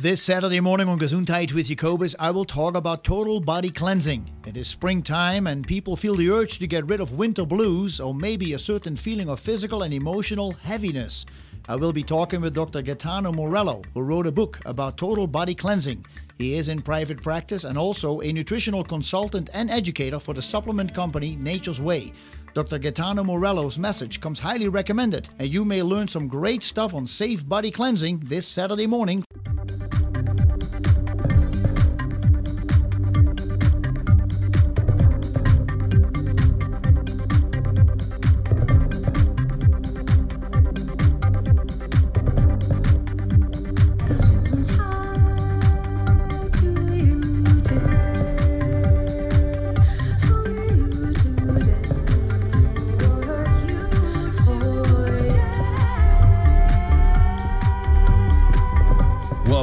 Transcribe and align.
This 0.00 0.22
Saturday 0.22 0.60
morning 0.60 0.86
on 0.86 1.00
Gesundheit 1.00 1.52
with 1.52 1.66
Jacobus, 1.66 2.14
I 2.20 2.30
will 2.30 2.44
talk 2.44 2.76
about 2.76 3.02
total 3.02 3.40
body 3.40 3.68
cleansing. 3.68 4.30
It 4.46 4.56
is 4.56 4.68
springtime 4.68 5.48
and 5.48 5.66
people 5.66 5.96
feel 5.96 6.14
the 6.14 6.30
urge 6.30 6.60
to 6.60 6.68
get 6.68 6.86
rid 6.86 7.00
of 7.00 7.14
winter 7.14 7.44
blues 7.44 7.98
or 7.98 8.14
maybe 8.14 8.52
a 8.52 8.60
certain 8.60 8.94
feeling 8.94 9.28
of 9.28 9.40
physical 9.40 9.82
and 9.82 9.92
emotional 9.92 10.52
heaviness. 10.52 11.26
I 11.66 11.74
will 11.74 11.92
be 11.92 12.04
talking 12.04 12.40
with 12.40 12.54
Dr. 12.54 12.80
Gaetano 12.80 13.32
Morello, 13.32 13.82
who 13.92 14.02
wrote 14.02 14.28
a 14.28 14.30
book 14.30 14.60
about 14.66 14.96
total 14.96 15.26
body 15.26 15.56
cleansing. 15.56 16.06
He 16.38 16.54
is 16.54 16.68
in 16.68 16.80
private 16.80 17.20
practice 17.20 17.64
and 17.64 17.76
also 17.76 18.20
a 18.20 18.32
nutritional 18.32 18.84
consultant 18.84 19.50
and 19.52 19.68
educator 19.68 20.20
for 20.20 20.32
the 20.32 20.40
supplement 20.40 20.94
company 20.94 21.34
Nature's 21.34 21.80
Way. 21.80 22.12
Dr. 22.54 22.78
Gaetano 22.78 23.22
Morello's 23.22 23.78
message 23.78 24.20
comes 24.20 24.38
highly 24.38 24.68
recommended, 24.68 25.28
and 25.38 25.48
you 25.48 25.64
may 25.64 25.82
learn 25.82 26.08
some 26.08 26.28
great 26.28 26.62
stuff 26.62 26.94
on 26.94 27.06
safe 27.06 27.46
body 27.46 27.70
cleansing 27.70 28.20
this 28.20 28.46
Saturday 28.46 28.86
morning. 28.86 29.24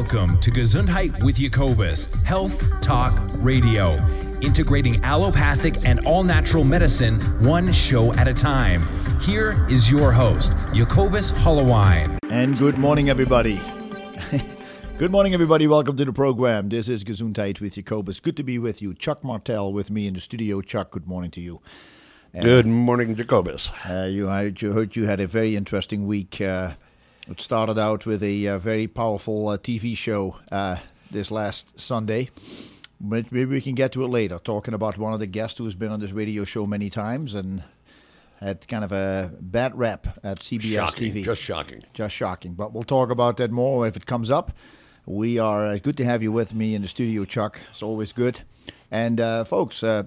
Welcome 0.05 0.39
to 0.41 0.51
Gesundheit 0.51 1.23
with 1.23 1.37
Jacobus, 1.37 2.21
Health 2.21 2.79
Talk 2.79 3.19
Radio, 3.37 3.95
integrating 4.39 5.03
allopathic 5.03 5.83
and 5.83 6.05
all 6.05 6.23
natural 6.23 6.63
medicine 6.63 7.19
one 7.43 7.73
show 7.73 8.13
at 8.13 8.27
a 8.27 8.33
time. 8.33 8.87
Here 9.19 9.65
is 9.67 9.89
your 9.89 10.11
host, 10.11 10.53
Jacobus 10.75 11.31
Hollowine. 11.31 12.19
And 12.29 12.55
good 12.55 12.77
morning, 12.77 13.09
everybody. 13.09 13.59
good 14.99 15.09
morning, 15.09 15.33
everybody. 15.33 15.65
Welcome 15.65 15.97
to 15.97 16.05
the 16.05 16.13
program. 16.13 16.69
This 16.69 16.87
is 16.87 17.03
Gesundheit 17.03 17.59
with 17.59 17.73
Jacobus. 17.73 18.19
Good 18.19 18.37
to 18.37 18.43
be 18.43 18.59
with 18.59 18.83
you. 18.83 18.93
Chuck 18.93 19.23
Martel 19.23 19.73
with 19.73 19.89
me 19.89 20.05
in 20.05 20.13
the 20.13 20.21
studio. 20.21 20.61
Chuck, 20.61 20.91
good 20.91 21.07
morning 21.07 21.31
to 21.31 21.41
you. 21.41 21.61
Good 22.39 22.67
morning, 22.67 23.15
Jacobus. 23.15 23.71
Uh, 23.89 24.07
you, 24.11 24.29
I 24.29 24.53
you 24.55 24.71
heard 24.71 24.95
you 24.95 25.07
had 25.07 25.19
a 25.19 25.25
very 25.25 25.55
interesting 25.55 26.05
week. 26.05 26.39
Uh, 26.39 26.73
it 27.29 27.41
started 27.41 27.77
out 27.79 28.05
with 28.05 28.21
a 28.23 28.47
uh, 28.47 28.59
very 28.59 28.87
powerful 28.87 29.49
uh, 29.49 29.57
TV 29.57 29.97
show 29.97 30.37
uh, 30.51 30.77
this 31.11 31.31
last 31.31 31.79
Sunday. 31.79 32.29
But 33.01 33.31
maybe 33.31 33.51
we 33.51 33.61
can 33.61 33.75
get 33.75 33.91
to 33.93 34.03
it 34.05 34.07
later, 34.07 34.39
talking 34.39 34.73
about 34.73 34.97
one 34.97 35.13
of 35.13 35.19
the 35.19 35.25
guests 35.25 35.57
who's 35.57 35.75
been 35.75 35.91
on 35.91 35.99
this 35.99 36.11
radio 36.11 36.43
show 36.45 36.65
many 36.65 36.89
times 36.89 37.35
and 37.35 37.63
had 38.39 38.67
kind 38.67 38.83
of 38.83 38.91
a 38.91 39.31
bad 39.39 39.77
rep 39.77 40.07
at 40.23 40.39
CBS 40.39 40.73
Shocking, 40.73 41.13
TV. 41.13 41.23
just 41.23 41.41
shocking. 41.41 41.83
Just 41.93 42.15
shocking. 42.15 42.53
But 42.53 42.73
we'll 42.73 42.83
talk 42.83 43.09
about 43.09 43.37
that 43.37 43.51
more 43.51 43.87
if 43.87 43.97
it 43.97 44.05
comes 44.05 44.29
up. 44.31 44.51
We 45.05 45.37
are 45.39 45.67
uh, 45.67 45.77
good 45.77 45.97
to 45.97 46.05
have 46.05 46.23
you 46.23 46.31
with 46.31 46.53
me 46.53 46.73
in 46.73 46.81
the 46.81 46.87
studio, 46.87 47.25
Chuck. 47.25 47.59
It's 47.71 47.83
always 47.83 48.11
good. 48.11 48.41
And 48.91 49.19
uh, 49.19 49.43
folks, 49.43 49.83
uh, 49.83 50.03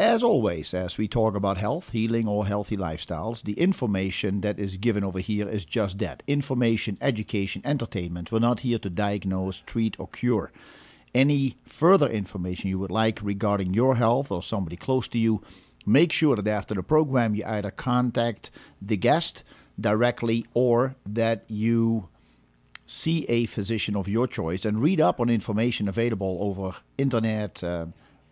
as 0.00 0.22
always, 0.22 0.72
as 0.72 0.96
we 0.96 1.06
talk 1.06 1.34
about 1.34 1.58
health, 1.58 1.90
healing, 1.90 2.26
or 2.26 2.46
healthy 2.46 2.74
lifestyles, 2.74 3.42
the 3.42 3.52
information 3.52 4.40
that 4.40 4.58
is 4.58 4.78
given 4.78 5.04
over 5.04 5.18
here 5.18 5.46
is 5.46 5.66
just 5.66 5.98
that 5.98 6.22
information, 6.26 6.96
education, 7.02 7.60
entertainment. 7.66 8.32
We're 8.32 8.38
not 8.38 8.60
here 8.60 8.78
to 8.78 8.88
diagnose, 8.88 9.60
treat, 9.60 10.00
or 10.00 10.08
cure. 10.08 10.52
Any 11.14 11.58
further 11.66 12.08
information 12.08 12.70
you 12.70 12.78
would 12.78 12.90
like 12.90 13.20
regarding 13.22 13.74
your 13.74 13.96
health 13.96 14.32
or 14.32 14.42
somebody 14.42 14.76
close 14.76 15.06
to 15.08 15.18
you, 15.18 15.42
make 15.84 16.12
sure 16.12 16.34
that 16.34 16.48
after 16.48 16.74
the 16.74 16.82
program 16.82 17.34
you 17.34 17.44
either 17.44 17.70
contact 17.70 18.50
the 18.80 18.96
guest 18.96 19.42
directly 19.78 20.46
or 20.54 20.96
that 21.04 21.44
you 21.48 22.08
see 22.86 23.26
a 23.28 23.44
physician 23.44 23.94
of 23.94 24.08
your 24.08 24.26
choice 24.26 24.64
and 24.64 24.80
read 24.80 25.00
up 25.00 25.20
on 25.20 25.28
information 25.28 25.88
available 25.88 26.38
over 26.40 26.76
internet. 26.96 27.62
Uh, 27.62 27.84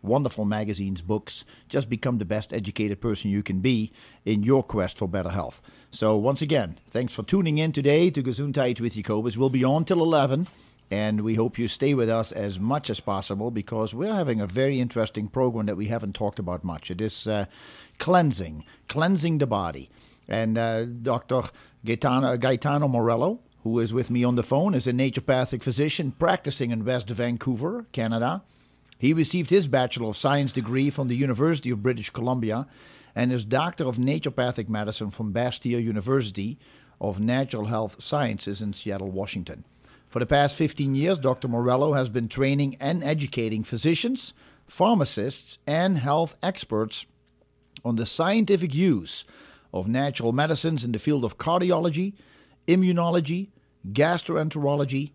wonderful 0.02 0.44
magazines, 0.44 1.02
books. 1.02 1.44
Just 1.68 1.88
become 1.88 2.18
the 2.18 2.24
best 2.24 2.52
educated 2.52 3.00
person 3.00 3.30
you 3.30 3.42
can 3.42 3.60
be 3.60 3.92
in 4.24 4.42
your 4.42 4.62
quest 4.62 4.98
for 4.98 5.08
better 5.08 5.30
health. 5.30 5.60
So, 5.90 6.16
once 6.16 6.42
again, 6.42 6.78
thanks 6.90 7.14
for 7.14 7.22
tuning 7.22 7.58
in 7.58 7.72
today 7.72 8.10
to 8.10 8.22
Gesundheit 8.22 8.80
with 8.80 8.94
Jacobus. 8.94 9.36
We'll 9.36 9.50
be 9.50 9.64
on 9.64 9.84
till 9.84 10.02
11, 10.02 10.46
and 10.90 11.22
we 11.22 11.34
hope 11.34 11.58
you 11.58 11.68
stay 11.68 11.94
with 11.94 12.08
us 12.08 12.32
as 12.32 12.58
much 12.58 12.90
as 12.90 13.00
possible 13.00 13.50
because 13.50 13.94
we're 13.94 14.14
having 14.14 14.40
a 14.40 14.46
very 14.46 14.80
interesting 14.80 15.28
program 15.28 15.66
that 15.66 15.76
we 15.76 15.86
haven't 15.86 16.14
talked 16.14 16.38
about 16.38 16.64
much. 16.64 16.90
It 16.90 17.00
is 17.00 17.26
uh, 17.26 17.46
cleansing, 17.98 18.64
cleansing 18.88 19.38
the 19.38 19.46
body. 19.46 19.90
And 20.28 20.58
uh, 20.58 20.84
Dr. 20.84 21.42
Gaetano, 21.84 22.36
Gaetano 22.36 22.88
Morello, 22.88 23.40
who 23.62 23.78
is 23.80 23.92
with 23.92 24.10
me 24.10 24.24
on 24.24 24.34
the 24.34 24.42
phone, 24.42 24.74
is 24.74 24.86
a 24.86 24.92
naturopathic 24.92 25.62
physician 25.62 26.12
practicing 26.12 26.70
in 26.70 26.84
West 26.84 27.08
Vancouver, 27.08 27.86
Canada. 27.92 28.42
He 28.98 29.12
received 29.12 29.50
his 29.50 29.68
Bachelor 29.68 30.08
of 30.08 30.16
Science 30.16 30.50
degree 30.50 30.90
from 30.90 31.06
the 31.06 31.16
University 31.16 31.70
of 31.70 31.82
British 31.82 32.10
Columbia 32.10 32.66
and 33.14 33.30
his 33.30 33.44
Doctor 33.44 33.84
of 33.84 33.96
Naturopathic 33.96 34.68
Medicine 34.68 35.12
from 35.12 35.32
Bastyr 35.32 35.82
University 35.82 36.58
of 37.00 37.20
Natural 37.20 37.66
Health 37.66 38.02
Sciences 38.02 38.60
in 38.60 38.72
Seattle, 38.72 39.10
Washington. 39.10 39.64
For 40.08 40.18
the 40.18 40.26
past 40.26 40.56
15 40.56 40.94
years, 40.94 41.18
Dr. 41.18 41.46
Morello 41.46 41.92
has 41.92 42.08
been 42.08 42.28
training 42.28 42.76
and 42.80 43.04
educating 43.04 43.62
physicians, 43.62 44.32
pharmacists, 44.66 45.58
and 45.66 45.98
health 45.98 46.36
experts 46.42 47.06
on 47.84 47.96
the 47.96 48.06
scientific 48.06 48.74
use 48.74 49.24
of 49.72 49.86
natural 49.86 50.32
medicines 50.32 50.82
in 50.82 50.92
the 50.92 50.98
field 50.98 51.24
of 51.24 51.38
cardiology, 51.38 52.14
immunology, 52.66 53.48
gastroenterology, 53.92 55.12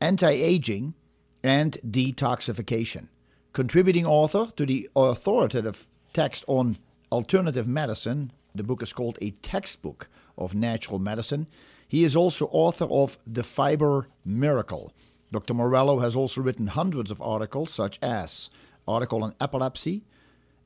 anti 0.00 0.30
aging, 0.30 0.94
and 1.42 1.78
detoxification. 1.86 3.08
Contributing 3.52 4.06
author 4.06 4.50
to 4.56 4.64
the 4.64 4.88
authoritative 4.96 5.86
text 6.12 6.44
on 6.46 6.78
alternative 7.10 7.66
medicine, 7.66 8.32
the 8.54 8.62
book 8.62 8.82
is 8.82 8.92
called 8.92 9.18
A 9.20 9.30
Textbook 9.30 10.08
of 10.38 10.54
Natural 10.54 10.98
Medicine. 10.98 11.46
He 11.88 12.04
is 12.04 12.16
also 12.16 12.46
author 12.52 12.86
of 12.86 13.18
The 13.26 13.42
Fiber 13.42 14.08
Miracle. 14.24 14.92
Dr. 15.30 15.54
Morello 15.54 15.98
has 16.00 16.16
also 16.16 16.40
written 16.40 16.66
hundreds 16.66 17.10
of 17.10 17.20
articles, 17.20 17.72
such 17.72 17.98
as 18.02 18.50
article 18.86 19.22
on 19.22 19.34
epilepsy, 19.40 20.04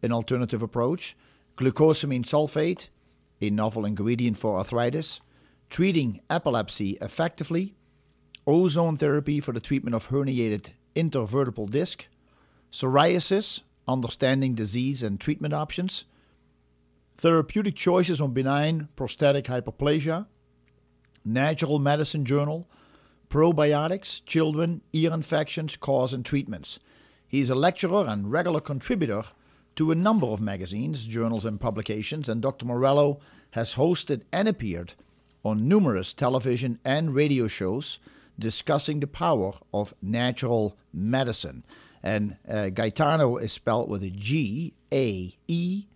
an 0.02 0.12
alternative 0.12 0.62
approach, 0.62 1.16
glucosamine 1.56 2.24
sulfate, 2.24 2.88
a 3.40 3.50
novel 3.50 3.84
ingredient 3.84 4.36
for 4.36 4.58
arthritis, 4.58 5.20
treating 5.70 6.20
epilepsy 6.30 6.98
effectively, 7.00 7.74
ozone 8.46 8.96
therapy 8.96 9.40
for 9.40 9.52
the 9.52 9.60
treatment 9.60 9.94
of 9.94 10.08
herniated 10.08 10.70
intervertebral 10.94 11.68
disc, 11.68 12.06
psoriasis, 12.72 13.60
understanding 13.88 14.54
disease 14.54 15.02
and 15.02 15.20
treatment 15.20 15.52
options, 15.52 16.04
therapeutic 17.16 17.74
choices 17.74 18.20
on 18.20 18.32
benign 18.32 18.88
prostatic 18.96 19.46
hyperplasia, 19.46 20.26
natural 21.24 21.78
medicine 21.78 22.24
journal, 22.24 22.68
probiotics, 23.28 24.24
children, 24.26 24.80
ear 24.92 25.12
infections, 25.12 25.76
cause 25.76 26.14
and 26.14 26.24
treatments. 26.24 26.78
He 27.26 27.40
is 27.40 27.50
a 27.50 27.54
lecturer 27.54 28.06
and 28.06 28.30
regular 28.30 28.60
contributor 28.60 29.24
to 29.74 29.90
a 29.90 29.96
number 29.96 30.26
of 30.26 30.40
magazines, 30.40 31.04
journals, 31.04 31.44
and 31.44 31.60
publications, 31.60 32.28
and 32.28 32.40
Dr. 32.40 32.64
Morello 32.64 33.18
has 33.50 33.74
hosted 33.74 34.22
and 34.32 34.48
appeared 34.48 34.94
on 35.44 35.68
numerous 35.68 36.12
television 36.12 36.78
and 36.84 37.14
radio 37.14 37.46
shows 37.46 37.98
discussing 38.38 39.00
the 39.00 39.06
power 39.06 39.54
of 39.72 39.94
natural 40.02 40.76
medicine. 40.92 41.64
And 42.02 42.36
uh, 42.48 42.68
Gaetano 42.68 43.36
is 43.36 43.52
spelled 43.52 43.88
with 43.88 44.02
a 44.02 44.10
G 44.10 44.74
A 44.92 45.34
E 45.48 45.86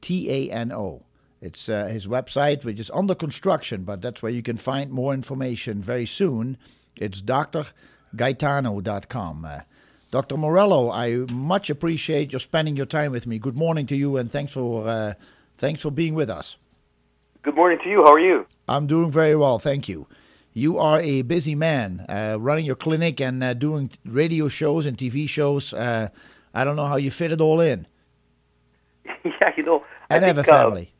T 0.00 0.30
A 0.30 0.50
N 0.52 0.72
O. 0.72 1.04
It's 1.40 1.68
uh, 1.68 1.86
his 1.86 2.06
website, 2.06 2.64
which 2.64 2.78
is 2.78 2.90
under 2.94 3.16
construction, 3.16 3.82
but 3.82 4.00
that's 4.00 4.22
where 4.22 4.30
you 4.30 4.42
can 4.42 4.56
find 4.56 4.92
more 4.92 5.12
information 5.12 5.82
very 5.82 6.06
soon. 6.06 6.56
It's 6.96 7.20
drgaetano.com. 7.20 9.44
Uh, 9.44 9.60
Dr. 10.12 10.36
Morello, 10.36 10.90
I 10.90 11.24
much 11.32 11.70
appreciate 11.70 12.32
your 12.32 12.40
spending 12.40 12.76
your 12.76 12.86
time 12.86 13.12
with 13.12 13.26
me. 13.26 13.38
Good 13.38 13.56
morning 13.56 13.86
to 13.86 13.96
you, 13.96 14.18
and 14.18 14.30
thanks 14.30 14.52
for 14.52 14.86
uh, 14.86 15.14
thanks 15.58 15.82
for 15.82 15.90
being 15.90 16.14
with 16.14 16.30
us. 16.30 16.56
Good 17.42 17.56
morning 17.56 17.78
to 17.82 17.88
you. 17.88 18.04
How 18.04 18.12
are 18.12 18.20
you? 18.20 18.46
I'm 18.68 18.86
doing 18.86 19.10
very 19.10 19.34
well, 19.34 19.58
thank 19.58 19.88
you. 19.88 20.06
You 20.54 20.78
are 20.78 21.00
a 21.00 21.22
busy 21.22 21.54
man, 21.54 22.04
uh, 22.08 22.36
running 22.38 22.66
your 22.66 22.76
clinic 22.76 23.20
and 23.20 23.42
uh, 23.42 23.54
doing 23.54 23.90
radio 24.04 24.48
shows 24.48 24.84
and 24.86 24.96
TV 24.96 25.28
shows. 25.28 25.72
Uh, 25.72 26.08
I 26.52 26.64
don't 26.64 26.76
know 26.76 26.86
how 26.86 26.96
you 26.96 27.10
fit 27.10 27.32
it 27.32 27.40
all 27.40 27.60
in. 27.60 27.86
yeah, 29.24 29.52
you 29.56 29.62
know, 29.62 29.84
and 30.10 30.24
I 30.24 30.28
have 30.28 30.36
think, 30.36 30.46
a 30.46 30.50
family. 30.50 30.92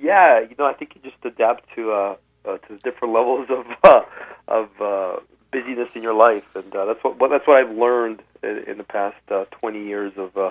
yeah, 0.00 0.40
you 0.40 0.54
know, 0.58 0.66
I 0.66 0.72
think 0.72 0.94
you 0.96 1.00
just 1.08 1.24
adapt 1.24 1.72
to 1.76 1.92
uh, 1.92 2.16
uh, 2.44 2.58
to 2.58 2.68
the 2.74 2.78
different 2.78 3.14
levels 3.18 3.48
of 3.50 3.66
uh, 3.84 4.02
of 4.48 4.68
uh, 4.80 5.20
busyness 5.52 5.88
in 5.94 6.02
your 6.02 6.14
life, 6.14 6.44
and 6.54 6.74
uh, 6.74 6.86
that's 6.86 7.02
what 7.04 7.20
well, 7.20 7.30
that's 7.30 7.46
what 7.46 7.58
I've 7.58 7.76
learned 7.76 8.22
in, 8.42 8.64
in 8.66 8.78
the 8.78 8.84
past 8.84 9.16
uh, 9.30 9.44
20 9.60 9.84
years 9.84 10.12
of 10.16 10.36
uh, 10.36 10.50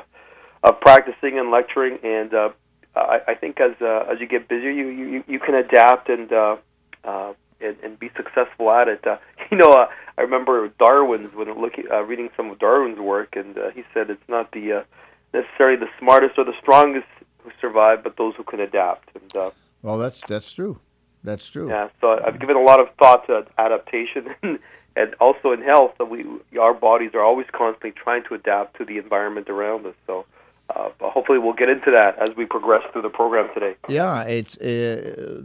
of 0.64 0.80
practicing 0.80 1.38
and 1.38 1.52
lecturing. 1.52 2.00
And 2.04 2.34
uh, 2.34 2.50
I, 2.96 3.20
I 3.28 3.34
think 3.36 3.60
as 3.60 3.74
uh, 3.82 4.06
as 4.10 4.20
you 4.22 4.28
get 4.28 4.48
busier, 4.48 4.72
you 4.72 4.88
you, 4.88 5.24
you 5.28 5.40
can 5.40 5.56
adapt 5.56 6.08
and, 6.10 6.32
uh, 6.32 6.56
uh, 7.04 7.34
and 7.64 7.78
and 7.84 8.00
be 8.00 8.10
successful 8.16 8.72
at 8.72 8.88
it. 8.88 9.06
Uh, 9.06 9.18
you 9.52 9.58
know, 9.58 9.74
uh, 9.74 9.88
I 10.18 10.22
remember 10.22 10.70
Darwin's 10.80 11.34
when 11.34 11.54
looking 11.60 11.86
uh, 11.92 12.02
reading 12.02 12.30
some 12.36 12.50
of 12.52 12.60
Darwin's 12.60 13.00
work, 13.00 13.36
and 13.36 13.58
uh, 13.58 13.72
he 13.72 13.84
said 13.94 14.10
it's 14.10 14.28
not 14.28 14.52
the 14.52 14.74
uh, 14.74 14.84
necessarily 15.34 15.78
the 15.78 15.90
smartest 16.00 16.38
or 16.38 16.44
the 16.44 16.58
strongest 16.60 17.08
who 17.40 17.52
survive, 17.60 18.04
but 18.04 18.18
those 18.18 18.36
who 18.36 18.44
can 18.44 18.60
adapt. 18.60 19.10
And 19.16 19.36
uh, 19.36 19.52
well, 19.82 19.98
that's 19.98 20.22
that's 20.28 20.52
true. 20.52 20.80
That's 21.24 21.48
true. 21.48 21.70
Yeah. 21.70 21.90
So 22.00 22.20
I've 22.26 22.40
given 22.40 22.56
a 22.56 22.62
lot 22.62 22.80
of 22.80 22.90
thought 22.98 23.28
to 23.28 23.46
adaptation, 23.58 24.34
and 24.96 25.16
also 25.20 25.52
in 25.52 25.62
health, 25.62 25.96
that 25.98 26.06
we 26.06 26.26
our 26.60 26.74
bodies 26.74 27.12
are 27.14 27.22
always 27.22 27.48
constantly 27.52 27.92
trying 27.92 28.24
to 28.26 28.34
adapt 28.34 28.78
to 28.78 28.86
the 28.86 28.98
environment 28.98 29.50
around 29.50 29.86
us. 29.86 29.96
So. 30.08 30.26
Uh, 30.76 30.90
hopefully, 31.02 31.40
we'll 31.40 31.54
get 31.54 31.70
into 31.70 31.92
that 31.92 32.18
as 32.20 32.36
we 32.36 32.46
progress 32.46 32.84
through 32.92 33.02
the 33.02 33.10
program 33.10 33.50
today. 33.54 33.76
Yeah, 33.88 34.24
it's 34.24 34.58
uh, 34.58 35.44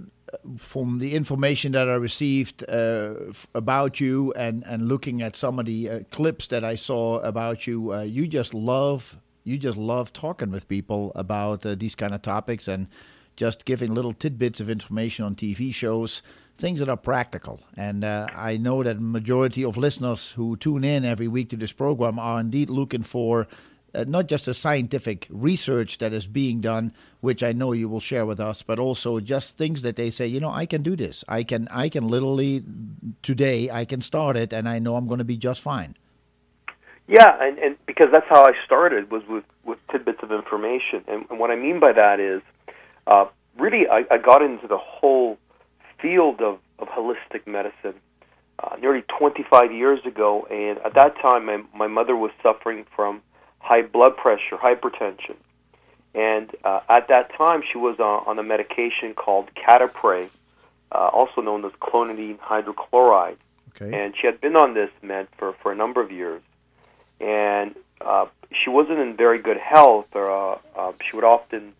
from 0.58 0.98
the 0.98 1.14
information 1.14 1.72
that 1.72 1.88
I 1.88 1.94
received 1.94 2.68
uh, 2.68 3.14
about 3.54 4.00
you 4.00 4.32
and, 4.34 4.64
and 4.66 4.88
looking 4.88 5.22
at 5.22 5.36
some 5.36 5.58
of 5.58 5.66
the 5.66 5.90
uh, 5.90 6.00
clips 6.10 6.48
that 6.48 6.64
I 6.64 6.74
saw 6.74 7.18
about 7.20 7.66
you, 7.66 7.92
uh, 7.92 8.02
you 8.02 8.26
just 8.26 8.54
love 8.54 9.18
you 9.44 9.56
just 9.58 9.78
love 9.78 10.12
talking 10.12 10.50
with 10.50 10.66
people 10.66 11.12
about 11.14 11.64
uh, 11.64 11.76
these 11.76 11.94
kind 11.94 12.12
of 12.12 12.20
topics 12.20 12.66
and 12.66 12.88
just 13.36 13.64
giving 13.64 13.94
little 13.94 14.12
tidbits 14.12 14.58
of 14.58 14.68
information 14.68 15.24
on 15.24 15.36
TV 15.36 15.72
shows, 15.72 16.20
things 16.56 16.80
that 16.80 16.88
are 16.88 16.96
practical. 16.96 17.60
And 17.76 18.04
I 18.04 18.56
know 18.56 18.82
that 18.82 19.00
majority 19.00 19.64
of 19.64 19.76
listeners 19.76 20.32
who 20.32 20.56
tune 20.56 20.82
in 20.82 21.04
every 21.04 21.28
week 21.28 21.50
to 21.50 21.56
this 21.56 21.70
program 21.70 22.18
are 22.18 22.40
indeed 22.40 22.70
looking 22.70 23.04
for 23.04 23.46
uh, 23.94 24.04
not 24.06 24.26
just 24.26 24.46
the 24.46 24.54
scientific 24.54 25.26
research 25.30 25.98
that 25.98 26.12
is 26.12 26.26
being 26.26 26.60
done, 26.60 26.92
which 27.20 27.42
I 27.42 27.52
know 27.52 27.72
you 27.72 27.88
will 27.88 28.00
share 28.00 28.26
with 28.26 28.40
us, 28.40 28.62
but 28.62 28.78
also 28.78 29.20
just 29.20 29.56
things 29.56 29.82
that 29.82 29.96
they 29.96 30.10
say, 30.10 30.26
you 30.26 30.40
know, 30.40 30.50
I 30.50 30.66
can 30.66 30.82
do 30.82 30.96
this. 30.96 31.24
I 31.28 31.42
can, 31.42 31.68
I 31.68 31.88
can 31.88 32.08
literally 32.08 32.64
today 33.22 33.70
I 33.70 33.84
can 33.84 34.00
start 34.00 34.36
it, 34.36 34.52
and 34.52 34.68
I 34.68 34.78
know 34.78 34.96
I'm 34.96 35.06
going 35.06 35.18
to 35.18 35.24
be 35.24 35.36
just 35.36 35.60
fine. 35.60 35.96
Yeah, 37.08 37.36
and, 37.40 37.58
and 37.58 37.76
because 37.86 38.08
that's 38.10 38.28
how 38.28 38.44
I 38.44 38.52
started 38.64 39.10
was 39.10 39.22
with, 39.28 39.44
with 39.64 39.78
tidbits 39.90 40.22
of 40.22 40.32
information, 40.32 41.04
and, 41.06 41.24
and 41.30 41.38
what 41.38 41.50
I 41.50 41.56
mean 41.56 41.78
by 41.78 41.92
that 41.92 42.18
is, 42.18 42.42
uh, 43.06 43.26
really, 43.56 43.88
I, 43.88 44.04
I 44.10 44.18
got 44.18 44.42
into 44.42 44.66
the 44.66 44.78
whole 44.78 45.38
field 46.00 46.40
of, 46.40 46.58
of 46.78 46.88
holistic 46.88 47.46
medicine 47.46 47.94
uh, 48.58 48.76
nearly 48.80 49.02
25 49.18 49.72
years 49.72 50.00
ago, 50.04 50.46
and 50.50 50.78
at 50.78 50.94
that 50.94 51.16
time, 51.20 51.46
my, 51.46 51.62
my 51.74 51.86
mother 51.86 52.16
was 52.16 52.30
suffering 52.42 52.84
from 52.94 53.22
high 53.66 53.82
blood 53.82 54.16
pressure, 54.16 54.56
hypertension, 54.56 55.36
and 56.14 56.54
uh, 56.64 56.80
at 56.88 57.08
that 57.08 57.32
time, 57.34 57.62
she 57.70 57.78
was 57.78 57.98
on, 57.98 58.24
on 58.26 58.38
a 58.38 58.42
medication 58.42 59.14
called 59.14 59.50
Catapres, 59.54 60.30
uh, 60.92 61.08
also 61.18 61.40
known 61.40 61.64
as 61.64 61.72
clonidine 61.72 62.38
hydrochloride, 62.38 63.36
okay. 63.70 63.92
and 63.92 64.14
she 64.16 64.26
had 64.26 64.40
been 64.40 64.56
on 64.56 64.74
this 64.74 64.90
med 65.02 65.28
for, 65.36 65.52
for 65.62 65.72
a 65.72 65.76
number 65.76 66.00
of 66.00 66.10
years 66.10 66.42
and 67.20 67.74
uh, 68.00 68.26
she 68.52 68.70
wasn't 68.70 68.98
in 68.98 69.16
very 69.16 69.38
good 69.38 69.56
health, 69.56 70.06
or 70.12 70.30
uh, 70.30 70.58
uh, 70.76 70.92
she 71.08 71.16
would 71.16 71.24
often 71.24 71.72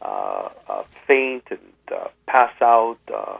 uh, 0.00 0.48
uh, 0.68 0.84
faint 1.06 1.44
and 1.50 1.60
uh, 1.90 2.08
pass 2.26 2.52
out, 2.60 2.98
uh, 3.12 3.38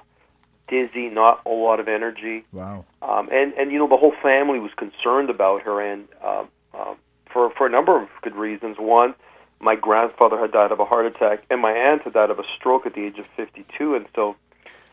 dizzy, 0.69 1.09
not 1.09 1.43
a 1.45 1.51
lot 1.51 1.81
of 1.81 1.89
energy. 1.89 2.45
Wow. 2.53 2.85
Um, 3.03 3.29
and 3.31 3.53
and 3.55 3.71
you 3.71 3.79
know 3.79 3.89
the 3.89 3.97
whole 3.97 4.15
family 4.23 4.59
was 4.59 4.73
concerned 4.75 5.31
about 5.31 5.63
her, 5.63 5.81
and 5.81 6.09
uh, 6.23 6.45
uh, 6.73 6.95
for 7.33 7.51
for 7.51 7.67
a 7.67 7.71
number 7.71 8.01
of 8.01 8.09
good 8.23 8.37
reasons. 8.37 8.77
One, 8.79 9.15
my 9.61 9.77
grandfather 9.77 10.39
had 10.39 10.53
died 10.53 10.73
of 10.73 10.81
a 10.81 10.85
heart 10.85 11.07
attack, 11.07 11.45
and 11.51 11.61
my 11.61 11.73
aunt 11.73 12.03
had 12.03 12.15
died 12.15 12.31
of 12.31 12.39
a 12.39 12.45
stroke 12.57 12.87
at 12.87 12.95
the 12.95 13.05
age 13.05 13.19
of 13.19 13.27
52, 13.37 13.95
and 13.95 14.07
so 14.15 14.37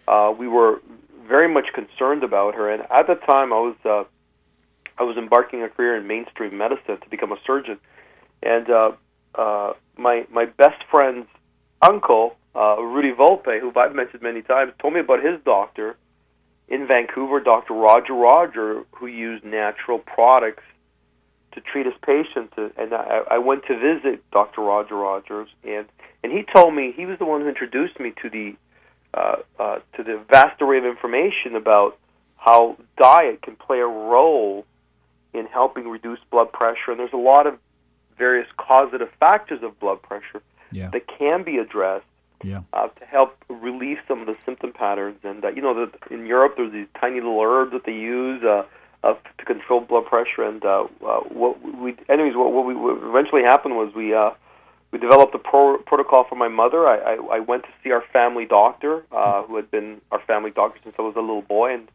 uh, 0.07 0.33
we 0.37 0.47
were 0.47 0.81
very 1.27 1.47
much 1.47 1.73
concerned 1.73 2.23
about 2.23 2.55
her. 2.55 2.69
And 2.69 2.83
at 2.91 3.07
the 3.07 3.15
time, 3.15 3.51
I 3.51 3.59
was 3.59 3.75
uh, 3.85 4.03
I 4.97 5.03
was 5.03 5.17
embarking 5.17 5.63
a 5.63 5.69
career 5.69 5.95
in 5.95 6.07
mainstream 6.07 6.57
medicine 6.57 6.97
to 6.99 7.09
become 7.09 7.31
a 7.31 7.37
surgeon, 7.45 7.79
and 8.43 8.69
uh, 8.69 8.91
uh, 9.35 9.73
my 9.97 10.25
my 10.29 10.45
best 10.45 10.83
friend's 10.89 11.27
uncle, 11.81 12.35
uh, 12.55 12.77
Rudy 12.81 13.11
Volpe, 13.11 13.59
who 13.59 13.71
I've 13.75 13.95
mentioned 13.95 14.21
many 14.21 14.41
times, 14.41 14.73
told 14.79 14.93
me 14.93 14.99
about 14.99 15.23
his 15.23 15.39
doctor 15.45 15.97
in 16.67 16.85
Vancouver, 16.85 17.39
Dr. 17.39 17.73
Roger 17.73 18.13
Roger, 18.13 18.83
who 18.91 19.07
used 19.07 19.43
natural 19.43 19.97
products 19.97 20.63
to 21.53 21.61
treat 21.61 21.85
his 21.85 21.95
patients. 22.05 22.53
And 22.77 22.93
I, 22.93 23.21
I 23.31 23.37
went 23.37 23.65
to 23.67 23.77
visit 23.77 24.23
Dr. 24.31 24.61
Roger 24.61 24.95
Rogers, 24.95 25.49
and 25.63 25.85
and 26.23 26.31
he 26.31 26.43
told 26.43 26.75
me 26.75 26.93
he 26.95 27.05
was 27.05 27.17
the 27.17 27.25
one 27.25 27.41
who 27.41 27.47
introduced 27.47 27.99
me 27.99 28.13
to 28.21 28.29
the 28.29 28.55
uh, 29.13 29.37
uh, 29.59 29.79
to 29.95 30.03
the 30.03 30.19
vast 30.29 30.61
array 30.61 30.77
of 30.77 30.85
information 30.85 31.55
about 31.55 31.97
how 32.37 32.77
diet 32.97 33.41
can 33.41 33.55
play 33.55 33.79
a 33.79 33.87
role 33.87 34.65
in 35.33 35.45
helping 35.45 35.87
reduce 35.89 36.19
blood 36.31 36.51
pressure. 36.51 36.91
And 36.91 36.99
there's 36.99 37.13
a 37.13 37.17
lot 37.17 37.47
of 37.47 37.57
various 38.17 38.47
causative 38.57 39.09
factors 39.19 39.63
of 39.63 39.79
blood 39.79 40.01
pressure 40.01 40.41
yeah. 40.71 40.89
that 40.89 41.07
can 41.07 41.43
be 41.43 41.57
addressed 41.57 42.05
yeah. 42.43 42.61
uh, 42.73 42.87
to 42.87 43.05
help 43.05 43.35
relieve 43.49 43.97
some 44.07 44.21
of 44.21 44.27
the 44.27 44.35
symptom 44.43 44.73
patterns. 44.73 45.19
And 45.23 45.43
uh, 45.43 45.49
you 45.49 45.61
know, 45.61 45.73
that 45.85 46.11
in 46.11 46.25
Europe, 46.25 46.55
there's 46.57 46.71
these 46.71 46.87
tiny 46.99 47.15
little 47.15 47.39
herbs 47.41 47.71
that 47.71 47.85
they 47.85 47.93
use 47.93 48.43
uh, 48.43 48.63
uh, 49.03 49.13
to 49.37 49.45
control 49.45 49.81
blood 49.81 50.05
pressure. 50.05 50.43
And 50.43 50.63
uh, 50.63 50.87
uh, 51.05 51.19
what 51.21 51.61
we, 51.77 51.95
anyways, 52.07 52.35
what, 52.35 52.51
what, 52.53 52.65
we, 52.65 52.75
what 52.75 52.97
eventually 53.03 53.43
happened 53.43 53.75
was 53.75 53.93
we. 53.93 54.13
Uh, 54.13 54.31
we 54.91 54.97
developed 54.97 55.35
a 55.35 55.37
pro- 55.37 55.77
protocol 55.77 56.23
for 56.23 56.35
my 56.35 56.47
mother. 56.47 56.87
I, 56.87 56.97
I, 56.97 57.13
I 57.35 57.39
went 57.39 57.63
to 57.63 57.69
see 57.83 57.91
our 57.91 58.03
family 58.11 58.45
doctor, 58.45 59.05
uh, 59.11 59.43
who 59.43 59.55
had 59.55 59.69
been 59.69 60.01
our 60.11 60.19
family 60.21 60.49
doctor 60.49 60.79
since 60.83 60.95
I 60.97 61.03
was 61.03 61.15
a 61.15 61.19
little 61.19 61.43
boy, 61.43 61.75
and 61.75 61.87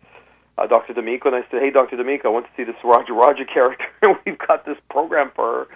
uh, 0.56 0.66
Dr. 0.66 0.92
D'Amico, 0.92 1.28
and 1.28 1.36
I 1.36 1.44
said, 1.50 1.60
"Hey, 1.60 1.70
Dr. 1.70 1.96
D'Amico, 1.96 2.28
I 2.28 2.32
want 2.32 2.46
to 2.46 2.52
see 2.56 2.64
this 2.64 2.76
Roger 2.84 3.12
Roger 3.24 3.44
character. 3.44 3.86
We've 4.24 4.38
got 4.38 4.64
this 4.64 4.78
program 4.88 5.32
for 5.34 5.44
her. 5.44 5.68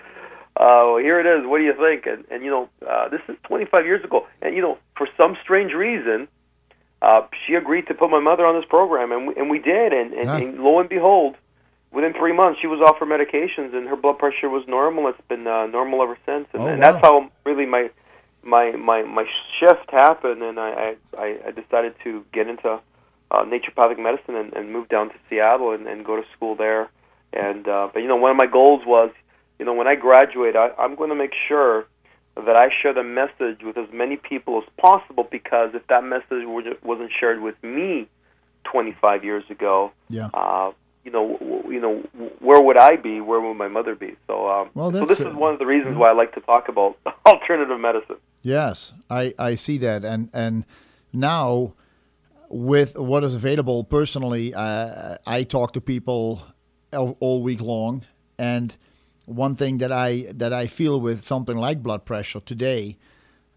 Uh, 0.57 0.87
well, 0.87 0.97
here 0.99 1.21
it 1.21 1.27
is. 1.27 1.47
What 1.47 1.59
do 1.59 1.65
you 1.65 1.75
think?" 1.75 2.07
And 2.07 2.25
and 2.31 2.45
you 2.45 2.51
know, 2.51 2.69
uh, 2.89 3.09
this 3.09 3.21
is 3.29 3.37
25 3.45 3.85
years 3.85 4.05
ago, 4.05 4.27
and 4.43 4.55
you 4.55 4.63
know, 4.63 4.79
for 4.97 5.09
some 5.17 5.37
strange 5.43 5.73
reason, 5.73 6.29
uh, 7.03 7.23
she 7.47 7.55
agreed 7.55 7.87
to 7.87 7.95
put 7.95 8.11
my 8.11 8.19
mother 8.21 8.45
on 8.47 8.55
this 8.55 8.65
program, 8.69 9.13
and 9.13 9.29
we, 9.29 9.35
and 9.37 9.51
we 9.51 9.59
did, 9.59 9.93
and, 9.93 10.13
and, 10.13 10.31
and 10.31 10.65
lo 10.65 10.81
and 10.81 10.89
behold, 10.89 11.37
within 11.93 12.13
three 12.13 12.33
months, 12.33 12.61
she 12.61 12.67
was 12.67 12.81
off 12.81 12.99
her 12.99 13.07
medications, 13.07 13.75
and 13.75 13.89
her 13.89 13.97
blood 13.97 14.19
pressure 14.19 14.49
was 14.49 14.67
normal. 14.67 15.09
It's 15.09 15.21
been 15.29 15.47
uh, 15.47 15.67
normal 15.67 16.03
ever 16.03 16.19
since, 16.27 16.49
and, 16.53 16.63
Oh, 16.63 16.67
and 16.67 16.81
wow. 16.81 16.93
that's 16.93 17.05
how 17.05 17.31
really 17.45 17.67
my 17.67 17.91
my 18.43 18.73
my 18.73 19.03
my 19.03 19.27
shift 19.59 19.91
happened, 19.91 20.43
and 20.43 20.59
I 20.59 20.97
I, 21.17 21.39
I 21.47 21.51
decided 21.53 21.95
to 22.05 22.25
get 22.33 22.49
into 22.49 22.81
uh, 23.31 23.45
naturopathic 23.45 23.99
medicine 23.99 24.35
and, 24.37 24.53
and 24.55 24.73
move 24.73 24.89
down 24.89 25.09
to 25.11 25.15
Seattle 25.29 25.73
and, 25.73 25.87
and 25.87 26.05
go 26.05 26.17
to 26.17 26.25
school 26.35 26.55
there. 26.55 26.89
And 27.33 27.69
uh, 27.69 27.89
but 27.93 28.01
you 28.03 28.09
know, 28.09 28.17
one 28.17 28.31
of 28.31 28.37
my 28.37 28.47
goals 28.47 28.85
was, 28.87 29.11
you 29.59 29.65
know, 29.65 29.75
when 29.75 29.87
I 29.87 29.95
graduate, 29.97 30.57
I, 30.57 30.71
I'm 30.79 30.95
going 30.95 31.11
to 31.11 31.15
make 31.17 31.35
sure 31.47 31.87
that 32.47 32.57
I 32.57 32.71
share 32.83 32.93
the 32.93 33.03
message 33.05 33.63
with 33.65 33.77
as 33.77 33.89
many 33.93 34.17
people 34.17 34.59
as 34.63 34.69
possible 34.79 35.27
because 35.31 35.71
if 35.75 35.87
that 35.89 36.05
message 36.05 36.45
wasn't 36.83 37.11
shared 37.19 37.41
with 37.43 37.55
me 37.63 38.09
25 38.65 39.25
years 39.25 39.45
ago, 39.51 39.93
Yeah. 40.09 40.29
uh, 40.35 40.73
you 41.05 41.11
know, 41.11 41.39
you 41.69 41.81
know, 41.81 41.99
where 42.41 42.61
would 42.61 42.77
I 42.77 42.97
be? 42.97 43.21
Where 43.21 43.41
would 43.41 43.55
my 43.55 43.69
mother 43.69 43.95
be? 43.95 44.15
So, 44.27 44.49
um, 44.49 44.71
Well, 44.75 44.93
so 44.93 45.07
this 45.07 45.21
a- 45.21 45.29
is 45.29 45.35
one 45.35 45.53
of 45.55 45.59
the 45.59 45.67
reasons 45.67 45.97
why 45.97 46.09
I 46.11 46.13
like 46.13 46.35
to 46.35 46.41
talk 46.41 46.69
about 46.69 46.97
alternative 47.27 47.81
medicine. 47.81 48.17
Yes, 48.43 48.93
I, 49.11 49.35
I 49.39 49.55
see 49.55 49.79
that, 49.79 50.05
and 50.05 50.31
and 50.33 50.65
now 51.13 51.73
with 52.49 52.97
what 52.97 53.25
is 53.25 53.35
available 53.35 53.85
personally, 53.85 54.55
uh, 54.55 55.17
I 55.27 55.43
talk 55.45 55.73
to 55.75 55.81
people 55.81 56.43
all, 56.93 57.17
all 57.21 57.43
week 57.43 57.61
long, 57.61 58.05
and 58.39 58.77
one 59.29 59.55
thing 59.55 59.79
that 59.79 59.93
I 59.93 60.27
that 60.35 60.53
I 60.53 60.67
feel 60.67 61.01
with 61.01 61.23
something 61.23 61.57
like 61.57 61.83
blood 61.83 62.05
pressure 62.05 62.41
today, 62.41 62.97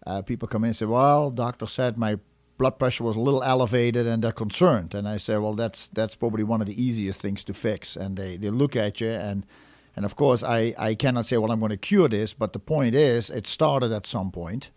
uh, 0.06 0.22
people 0.22 0.46
come 0.48 0.64
in 0.64 0.68
and 0.68 0.76
say, 0.76 0.86
"Well, 0.86 1.30
doctor 1.30 1.66
said 1.66 1.96
my 1.96 2.18
blood 2.58 2.78
pressure 2.78 3.04
was 3.04 3.16
a 3.16 3.20
little 3.20 3.42
elevated, 3.42 4.06
and 4.06 4.22
they're 4.22 4.32
concerned." 4.32 4.94
And 4.94 5.08
I 5.08 5.16
say, 5.16 5.36
"Well, 5.38 5.54
that's 5.54 5.88
that's 5.88 6.14
probably 6.14 6.44
one 6.44 6.60
of 6.60 6.66
the 6.66 6.82
easiest 6.82 7.20
things 7.20 7.42
to 7.44 7.54
fix." 7.54 7.96
And 7.96 8.16
they, 8.16 8.36
they 8.36 8.50
look 8.50 8.76
at 8.76 9.00
you 9.00 9.10
and. 9.10 9.46
And 9.94 10.06
of 10.06 10.16
course, 10.16 10.42
I, 10.42 10.74
I 10.78 10.94
cannot 10.94 11.26
say, 11.26 11.36
well, 11.36 11.52
I'm 11.52 11.60
going 11.60 11.68
to 11.68 11.76
cure 11.76 12.08
this, 12.08 12.32
but 12.32 12.54
the 12.54 12.58
point 12.58 12.94
is, 12.94 13.28
it 13.28 13.46
started 13.46 13.92
at 13.92 14.06
some 14.06 14.30
point. 14.32 14.70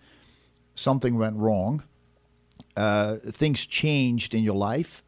Something 0.75 1.17
went 1.17 1.37
wrong. 1.37 1.83
Uh, 2.75 3.15
things 3.31 3.65
changed 3.65 4.33
in 4.33 4.43
your 4.43 4.57
life, 4.57 5.01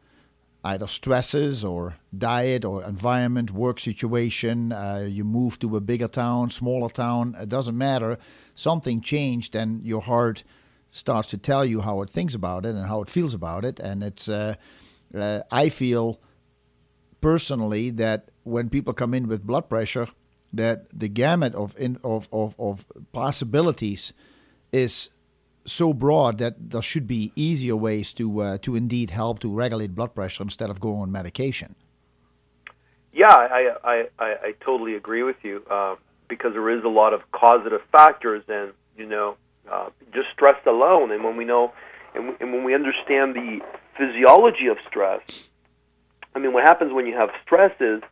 either 0.64 0.86
stresses 0.86 1.64
or 1.64 1.96
diet 2.16 2.64
or 2.64 2.82
environment, 2.82 3.50
work 3.52 3.80
situation. 3.80 4.72
Uh, 4.72 5.06
you 5.08 5.24
move 5.24 5.58
to 5.60 5.76
a 5.76 5.80
bigger 5.80 6.08
town, 6.08 6.50
smaller 6.50 6.88
town. 6.88 7.36
It 7.40 7.48
doesn't 7.48 7.76
matter. 7.76 8.18
Something 8.54 9.00
changed, 9.00 9.54
and 9.54 9.84
your 9.84 10.02
heart 10.02 10.44
starts 10.90 11.28
to 11.28 11.38
tell 11.38 11.64
you 11.64 11.80
how 11.80 12.02
it 12.02 12.10
thinks 12.10 12.34
about 12.34 12.64
it 12.66 12.74
and 12.74 12.86
how 12.86 13.02
it 13.02 13.10
feels 13.10 13.34
about 13.34 13.64
it. 13.64 13.78
And 13.78 14.02
it's, 14.02 14.28
uh, 14.28 14.54
uh, 15.14 15.40
I 15.50 15.68
feel 15.68 16.20
personally 17.20 17.90
that 17.90 18.30
when 18.44 18.68
people 18.68 18.94
come 18.94 19.14
in 19.14 19.28
with 19.28 19.46
blood 19.46 19.68
pressure, 19.68 20.08
that 20.52 20.86
the 20.98 21.08
gamut 21.08 21.54
of 21.54 21.74
in, 21.78 21.98
of, 22.02 22.28
of, 22.32 22.54
of 22.58 22.86
possibilities 23.12 24.12
is 24.72 25.10
so 25.70 25.92
broad 25.92 26.38
that 26.38 26.70
there 26.70 26.82
should 26.82 27.06
be 27.06 27.32
easier 27.36 27.76
ways 27.76 28.12
to 28.14 28.40
uh, 28.40 28.58
to 28.58 28.76
indeed 28.76 29.10
help 29.10 29.38
to 29.40 29.48
regulate 29.48 29.94
blood 29.94 30.14
pressure 30.14 30.42
instead 30.42 30.70
of 30.70 30.80
going 30.80 31.00
on 31.00 31.12
medication. 31.12 31.74
Yeah, 33.12 33.34
I 33.34 33.74
I, 33.84 34.06
I, 34.18 34.26
I 34.42 34.54
totally 34.60 34.94
agree 34.94 35.22
with 35.22 35.36
you 35.42 35.62
uh, 35.70 35.96
because 36.28 36.52
there 36.52 36.70
is 36.70 36.84
a 36.84 36.88
lot 36.88 37.12
of 37.12 37.30
causative 37.32 37.82
factors, 37.90 38.42
and 38.48 38.72
you 38.96 39.06
know, 39.06 39.36
uh, 39.70 39.88
just 40.12 40.28
stress 40.32 40.58
alone, 40.66 41.10
and 41.10 41.24
when 41.24 41.36
we 41.36 41.44
know, 41.44 41.72
and, 42.14 42.34
and 42.40 42.52
when 42.52 42.64
we 42.64 42.74
understand 42.74 43.34
the 43.34 43.60
physiology 43.96 44.66
of 44.66 44.78
stress, 44.88 45.20
I 46.34 46.38
mean, 46.38 46.52
what 46.52 46.64
happens 46.64 46.92
when 46.92 47.06
you 47.06 47.14
have 47.16 47.30
stress 47.44 47.72
is 47.80 48.02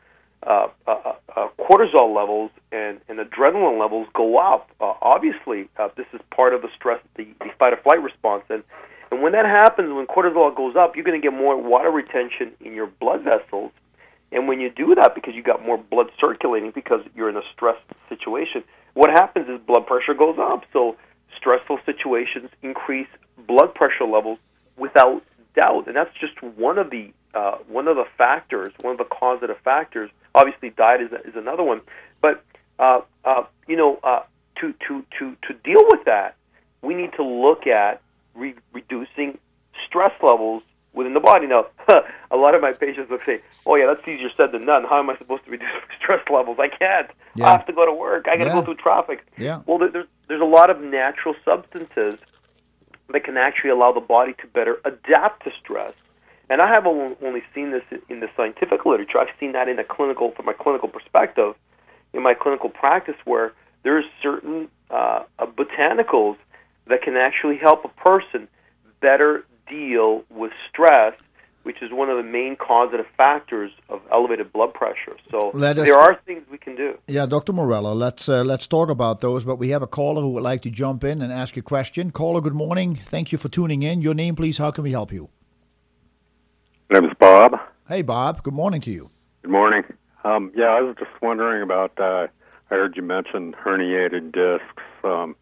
uh, 0.47 0.69
uh, 0.87 1.13
uh, 1.37 1.49
cortisol 1.59 2.15
levels 2.15 2.51
and, 2.73 3.01
and 3.09 3.19
adrenaline 3.19 3.79
levels 3.81 4.07
go 4.15 4.39
up. 4.39 4.71
Uh, 4.81 4.95
obviously, 5.03 5.69
uh, 5.77 5.89
this 5.97 6.07
is 6.13 6.21
part 6.31 6.55
of 6.55 6.63
the 6.63 6.69
stress, 6.75 7.01
the, 7.17 7.27
the 7.41 7.51
fight 7.59 7.73
or 7.73 7.77
flight 7.79 8.03
response. 8.03 8.45
And, 8.49 8.63
and 9.11 9.23
when 9.23 9.33
that 9.33 9.45
happens, 9.45 9.93
when 9.93 10.07
cortisol 10.07 10.55
goes 10.55 10.77
up, 10.77 10.95
you're 10.95 11.05
going 11.05 11.21
to 11.21 11.25
get 11.25 11.37
more 11.37 11.61
water 11.61 11.91
retention 11.91 12.53
in 12.61 12.75
your 12.75 12.87
blood 12.87 13.23
vessels. 13.23 13.73
And 14.33 14.49
when 14.49 14.61
you 14.61 14.71
do 14.71 14.95
that, 14.95 15.15
because 15.15 15.35
you've 15.35 15.45
got 15.45 15.65
more 15.65 15.79
blood 15.79 16.11
circulating, 16.21 16.71
because 16.71 17.01
you're 17.15 17.29
in 17.29 17.37
a 17.37 17.43
stressed 17.53 17.85
situation, 18.09 18.63
what 18.95 19.11
happens 19.11 19.49
is 19.49 19.61
blood 19.67 19.87
pressure 19.87 20.15
goes 20.15 20.37
up. 20.39 20.65
So 20.73 20.97
stressful 21.37 21.79
situations 21.85 22.51
increase 22.63 23.09
blood 23.47 23.75
pressure 23.75 24.05
levels 24.05 24.39
without 24.77 25.23
doubt, 25.55 25.87
and 25.87 25.97
that's 25.97 26.15
just 26.21 26.41
one 26.43 26.79
of 26.79 26.91
the 26.91 27.13
uh, 27.35 27.59
one 27.69 27.87
of 27.87 27.97
the 27.97 28.07
factors, 28.17 28.73
one 28.81 28.93
of 28.93 28.99
the 28.99 29.05
causative 29.05 29.59
factors. 29.63 30.11
Obviously, 30.37 30.71
diet 30.71 31.01
is, 31.01 31.11
is 31.25 31.35
another 31.35 31.63
one, 31.63 31.81
but 32.21 32.45
uh, 32.79 33.01
uh, 33.25 33.45
you 33.67 33.75
know, 33.75 33.99
uh, 34.05 34.21
to 34.61 34.75
to 34.87 35.05
to 35.19 35.37
to 35.43 35.55
deal 35.65 35.83
with 35.89 36.05
that, 36.05 36.37
we 36.83 36.95
need 36.95 37.13
to 37.15 37.23
look 37.23 37.67
at 37.67 38.03
re- 38.35 38.55
reducing 38.73 39.39
stress 39.87 40.13
levels 40.23 40.63
within 40.93 41.15
the 41.15 41.21
body. 41.21 41.47
Now, 41.47 41.67
a 42.31 42.37
lot 42.37 42.55
of 42.55 42.61
my 42.61 42.73
patients 42.73 43.11
will 43.11 43.19
say, 43.25 43.41
"Oh 43.65 43.77
yeah, 43.77 43.87
that's 43.87 44.07
easier 44.07 44.29
said 44.37 44.53
than 44.53 44.67
done. 44.67 44.85
How 44.85 44.99
am 44.99 45.09
I 45.09 45.17
supposed 45.17 45.45
to 45.47 45.51
reduce 45.51 45.69
stress 45.99 46.23
levels? 46.31 46.59
I 46.61 46.69
can't. 46.69 47.11
Yeah. 47.35 47.47
I 47.47 47.53
have 47.53 47.67
to 47.67 47.73
go 47.73 47.87
to 47.87 47.93
work. 47.93 48.29
I 48.29 48.37
got 48.37 48.45
to 48.45 48.51
yeah. 48.51 48.55
go 48.57 48.63
through 48.63 48.77
traffic." 48.77 49.27
Yeah. 49.39 49.63
Well, 49.65 49.79
there's 49.79 50.07
there's 50.29 50.43
a 50.43 50.45
lot 50.45 50.69
of 50.69 50.83
natural 50.83 51.35
substances 51.45 52.19
that 53.09 53.25
can 53.25 53.39
actually 53.39 53.71
allow 53.71 53.93
the 53.93 54.01
body 54.01 54.35
to 54.35 54.47
better 54.49 54.81
adapt 54.85 55.45
to 55.45 55.53
stress. 55.63 55.95
And 56.49 56.63
I 56.63 56.69
have 56.69 56.87
only 56.87 57.43
seen 57.55 57.73
this 57.73 57.83
in 58.09 58.21
the 58.21 58.29
scientific 58.37 58.87
literature. 58.87 59.19
I've 59.19 59.35
seen 59.41 59.53
that 59.53 59.69
in 59.69 59.79
a 59.79 59.85
clinical, 59.85 60.31
from 60.33 60.49
a 60.49 60.55
clinical 60.55 60.89
perspective, 60.89 61.55
in 62.13 62.23
my 62.23 62.35
clinical 62.35 62.71
practice, 62.71 63.17
where 63.25 63.53
there's 63.83 64.05
certain 64.23 64.69
uh, 64.91 65.25
uh, 65.39 65.47
botanicals 65.47 66.37
that 66.87 67.03
can 67.03 67.17
actually 67.17 67.57
help 67.57 67.85
a 67.85 67.89
person 67.89 68.47
better 69.01 69.45
deal 69.69 70.25
with 70.31 70.53
stress 70.69 71.15
which 71.67 71.83
is 71.83 71.91
one 71.91 72.09
of 72.09 72.17
the 72.17 72.23
main 72.23 72.55
causative 72.55 73.07
factors 73.17 73.73
of 73.89 74.01
elevated 74.13 74.53
blood 74.53 74.73
pressure. 74.73 75.17
So 75.33 75.51
there 75.53 75.99
are 75.99 76.15
things 76.25 76.45
we 76.49 76.59
can 76.59 76.77
do. 76.77 76.97
Yeah, 77.09 77.27
Dr. 77.27 77.53
Morello, 77.53 77.93
let's 77.93 78.29
uh, 78.29 78.45
let's 78.45 78.69
talk 78.69 78.89
about 78.89 79.19
those. 79.19 79.43
But 79.43 79.57
we 79.57 79.71
have 79.71 79.83
a 79.83 79.89
caller 79.89 80.23
who 80.23 80.31
would 80.31 80.45
like 80.45 80.63
to 80.63 80.71
jump 80.71 81.03
in 81.03 81.21
and 81.21 81.33
ask 81.33 81.57
a 81.57 81.63
question. 81.63 82.13
Caller, 82.13 82.41
good 82.41 82.55
morning. 82.55 82.95
Thank 82.95 83.33
you 83.33 83.39
for 83.39 83.49
tuning 83.49 83.83
in. 83.83 84.01
Your 84.01 84.15
name, 84.15 84.37
please. 84.37 84.59
How 84.59 84.71
can 84.71 84.85
we 84.85 84.93
help 84.93 85.13
you? 85.13 85.29
My 86.89 87.01
name 87.01 87.11
is 87.11 87.17
Bob. 87.19 87.59
Hey, 87.89 88.03
Bob. 88.03 88.45
Good 88.45 88.55
morning 88.55 88.81
to 88.83 88.93
you. 88.93 89.11
Good 89.43 89.51
morning. 89.51 89.83
Um, 90.23 90.53
yeah, 90.55 90.67
I 90.67 90.81
was 90.83 90.95
just 90.97 91.11
wondering 91.21 91.61
about. 91.61 91.99
Uh, 91.99 92.29
I 92.71 92.75
heard 92.75 92.97
you 92.97 93.03
mention 93.03 93.55
herniated 93.55 94.31
discs. 94.31 94.83
Um, 95.03 95.35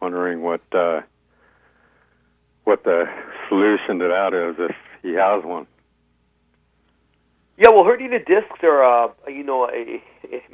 wondering 0.00 0.42
what 0.42 0.60
uh, 0.72 1.02
what 2.64 2.82
the 2.82 3.04
solution 3.48 4.00
to 4.00 4.08
that 4.08 4.34
is 4.34 4.56
if 4.58 4.74
he 5.02 5.12
has 5.12 5.44
one. 5.44 5.68
Yeah, 7.56 7.68
well, 7.68 7.84
herniated 7.84 8.26
discs 8.26 8.58
are, 8.64 8.82
uh, 8.82 9.12
you 9.28 9.44
know, 9.44 9.68
a, 9.68 9.72
a, 9.72 10.02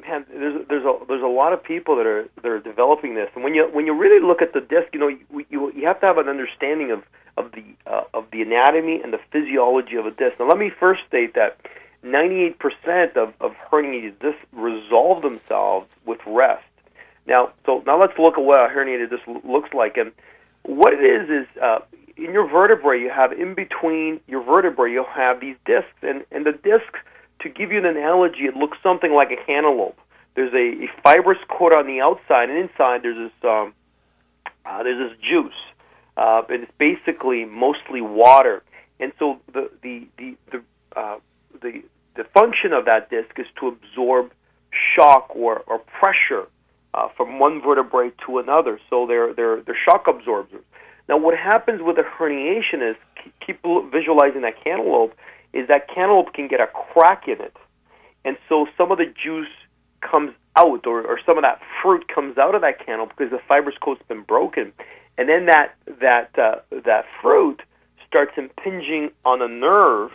man. 0.01 0.27
There's 0.31 0.67
there's 0.69 0.85
a 0.85 0.99
there's 1.09 1.23
a 1.23 1.27
lot 1.27 1.53
of 1.53 1.63
people 1.63 1.97
that 1.97 2.07
are 2.07 2.29
that 2.43 2.47
are 2.47 2.61
developing 2.61 3.15
this, 3.15 3.31
and 3.35 3.45
when 3.45 3.55
you 3.55 3.69
when 3.73 3.87
you 3.87 3.95
really 3.95 4.25
look 4.25 4.43
at 4.43 4.53
the 4.53 4.61
disc, 4.61 4.89
you 4.93 5.01
know, 5.01 5.09
you 5.09 5.47
you, 5.51 5.73
you 5.73 5.87
have 5.87 6.01
to 6.01 6.07
have 6.07 6.19
an 6.19 6.29
understanding 6.29 6.91
of 6.91 7.03
of 7.37 7.53
the 7.53 7.65
uh, 7.87 8.05
of 8.13 8.27
the 8.31 8.43
anatomy 8.43 9.01
and 9.03 9.13
the 9.13 9.21
physiology 9.31 9.97
of 9.97 10.07
a 10.07 10.11
disc. 10.11 10.39
Now, 10.39 10.49
let 10.49 10.59
me 10.59 10.71
first 10.71 11.03
state 11.07 11.35
that 11.35 11.59
98% 12.05 13.17
of 13.17 13.33
of 13.41 13.55
herniated 13.71 14.19
discs 14.21 14.41
resolve 14.53 15.23
themselves 15.23 15.89
with 16.05 16.21
rest. 16.27 16.65
Now, 17.27 17.53
so 17.65 17.83
now 17.87 17.99
let's 17.99 18.19
look 18.19 18.39
at 18.39 18.45
what 18.45 18.61
a 18.61 18.73
herniated 18.73 19.11
disc 19.11 19.23
looks 19.45 19.73
like, 19.73 19.97
and 19.97 20.13
what 20.63 20.93
it 20.93 21.05
is 21.05 21.31
is 21.31 21.63
uh, 21.63 21.81
in 22.17 22.33
your 22.33 22.47
vertebrae, 22.47 23.01
you 23.01 23.11
have 23.11 23.33
in 23.33 23.55
between 23.55 24.21
your 24.29 24.43
vertebrae, 24.43 24.93
you'll 24.93 25.05
have 25.05 25.41
these 25.41 25.57
discs, 25.65 25.91
and 26.03 26.25
and 26.31 26.47
the 26.47 26.53
discs, 26.53 27.01
to 27.45 27.49
give 27.49 27.71
you 27.71 27.79
an 27.79 27.85
analogy, 27.85 28.47
it 28.47 28.57
looks 28.57 28.79
something 28.83 29.13
like 29.13 29.31
a 29.31 29.37
cantaloupe. 29.37 29.99
There's 30.35 30.53
a, 30.53 30.85
a 30.85 30.89
fibrous 31.03 31.39
coat 31.49 31.73
on 31.73 31.87
the 31.87 32.01
outside, 32.01 32.51
and 32.51 32.59
inside 32.59 33.03
there's 33.03 33.31
this 33.31 33.51
um, 33.51 33.73
uh, 34.67 34.83
there's 34.83 35.11
this 35.11 35.19
juice, 35.21 35.55
uh, 36.17 36.43
and 36.49 36.65
it's 36.65 36.73
basically 36.79 37.45
mostly 37.45 38.01
water. 38.01 38.65
And 38.99 39.13
so 39.19 39.39
the 39.53 39.71
the 39.83 40.09
the 40.19 40.37
the 40.51 40.63
uh, 40.97 41.19
the 41.63 41.83
the 42.17 42.25
function 42.25 42.73
of 42.73 42.85
that 42.87 43.11
disc 43.11 43.39
is 43.39 43.47
to 43.61 43.69
absorb 43.69 44.33
shock 44.71 45.31
or, 45.37 45.63
or 45.67 45.79
pressure 45.79 46.49
uh, 46.95 47.09
from 47.17 47.39
one 47.39 47.63
vertebrae 47.63 48.11
to 48.27 48.39
another. 48.39 48.81
So 48.91 49.07
they're 49.07 49.33
they're 49.35 49.61
they're 49.61 49.79
shock 49.85 50.09
absorbers. 50.09 50.63
Now, 51.09 51.19
what 51.19 51.37
happens 51.37 51.83
with 51.83 51.99
a 51.99 52.03
herniation 52.03 52.91
is 52.91 52.97
keep 53.41 53.61
visualizing 53.93 54.41
that 54.41 54.63
cantaloupe 54.65 55.15
is 55.55 55.69
that 55.69 55.89
cantaloupe 55.89 56.35
can 56.35 56.49
get 56.49 56.61
a 56.61 56.67
crack 56.67 57.29
in 57.29 57.41
it, 57.41 57.57
and 58.25 58.37
so 58.49 58.67
some 58.77 58.93
of 58.93 58.99
the 58.99 59.07
juice 59.07 59.49
comes 60.01 60.33
out, 60.57 60.87
or, 60.87 61.03
or 61.03 61.19
some 61.25 61.39
of 61.39 61.43
that 61.43 61.61
fruit 61.83 62.07
comes 62.09 62.37
out 62.39 62.55
of 62.55 62.61
that 62.61 62.85
cantaloupe 62.85 63.17
because 63.17 63.31
the 63.31 63.41
fibrous 63.49 63.77
coat's 63.79 64.03
been 64.09 64.23
broken, 64.23 64.73
and 65.17 65.29
then 65.29 65.47
that 65.47 65.75
that 66.01 66.37
uh, 66.39 66.57
that 66.85 67.07
fruit 67.23 67.63
starts 68.07 68.33
impinging 68.37 69.11
on 69.25 69.43
a 69.43 69.49
nerve, 69.49 70.13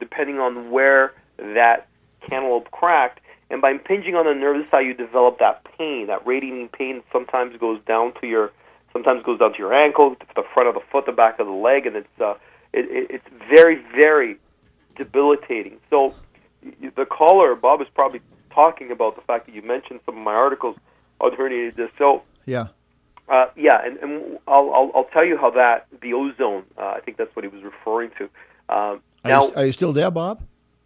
depending 0.00 0.38
on 0.38 0.70
where 0.70 1.12
that 1.38 1.88
cantaloupe 2.28 2.70
cracked. 2.70 3.20
And 3.50 3.60
by 3.60 3.72
impinging 3.72 4.14
on 4.16 4.24
the 4.24 4.34
nerve, 4.34 4.56
this 4.56 4.64
is 4.64 4.70
how 4.70 4.78
you 4.78 4.94
develop 4.94 5.38
that 5.38 5.64
pain. 5.76 6.06
That 6.06 6.26
radiating 6.26 6.68
pain 6.68 7.02
sometimes 7.12 7.56
goes 7.58 7.80
down 7.86 8.14
to 8.20 8.26
your 8.26 8.52
sometimes 8.92 9.22
goes 9.24 9.38
down 9.38 9.52
to 9.52 9.58
your 9.58 9.74
ankle, 9.74 10.14
to 10.14 10.26
the 10.34 10.44
front 10.54 10.68
of 10.68 10.74
the 10.74 10.80
foot, 10.90 11.04
the 11.04 11.12
back 11.12 11.38
of 11.38 11.46
the 11.46 11.52
leg, 11.52 11.86
and 11.86 11.96
it's 11.96 12.20
uh, 12.20 12.34
it, 12.72 12.86
it's 13.10 13.28
very 13.50 13.76
very 13.94 14.38
debilitating. 14.96 15.78
So 15.90 16.14
the 16.96 17.06
caller 17.06 17.54
Bob 17.54 17.80
is 17.80 17.88
probably 17.94 18.20
talking 18.50 18.90
about 18.90 19.16
the 19.16 19.22
fact 19.22 19.46
that 19.46 19.54
you 19.54 19.62
mentioned 19.62 20.00
some 20.06 20.16
of 20.16 20.22
my 20.22 20.34
articles 20.34 20.76
on 21.20 21.32
herniated 21.32 21.76
disc. 21.76 21.92
So 21.98 22.22
yeah. 22.46 22.68
Uh, 23.26 23.46
yeah, 23.56 23.82
and, 23.82 23.96
and 23.98 24.38
I'll, 24.46 24.70
I'll, 24.74 24.90
I'll 24.94 25.08
tell 25.12 25.24
you 25.24 25.38
how 25.38 25.50
that 25.50 25.86
the 26.02 26.12
ozone. 26.12 26.64
Uh, 26.76 26.88
I 26.88 27.00
think 27.00 27.16
that's 27.16 27.34
what 27.34 27.42
he 27.42 27.48
was 27.48 27.62
referring 27.62 28.10
to. 28.18 28.24
Um, 28.68 29.00
now, 29.24 29.44
are 29.44 29.48
you, 29.48 29.54
are 29.54 29.66
you 29.66 29.72
still 29.72 29.94
there, 29.94 30.10
Bob? 30.10 30.42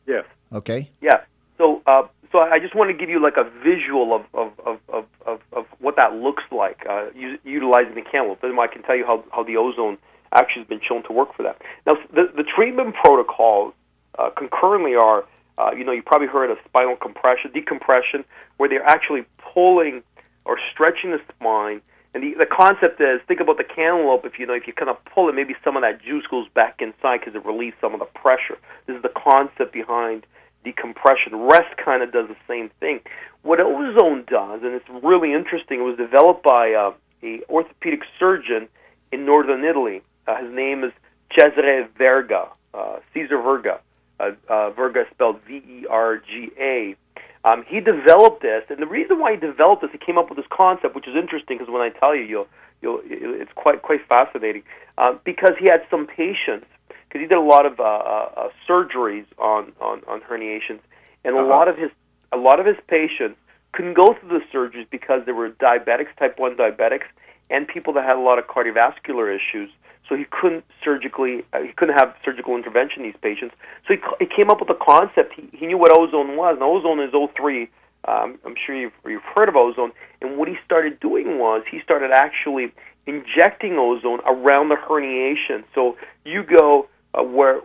Yes. 0.07 0.25
Okay. 0.53 0.88
Yeah. 1.00 1.23
So 1.57 1.83
uh, 1.87 2.07
so 2.31 2.38
I 2.38 2.61
just 2.61 2.77
want 2.77 2.91
to 2.91 2.95
give 2.95 3.11
you 3.11 3.21
like 3.21 3.37
a 3.37 3.45
visual 3.65 4.15
of 4.15 4.25
of, 4.35 4.53
of, 4.65 4.79
of, 4.88 5.07
of, 5.27 5.41
of 5.53 5.67
what 5.81 5.97
that 5.97 6.15
looks 6.15 6.45
like 6.53 6.87
uh, 6.88 7.07
utilizing 7.45 7.97
the 7.97 8.03
cantaloupe. 8.03 8.41
Then 8.41 8.57
I 8.59 8.69
can 8.69 8.83
tell 8.83 8.95
you 8.95 9.05
how, 9.05 9.25
how 9.33 9.43
the 9.43 9.57
ozone 9.57 9.99
actually 10.33 10.62
has 10.62 10.69
been 10.69 10.81
shown 10.81 11.03
to 11.05 11.12
work 11.12 11.35
for 11.35 11.43
that. 11.43 11.61
Now, 11.87 11.97
the, 12.12 12.31
the 12.37 12.45
treatment 12.45 12.95
protocols 12.95 13.75
uh, 14.19 14.31
concurrently 14.31 14.95
are, 14.95 15.25
uh, 15.59 15.73
you 15.77 15.85
know, 15.85 15.93
you 15.93 16.03
probably 16.03 16.29
heard 16.29 16.50
of 16.50 16.59
spinal 16.65 16.97
compression, 16.97 17.50
decompression, 17.53 18.25
where 18.57 18.69
they're 18.69 18.85
actually 18.85 19.25
pulling 19.38 20.03
or 20.45 20.59
stretching 20.73 21.11
the 21.11 21.21
spine. 21.29 21.81
And 22.15 22.23
the, 22.23 22.35
the 22.38 22.47
concept 22.47 23.00
is, 23.00 23.21
think 23.29 23.41
about 23.41 23.59
the 23.59 23.65
cantaloupe. 23.65 24.25
If 24.25 24.38
you 24.38 24.47
know, 24.47 24.55
if 24.55 24.67
you 24.67 24.73
kind 24.73 24.88
of 24.88 25.05
pull 25.05 25.29
it, 25.29 25.35
maybe 25.35 25.55
some 25.62 25.77
of 25.77 25.83
that 25.83 26.03
juice 26.03 26.27
goes 26.27 26.49
back 26.49 26.81
inside 26.81 27.19
because 27.19 27.35
it 27.35 27.45
relieves 27.45 27.77
some 27.81 27.93
of 27.93 28.00
the 28.00 28.07
pressure. 28.07 28.59
This 28.87 28.97
is 28.97 29.03
the 29.03 29.11
concept 29.11 29.73
behind 29.73 30.27
decompression. 30.65 31.37
Rest 31.37 31.77
kind 31.77 32.03
of 32.03 32.12
does 32.12 32.29
the 32.29 32.37
same 32.47 32.71
thing. 32.81 33.00
What 33.43 33.61
ozone 33.61 34.25
does, 34.27 34.62
and 34.62 34.73
it's 34.73 34.88
really 35.03 35.33
interesting, 35.33 35.81
it 35.81 35.85
was 35.85 35.97
developed 35.97 36.43
by 36.43 36.73
uh, 36.73 36.93
a 37.23 37.43
orthopedic 37.49 38.03
surgeon 38.19 38.69
in 39.12 39.25
northern 39.25 39.65
Italy. 39.65 40.03
Uh, 40.27 40.37
his 40.43 40.53
name 40.53 40.85
is 40.85 40.93
Cesare 41.35 41.88
Verga, 41.97 42.49
uh, 42.75 42.99
Caesar 43.15 43.41
Verga. 43.41 43.81
Uh, 44.21 44.33
uh, 44.49 44.71
Verga 44.71 45.07
spelled 45.13 45.41
V-E-R-G-A. 45.47 46.97
Um, 47.45 47.65
he 47.69 47.81
developed 47.81 48.43
this, 48.43 48.65
and 48.69 48.79
the 48.79 48.87
reason 48.87 49.19
why 49.21 49.33
he 49.33 49.37
developed 49.39 49.83
this, 49.83 49.93
he 49.93 49.99
came 49.99 50.19
up 50.19 50.29
with 50.29 50.37
this 50.37 50.47
concept, 50.51 50.95
which 50.95 51.07
is 51.07 51.15
interesting 51.15 51.59
because 51.59 51.73
when 51.73 51.83
I 51.83 51.91
tell 51.91 52.15
you, 52.15 52.23
you'll, 52.25 52.49
you'll, 52.83 53.01
it's 53.05 53.53
quite 53.55 53.83
quite 53.83 54.07
fascinating. 54.09 54.63
Uh, 54.99 55.15
because 55.25 55.53
he 55.59 55.67
had 55.67 55.85
some 55.91 56.07
patients 56.07 56.67
because 57.09 57.21
he 57.23 57.27
did 57.27 57.39
a 57.39 57.41
lot 57.41 57.65
of 57.65 57.81
uh, 57.81 57.85
uh, 57.85 58.31
uh, 58.37 58.49
surgeries 58.69 59.25
on, 59.39 59.73
on, 59.81 60.03
on 60.09 60.21
herniations. 60.21 60.81
and 61.25 61.35
a 61.37 61.39
Uh-huh. 61.39 61.47
lot 61.49 61.69
of 61.69 61.77
his 61.79 61.91
a 62.33 62.37
lot 62.37 62.61
of 62.61 62.67
his 62.67 62.77
patients 62.89 63.39
couldn't 63.73 63.95
go 63.95 64.13
through 64.15 64.29
the 64.39 64.45
surgeries 64.53 64.87
because 64.91 65.25
they 65.25 65.33
were 65.33 65.49
diabetics, 65.51 66.15
type 66.19 66.39
one 66.39 66.57
diabetics, 66.57 67.07
and 67.49 67.67
people 67.67 67.93
that 67.95 68.05
had 68.05 68.17
a 68.17 68.21
lot 68.21 68.39
of 68.39 68.47
cardiovascular 68.47 69.35
issues. 69.35 69.71
So 70.09 70.17
he 70.17 70.25
couldn't 70.31 70.65
surgically 70.83 71.45
uh, 71.53 71.61
he 71.61 71.73
couldn't 71.73 71.97
have 71.97 72.15
surgical 72.25 72.57
intervention 72.57 73.03
in 73.03 73.09
these 73.09 73.21
patients. 73.21 73.55
So 73.87 73.95
he, 73.95 74.00
he 74.21 74.27
came 74.27 74.50
up 74.50 74.61
with 74.61 74.71
a 74.71 74.75
concept. 74.75 75.35
He, 75.35 75.49
he 75.53 75.67
knew 75.67 75.79
what 75.79 75.93
ozone 75.93 76.37
was, 76.37 76.55
and 76.55 76.62
ozone 76.62 77.00
is 77.00 77.12
O3. 77.12 77.69
Um, 78.07 78.38
I'm 78.47 78.55
sure 78.65 78.75
you've, 78.75 78.93
you've 79.05 79.23
heard 79.23 79.49
of 79.49 79.57
ozone. 79.57 79.93
And 80.23 80.38
what 80.38 80.49
he 80.49 80.57
started 80.65 80.99
doing 81.00 81.38
was 81.38 81.62
he 81.71 81.81
started 81.81 82.11
actually 82.11 82.73
injecting 83.07 83.79
ozone 83.79 84.21
around 84.27 84.69
the 84.69 84.77
herniation. 84.77 85.65
So 85.75 85.97
you 86.25 86.43
go 86.43 86.88
uh, 87.15 87.23
where 87.23 87.61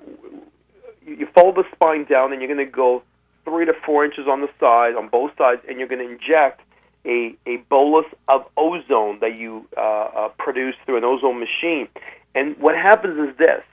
you 1.05 1.27
follow 1.35 1.53
the 1.53 1.65
spine 1.73 2.05
down, 2.05 2.31
and 2.31 2.41
you're 2.41 2.53
going 2.53 2.65
to 2.65 2.71
go 2.71 3.03
three 3.45 3.65
to 3.65 3.73
four 3.85 4.05
inches 4.05 4.27
on 4.27 4.41
the 4.41 4.49
side, 4.59 4.95
on 4.95 5.09
both 5.09 5.31
sides, 5.37 5.61
and 5.67 5.79
you're 5.79 5.87
going 5.87 6.05
to 6.05 6.11
inject 6.11 6.61
a, 7.05 7.35
a 7.45 7.57
bolus 7.69 8.05
of 8.27 8.45
ozone 8.55 9.19
that 9.19 9.35
you 9.35 9.67
uh, 9.77 9.81
uh, 9.81 10.29
produce 10.37 10.75
through 10.85 10.97
an 10.97 11.03
ozone 11.03 11.39
machine. 11.39 11.87
And 12.35 12.57
what 12.57 12.75
happens 12.75 13.29
is 13.29 13.37
this 13.37 13.63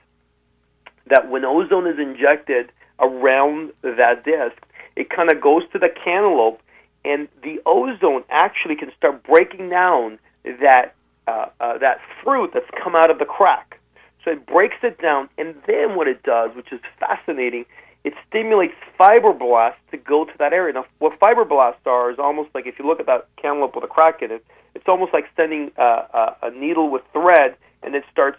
that 1.07 1.29
when 1.29 1.45
ozone 1.45 1.87
is 1.87 1.99
injected 1.99 2.71
around 3.01 3.73
that 3.83 4.25
disc, 4.25 4.57
it 4.97 5.11
kind 5.11 5.31
of 5.31 5.41
goes 5.41 5.63
to 5.73 5.79
the 5.79 5.89
cantaloupe, 5.89 6.61
and 7.05 7.27
the 7.43 7.61
ozone 7.67 8.23
actually 8.31 8.77
can 8.77 8.93
start 8.97 9.23
breaking 9.25 9.71
down 9.71 10.19
that 10.61 10.95
uh, 11.27 11.47
uh, 11.61 11.79
that 11.79 12.01
fruit 12.23 12.51
that's 12.53 12.71
come 12.83 12.95
out 12.95 13.11
of 13.11 13.19
the 13.19 13.25
crack. 13.25 13.79
So 14.25 14.33
it 14.33 14.47
breaks 14.47 14.77
it 14.83 15.01
down, 15.01 15.29
and 15.39 15.55
then 15.67 15.95
what 15.95 16.07
it 16.07 16.23
does, 16.23 16.55
which 16.55 16.73
is 16.73 16.81
fascinating, 16.99 17.65
it 18.05 18.15
stimulates 18.29 18.75
fibroblasts 18.99 19.75
to 19.91 19.97
go 19.97 20.25
to 20.25 20.33
that 20.39 20.53
area. 20.53 20.75
Now, 20.75 20.87
what 20.99 21.19
fibroblasts 21.19 21.87
are 21.87 22.11
is 22.11 22.19
almost 22.19 22.51
like 22.55 22.67
if 22.67 22.79
you 22.79 22.87
look 22.87 23.01
at 23.01 23.07
that 23.07 23.29
cantaloupe 23.37 23.75
with 23.75 23.85
a 23.85 23.89
crack 23.89 24.23
in 24.23 24.31
it, 24.31 24.45
it's 24.75 24.89
almost 24.89 25.13
like 25.13 25.27
sending 25.37 25.71
uh, 25.79 26.35
a, 26.43 26.47
a 26.47 26.51
needle 26.51 26.91
with 26.91 27.03
thread, 27.13 27.57
and 27.83 27.95
it 27.95 28.05
starts 28.13 28.39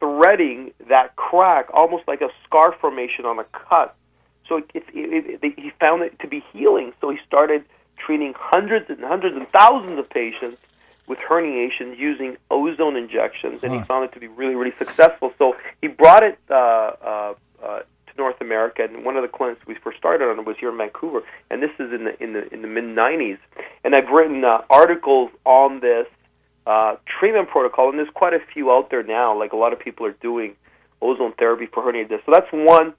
threading 0.00 0.72
that 0.88 1.16
crack, 1.16 1.68
almost 1.72 2.06
like 2.06 2.20
a 2.20 2.28
scar 2.44 2.72
formation 2.80 3.24
on 3.24 3.38
a 3.38 3.44
cut. 3.44 3.94
So 4.48 4.58
it, 4.58 4.70
it, 4.74 4.84
it, 4.94 5.38
it, 5.42 5.58
he 5.58 5.70
found 5.80 6.02
it 6.02 6.18
to 6.20 6.28
be 6.28 6.44
healing. 6.52 6.92
So 7.00 7.10
he 7.10 7.18
started 7.26 7.64
treating 7.96 8.34
hundreds 8.36 8.88
and 8.90 9.00
hundreds 9.00 9.36
and 9.36 9.48
thousands 9.50 9.98
of 9.98 10.08
patients 10.10 10.58
with 11.06 11.18
herniations 11.20 11.98
using 11.98 12.36
ozone 12.50 12.96
injections, 12.96 13.60
and 13.62 13.72
Huh. 13.72 13.78
he 13.78 13.84
found 13.84 14.04
it 14.04 14.12
to 14.12 14.20
be 14.20 14.26
really, 14.28 14.54
really 14.54 14.74
successful. 14.78 15.32
So 15.38 15.56
he 15.80 15.88
brought 15.88 16.22
it 16.24 16.38
uh, 16.50 16.54
uh, 16.54 17.34
uh, 17.62 17.78
to 17.80 17.84
North 18.18 18.40
America, 18.40 18.82
and 18.84 19.04
one 19.04 19.16
of 19.16 19.22
the 19.22 19.28
clinics 19.28 19.64
we 19.66 19.74
first 19.76 19.98
started 19.98 20.28
on 20.28 20.44
was 20.44 20.56
here 20.58 20.68
in 20.70 20.76
Vancouver, 20.76 21.22
and 21.50 21.62
this 21.62 21.70
is 21.78 21.92
in 21.92 22.04
the 22.04 22.22
in 22.22 22.32
the 22.32 22.52
in 22.52 22.62
the 22.62 22.68
mid 22.68 22.84
'90s. 22.84 23.38
And 23.84 23.94
I've 23.94 24.08
written 24.10 24.44
uh, 24.44 24.62
articles 24.68 25.30
on 25.44 25.80
this 25.80 26.06
uh, 26.66 26.96
treatment 27.06 27.48
protocol, 27.48 27.88
and 27.90 27.98
there's 27.98 28.10
quite 28.14 28.34
a 28.34 28.40
few 28.52 28.70
out 28.72 28.90
there 28.90 29.02
now. 29.02 29.36
Like 29.38 29.52
a 29.52 29.56
lot 29.56 29.72
of 29.72 29.78
people 29.78 30.04
are 30.06 30.16
doing 30.20 30.56
ozone 31.00 31.32
therapy 31.38 31.66
for 31.66 31.82
hernia 31.82 32.06
disc. 32.08 32.24
So 32.26 32.32
that's 32.32 32.50
one 32.52 32.94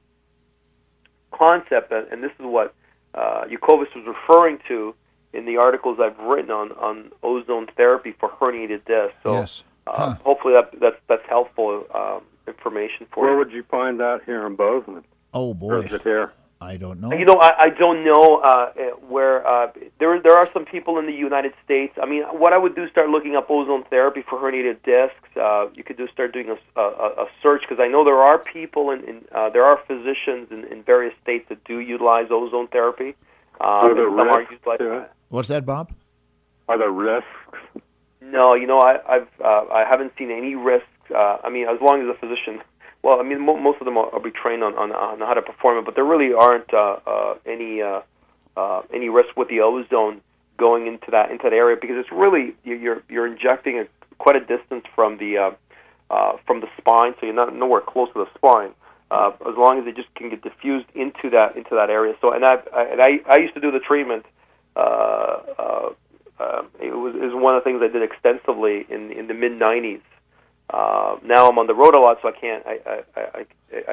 concept, 1.31 1.91
and 1.91 2.07
and 2.11 2.23
this 2.23 2.31
is 2.39 2.45
what 2.45 2.73
uh, 3.13 3.47
Jacobus 3.47 3.89
was 3.95 4.05
referring 4.05 4.59
to 4.67 4.93
in 5.33 5.45
the 5.45 5.57
articles 5.57 5.99
I've 5.99 6.17
written 6.19 6.51
on, 6.51 6.71
on 6.73 7.11
ozone 7.23 7.67
therapy 7.75 8.13
for 8.19 8.29
herniated 8.29 8.85
disc. 8.85 9.13
So 9.23 9.33
Yes. 9.33 9.63
uh, 9.85 10.15
hopefully 10.23 10.53
that, 10.53 10.71
that's 10.79 10.95
that's 11.07 11.25
helpful 11.27 11.85
um, 11.93 12.21
information 12.47 13.05
for 13.11 13.21
Where 13.23 13.31
you. 13.31 13.35
Where 13.37 13.45
would 13.45 13.53
you 13.53 13.63
find 13.63 13.99
that 13.99 14.21
here 14.25 14.45
in 14.47 14.55
Bozeman? 14.55 15.03
Oh 15.33 15.49
Or 15.49 15.55
boy, 15.55 15.79
is 15.79 15.91
it 15.91 16.01
here? 16.03 16.31
I 16.59 16.75
don't 16.77 16.99
know. 16.99 17.13
You 17.13 17.25
know, 17.25 17.35
I, 17.35 17.65
I 17.65 17.69
don't 17.69 18.03
know 18.03 18.37
uh, 18.37 18.71
eh, 18.77 18.89
where 19.07 19.45
uh, 19.47 19.71
there 19.99 20.19
there 20.19 20.35
are 20.35 20.49
some 20.53 20.65
people 20.65 20.97
in 20.97 21.05
the 21.05 21.13
United 21.13 21.53
States. 21.63 21.93
I 22.01 22.07
mean, 22.07 22.23
what 22.23 22.51
I 22.51 22.57
would 22.57 22.75
do 22.75 22.83
is 22.83 22.89
start 22.89 23.09
looking 23.09 23.35
up 23.35 23.49
ozone 23.49 23.83
therapy 23.91 24.23
for 24.27 24.39
herniated 24.39 24.81
discs. 24.83 25.37
Uh, 25.39 25.67
you 25.75 25.83
could 25.83 25.97
just 25.97 26.13
start 26.13 26.33
doing 26.33 26.49
a, 26.49 26.79
a, 26.79 26.83
a 26.83 27.27
search 27.43 27.61
because 27.61 27.79
I 27.79 27.87
know 27.87 28.03
there 28.03 28.17
are 28.17 28.39
people 28.39 28.89
and 28.89 29.03
in, 29.03 29.25
uh, 29.35 29.49
there 29.51 29.63
are 29.63 29.79
physicians 29.85 30.47
in, 30.49 30.63
in 30.71 30.81
various 30.81 31.13
states 31.21 31.45
that 31.49 31.63
do 31.63 31.79
utilize 31.79 32.27
ozone 32.31 32.67
therapy. 32.69 33.15
Um, 33.59 33.67
Are 33.67 33.93
there 33.93 34.07
and 34.07 34.17
some 34.17 34.27
are 34.27 34.37
risks 34.39 34.51
utilizing 34.53 34.87
to? 34.87 35.09
What's 35.29 35.47
that, 35.49 35.65
Bob? 35.65 35.91
Are 36.67 36.77
there 36.77 36.91
risks? 36.91 37.27
No, 38.19 38.55
you 38.55 38.65
know, 38.65 38.79
I, 38.79 38.99
I've 39.07 39.27
uh, 39.43 39.65
I 39.71 39.85
haven't 39.87 40.13
seen 40.17 40.31
any 40.31 40.55
risks. 40.55 40.87
Uh, 41.13 41.37
I 41.43 41.49
mean, 41.49 41.67
as 41.67 41.79
long 41.81 42.01
as 42.01 42.07
a 42.07 42.19
physician, 42.19 42.61
well, 43.07 43.21
I 43.21 43.23
mean, 43.23 43.39
mo- 43.39 43.55
most 43.55 43.79
of 43.79 43.85
them 43.85 43.95
will, 43.95 44.09
will 44.11 44.19
be 44.19 44.31
trained 44.31 44.63
on, 44.65 44.73
on 44.77 44.91
on 44.91 45.19
how 45.19 45.33
to 45.33 45.41
perform 45.41 45.77
it, 45.77 45.85
but 45.85 45.95
there 45.95 46.03
really 46.03 46.33
aren't 46.33 46.73
uh, 46.73 46.97
uh, 47.07 47.35
any 47.45 47.81
uh, 47.81 48.01
uh, 48.57 48.81
any 48.93 49.07
risk 49.07 49.37
with 49.37 49.47
the 49.47 49.61
ozone 49.61 50.19
going 50.57 50.87
into 50.87 51.09
that 51.11 51.31
into 51.31 51.43
that 51.43 51.53
area 51.53 51.77
because 51.79 51.95
it's 51.97 52.11
really 52.11 52.53
you- 52.65 52.75
you're 52.75 53.03
you're 53.07 53.25
injecting 53.25 53.79
a, 53.79 53.87
quite 54.17 54.35
a 54.35 54.41
distance 54.41 54.83
from 54.93 55.17
the 55.19 55.37
uh, 55.37 55.51
uh, 56.09 56.33
from 56.45 56.59
the 56.59 56.67
spine, 56.77 57.13
so 57.17 57.25
you're 57.25 57.33
not 57.35 57.55
nowhere 57.55 57.79
close 57.79 58.09
to 58.11 58.19
the 58.25 58.29
spine. 58.35 58.71
Uh, 59.09 59.31
as 59.47 59.55
long 59.55 59.79
as 59.79 59.87
it 59.87 59.95
just 59.95 60.13
can 60.15 60.29
get 60.29 60.41
diffused 60.41 60.87
into 60.93 61.29
that 61.29 61.55
into 61.55 61.75
that 61.75 61.89
area. 61.89 62.13
So, 62.19 62.33
and 62.33 62.43
I, 62.43 62.55
I 62.75 62.83
and 62.91 63.01
I, 63.01 63.21
I 63.29 63.37
used 63.37 63.53
to 63.53 63.61
do 63.61 63.71
the 63.71 63.79
treatment. 63.79 64.25
Uh, 64.75 64.79
uh, 65.57 65.89
uh, 66.41 66.63
it 66.81 66.91
was 66.93 67.15
is 67.15 67.33
one 67.33 67.55
of 67.55 67.63
the 67.63 67.69
things 67.69 67.81
I 67.81 67.87
did 67.87 68.03
extensively 68.03 68.85
in 68.89 69.13
in 69.13 69.27
the 69.27 69.33
mid 69.33 69.53
'90s. 69.53 70.01
Uh, 70.69 71.15
now 71.23 71.49
I'm 71.49 71.57
on 71.59 71.67
the 71.67 71.73
road 71.75 71.95
a 71.95 71.99
lot, 71.99 72.17
so 72.21 72.27
I 72.29 72.31
can't 72.33 72.63
I, 72.65 72.79
I, 72.85 73.01
I, 73.15 73.21
I- 73.39 73.45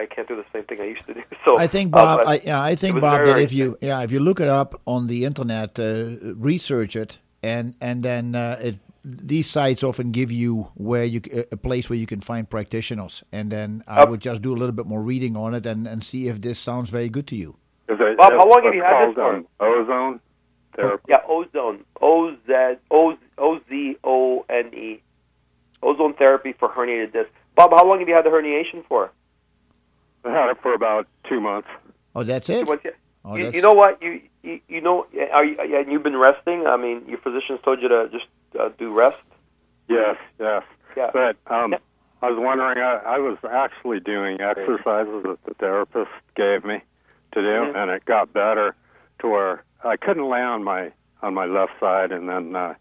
I 0.03 0.07
can't 0.07 0.27
do 0.29 0.37
the 0.37 0.45
same 0.53 0.65
thing 0.65 0.81
I 0.81 0.85
used 0.85 1.07
to 1.07 1.15
do. 1.15 1.23
So 1.45 1.59
I 1.59 1.67
think 1.67 1.95
uh, 1.95 1.99
Bob. 1.99 2.19
but 2.21 2.29
I, 2.29 2.41
yeah, 2.45 2.61
I 2.63 2.75
think 2.75 3.01
Bob 3.01 3.19
very, 3.19 3.27
that 3.35 3.39
if 3.41 3.53
you 3.53 3.77
yeah 3.81 4.01
if 4.03 4.11
you 4.13 4.21
look 4.21 4.41
it 4.41 4.49
up 4.49 4.81
on 4.87 5.07
the 5.09 5.25
internet, 5.25 5.79
uh, 5.79 6.17
research 6.37 6.97
it, 6.97 7.19
and 7.43 7.75
and 7.81 8.03
then 8.03 8.35
uh, 8.35 8.59
it, 8.61 8.77
these 9.05 9.49
sites 9.51 9.83
often 9.85 10.11
give 10.13 10.31
you 10.33 10.69
where 10.75 11.05
you 11.05 11.21
c- 11.25 11.45
a 11.53 11.57
place 11.57 11.91
where 11.91 11.99
you 11.99 12.07
can 12.07 12.21
find 12.21 12.49
practitioners, 12.49 13.23
and 13.33 13.51
then 13.53 13.83
I 13.87 14.01
Up- 14.01 14.09
would 14.11 14.21
just 14.21 14.43
do 14.43 14.53
a 14.53 14.59
little 14.59 14.73
bit 14.75 14.87
more 14.87 15.03
reading 15.03 15.37
on 15.37 15.55
it 15.55 15.67
and, 15.67 15.87
and 15.87 16.03
see 16.03 16.29
if 16.29 16.41
this 16.41 16.59
sounds 16.59 16.89
very 16.91 17.09
good 17.11 17.27
to 17.29 17.37
you. 17.37 17.57
Is 17.89 17.99
it, 18.01 18.17
Bob, 18.17 18.33
how 18.33 18.49
long 18.49 18.65
have 18.65 18.75
you 18.75 18.83
had 18.83 19.09
this 19.11 19.15
called, 19.17 19.37
um, 19.37 19.47
ozone 19.61 20.21
therapy? 20.77 21.05
yeah, 21.09 21.21
ozone, 21.29 21.85
O 22.01 22.35
Z 22.47 22.79
O 22.91 23.17
O 23.39 23.61
Z 23.69 23.97
O 24.05 24.45
N 24.49 24.73
E, 24.75 25.03
ozone 25.85 26.15
therapy 26.15 26.53
for 26.53 26.69
herniated 26.69 27.13
disc. 27.13 27.31
Bob, 27.55 27.71
how 27.71 27.87
long 27.87 27.99
have 28.01 28.09
you 28.09 28.15
had 28.15 28.25
the 28.25 28.31
herniation 28.31 28.85
for? 28.89 29.11
I 30.25 30.31
had 30.31 30.49
it 30.51 30.59
for 30.63 30.73
about 30.75 31.07
two 31.29 31.41
months. 31.41 31.69
Oh, 32.15 32.23
that's 32.25 32.49
it. 32.49 32.67
What's 32.67 32.85
it? 32.85 32.97
Oh, 33.25 33.37
you, 33.37 33.45
that's- 33.45 33.55
you 33.57 33.63
know 33.63 33.73
what? 33.75 34.03
You, 34.03 34.21
you 34.43 34.61
you 34.69 34.81
know, 34.81 35.07
are 35.33 35.45
you, 35.45 35.57
and 35.61 35.91
you've 35.91 36.03
been 36.03 36.17
resting. 36.17 36.67
I 36.67 36.77
mean, 36.77 37.03
your 37.07 37.19
physicians 37.19 37.61
told 37.65 37.81
you 37.83 37.89
to 37.89 38.09
just 38.11 38.27
uh, 38.59 38.71
do 38.79 38.93
rest. 38.93 39.19
Yes, 39.89 40.17
yes. 40.41 40.63
Yeah. 40.97 41.11
But 41.13 41.37
um, 41.47 41.73
Yeah. 41.73 41.79
I 42.23 42.31
was 42.31 42.39
wondering, 42.39 42.79
I, 42.79 43.17
I 43.17 43.19
was 43.19 43.37
actually 43.51 44.01
doing 44.01 44.41
exercises 44.41 45.23
that 45.25 45.39
the 45.45 45.55
therapist 45.55 46.11
gave 46.37 46.65
me 46.65 46.81
to 47.33 47.41
do, 47.43 47.47
Mhm. 47.73 47.77
and 47.77 47.91
it 47.91 48.05
got 48.07 48.33
better 48.33 48.75
to 49.21 49.29
where 49.29 49.63
I 49.83 49.97
couldn't 49.99 50.29
lay 50.29 50.41
on 50.41 50.65
my 50.65 50.93
on 51.23 51.35
my 51.35 51.45
left 51.47 51.73
side, 51.81 52.13
and 52.13 52.29
then, 52.29 52.55
uh, 52.57 52.75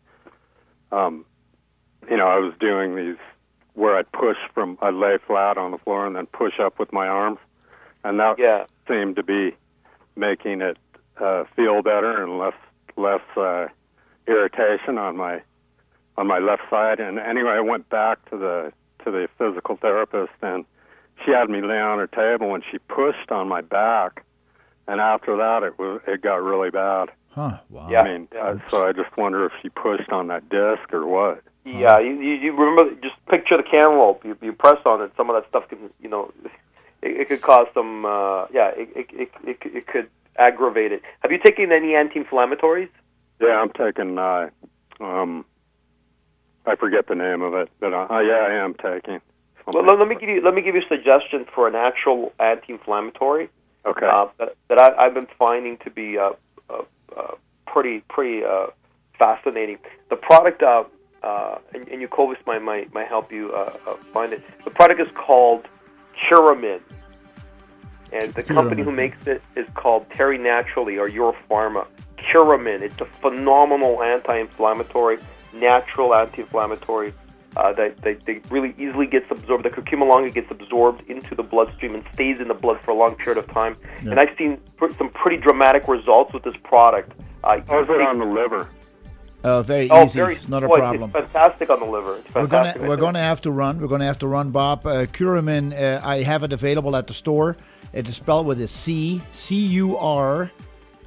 um, 0.91 1.25
you 2.09 2.17
know, 2.17 2.27
I 2.27 2.37
was 2.37 2.53
doing 2.59 2.95
these 2.95 3.17
where 3.73 3.97
I'd 3.97 4.11
push 4.11 4.37
from, 4.53 4.77
I'd 4.81 4.93
lay 4.93 5.17
flat 5.25 5.57
on 5.57 5.71
the 5.71 5.77
floor 5.79 6.05
and 6.05 6.15
then 6.15 6.27
push 6.27 6.59
up 6.59 6.77
with 6.79 6.93
my 6.93 7.07
arms, 7.07 7.39
and 8.03 8.19
that 8.19 8.37
Yeah. 8.37 8.65
seemed 8.87 9.15
to 9.15 9.23
be 9.23 9.55
making 10.15 10.61
it 10.61 10.77
uh, 11.19 11.43
feel 11.55 11.81
better 11.81 12.23
and 12.23 12.37
less 12.37 12.53
less 12.95 13.21
uh, 13.35 13.67
irritation 14.27 14.97
on 14.97 15.17
my 15.17 15.41
on 16.17 16.27
my 16.27 16.37
left 16.39 16.63
side. 16.69 16.99
And 16.99 17.17
anyway, 17.19 17.51
I 17.51 17.59
went 17.61 17.89
back 17.89 18.23
to 18.29 18.37
the 18.37 18.73
to 19.03 19.11
the 19.11 19.27
physical 19.37 19.75
therapist, 19.77 20.33
and 20.41 20.65
she 21.25 21.31
had 21.31 21.49
me 21.49 21.61
lay 21.61 21.79
on 21.79 21.97
her 21.99 22.07
table, 22.07 22.53
and 22.53 22.63
she 22.71 22.77
pushed 22.79 23.31
on 23.31 23.47
my 23.47 23.61
back. 23.61 24.23
And 24.87 24.99
after 25.01 25.35
that, 25.37 25.63
it 25.63 25.79
was 25.79 26.01
it 26.07 26.21
got 26.21 26.41
really 26.43 26.69
bad. 26.69 27.09
Huh. 27.29 27.57
Wow. 27.69 27.87
Yeah. 27.89 28.01
I 28.01 28.03
mean, 28.11 28.27
uh, 28.39 28.55
so 28.69 28.85
I 28.85 28.91
just 28.91 29.15
wonder 29.17 29.45
if 29.45 29.51
she 29.61 29.69
pushed 29.69 30.09
on 30.11 30.27
that 30.27 30.47
disc 30.49 30.93
or 30.93 31.07
what. 31.07 31.41
Yeah, 31.65 31.99
you, 31.99 32.19
you, 32.19 32.33
you 32.35 32.55
remember? 32.55 32.93
Just 33.01 33.15
picture 33.27 33.57
the 33.57 33.63
cantaloupe. 33.63 34.25
You, 34.25 34.37
you 34.41 34.53
press 34.53 34.79
on 34.85 35.01
it. 35.01 35.11
Some 35.15 35.29
of 35.29 35.35
that 35.35 35.47
stuff 35.49 35.69
can, 35.69 35.89
you 36.01 36.09
know, 36.09 36.31
it, 37.01 37.21
it 37.21 37.29
could 37.29 37.41
cause 37.41 37.67
some. 37.73 38.05
Uh, 38.05 38.47
yeah, 38.53 38.71
it, 38.75 38.89
it, 38.95 39.09
it, 39.13 39.31
it, 39.45 39.57
it 39.63 39.87
could 39.87 40.09
aggravate 40.37 40.91
it. 40.91 41.01
Have 41.21 41.31
you 41.31 41.37
taken 41.37 41.71
any 41.71 41.95
anti-inflammatories? 41.95 42.89
Yeah, 43.39 43.61
I'm 43.61 43.71
taking. 43.71 44.17
Uh, 44.17 44.49
um, 44.99 45.45
I 46.65 46.75
forget 46.75 47.07
the 47.07 47.15
name 47.15 47.41
of 47.41 47.53
it, 47.53 47.69
but 47.79 47.93
uh, 47.93 48.07
yeah, 48.19 48.45
I 48.47 48.53
am 48.53 48.73
taking. 48.73 49.19
Well, 49.65 49.85
let, 49.85 49.99
let 49.99 50.07
me 50.07 50.15
give 50.15 50.29
you 50.29 50.41
let 50.41 50.53
me 50.53 50.61
give 50.61 50.75
you 50.75 50.81
a 50.81 50.87
suggestion 50.87 51.45
for 51.53 51.67
an 51.67 51.75
actual 51.75 52.33
anti-inflammatory 52.39 53.49
Okay. 53.85 54.05
uh, 54.05 54.27
that, 54.39 54.55
that 54.69 54.77
I, 54.79 55.05
I've 55.05 55.13
been 55.13 55.27
finding 55.37 55.77
to 55.79 55.89
be 55.89 56.17
uh, 56.17 56.31
uh, 56.69 56.83
uh, 57.15 57.35
pretty 57.67 58.01
pretty 58.09 58.43
uh, 58.45 58.67
fascinating. 59.19 59.77
The 60.09 60.15
product, 60.15 60.63
uh, 60.63 60.85
uh, 61.23 61.57
and, 61.73 61.87
and 61.87 62.01
Jacobus 62.01 62.37
might, 62.45 62.61
might 62.61 62.93
might 62.93 63.07
help 63.07 63.31
you 63.31 63.51
uh, 63.53 63.77
uh, 63.87 63.95
find 64.13 64.33
it. 64.33 64.43
The 64.65 64.71
product 64.71 64.99
is 65.01 65.07
called 65.15 65.67
Curamin, 66.27 66.81
And 68.11 68.33
the 68.33 68.43
company 68.43 68.83
who 68.83 68.91
makes 68.91 69.25
it 69.25 69.41
is 69.55 69.67
called 69.73 70.05
Terry 70.11 70.37
Naturally 70.37 70.97
or 70.97 71.09
Your 71.09 71.35
Pharma. 71.49 71.87
Curamin. 72.17 72.81
It's 72.81 73.01
a 73.01 73.05
phenomenal 73.21 74.03
anti-inflammatory, 74.03 75.17
natural 75.53 76.13
anti-inflammatory 76.13 77.13
uh, 77.57 77.73
that, 77.73 77.97
that, 77.97 78.25
that 78.25 78.51
really 78.51 78.75
easily 78.77 79.07
gets 79.07 79.29
absorbed. 79.29 79.65
The 79.65 79.69
curcuma 79.69 80.07
longa 80.07 80.29
gets 80.29 80.49
absorbed 80.51 81.09
into 81.09 81.35
the 81.35 81.43
bloodstream 81.43 81.95
and 81.95 82.03
stays 82.13 82.39
in 82.39 82.47
the 82.47 82.53
blood 82.53 82.79
for 82.81 82.91
a 82.91 82.95
long 82.95 83.15
period 83.15 83.43
of 83.43 83.49
time. 83.51 83.75
Yeah. 84.03 84.11
And 84.11 84.19
I've 84.19 84.35
seen 84.37 84.59
pr- 84.77 84.93
some 84.97 85.09
pretty 85.09 85.37
dramatic 85.37 85.87
results 85.87 86.33
with 86.33 86.43
this 86.43 86.55
product. 86.63 87.19
Uh, 87.43 87.61
How's 87.67 87.89
it 87.89 88.01
on 88.01 88.19
the 88.19 88.25
liver? 88.25 88.69
Uh, 89.43 89.61
very 89.61 89.89
oh, 89.89 90.05
easy. 90.05 90.19
Very, 90.19 90.35
it's 90.35 90.47
not 90.47 90.63
a 90.63 90.67
boy, 90.67 90.77
problem. 90.77 91.11
It's 91.15 91.31
fantastic 91.31 91.69
on 91.69 91.79
the 91.81 91.85
liver. 91.85 92.21
we're 92.33 92.47
gonna 92.47 92.73
we're 92.79 92.97
gonna 92.97 93.19
have 93.19 93.41
to 93.41 93.51
run. 93.51 93.79
We're 93.79 93.87
gonna 93.87 94.05
have 94.05 94.19
to 94.19 94.27
run, 94.27 94.51
Bob. 94.51 94.87
Uh, 94.87 95.05
Curamin. 95.05 95.73
Uh, 95.73 95.99
I 96.05 96.23
have 96.23 96.43
it 96.43 96.53
available 96.53 96.95
at 96.95 97.07
the 97.07 97.13
store. 97.13 97.57
It 97.91 98.07
is 98.07 98.15
spelled 98.15 98.47
with 98.47 98.61
a 98.61 98.67
C, 98.67 99.21
C 99.33 99.55
U 99.55 99.97
R, 99.97 100.49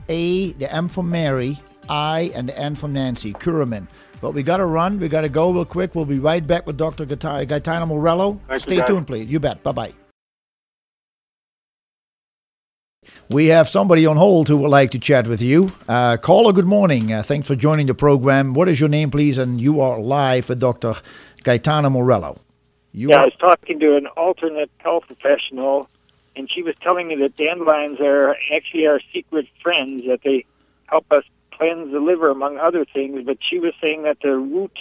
A, 0.08 0.52
the 0.52 0.72
M 0.72 0.88
for 0.88 1.02
Mary, 1.02 1.58
I, 1.88 2.30
and 2.34 2.48
the 2.48 2.58
N 2.58 2.74
for 2.74 2.88
Nancy. 2.88 3.32
Curamin. 3.32 3.88
But 4.20 4.32
we 4.32 4.42
got 4.42 4.58
to 4.58 4.66
run. 4.66 4.98
We 4.98 5.08
got 5.08 5.22
to 5.22 5.28
go 5.28 5.50
real 5.50 5.64
quick. 5.64 5.94
We'll 5.94 6.04
be 6.04 6.18
right 6.18 6.46
back 6.46 6.66
with 6.66 6.76
Dr. 6.76 7.04
Gaetano 7.04 7.86
Morello. 7.86 8.40
Thank 8.48 8.62
Stay 8.62 8.80
tuned, 8.86 9.06
please. 9.06 9.28
You 9.28 9.40
bet. 9.40 9.62
Bye 9.62 9.72
bye. 9.72 9.92
We 13.28 13.46
have 13.46 13.68
somebody 13.68 14.06
on 14.06 14.16
hold 14.16 14.48
who 14.48 14.56
would 14.58 14.68
like 14.68 14.90
to 14.92 14.98
chat 14.98 15.26
with 15.26 15.42
you. 15.42 15.72
Uh, 15.88 16.16
caller, 16.16 16.52
good 16.52 16.66
morning. 16.66 17.12
Uh, 17.12 17.22
thanks 17.22 17.48
for 17.48 17.56
joining 17.56 17.86
the 17.86 17.94
program. 17.94 18.54
What 18.54 18.68
is 18.68 18.78
your 18.78 18.88
name, 18.88 19.10
please? 19.10 19.38
And 19.38 19.60
you 19.60 19.80
are 19.80 19.98
live 19.98 20.48
with 20.48 20.60
Dr. 20.60 20.94
Gaetano 21.42 21.90
Morello. 21.90 22.38
You 22.92 23.10
yeah, 23.10 23.16
are... 23.16 23.20
I 23.20 23.24
was 23.24 23.34
talking 23.38 23.80
to 23.80 23.96
an 23.96 24.06
alternate 24.08 24.70
health 24.78 25.04
professional, 25.06 25.88
and 26.36 26.50
she 26.50 26.62
was 26.62 26.74
telling 26.80 27.08
me 27.08 27.16
that 27.16 27.36
dandelions 27.36 28.00
are 28.00 28.36
actually 28.54 28.86
our 28.86 29.00
secret 29.12 29.46
friends, 29.62 30.04
that 30.06 30.20
they 30.22 30.44
help 30.86 31.10
us 31.10 31.24
cleanse 31.52 31.92
the 31.92 32.00
liver, 32.00 32.30
among 32.30 32.58
other 32.58 32.84
things. 32.84 33.24
But 33.24 33.38
she 33.40 33.58
was 33.58 33.74
saying 33.80 34.02
that 34.02 34.18
the 34.22 34.36
root 34.36 34.78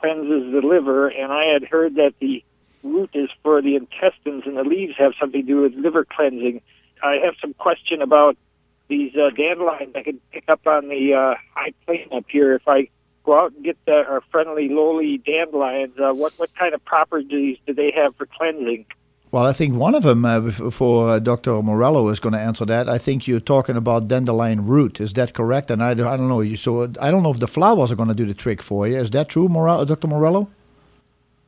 cleanses 0.00 0.52
the 0.52 0.60
liver, 0.66 1.08
and 1.08 1.32
I 1.32 1.44
had 1.44 1.64
heard 1.64 1.96
that 1.96 2.14
the 2.20 2.44
root 2.82 3.10
is 3.14 3.30
for 3.42 3.60
the 3.62 3.76
intestines, 3.76 4.44
and 4.46 4.56
the 4.56 4.64
leaves 4.64 4.96
have 4.96 5.14
something 5.18 5.42
to 5.42 5.46
do 5.46 5.60
with 5.62 5.74
liver 5.74 6.04
cleansing. 6.04 6.62
I 7.02 7.16
have 7.24 7.34
some 7.40 7.54
question 7.54 8.02
about 8.02 8.36
these 8.88 9.14
uh, 9.16 9.30
dandelions. 9.30 9.92
I 9.94 10.02
can 10.02 10.20
pick 10.32 10.44
up 10.48 10.66
on 10.66 10.88
the 10.88 11.14
uh, 11.14 11.34
high 11.54 11.72
plain 11.86 12.08
up 12.12 12.24
here 12.28 12.54
if 12.54 12.66
I 12.66 12.88
go 13.24 13.38
out 13.38 13.52
and 13.52 13.64
get 13.64 13.78
the, 13.86 14.04
our 14.06 14.22
friendly 14.30 14.68
lowly 14.68 15.18
dandelions. 15.18 15.98
Uh, 15.98 16.12
what 16.12 16.32
what 16.38 16.54
kind 16.56 16.74
of 16.74 16.84
properties 16.84 17.58
do 17.66 17.74
they 17.74 17.92
have 17.92 18.16
for 18.16 18.26
cleansing? 18.26 18.86
Well, 19.32 19.46
I 19.46 19.52
think 19.52 19.76
one 19.76 19.94
of 19.94 20.02
them 20.02 20.24
uh, 20.24 20.50
for 20.50 21.10
uh, 21.10 21.18
Dr. 21.20 21.62
Morello 21.62 22.08
is 22.08 22.18
going 22.18 22.32
to 22.32 22.40
answer 22.40 22.64
that. 22.64 22.88
I 22.88 22.98
think 22.98 23.28
you're 23.28 23.38
talking 23.38 23.76
about 23.76 24.08
dandelion 24.08 24.66
root. 24.66 25.00
Is 25.00 25.12
that 25.12 25.34
correct? 25.34 25.70
And 25.70 25.84
I, 25.84 25.90
I 25.90 25.94
don't 25.94 26.28
know. 26.28 26.54
So 26.56 26.82
I 27.00 27.12
don't 27.12 27.22
know 27.22 27.30
if 27.30 27.38
the 27.38 27.46
flowers 27.46 27.92
are 27.92 27.96
going 27.96 28.08
to 28.08 28.14
do 28.14 28.26
the 28.26 28.34
trick 28.34 28.60
for 28.60 28.88
you. 28.88 28.98
Is 28.98 29.10
that 29.10 29.28
true, 29.28 29.48
Morello, 29.48 29.84
Dr. 29.84 30.08
Morello? 30.08 30.48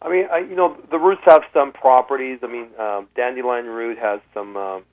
I 0.00 0.08
mean, 0.08 0.26
I, 0.32 0.38
you 0.38 0.54
know, 0.54 0.76
the 0.92 0.98
roots 0.98 1.22
have 1.24 1.42
some 1.52 1.72
properties. 1.72 2.38
I 2.42 2.46
mean, 2.46 2.68
um, 2.78 3.08
dandelion 3.16 3.66
root 3.66 3.98
has 3.98 4.20
some 4.32 4.56
um, 4.56 4.84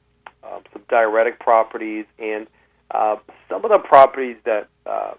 uh, 0.49 0.59
some 0.73 0.83
diuretic 0.89 1.39
properties, 1.39 2.05
and 2.17 2.47
uh, 2.91 3.17
some 3.47 3.63
of 3.63 3.71
the 3.71 3.79
properties 3.79 4.37
that 4.45 4.67
uh, 4.85 5.13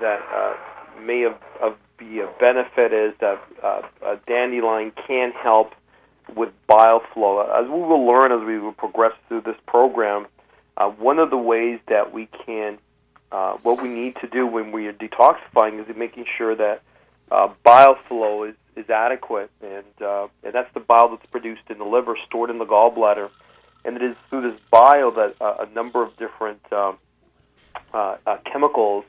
that 0.00 0.20
uh, 0.34 0.54
may 1.02 1.20
have, 1.20 1.38
have 1.60 1.76
be 2.00 2.20
a 2.20 2.26
benefit 2.40 2.92
is 2.92 3.12
that 3.20 3.40
uh, 3.62 3.82
a 4.02 4.16
dandelion 4.26 4.90
can 5.06 5.30
help 5.32 5.74
with 6.34 6.48
bile 6.66 7.02
flow. 7.12 7.40
As 7.40 7.66
we 7.66 7.80
will 7.80 8.06
learn 8.06 8.32
as 8.32 8.44
we 8.44 8.58
will 8.58 8.72
progress 8.72 9.12
through 9.28 9.42
this 9.42 9.56
program, 9.66 10.26
uh, 10.76 10.88
one 10.88 11.18
of 11.18 11.30
the 11.30 11.36
ways 11.36 11.78
that 11.88 12.12
we 12.12 12.26
can, 12.46 12.78
uh, 13.30 13.52
what 13.62 13.82
we 13.82 13.88
need 13.88 14.16
to 14.22 14.26
do 14.26 14.46
when 14.46 14.72
we 14.72 14.86
are 14.86 14.92
detoxifying 14.92 15.80
is 15.80 15.94
making 15.96 16.24
sure 16.36 16.54
that 16.54 16.82
uh, 17.30 17.48
bile 17.62 17.96
flow 18.08 18.44
is, 18.44 18.54
is 18.76 18.88
adequate, 18.88 19.50
and 19.62 19.84
uh, 20.00 20.26
and 20.42 20.54
that's 20.54 20.72
the 20.74 20.80
bile 20.80 21.08
that's 21.10 21.26
produced 21.26 21.62
in 21.68 21.78
the 21.78 21.84
liver, 21.84 22.16
stored 22.26 22.50
in 22.50 22.58
the 22.58 22.66
gallbladder, 22.66 23.28
and 23.84 23.96
it 23.96 24.02
is 24.02 24.16
through 24.28 24.50
this 24.50 24.60
bile 24.70 25.10
that 25.12 25.36
uh, 25.40 25.66
a 25.66 25.74
number 25.74 26.02
of 26.02 26.16
different 26.16 26.60
um, 26.72 26.98
uh, 27.94 28.16
uh, 28.26 28.36
chemicals 28.44 29.04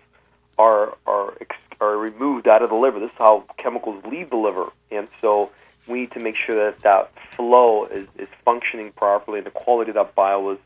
are 0.57 0.97
are 1.05 1.33
ex- 1.41 1.55
are 1.79 1.97
removed 1.97 2.47
out 2.47 2.61
of 2.61 2.69
the 2.69 2.75
liver. 2.75 2.99
This 2.99 3.09
is 3.09 3.17
how 3.17 3.43
chemicals 3.57 4.03
leave 4.05 4.29
the 4.29 4.37
liver, 4.37 4.71
and 4.91 5.07
so 5.19 5.51
we 5.87 6.01
need 6.01 6.11
to 6.11 6.19
make 6.19 6.35
sure 6.35 6.55
that 6.55 6.81
that 6.81 7.11
flow 7.35 7.85
is, 7.85 8.07
is 8.17 8.27
functioning 8.45 8.91
properly 8.91 9.39
and 9.39 9.47
the 9.47 9.51
quality 9.51 9.89
of 9.91 9.95
that 9.95 10.15
bile 10.15 10.51
is 10.51 10.59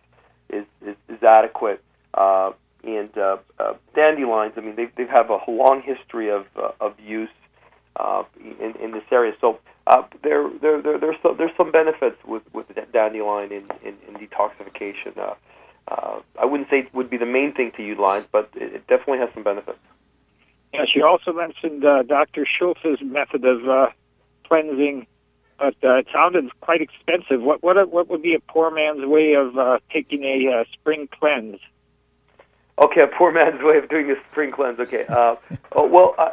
is, 0.49 0.65
is, 0.85 0.95
is 1.09 1.23
adequate. 1.23 1.81
Uh, 2.13 2.51
and 2.83 3.17
uh, 3.17 3.37
uh, 3.59 3.73
dandelions, 3.95 4.53
I 4.57 4.61
mean, 4.61 4.75
they 4.75 4.85
they 4.95 5.07
have 5.07 5.29
a 5.29 5.39
long 5.47 5.81
history 5.81 6.29
of 6.29 6.45
uh, 6.55 6.71
of 6.79 6.99
use 6.99 7.29
uh, 7.95 8.23
in 8.39 8.75
in 8.79 8.91
this 8.91 9.03
area. 9.11 9.33
So 9.41 9.59
uh, 9.87 10.03
there 10.23 10.49
there 10.61 10.81
there 10.81 10.97
there's 10.97 11.17
some, 11.21 11.37
there's 11.37 11.55
some 11.57 11.71
benefits 11.71 12.17
with 12.25 12.43
with 12.53 12.67
dandelion 12.91 13.51
in 13.51 13.67
in, 13.83 13.95
in 14.07 14.15
detoxification. 14.15 15.17
Uh, 15.17 15.35
uh, 15.87 16.19
I 16.39 16.45
wouldn't 16.45 16.69
say 16.69 16.79
it 16.79 16.93
would 16.93 17.09
be 17.09 17.17
the 17.17 17.27
main 17.27 17.53
thing 17.53 17.71
to 17.77 17.83
utilize, 17.83 18.25
but 18.31 18.49
it, 18.55 18.73
it 18.73 18.87
definitely 18.87 19.19
has 19.19 19.29
some 19.33 19.43
benefits. 19.43 19.77
Yeah, 20.73 20.85
she 20.87 21.01
also 21.01 21.31
mentioned 21.31 21.85
uh, 21.85 22.03
Dr. 22.03 22.45
Schulze's 22.45 23.01
method 23.01 23.45
of 23.45 23.69
uh, 23.69 23.89
cleansing, 24.47 25.05
but 25.59 25.75
uh, 25.83 25.97
it 25.97 26.07
sounded 26.11 26.49
quite 26.61 26.81
expensive. 26.81 27.41
What 27.41 27.61
what 27.61 27.89
what 27.89 28.09
would 28.09 28.21
be 28.21 28.33
a 28.33 28.39
poor 28.39 28.71
man's 28.71 29.05
way 29.05 29.33
of 29.33 29.57
uh, 29.57 29.79
taking 29.91 30.23
a 30.23 30.51
uh, 30.51 30.63
spring 30.73 31.07
cleanse? 31.07 31.59
Okay, 32.77 33.01
a 33.01 33.07
poor 33.07 33.31
man's 33.31 33.61
way 33.63 33.77
of 33.77 33.87
doing 33.87 34.11
a 34.11 34.15
spring 34.29 34.51
cleanse. 34.51 34.79
Okay, 34.79 35.05
uh, 35.07 35.35
oh, 35.71 35.87
well, 35.87 36.13
uh, 36.17 36.31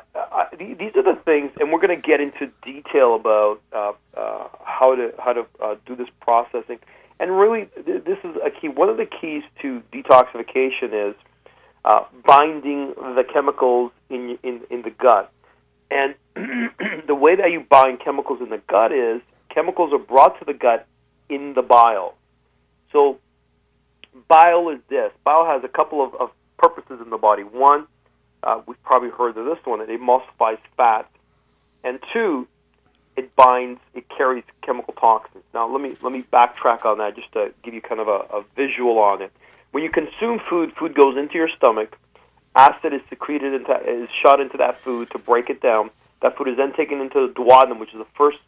these 0.59 0.97
are 0.97 1.03
the 1.03 1.19
things, 1.25 1.53
and 1.61 1.71
we're 1.71 1.81
going 1.81 1.97
to 1.97 2.09
get 2.09 2.21
into 2.21 2.51
detail 2.65 3.15
about 3.15 3.61
uh, 3.73 3.93
uh, 4.17 4.49
how 4.65 4.97
to 4.97 5.13
how 5.19 5.33
to 5.33 5.47
uh, 5.63 5.77
do 5.87 5.95
this 5.95 6.09
processing. 6.21 6.81
And 7.21 7.39
really, 7.39 7.69
th- 7.87 8.03
this 8.05 8.19
is 8.25 8.37
a 8.45 8.51
key. 8.51 8.69
One 8.69 8.89
of 8.89 8.97
the 8.97 9.07
keys 9.07 9.45
to 9.61 9.83
detoxification 9.93 11.11
is 11.11 11.15
binding 12.27 12.95
the 12.97 13.25
chemicals 13.33 13.93
in 14.11 14.37
in 14.43 14.63
in 14.69 14.83
the 14.83 14.91
gut. 14.91 15.33
And 15.93 16.17
the 17.07 17.15
way 17.15 17.37
that 17.37 17.53
you 17.53 17.61
bind 17.61 18.01
chemicals 18.01 18.41
in 18.41 18.51
the 18.51 18.61
gut 18.69 18.91
is 18.91 19.21
chemicals 19.49 19.93
are 19.93 19.99
brought 19.99 20.39
to 20.41 20.45
the 20.45 20.55
gut 20.55 20.87
in 21.29 21.55
the 21.55 21.63
bile. 21.63 22.15
So 22.91 23.19
bile 24.29 24.69
is 24.71 24.81
this. 24.89 25.13
Bile 25.25 25.47
has 25.47 25.65
a 25.65 25.69
couple 25.69 26.03
of, 26.05 26.15
of 26.15 26.31
purposes 26.59 27.01
in 27.03 27.11
the 27.11 27.19
body. 27.19 27.43
One, 27.43 27.87
uh, 28.43 28.61
we've 28.67 28.83
probably 28.83 29.11
heard 29.11 29.37
of 29.37 29.45
this 29.45 29.59
one, 29.65 29.81
it 29.81 29.89
emulsifies 29.89 30.59
fat. 30.77 31.09
And 31.85 31.99
two, 32.13 32.47
it 33.17 33.35
binds, 33.37 33.81
it 33.95 34.09
carries 34.09 34.45
chemical 34.63 34.95
toxins. 34.95 35.45
Now, 35.53 35.69
let 35.69 35.81
me 35.81 35.97
let 36.03 36.13
me 36.13 36.25
backtrack 36.33 36.85
on 36.85 36.99
that 36.99 37.17
just 37.17 37.33
to 37.33 37.53
give 37.63 37.75
you 37.75 37.81
kind 37.81 38.01
of 38.01 38.09
a, 38.09 38.37
a 38.37 38.45
visual 38.57 38.99
on 38.99 39.21
it. 39.23 39.33
When 39.73 39.83
you 39.83 39.91
consume 39.91 40.41
food, 40.49 40.73
food 40.79 40.95
goes 40.95 41.17
into 41.17 41.35
your 41.35 41.49
stomach 41.57 41.97
acid 42.55 42.93
is 42.93 43.01
secreted 43.09 43.55
into 43.55 43.75
is 43.89 44.09
shot 44.23 44.41
into 44.41 44.57
that 44.59 44.81
food 44.83 45.11
to 45.11 45.19
break 45.19 45.51
it 45.51 45.61
down. 45.61 45.91
That 46.21 46.37
food 46.37 46.49
is 46.49 46.57
then 46.57 46.73
taken 46.75 47.01
into 47.01 47.27
the 47.27 47.35
duodenum, 47.35 47.79
which 47.81 47.93
is 47.93 47.99
the 47.99 48.07
first 48.17 48.39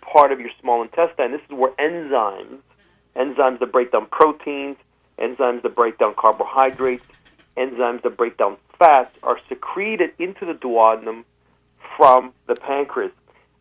part 0.00 0.32
of 0.32 0.40
your 0.40 0.50
small 0.60 0.82
intestine. 0.82 1.32
This 1.32 1.40
is 1.48 1.56
where 1.56 1.72
enzymes, 1.72 2.58
enzymes 3.16 3.60
that 3.60 3.72
break 3.72 3.92
down 3.92 4.06
proteins, 4.06 4.76
enzymes 5.18 5.62
that 5.62 5.74
break 5.74 5.98
down 5.98 6.14
carbohydrates, 6.14 7.04
enzymes 7.56 8.02
that 8.02 8.16
break 8.16 8.36
down 8.36 8.56
fats, 8.78 9.14
are 9.22 9.38
secreted 9.48 10.12
into 10.18 10.44
the 10.44 10.54
duodenum 10.54 11.24
from 11.96 12.32
the 12.46 12.54
pancreas. 12.54 13.12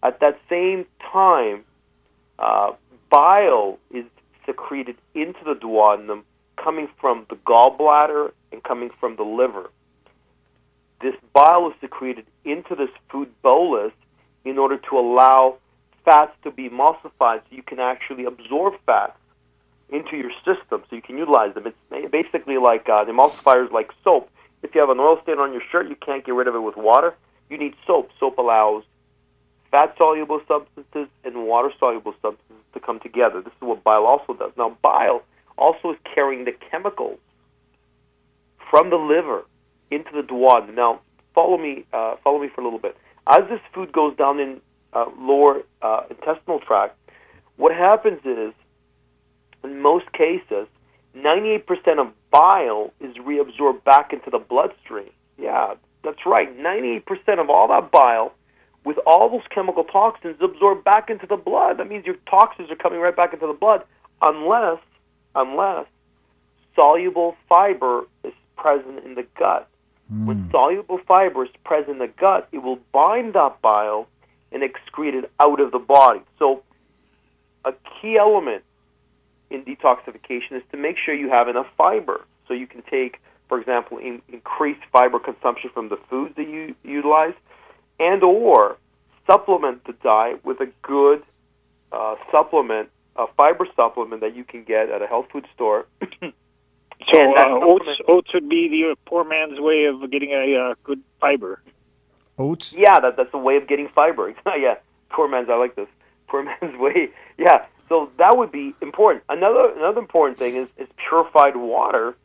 At 0.04 0.20
that 0.20 0.40
same 0.50 0.86
time, 1.12 1.64
uh, 2.40 2.74
bile 3.10 3.78
is 3.92 4.06
secreted 4.46 4.96
into 5.14 5.44
the 5.44 5.54
duodenum 5.54 6.24
coming 6.58 6.88
from 7.00 7.26
the 7.30 7.36
gallbladder 7.36 8.32
and 8.52 8.64
coming 8.64 8.90
from 9.00 9.16
the 9.16 9.24
liver 9.24 9.70
this 11.02 11.16
bile 11.34 11.68
is 11.68 11.74
secreted 11.82 12.26
into 12.46 12.76
this 12.76 12.90
food 13.10 13.30
bolus 13.42 13.92
in 14.46 14.58
order 14.58 14.78
to 14.78 14.98
allow 14.98 15.58
fats 16.06 16.34
to 16.44 16.52
be 16.52 16.70
emulsified 16.70 17.40
so 17.40 17.50
you 17.50 17.64
can 17.64 17.80
actually 17.80 18.26
absorb 18.26 18.74
fats 18.86 19.18
into 19.91 20.15
your 20.17 20.32
system 20.45 20.84
so 20.89 20.95
you 20.95 21.01
can 21.01 21.17
utilize 21.17 21.54
them. 21.54 21.67
It's 21.67 22.12
basically 22.12 22.58
like 22.58 22.88
uh, 22.89 23.04
the 23.04 23.12
emulsifiers 23.12 23.71
like 23.71 23.91
soap. 24.04 24.30
If 24.63 24.73
you 24.73 24.82
have 24.82 24.89
an 24.89 24.99
oil 24.99 25.19
stain 25.23 25.39
on 25.39 25.51
your 25.51 25.62
shirt, 25.71 25.89
you 25.89 25.95
can't 25.95 26.25
get 26.25 26.34
rid 26.34 26.47
of 26.47 26.56
it 26.56 26.60
with 26.60 26.77
water. 26.77 27.15
You 27.49 27.58
need 27.58 27.75
soap. 27.86 28.10
Soap 28.19 28.38
allows 28.38 28.84
fat 29.69 29.95
soluble 29.97 30.41
substances 30.47 31.08
and 31.23 31.47
water 31.47 31.71
soluble 31.80 32.13
substances 32.21 32.65
to 32.73 32.80
come 32.80 32.99
together. 32.99 33.41
This 33.41 33.54
is 33.54 33.62
what 33.62 33.84
bile 33.84 34.06
also 34.06 34.34
does. 34.34 34.51
Now, 34.58 34.77
bile 34.82 35.23
also 35.58 35.91
is 35.91 35.97
carrying 36.15 36.45
the 36.45 36.54
chemicals 36.69 37.19
from 38.69 38.89
the 38.89 38.97
liver 38.97 39.45
into 39.89 40.12
the 40.13 40.21
duodenum. 40.21 40.75
Now, 40.75 41.01
follow 41.34 41.58
me, 41.58 41.86
uh, 41.91 42.15
follow 42.23 42.39
me 42.39 42.49
for 42.54 42.62
a 42.62 42.63
little 42.63 42.80
bit. 42.80 42.97
As 43.27 43.41
this 43.49 43.60
food 43.73 43.91
goes 43.91 44.15
down 44.15 44.39
in 44.39 44.62
uh, 44.93 45.06
lower 45.17 45.63
uh, 45.82 46.04
intestinal 46.10 46.60
tract, 46.60 46.97
what 47.58 47.75
happens 47.75 48.19
is, 48.25 48.54
in 49.63 49.82
most 49.82 50.12
cases, 50.13 50.67
98% 51.15 52.00
of 52.00 52.12
bile 52.32 52.93
is 53.00 53.15
reabsorbed 53.17 53.84
back 53.84 54.13
into 54.13 54.30
the 54.30 54.39
bloodstream. 54.39 55.10
Yeah, 55.38 55.76
that's 56.04 56.26
right. 56.26 56.58
98% 56.58 57.39
of 57.39 57.50
all 57.50 57.67
that 57.67 57.91
bile 57.91 58.34
with 58.84 58.97
all 59.06 59.30
those 59.30 59.45
chemical 59.50 59.84
toxins 59.84 60.36
is 60.36 60.41
absorbed 60.41 60.84
back 60.84 61.10
into 61.10 61.28
the 61.28 61.38
blood. 61.38 61.78
That 61.78 61.88
means 61.88 62.06
your 62.06 62.15
toxins 62.28 62.71
are 62.71 62.76
coming 62.76 63.00
right 63.00 63.15
back 63.15 63.34
into 63.34 63.47
the 63.47 63.54
blood 63.54 63.84
unless 64.21 64.80
unless 65.36 65.86
soluble 66.76 67.36
fiber 67.47 68.06
is 68.24 68.34
present 68.58 69.04
in 69.06 69.15
the 69.15 69.26
gut. 69.38 69.67
Mm. 70.12 70.26
When 70.26 70.50
soluble 70.50 71.00
fiber 71.08 71.45
is 71.45 71.52
present 71.63 71.91
in 71.91 71.97
the 72.00 72.08
gut, 72.08 72.47
it 72.52 72.60
will 72.60 72.80
bind 72.91 73.34
that 73.34 73.62
bile 73.62 74.08
and 74.52 74.63
excrete 74.63 75.13
it 75.13 75.32
out 75.39 75.62
of 75.62 75.71
the 75.71 75.80
body. 75.80 76.21
So 76.38 76.63
a 77.63 77.74
key 78.02 78.17
element 78.17 78.63
in 79.52 79.64
detoxification 79.64 80.54
is 80.54 80.64
to 80.72 80.78
make 80.78 80.98
sure 80.98 81.14
you 81.14 81.30
have 81.30 81.48
enough 81.48 81.68
fiber. 81.78 82.26
So 82.48 82.54
you 82.54 82.68
can 82.68 82.82
take, 82.84 83.22
for 83.48 83.60
example, 83.60 83.98
in, 83.98 84.22
increased 84.30 84.82
fiber 84.92 85.20
consumption 85.20 85.70
from 85.74 85.90
the 85.90 85.98
foods 86.10 86.36
that 86.36 86.48
you 86.48 86.76
utilize, 86.84 87.34
and 88.00 88.24
or 88.24 88.78
supplement 89.28 89.84
the 89.86 89.94
diet 89.94 90.44
with 90.44 90.60
a 90.60 90.70
good 90.82 91.24
uh, 91.92 92.16
supplement, 92.32 92.90
a 93.16 93.28
fiber 93.38 93.68
supplement 93.76 94.22
that 94.22 94.36
you 94.36 94.44
can 94.44 94.64
get 94.64 94.90
at 94.90 95.02
a 95.02 95.08
health 95.08 95.28
food 95.32 95.46
store. 95.54 95.86
so 96.22 97.38
uh, 97.38 97.60
oats, 97.62 97.86
oats 98.08 98.34
would 98.34 98.50
be 98.50 98.68
the 98.68 98.96
poor 99.06 99.24
man's 99.24 99.60
way 99.60 99.86
of 99.86 100.10
getting 100.12 100.32
a 100.32 100.56
uh, 100.56 100.76
good 100.84 101.02
fiber. 101.20 101.62
Oats. 102.38 102.74
Yeah, 102.74 103.00
that, 103.00 103.18
that's 103.18 103.34
a 103.34 103.38
way 103.38 103.58
of 103.58 103.68
getting 103.68 103.88
fiber. 103.90 104.34
yeah, 104.58 104.76
poor 105.10 105.28
man's. 105.28 105.50
I 105.50 105.56
like 105.56 105.76
this. 105.76 105.90
Poor 106.28 106.44
man's 106.62 106.78
way. 106.80 107.10
Yeah, 107.38 107.66
so 107.91 108.10
that 108.19 108.38
would 108.38 108.54
be 108.54 108.73
important. 108.82 109.25
Another 109.27 109.73
another 109.75 109.99
important 109.99 110.38
thing 110.39 110.56
is, 110.56 110.69
is 110.77 110.88
purified 110.95 111.58
water. 111.58 112.15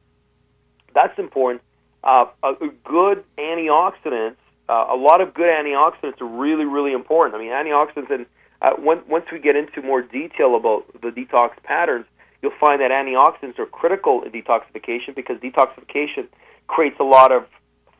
That's 0.94 1.18
important. 1.18 1.60
Uh, 2.04 2.26
a, 2.44 2.50
a 2.52 2.68
good 2.84 3.24
antioxidants. 3.36 4.36
Uh, 4.68 4.86
a 4.90 4.96
lot 4.96 5.20
of 5.20 5.34
good 5.34 5.48
antioxidants 5.48 6.20
are 6.20 6.26
really 6.44 6.66
really 6.66 6.92
important. 6.92 7.34
I 7.34 7.38
mean, 7.40 7.50
antioxidants, 7.50 8.10
and 8.10 8.26
uh, 8.62 8.74
when, 8.74 9.02
once 9.08 9.26
we 9.32 9.40
get 9.40 9.56
into 9.56 9.82
more 9.82 10.02
detail 10.02 10.54
about 10.54 10.86
the 11.02 11.08
detox 11.08 11.60
patterns, 11.64 12.06
you'll 12.42 12.60
find 12.60 12.80
that 12.80 12.92
antioxidants 12.92 13.58
are 13.58 13.66
critical 13.66 14.22
in 14.22 14.30
detoxification 14.30 15.16
because 15.16 15.36
detoxification 15.38 16.28
creates 16.68 17.00
a 17.00 17.04
lot 17.04 17.32
of 17.32 17.44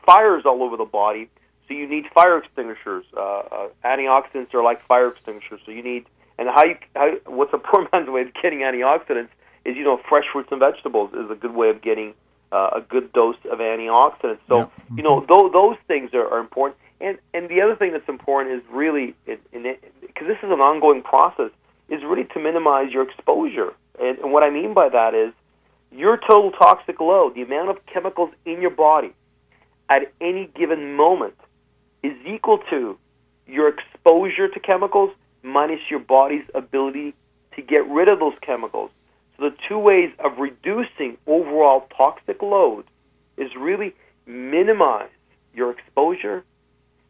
fires 0.05 0.43
all 0.45 0.63
over 0.63 0.77
the 0.77 0.85
body. 0.85 1.29
So 1.67 1.73
you 1.73 1.85
need 1.85 2.05
fire 2.13 2.37
extinguishers. 2.37 3.03
Uh, 3.13 3.19
uh, 3.19 3.67
antioxidants 3.83 4.53
are 4.53 4.63
like 4.63 4.85
fire 4.87 5.09
extinguishers. 5.09 5.59
So 5.65 5.71
you 5.73 5.83
need 5.83 6.05
and 6.37 6.49
how 6.49 6.63
you 6.63 6.75
how 6.95 7.15
what's 7.25 7.53
a 7.53 7.57
poor 7.69 7.87
man's 7.91 8.09
way 8.09 8.21
of 8.21 8.33
getting 8.41 8.59
antioxidants 8.59 9.29
is 9.65 9.75
you 9.75 9.83
know 9.83 9.99
fresh 10.09 10.25
fruits 10.31 10.49
and 10.51 10.59
vegetables 10.59 11.13
is 11.13 11.29
a 11.29 11.35
good 11.35 11.53
way 11.53 11.69
of 11.69 11.81
getting 11.81 12.13
uh, 12.51 12.69
a 12.75 12.81
good 12.81 13.11
dose 13.13 13.37
of 13.51 13.59
antioxidants. 13.59 14.39
So 14.47 14.65
mm-hmm. 14.65 14.97
you 14.97 15.03
know 15.03 15.21
th- 15.21 15.51
those 15.51 15.77
things 15.87 16.13
are, 16.13 16.27
are 16.27 16.39
important. 16.39 16.79
And 16.99 17.17
and 17.33 17.49
the 17.49 17.61
other 17.61 17.75
thing 17.75 17.91
that's 17.91 18.09
important 18.09 18.55
is 18.55 18.63
really 18.71 19.15
because 19.25 20.27
this 20.27 20.37
is 20.37 20.51
an 20.51 20.61
ongoing 20.61 21.03
process 21.03 21.51
is 21.89 22.03
really 22.03 22.25
to 22.25 22.39
minimize 22.39 22.91
your 22.91 23.03
exposure. 23.03 23.73
And, 23.99 24.17
and 24.19 24.31
what 24.31 24.43
I 24.43 24.49
mean 24.49 24.73
by 24.73 24.89
that 24.89 25.13
is 25.13 25.33
your 25.91 26.17
total 26.17 26.51
toxic 26.51 26.99
load, 26.99 27.35
the 27.35 27.43
amount 27.43 27.69
of 27.69 27.85
chemicals 27.85 28.31
in 28.45 28.61
your 28.61 28.71
body 28.71 29.13
at 29.89 30.11
any 30.19 30.47
given 30.53 30.95
moment, 30.95 31.35
is 32.03 32.13
equal 32.25 32.59
to 32.69 32.97
your 33.47 33.69
exposure 33.69 34.49
to 34.49 34.59
chemicals 34.59 35.11
minus 35.47 35.79
your 35.89 35.99
body's 35.99 36.45
ability 36.53 37.13
to 37.55 37.61
get 37.61 37.87
rid 37.87 38.07
of 38.07 38.19
those 38.19 38.35
chemicals. 38.41 38.91
So 39.37 39.49
the 39.49 39.55
two 39.67 39.77
ways 39.77 40.11
of 40.19 40.37
reducing 40.37 41.17
overall 41.27 41.87
toxic 41.95 42.41
load 42.41 42.85
is 43.37 43.55
really 43.55 43.95
minimize 44.25 45.09
your 45.53 45.71
exposure, 45.71 46.43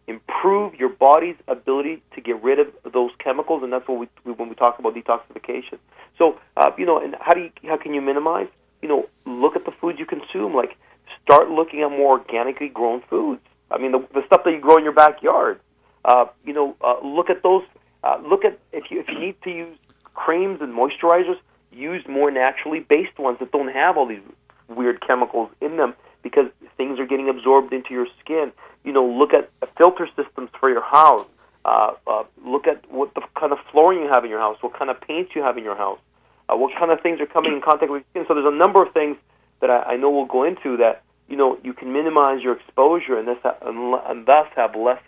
improve 0.07 0.75
your 0.75 0.89
body's 0.89 1.35
ability 1.47 2.01
to 2.15 2.21
get 2.21 2.41
rid 2.43 2.59
of 2.59 2.67
those 2.93 3.11
chemicals, 3.19 3.63
and 3.63 3.71
that's 3.71 3.87
what 3.87 3.99
we 3.99 4.31
when 4.33 4.49
we 4.49 4.55
talk 4.55 4.79
about 4.79 4.95
detoxification. 4.95 5.79
So 6.17 6.39
uh, 6.55 6.71
you 6.77 6.85
know, 6.85 7.01
and 7.01 7.15
how 7.19 7.33
do 7.33 7.41
you 7.41 7.51
how 7.63 7.77
can 7.77 7.93
you 7.93 8.01
minimize? 8.01 8.47
You 8.81 8.89
know, 8.89 9.09
look 9.25 9.55
at 9.55 9.65
the 9.65 9.71
foods 9.71 9.99
you 9.99 10.05
consume. 10.05 10.53
Like 10.53 10.77
start 11.23 11.49
looking 11.49 11.81
at 11.81 11.89
more 11.89 12.19
organically 12.19 12.69
grown 12.69 13.01
foods. 13.09 13.41
I 13.69 13.77
mean, 13.77 13.91
the, 13.91 14.05
the 14.13 14.25
stuff 14.25 14.43
that 14.45 14.51
you 14.51 14.59
grow 14.59 14.77
in 14.77 14.83
your 14.83 14.93
backyard. 14.93 15.59
Uh, 16.05 16.25
you 16.45 16.53
know, 16.53 16.75
uh, 16.79 16.95
look 17.03 17.29
at 17.29 17.43
those 17.43 17.63
uh, 18.03 18.19
look 18.27 18.45
at 18.45 18.59
if 18.71 18.91
you 18.91 18.99
if 18.99 19.07
you 19.09 19.19
need 19.19 19.35
to 19.43 19.49
use 19.49 19.77
creams 20.13 20.61
and 20.61 20.73
moisturizers, 20.73 21.37
use 21.71 22.03
more 22.07 22.31
naturally 22.31 22.79
based 22.79 23.17
ones 23.19 23.37
that 23.39 23.51
don't 23.51 23.69
have 23.69 23.97
all 23.97 24.05
these 24.05 24.21
weird 24.67 25.01
chemicals 25.01 25.49
in 25.61 25.77
them 25.77 25.93
because 26.23 26.47
things 26.75 26.99
are 26.99 27.05
getting 27.05 27.29
absorbed 27.29 27.73
into 27.73 27.93
your 27.93 28.07
skin. 28.19 28.51
You 28.83 28.93
know, 28.93 29.05
look 29.05 29.33
at 29.33 29.49
filter 29.77 30.07
systems 30.15 30.49
for 30.59 30.69
your 30.69 30.81
house. 30.81 31.25
Uh, 31.65 31.93
uh, 32.07 32.23
look 32.45 32.65
at 32.65 32.89
what 32.89 33.13
the 33.13 33.21
kind 33.37 33.51
of 33.51 33.59
flooring 33.71 33.99
you 33.99 34.07
have 34.07 34.23
in 34.23 34.29
your 34.29 34.39
house, 34.39 34.57
what 34.61 34.77
kind 34.77 34.89
of 34.89 34.99
paints 35.01 35.35
you 35.35 35.41
have 35.41 35.57
in 35.57 35.63
your 35.63 35.75
house, 35.75 35.99
uh, 36.47 36.55
what 36.55 36.73
kind 36.77 36.91
of 36.91 37.01
things 37.01 37.19
are 37.19 37.25
coming 37.25 37.51
in 37.51 37.61
contact 37.61 37.91
with 37.91 38.03
your 38.13 38.23
skin. 38.23 38.25
So 38.27 38.33
there's 38.33 38.53
a 38.53 38.57
number 38.57 38.81
of 38.81 38.93
things 38.93 39.17
that 39.59 39.69
I, 39.69 39.81
I 39.81 39.97
know 39.97 40.09
we'll 40.09 40.25
go 40.25 40.43
into 40.43 40.77
that 40.77 41.03
you 41.27 41.35
know 41.35 41.57
you 41.63 41.73
can 41.73 41.91
minimize 41.91 42.41
your 42.41 42.55
exposure 42.55 43.17
and, 43.17 43.27
this, 43.27 43.37
and 43.61 44.25
thus 44.25 44.47
have 44.55 44.75
less 44.75 45.01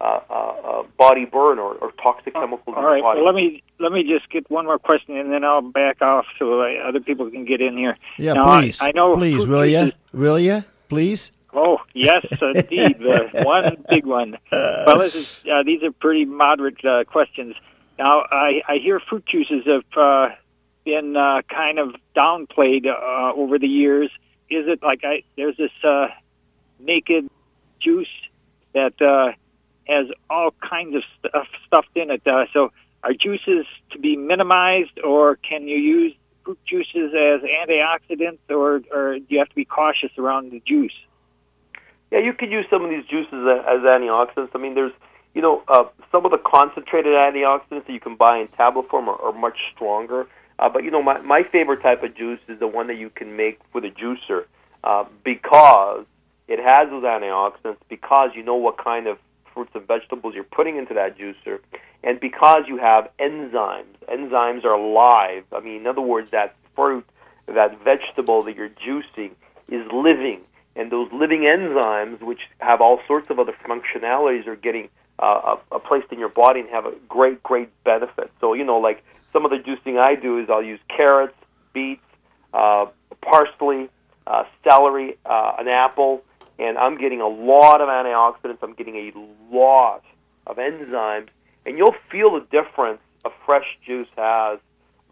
uh, 0.00 0.20
uh, 0.28 0.32
uh, 0.32 0.82
body 0.98 1.24
burn 1.24 1.58
or, 1.58 1.74
or 1.74 1.92
toxic 2.02 2.34
chemicals. 2.34 2.74
All 2.76 2.84
right. 2.84 3.02
Well, 3.02 3.24
let 3.24 3.34
me 3.34 3.62
let 3.78 3.92
me 3.92 4.02
just 4.02 4.28
get 4.30 4.50
one 4.50 4.66
more 4.66 4.78
question, 4.78 5.16
and 5.16 5.32
then 5.32 5.44
I'll 5.44 5.62
back 5.62 6.02
off 6.02 6.26
so 6.38 6.60
other 6.60 7.00
people 7.00 7.30
can 7.30 7.44
get 7.44 7.60
in 7.60 7.76
here. 7.76 7.96
Yeah, 8.18 8.34
now, 8.34 8.58
please. 8.60 8.80
I, 8.80 8.88
I, 8.88 8.92
know. 8.92 9.16
Please, 9.16 9.46
will 9.46 9.66
you? 9.66 9.92
Will 10.12 10.38
you? 10.38 10.64
Please. 10.88 11.32
Oh 11.52 11.80
yes, 11.94 12.26
indeed. 12.40 12.98
one 13.44 13.84
big 13.88 14.04
one. 14.04 14.36
Well, 14.52 14.98
this 14.98 15.14
is, 15.14 15.40
uh, 15.50 15.62
these 15.62 15.82
are 15.82 15.92
pretty 15.92 16.24
moderate 16.24 16.84
uh, 16.84 17.04
questions. 17.04 17.56
Now, 17.98 18.26
I, 18.30 18.62
I 18.68 18.76
hear 18.76 19.00
fruit 19.00 19.24
juices 19.24 19.64
have 19.66 19.84
uh, 19.96 20.28
been 20.84 21.16
uh, 21.16 21.42
kind 21.48 21.78
of 21.78 21.94
downplayed 22.14 22.86
uh, 22.86 23.32
over 23.34 23.58
the 23.58 23.68
years. 23.68 24.10
Is 24.50 24.68
it 24.68 24.82
like 24.82 25.00
I? 25.02 25.22
There's 25.36 25.56
this 25.56 25.72
uh, 25.82 26.08
naked 26.78 27.28
juice 27.80 28.08
that 28.74 29.00
uh, 29.00 29.32
has 29.86 30.06
all 30.28 30.52
kinds 30.52 30.96
of 30.96 31.02
stuff 31.18 31.48
stuffed 31.66 31.96
in 31.96 32.10
it. 32.10 32.26
Uh, 32.26 32.46
so, 32.52 32.72
are 33.02 33.12
juices 33.12 33.66
to 33.90 33.98
be 33.98 34.16
minimized, 34.16 34.98
or 35.02 35.36
can 35.36 35.68
you 35.68 35.76
use 35.76 36.14
fruit 36.44 36.58
juices 36.64 37.12
as 37.14 37.40
antioxidants, 37.42 38.38
or, 38.48 38.82
or 38.92 39.18
do 39.18 39.26
you 39.28 39.38
have 39.38 39.48
to 39.48 39.54
be 39.54 39.64
cautious 39.64 40.10
around 40.18 40.50
the 40.50 40.60
juice? 40.66 40.92
Yeah, 42.10 42.20
you 42.20 42.32
could 42.32 42.50
use 42.50 42.66
some 42.70 42.84
of 42.84 42.90
these 42.90 43.04
juices 43.04 43.32
as 43.32 43.80
antioxidants. 43.80 44.50
I 44.54 44.58
mean, 44.58 44.74
there's 44.74 44.92
you 45.34 45.42
know 45.42 45.62
uh, 45.68 45.84
some 46.12 46.24
of 46.24 46.30
the 46.30 46.38
concentrated 46.38 47.14
antioxidants 47.14 47.86
that 47.86 47.92
you 47.92 48.00
can 48.00 48.16
buy 48.16 48.38
in 48.38 48.48
tablet 48.48 48.88
form 48.88 49.08
are, 49.08 49.20
are 49.20 49.32
much 49.32 49.58
stronger. 49.74 50.26
Uh, 50.58 50.68
but 50.68 50.84
you 50.84 50.90
know, 50.90 51.02
my 51.02 51.20
my 51.20 51.42
favorite 51.42 51.82
type 51.82 52.02
of 52.02 52.14
juice 52.14 52.40
is 52.48 52.58
the 52.58 52.68
one 52.68 52.86
that 52.86 52.96
you 52.96 53.10
can 53.10 53.36
make 53.36 53.60
with 53.74 53.84
a 53.84 53.90
juicer 53.90 54.44
uh, 54.84 55.04
because 55.24 56.06
it 56.48 56.60
has 56.60 56.88
those 56.90 57.04
antioxidants. 57.04 57.78
Because 57.88 58.30
you 58.34 58.42
know 58.42 58.54
what 58.54 58.78
kind 58.78 59.06
of 59.08 59.18
fruits 59.56 59.72
and 59.74 59.88
vegetables 59.88 60.34
you're 60.34 60.44
putting 60.44 60.76
into 60.76 60.92
that 60.94 61.18
juicer, 61.18 61.58
and 62.04 62.20
because 62.20 62.64
you 62.68 62.76
have 62.76 63.08
enzymes, 63.18 63.96
enzymes 64.06 64.64
are 64.64 64.74
alive. 64.74 65.44
I 65.50 65.60
mean, 65.60 65.80
in 65.80 65.86
other 65.86 66.02
words, 66.02 66.30
that 66.30 66.54
fruit, 66.74 67.06
that 67.46 67.82
vegetable 67.82 68.42
that 68.42 68.54
you're 68.54 68.68
juicing 68.68 69.30
is 69.68 69.90
living, 69.90 70.42
and 70.76 70.92
those 70.92 71.10
living 71.10 71.40
enzymes, 71.40 72.20
which 72.20 72.42
have 72.58 72.82
all 72.82 73.00
sorts 73.08 73.30
of 73.30 73.38
other 73.40 73.54
functionalities, 73.66 74.46
are 74.46 74.56
getting 74.56 74.90
uh, 75.18 75.56
uh, 75.72 75.78
placed 75.78 76.12
in 76.12 76.18
your 76.18 76.28
body 76.28 76.60
and 76.60 76.68
have 76.68 76.84
a 76.84 76.92
great, 77.08 77.42
great 77.42 77.70
benefit. 77.82 78.30
So, 78.40 78.52
you 78.52 78.64
know, 78.64 78.78
like 78.78 79.02
some 79.32 79.46
of 79.46 79.50
the 79.50 79.56
juicing 79.56 79.98
I 79.98 80.14
do 80.16 80.38
is 80.38 80.50
I'll 80.50 80.62
use 80.62 80.80
carrots, 80.94 81.34
beets, 81.72 82.02
uh, 82.52 82.86
parsley, 83.22 83.88
uh, 84.26 84.44
celery, 84.62 85.16
uh, 85.24 85.54
an 85.58 85.68
apple, 85.68 86.22
and 86.58 86.78
I'm 86.78 86.98
getting 86.98 87.20
a 87.20 87.28
lot 87.28 87.80
of 87.80 87.88
antioxidants. 87.88 88.58
I'm 88.62 88.74
getting 88.74 88.96
a 88.96 89.54
lot 89.54 90.02
of 90.46 90.56
enzymes, 90.56 91.28
and 91.64 91.76
you'll 91.78 91.96
feel 92.10 92.32
the 92.32 92.46
difference 92.50 93.00
a 93.24 93.30
fresh 93.44 93.78
juice 93.84 94.08
has 94.16 94.58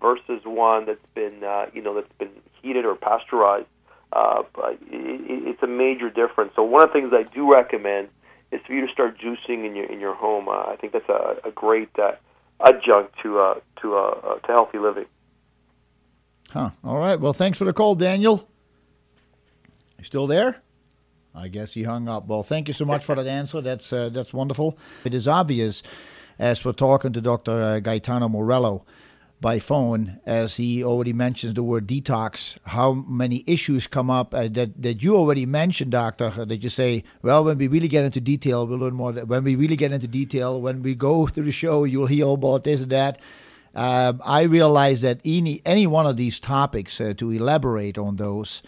versus 0.01 0.43
one 0.45 0.87
that's 0.87 1.09
been, 1.15 1.43
uh, 1.43 1.67
you 1.75 1.83
know, 1.83 1.95
that's 1.95 2.13
been 2.19 2.31
heated 2.63 2.85
or 2.85 2.95
pasteurized. 2.95 3.67
Uh, 4.13 4.43
it, 4.63 5.49
it's 5.49 5.63
a 5.63 5.67
major 5.67 6.09
difference. 6.09 6.53
So 6.55 6.63
one 6.63 6.83
of 6.83 6.91
the 6.91 6.93
things 6.93 7.13
I 7.13 7.25
do 7.25 7.51
recommend 7.53 8.09
is 8.53 8.61
for 8.67 8.73
you 8.73 8.87
to 8.87 8.93
start 8.93 9.19
juicing 9.19 9.67
in 9.67 9.75
your 9.75 9.87
in 9.87 10.01
your 10.01 10.15
home. 10.15 10.49
Uh, 10.49 10.53
I 10.53 10.77
think 10.81 10.93
that's 10.93 11.09
a, 11.09 11.37
a 11.45 11.51
great 11.51 11.91
uh, 11.99 12.13
adjunct 12.65 13.15
to 13.23 13.41
uh, 13.41 13.55
to 13.83 13.97
uh, 13.97 14.01
uh, 14.01 14.35
to 14.39 14.47
healthy 14.47 14.79
living. 14.79 15.07
Huh. 16.51 16.71
All 16.85 16.99
right. 16.99 17.19
Well, 17.19 17.33
thanks 17.33 17.59
for 17.59 17.65
the 17.65 17.73
call, 17.73 17.97
Daniel. 17.97 18.49
You 19.99 20.05
still 20.05 20.29
there? 20.29 20.63
I 21.35 21.49
guess 21.49 21.75
he 21.75 21.83
hung 21.83 22.09
up. 22.09 22.27
Well, 22.27 22.43
thank 22.43 22.69
you 22.69 22.75
so 22.75 22.85
much 22.85 23.05
for 23.05 23.15
that 23.17 23.27
answer. 23.27 23.61
That's 23.61 23.93
uh, 23.93 24.09
that's 24.11 24.33
wonderful. 24.33 24.79
It 25.05 25.15
is 25.15 25.27
obvious, 25.27 25.83
as 26.39 26.65
we're 26.65 26.73
talking 26.73 27.13
to 27.13 27.21
Dr. 27.21 27.63
Uh, 27.63 27.81
Gaetano 27.81 28.29
Morello, 28.29 28.85
by 29.45 29.59
phone, 29.59 30.21
as 30.25 30.57
he 30.57 30.83
already 30.83 31.13
mentions 31.13 31.53
the 31.53 31.63
word 31.63 31.87
detox, 31.87 32.57
how 32.65 32.93
many 32.93 33.45
issues 33.47 33.87
come 33.87 34.11
up 34.11 34.33
uh, 34.33 34.49
that, 34.49 34.81
that 34.81 35.03
you 35.03 35.15
already 35.17 35.45
mentioned, 35.45 35.91
Doctor, 35.91 36.31
that 36.31 36.63
you 36.63 36.71
say, 36.71 37.05
well, 37.21 37.45
when 37.45 37.59
we 37.59 37.67
really 37.67 37.89
get 37.89 38.07
into 38.07 38.23
detail, 38.23 38.67
we'll 38.67 38.79
learn 38.79 38.95
more. 38.95 39.13
When 39.13 39.45
we 39.45 39.55
really 39.55 39.77
get 39.77 39.93
into 39.93 40.09
detail, 40.09 40.63
when 40.63 40.83
we 40.83 40.95
go 40.95 41.27
through 41.27 41.45
the 41.45 41.53
show, 41.53 41.85
you'll 41.85 42.07
hear 42.07 42.27
about 42.29 42.65
this 42.65 42.81
and 42.83 42.93
that. 42.93 43.21
Uh, 43.75 44.15
I 44.25 44.45
realize 44.45 45.03
that 45.03 45.21
any, 45.27 45.61
any 45.67 45.87
one 45.87 46.07
of 46.07 46.17
these 46.17 46.41
topics, 46.41 46.99
uh, 46.99 47.13
to 47.19 47.31
elaborate 47.31 47.99
on 47.99 48.17
those, 48.17 48.63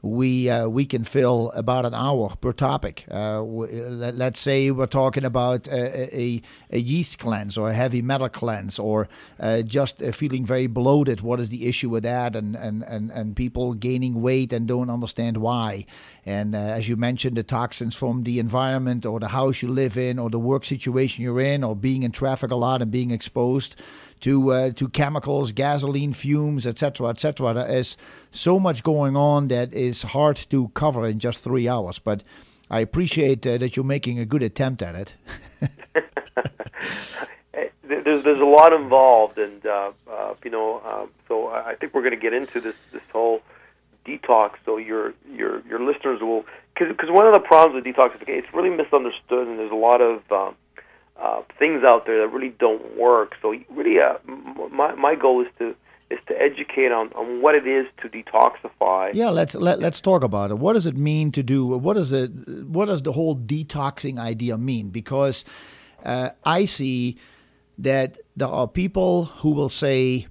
we 0.00 0.48
uh, 0.48 0.68
we 0.68 0.86
can 0.86 1.02
fill 1.02 1.50
about 1.54 1.84
an 1.84 1.92
hour 1.92 2.34
per 2.40 2.52
topic. 2.52 3.04
Uh, 3.10 3.42
let, 3.42 4.34
us 4.34 4.38
say 4.38 4.70
we're 4.70 4.86
talking 4.86 5.24
about 5.24 5.66
a, 5.66 6.16
a, 6.16 6.42
a, 6.70 6.78
yeast 6.78 7.18
cleanse 7.18 7.58
or 7.58 7.70
a 7.70 7.74
heavy 7.74 8.00
metal 8.00 8.28
cleanse 8.28 8.78
or 8.78 9.08
uh, 9.40 9.62
just 9.62 10.00
uh, 10.00 10.12
feeling 10.12 10.44
very 10.44 10.68
bloated. 10.68 11.20
What 11.20 11.40
is 11.40 11.48
the 11.48 11.66
issue 11.66 11.88
with 11.88 12.04
that? 12.04 12.36
And, 12.36 12.54
and, 12.54 12.84
and, 12.84 13.10
and 13.10 13.34
people 13.34 13.74
gaining 13.74 14.22
weight 14.22 14.52
and 14.52 14.68
don't 14.68 14.88
understand 14.88 15.38
why. 15.38 15.84
And 16.24 16.54
uh, 16.54 16.58
as 16.58 16.88
you 16.88 16.96
mentioned, 16.96 17.36
the 17.36 17.42
toxins 17.42 17.96
from 17.96 18.22
the 18.22 18.38
environment 18.38 19.04
or 19.04 19.18
the 19.18 19.28
house 19.28 19.62
you 19.62 19.68
live 19.68 19.98
in 19.98 20.20
or 20.20 20.30
the 20.30 20.38
work 20.38 20.64
situation 20.64 21.24
you're 21.24 21.40
in 21.40 21.64
or 21.64 21.74
being 21.74 22.04
in 22.04 22.12
traffic 22.12 22.52
a 22.52 22.56
lot 22.56 22.82
and 22.82 22.90
being 22.92 23.10
exposed 23.10 23.74
to 24.20 24.52
uh, 24.52 24.70
to 24.72 24.88
chemicals, 24.88 25.52
gasoline 25.52 26.12
fumes, 26.12 26.66
etc., 26.66 27.08
etc. 27.08 27.54
There 27.54 27.70
is 27.70 27.96
so 28.30 28.58
much 28.58 28.82
going 28.82 29.16
on 29.16 29.48
that 29.48 29.72
is 29.72 30.02
hard 30.02 30.36
to 30.50 30.68
cover 30.68 31.06
in 31.06 31.18
just 31.18 31.42
three 31.42 31.68
hours. 31.68 31.98
But 31.98 32.22
I 32.70 32.80
appreciate 32.80 33.46
uh, 33.46 33.58
that 33.58 33.76
you're 33.76 33.84
making 33.84 34.18
a 34.18 34.26
good 34.26 34.42
attempt 34.42 34.82
at 34.82 34.94
it. 34.94 35.14
there's 37.82 38.24
there's 38.24 38.40
a 38.40 38.44
lot 38.44 38.72
involved, 38.72 39.38
and 39.38 39.64
uh, 39.64 39.92
uh, 40.10 40.34
you 40.44 40.50
know, 40.50 40.82
uh, 40.84 41.06
so 41.26 41.48
I 41.48 41.74
think 41.74 41.94
we're 41.94 42.02
going 42.02 42.14
to 42.14 42.20
get 42.20 42.32
into 42.32 42.60
this 42.60 42.76
this 42.92 43.02
whole 43.12 43.42
detox. 44.06 44.52
So 44.64 44.76
your 44.76 45.14
your 45.32 45.62
your 45.66 45.80
listeners 45.80 46.20
will 46.20 46.44
because 46.74 47.10
one 47.10 47.26
of 47.26 47.32
the 47.32 47.40
problems 47.40 47.74
with 47.74 47.94
detoxification 47.94 48.38
it's 48.38 48.54
really 48.54 48.70
misunderstood, 48.70 49.48
and 49.48 49.58
there's 49.58 49.72
a 49.72 49.76
lot 49.76 50.00
of 50.00 50.16
um, 50.30 50.38
uh, 50.38 50.52
things 51.58 51.84
out 51.84 52.06
there 52.06 52.18
that 52.20 52.28
really 52.28 52.54
don't 52.58 52.96
work. 52.96 53.34
So 53.42 53.54
really, 53.70 54.00
uh, 54.00 54.14
my 54.70 54.94
my 54.94 55.14
goal 55.14 55.40
is 55.40 55.48
to 55.58 55.74
is 56.10 56.18
to 56.26 56.40
educate 56.40 56.90
on, 56.90 57.12
on 57.12 57.42
what 57.42 57.54
it 57.54 57.66
is 57.66 57.86
to 58.02 58.08
detoxify. 58.08 59.12
Yeah, 59.12 59.28
let's 59.28 59.54
let, 59.54 59.78
let's 59.78 60.00
talk 60.00 60.22
about 60.22 60.50
it. 60.50 60.58
What 60.58 60.72
does 60.72 60.86
it 60.86 60.96
mean 60.96 61.32
to 61.32 61.42
do? 61.42 61.66
What 61.66 61.94
does 61.94 62.12
it? 62.12 62.30
What 62.66 62.86
does 62.86 63.02
the 63.02 63.12
whole 63.12 63.36
detoxing 63.36 64.18
idea 64.18 64.56
mean? 64.56 64.90
Because 64.90 65.44
uh, 66.04 66.30
I 66.44 66.64
see 66.64 67.18
that 67.78 68.18
there 68.36 68.48
are 68.48 68.66
people 68.66 69.26
who 69.26 69.50
will 69.50 69.68
say, 69.68 70.26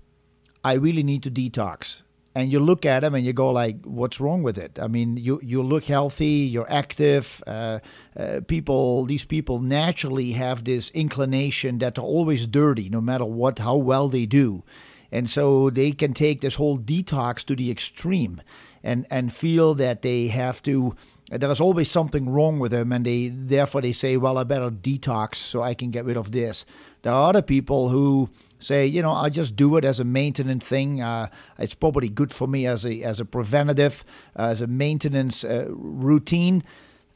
"I 0.63 0.73
really 0.73 1.03
need 1.03 1.23
to 1.23 1.31
detox," 1.31 2.01
and 2.37 2.51
you 2.51 2.59
look 2.59 2.85
at 2.85 2.99
them 2.99 3.15
and 3.15 3.25
you 3.25 3.33
go 3.33 3.49
like, 3.49 3.83
"What's 3.83 4.19
wrong 4.19 4.43
with 4.43 4.59
it?" 4.59 4.77
I 4.79 4.87
mean, 4.87 5.17
you 5.17 5.39
you 5.41 5.63
look 5.63 5.85
healthy, 5.85 6.45
you're 6.53 6.71
active. 6.71 7.41
Uh, 7.47 7.79
uh, 8.15 8.41
people, 8.47 9.05
these 9.05 9.25
people 9.25 9.59
naturally 9.59 10.33
have 10.33 10.63
this 10.63 10.91
inclination 10.91 11.79
that 11.79 11.95
they're 11.95 12.03
always 12.17 12.45
dirty, 12.45 12.89
no 12.89 13.01
matter 13.01 13.25
what, 13.25 13.57
how 13.57 13.75
well 13.75 14.07
they 14.07 14.27
do, 14.27 14.63
and 15.11 15.27
so 15.27 15.71
they 15.71 15.91
can 15.91 16.13
take 16.13 16.41
this 16.41 16.55
whole 16.55 16.77
detox 16.77 17.43
to 17.45 17.55
the 17.55 17.71
extreme, 17.71 18.39
and 18.83 19.07
and 19.09 19.33
feel 19.33 19.73
that 19.73 20.03
they 20.03 20.27
have 20.27 20.61
to. 20.61 20.95
There's 21.31 21.59
always 21.59 21.89
something 21.89 22.29
wrong 22.29 22.59
with 22.59 22.71
them, 22.71 22.91
and 22.91 23.03
they 23.03 23.29
therefore 23.29 23.81
they 23.81 23.93
say, 23.93 24.15
"Well, 24.15 24.37
I 24.37 24.43
better 24.43 24.69
detox 24.69 25.35
so 25.37 25.63
I 25.63 25.73
can 25.73 25.89
get 25.89 26.05
rid 26.05 26.17
of 26.17 26.29
this." 26.31 26.65
There 27.01 27.13
are 27.13 27.29
other 27.29 27.41
people 27.41 27.89
who 27.89 28.29
say, 28.59 28.85
you 28.85 29.01
know, 29.01 29.11
I 29.11 29.29
just 29.29 29.55
do 29.55 29.77
it 29.77 29.85
as 29.85 29.99
a 29.99 30.03
maintenance 30.03 30.65
thing. 30.65 31.01
Uh, 31.01 31.27
it's 31.59 31.73
probably 31.73 32.09
good 32.09 32.31
for 32.31 32.47
me 32.47 32.65
as 32.65 32.85
a 32.85 33.01
as 33.03 33.19
a 33.19 33.25
preventative, 33.25 34.03
uh, 34.37 34.43
as 34.43 34.61
a 34.61 34.67
maintenance 34.67 35.43
uh, 35.43 35.65
routine. 35.69 36.63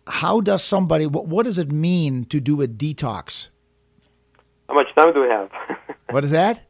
How 0.07 0.41
does 0.41 0.63
somebody? 0.63 1.05
What, 1.05 1.27
what 1.27 1.43
does 1.43 1.57
it 1.57 1.71
mean 1.71 2.25
to 2.25 2.39
do 2.39 2.61
a 2.61 2.67
detox? 2.67 3.49
How 4.67 4.75
much 4.75 4.93
time 4.95 5.13
do 5.13 5.21
we 5.21 5.29
have? 5.29 5.51
what 6.09 6.23
is 6.23 6.31
that? 6.31 6.61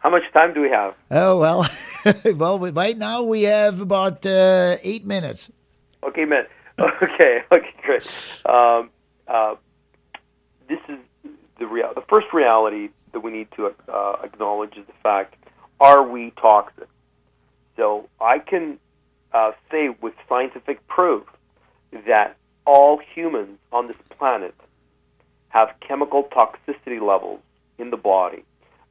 How 0.00 0.10
much 0.10 0.22
time 0.32 0.54
do 0.54 0.60
we 0.60 0.70
have? 0.70 0.94
Oh 1.10 1.38
well, 1.38 1.68
well 2.36 2.58
right 2.58 2.96
now 2.96 3.22
we 3.22 3.42
have 3.42 3.80
about 3.80 4.24
uh, 4.24 4.76
eight 4.82 5.04
minutes. 5.04 5.50
Okay, 6.02 6.24
man. 6.24 6.46
Okay, 7.02 7.42
okay, 7.52 7.74
great. 7.82 8.02
Um, 8.46 8.88
uh, 9.28 9.54
this 10.66 10.78
is 10.88 10.96
the 11.58 11.66
real. 11.66 11.92
The 11.94 12.00
first 12.08 12.28
reality 12.32 12.88
that 13.12 13.20
we 13.20 13.30
need 13.30 13.48
to 13.56 13.74
uh, 13.88 14.16
acknowledge 14.22 14.76
is 14.76 14.86
the 14.86 14.92
fact: 15.02 15.34
Are 15.80 16.02
we 16.02 16.32
toxic? 16.32 16.88
So 17.76 18.08
I 18.20 18.38
can 18.38 18.78
uh, 19.32 19.52
say 19.70 19.90
with 20.00 20.14
scientific 20.28 20.86
proof 20.88 21.24
that 22.06 22.36
all 22.66 23.00
humans 23.14 23.58
on 23.72 23.86
this 23.86 23.96
planet 24.16 24.54
have 25.48 25.72
chemical 25.80 26.24
toxicity 26.24 27.00
levels 27.00 27.40
in 27.78 27.90
the 27.90 27.96
body. 27.96 28.44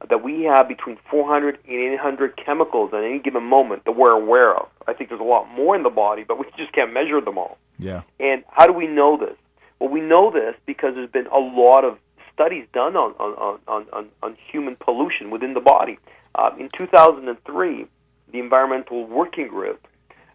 That 0.08 0.22
we 0.22 0.44
have 0.44 0.66
between 0.66 0.98
400 1.10 1.58
and 1.68 1.94
800 1.94 2.36
chemicals 2.36 2.90
at 2.94 3.04
any 3.04 3.18
given 3.18 3.42
moment 3.42 3.84
that 3.84 3.92
we're 3.92 4.12
aware 4.12 4.56
of. 4.56 4.68
I 4.86 4.94
think 4.94 5.10
there's 5.10 5.20
a 5.20 5.24
lot 5.24 5.50
more 5.50 5.76
in 5.76 5.82
the 5.82 5.90
body, 5.90 6.24
but 6.24 6.38
we 6.38 6.46
just 6.56 6.72
can't 6.72 6.92
measure 6.92 7.20
them 7.20 7.36
all. 7.38 7.58
Yeah. 7.78 8.02
And 8.18 8.44
how 8.50 8.66
do 8.66 8.72
we 8.72 8.86
know 8.86 9.16
this? 9.16 9.36
Well, 9.78 9.90
we 9.90 10.00
know 10.00 10.30
this 10.30 10.54
because 10.66 10.94
there's 10.94 11.10
been 11.10 11.26
a 11.26 11.38
lot 11.38 11.84
of 11.84 11.98
studies 12.40 12.64
done 12.72 12.96
on, 12.96 13.12
on, 13.18 13.58
on, 13.68 13.86
on, 13.92 14.08
on 14.22 14.36
human 14.50 14.74
pollution 14.76 15.30
within 15.30 15.52
the 15.52 15.60
body. 15.60 15.98
Uh, 16.34 16.50
in 16.58 16.70
2003, 16.74 17.86
the 18.32 18.38
Environmental 18.38 19.06
Working 19.06 19.48
Group 19.48 19.86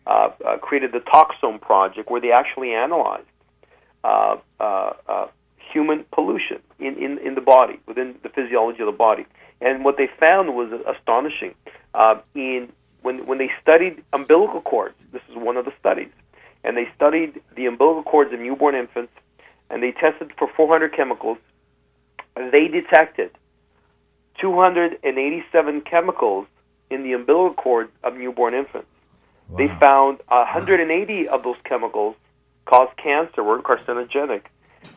uh, 0.05 0.29
uh, 0.45 0.57
created 0.57 0.91
the 0.91 0.99
Toxome 0.99 1.59
Project, 1.59 2.11
where 2.11 2.21
they 2.21 2.31
actually 2.31 2.73
analyzed 2.73 3.25
uh, 4.03 4.37
uh, 4.59 4.93
uh, 5.07 5.27
human 5.57 6.05
pollution 6.11 6.59
in, 6.77 6.95
in, 6.97 7.17
in 7.17 7.33
the 7.33 7.41
body, 7.41 7.79
within 7.87 8.13
the 8.21 8.29
physiology 8.29 8.81
of 8.81 8.85
the 8.85 8.91
body. 8.91 9.25
And 9.59 9.83
what 9.83 9.97
they 9.97 10.07
found 10.19 10.55
was 10.55 10.69
astonishing. 10.85 11.55
in 12.35 12.71
when, 13.01 13.25
when 13.25 13.39
they 13.39 13.49
studied 13.61 14.03
umbilical 14.13 14.61
cords, 14.61 14.95
this 15.11 15.21
is 15.29 15.35
one 15.35 15.57
of 15.57 15.65
the 15.65 15.73
studies, 15.79 16.09
and 16.63 16.77
they 16.77 16.87
studied 16.95 17.41
the 17.55 17.65
umbilical 17.65 18.03
cords 18.03 18.31
of 18.31 18.39
newborn 18.39 18.75
infants, 18.75 19.13
and 19.71 19.81
they 19.81 19.91
tested 19.91 20.31
for 20.37 20.47
400 20.55 20.93
chemicals 20.93 21.39
they 22.35 22.67
detected 22.67 23.31
287 24.39 25.81
chemicals 25.81 26.47
in 26.89 27.03
the 27.03 27.13
umbilical 27.13 27.53
cord 27.53 27.89
of 28.03 28.15
newborn 28.15 28.53
infants. 28.53 28.87
Wow. 29.49 29.57
They 29.57 29.67
found 29.67 30.19
180 30.27 31.27
of 31.27 31.43
those 31.43 31.57
chemicals 31.63 32.15
cause 32.65 32.89
cancer, 32.97 33.43
were 33.43 33.61
carcinogenic. 33.61 34.43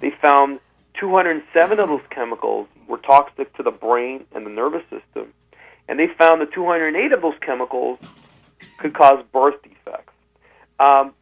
They 0.01 0.11
found 0.11 0.61
207 0.95 1.79
of 1.79 1.89
those 1.89 2.03
chemicals 2.11 2.67
were 2.87 2.99
toxic 2.99 3.55
to 3.57 3.63
the 3.63 3.71
brain 3.71 4.25
and 4.33 4.45
the 4.45 4.51
nervous 4.51 4.83
system. 4.91 5.33
And 5.89 5.99
they 5.99 6.09
found 6.09 6.41
that 6.41 6.53
208 6.53 7.13
of 7.13 7.23
those 7.23 7.39
chemicals 7.41 7.99
could 8.79 8.95
cause 8.95 9.25
birth 9.33 9.55
defects. 9.63 10.13
Um, 10.79 11.15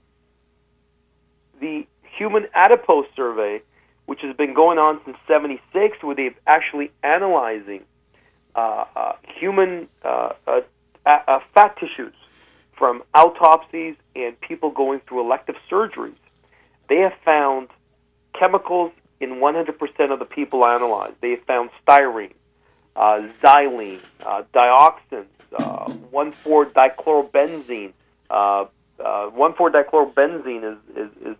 the 1.60 1.86
Human 2.16 2.46
Adipose 2.54 3.06
Survey 3.14 3.62
which 4.06 4.22
has 4.22 4.34
been 4.36 4.54
going 4.54 4.78
on 4.78 4.98
since 5.04 5.18
76, 5.26 6.02
where 6.02 6.14
they've 6.14 6.38
actually 6.46 6.90
analyzing 7.02 7.84
uh, 8.54 8.86
uh, 8.96 9.12
human 9.22 9.86
uh, 10.04 10.32
uh, 10.46 10.62
uh, 11.04 11.40
fat 11.52 11.76
tissues 11.76 12.14
from 12.72 13.02
autopsies 13.14 13.96
and 14.14 14.40
people 14.40 14.70
going 14.70 15.00
through 15.00 15.20
elective 15.20 15.56
surgeries. 15.70 16.14
They 16.88 17.00
have 17.00 17.12
found 17.24 17.68
chemicals 18.32 18.92
in 19.20 19.34
100% 19.36 20.12
of 20.12 20.18
the 20.18 20.24
people 20.24 20.64
analyzed. 20.64 21.16
They 21.20 21.30
have 21.30 21.42
found 21.42 21.68
styrene, 21.86 22.32
uh, 22.94 23.28
xylene, 23.42 24.00
dioxins, 24.54 25.26
1,4-dichlorobenzene. 25.52 27.92
1,4-dichlorobenzene 28.30 30.72
is, 30.72 30.78
is, 30.96 31.10
is 31.26 31.36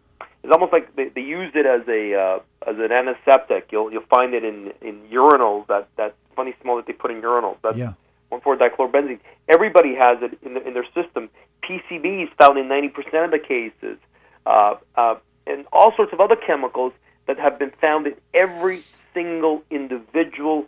it's 0.47 0.53
almost 0.53 0.73
like 0.73 0.95
they, 0.95 1.09
they 1.09 1.23
use 1.23 1.51
it 1.57 1.67
as 1.67 1.83
a 1.89 2.15
uh, 2.15 2.39
as 2.71 2.79
an 2.79 2.93
antiseptic. 2.93 3.69
You'll 3.73 3.91
you'll 3.91 4.03
find 4.03 4.33
it 4.33 4.45
in 4.45 4.73
in 4.81 5.01
urinals 5.11 5.67
that 5.67 5.89
that 5.97 6.15
funny 6.37 6.55
smell 6.63 6.77
that 6.77 6.87
they 6.87 6.93
put 6.93 7.11
in 7.11 7.21
urinals. 7.21 7.57
That's 7.63 7.77
yeah. 7.77 7.95
one 8.29 8.41
four 8.41 8.57
dichlorobenzene. 8.57 9.19
Everybody 9.49 9.97
has 9.97 10.19
it 10.23 10.39
in, 10.43 10.55
the, 10.55 10.65
in 10.65 10.75
their 10.75 10.87
system. 10.95 11.29
PCBs 11.65 12.31
found 12.39 12.59
in 12.59 12.67
90% 12.67 13.25
of 13.25 13.33
the 13.33 13.41
cases, 13.41 13.99
uh, 14.45 14.77
uh, 14.95 15.17
and 15.49 15.67
all 15.73 15.93
sorts 15.97 16.13
of 16.13 16.21
other 16.21 16.37
chemicals 16.37 16.93
that 17.27 17.41
have 17.41 17.59
been 17.59 17.73
found 17.81 18.07
in 18.07 18.15
every 18.33 18.85
single 19.15 19.65
individual 19.71 20.67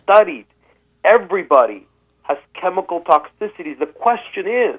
studied. 0.00 0.46
Everybody 1.02 1.84
has 2.22 2.38
chemical 2.54 3.00
toxicities. 3.00 3.76
The 3.80 3.86
question 3.86 4.46
is, 4.46 4.78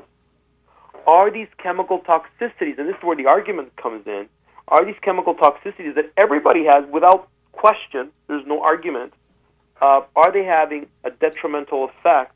are 1.05 1.31
these 1.31 1.47
chemical 1.57 1.99
toxicities, 1.99 2.77
and 2.77 2.87
this 2.87 2.95
is 2.95 3.03
where 3.03 3.15
the 3.15 3.25
argument 3.25 3.75
comes 3.75 4.07
in, 4.07 4.29
are 4.67 4.85
these 4.85 4.95
chemical 5.01 5.33
toxicities 5.33 5.95
that 5.95 6.11
everybody 6.17 6.65
has 6.65 6.85
without 6.91 7.29
question, 7.53 8.09
there's 8.27 8.45
no 8.45 8.61
argument, 8.61 9.13
uh, 9.81 10.01
are 10.15 10.31
they 10.31 10.43
having 10.43 10.87
a 11.03 11.11
detrimental 11.11 11.85
effect 11.85 12.33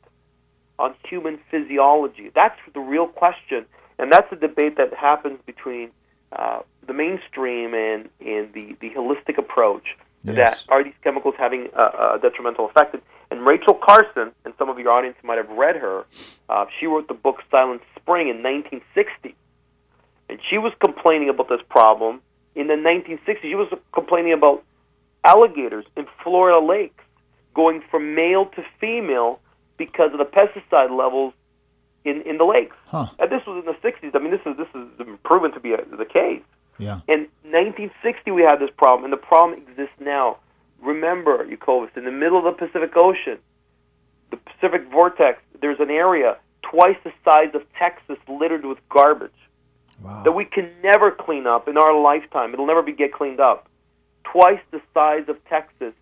on 0.78 0.94
human 1.04 1.38
physiology? 1.50 2.30
That's 2.34 2.58
the 2.72 2.80
real 2.80 3.06
question, 3.06 3.64
and 3.98 4.12
that's 4.12 4.30
a 4.32 4.36
debate 4.36 4.76
that 4.76 4.94
happens 4.94 5.38
between 5.46 5.90
uh, 6.32 6.60
the 6.86 6.92
mainstream 6.92 7.74
and, 7.74 8.08
and 8.20 8.52
the, 8.52 8.76
the 8.80 8.90
holistic 8.90 9.38
approach. 9.38 9.96
Yes. 10.24 10.36
That 10.36 10.72
are 10.72 10.84
these 10.84 10.94
chemicals 11.02 11.34
having 11.36 11.68
a, 11.74 11.82
a 12.14 12.18
detrimental 12.22 12.66
effect? 12.66 12.96
And 13.30 13.44
Rachel 13.44 13.74
Carson, 13.74 14.30
and 14.44 14.54
some 14.56 14.68
of 14.68 14.78
your 14.78 14.90
audience 14.90 15.16
might 15.24 15.38
have 15.38 15.50
read 15.50 15.76
her, 15.76 16.04
uh, 16.48 16.66
she 16.78 16.86
wrote 16.86 17.08
the 17.08 17.14
book 17.14 17.42
Silent 17.50 17.82
Spring 17.96 18.28
in 18.28 18.42
1960. 18.42 19.34
And 20.32 20.40
she 20.48 20.56
was 20.56 20.72
complaining 20.80 21.28
about 21.28 21.50
this 21.50 21.60
problem 21.68 22.22
in 22.54 22.68
the 22.68 22.74
1960s. 22.74 23.42
She 23.42 23.54
was 23.54 23.68
complaining 23.92 24.32
about 24.32 24.64
alligators 25.24 25.84
in 25.94 26.06
Florida 26.22 26.58
lakes 26.58 27.04
going 27.52 27.82
from 27.90 28.14
male 28.14 28.46
to 28.46 28.64
female 28.80 29.40
because 29.76 30.10
of 30.12 30.18
the 30.18 30.24
pesticide 30.24 30.90
levels 30.90 31.34
in, 32.06 32.22
in 32.22 32.38
the 32.38 32.44
lakes. 32.44 32.74
Huh. 32.86 33.08
And 33.18 33.30
this 33.30 33.44
was 33.46 33.62
in 33.62 33.66
the 33.66 33.78
60s. 33.86 34.16
I 34.16 34.20
mean, 34.20 34.30
this 34.30 34.40
is 34.46 34.56
this 34.56 34.68
is 34.74 35.18
proven 35.22 35.52
to 35.52 35.60
be 35.60 35.74
a, 35.74 35.84
the 35.84 36.06
case. 36.06 36.40
Yeah. 36.78 37.00
In 37.08 37.28
1960, 37.42 38.30
we 38.30 38.40
had 38.40 38.58
this 38.58 38.70
problem, 38.74 39.04
and 39.04 39.12
the 39.12 39.18
problem 39.18 39.58
exists 39.58 40.00
now. 40.00 40.38
Remember, 40.80 41.44
Jacobus, 41.44 41.90
in 41.94 42.06
the 42.06 42.10
middle 42.10 42.38
of 42.38 42.44
the 42.44 42.66
Pacific 42.66 42.96
Ocean, 42.96 43.36
the 44.30 44.38
Pacific 44.38 44.90
vortex, 44.90 45.42
there's 45.60 45.78
an 45.78 45.90
area 45.90 46.38
twice 46.62 46.96
the 47.04 47.12
size 47.22 47.50
of 47.52 47.70
Texas 47.78 48.16
littered 48.26 48.64
with 48.64 48.78
garbage 48.88 49.30
wow. 50.02 50.22
that 50.22 50.32
we 50.32 50.44
can 50.44 50.70
never 50.82 51.10
clean 51.10 51.46
up 51.46 51.68
in 51.68 51.76
our 51.76 51.98
lifetime. 51.98 52.52
It'll 52.52 52.66
never 52.66 52.82
be 52.82 52.92
get 52.92 53.12
cleaned 53.12 53.40
up. 53.40 53.68
Twice 54.24 54.60
the 54.70 54.80
size 54.94 55.24
of 55.28 55.42
Texas, 55.46 55.92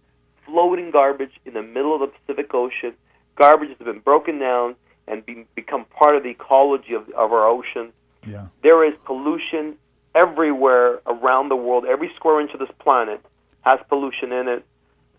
floating 0.45 0.91
garbage 0.91 1.33
in 1.45 1.55
the 1.55 1.63
middle 1.63 1.95
of 1.95 2.01
the 2.01 2.07
Pacific 2.09 2.53
Ocean. 2.55 2.95
Garbage 3.37 3.71
has 3.71 3.79
been 3.79 4.01
broken 4.01 4.39
down 4.39 4.77
and 5.07 5.25
be, 5.25 5.47
become 5.55 5.85
part 5.87 6.17
of 6.17 6.23
the 6.23 6.31
ecology 6.31 6.95
of, 6.95 7.09
of 7.11 7.33
our 7.33 7.47
oceans. 7.47 7.93
Yeah. 8.27 8.47
There 8.63 8.85
is 8.85 8.95
pollution 9.05 9.77
everywhere 10.15 11.01
around 11.07 11.49
the 11.49 11.57
world. 11.57 11.85
Every 11.87 12.13
square 12.17 12.41
inch 12.41 12.53
of 12.53 12.61
this 12.61 12.71
planet 12.79 13.21
has 13.63 13.79
pollution 13.89 14.33
in 14.33 14.49
it. 14.49 14.65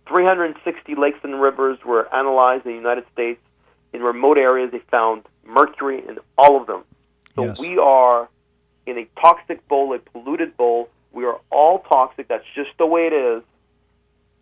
360 0.08 0.96
lakes 0.96 1.20
and 1.24 1.42
rivers 1.42 1.80
were 1.86 2.14
analyzed 2.14 2.66
in 2.66 2.72
the 2.72 2.78
United 2.78 3.06
States. 3.14 3.40
In 3.94 4.02
remote 4.02 4.38
areas, 4.38 4.72
they 4.72 4.80
found 4.80 5.24
mercury 5.46 6.04
in 6.08 6.18
all 6.38 6.60
of 6.60 6.68
them. 6.68 6.84
So 7.36 7.46
yes. 7.46 7.60
we 7.60 7.78
are 7.78 8.30
in 8.92 8.98
a 8.98 9.08
toxic 9.20 9.68
bowl, 9.68 9.94
a 9.94 10.00
polluted 10.00 10.56
bowl. 10.58 10.90
We 11.12 11.26
are 11.26 11.40
all 11.50 11.80
toxic. 11.80 12.28
That's 12.28 12.46
just 12.56 12.70
the 12.78 12.86
way 12.86 13.08
it 13.08 13.14
is. 13.14 13.44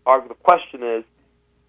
Our, 0.06 0.28
the 0.28 0.34
question 0.34 0.84
is, 0.84 1.04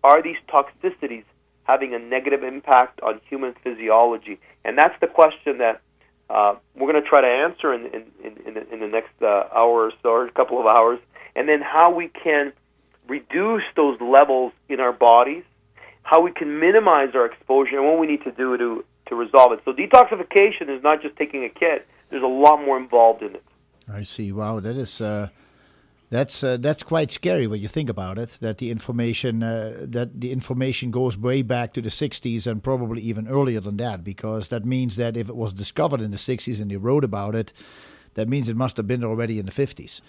are 0.03 0.23
these 0.23 0.37
toxicities 0.49 1.25
having 1.65 1.95
a 1.95 1.99
negative 1.99 2.43
impact 2.43 3.01
on 3.03 3.21
human 3.29 3.55
physiology? 3.63 4.39
And 4.65 4.77
that's 4.77 4.99
the 5.01 5.07
question 5.07 5.59
that 5.59 5.81
uh, 6.29 6.55
we're 6.75 6.91
going 6.91 7.03
to 7.03 7.09
try 7.09 7.21
to 7.21 7.27
answer 7.27 7.73
in, 7.73 7.87
in, 7.87 8.05
in, 8.47 8.57
in 8.73 8.81
the 8.81 8.87
next 8.87 9.21
uh, 9.21 9.45
hour 9.55 9.87
or 9.87 9.93
so, 10.03 10.09
or 10.11 10.27
a 10.27 10.33
couple 10.33 10.59
of 10.59 10.67
hours. 10.67 10.99
And 11.37 11.49
then 11.49 11.61
how 11.61 11.93
we 11.93 12.09
can 12.09 12.53
reduce 13.09 13.65
those 13.77 14.01
levels 14.01 14.53
in 14.69 14.81
our 14.81 14.93
bodies, 14.93 15.45
how 16.03 16.21
we 16.21 16.31
can 16.31 16.61
minimize 16.61 17.15
our 17.15 17.27
exposure, 17.27 17.77
and 17.79 17.87
what 17.87 17.99
we 17.99 18.07
need 18.07 18.25
to 18.25 18.33
do 18.33 18.57
to, 18.57 18.85
to 19.07 19.15
resolve 19.15 19.53
it. 19.53 19.61
So 19.65 19.73
detoxification 19.73 20.69
is 20.69 20.83
not 20.83 21.03
just 21.03 21.17
taking 21.17 21.45
a 21.45 21.49
kit. 21.49 21.87
There's 22.11 22.23
a 22.23 22.27
lot 22.27 22.65
more 22.65 22.77
involved 22.77 23.23
in 23.23 23.35
it. 23.35 23.45
I 23.93 24.03
see. 24.03 24.33
Wow, 24.33 24.61
that 24.61 24.77
is 24.77 25.01
uh, 25.01 25.29
that's 26.11 26.43
uh, 26.43 26.57
that's 26.59 26.83
quite 26.83 27.11
scary 27.11 27.47
when 27.47 27.61
you 27.61 27.69
think 27.69 27.89
about 27.89 28.19
it. 28.19 28.37
That 28.41 28.59
the 28.59 28.71
information 28.71 29.43
uh, 29.43 29.85
that 29.89 30.21
the 30.21 30.33
information 30.33 30.91
goes 30.91 31.17
way 31.17 31.43
back 31.43 31.73
to 31.75 31.81
the 31.81 31.89
60s 31.89 32.47
and 32.47 32.63
probably 32.63 33.01
even 33.03 33.29
earlier 33.29 33.61
than 33.61 33.77
that, 33.79 34.03
because 34.03 34.49
that 34.49 34.65
means 34.65 34.97
that 34.97 35.17
if 35.17 35.29
it 35.29 35.37
was 35.37 35.53
discovered 35.53 36.01
in 36.01 36.11
the 36.11 36.17
60s 36.17 36.61
and 36.61 36.71
they 36.71 36.77
wrote 36.77 37.05
about 37.05 37.35
it, 37.37 37.53
that 38.15 38.29
means 38.29 38.49
it 38.49 38.57
must 38.57 38.77
have 38.77 38.89
been 38.89 39.05
already 39.05 39.39
in 39.39 39.47
the 39.47 39.53
50s. 39.53 40.01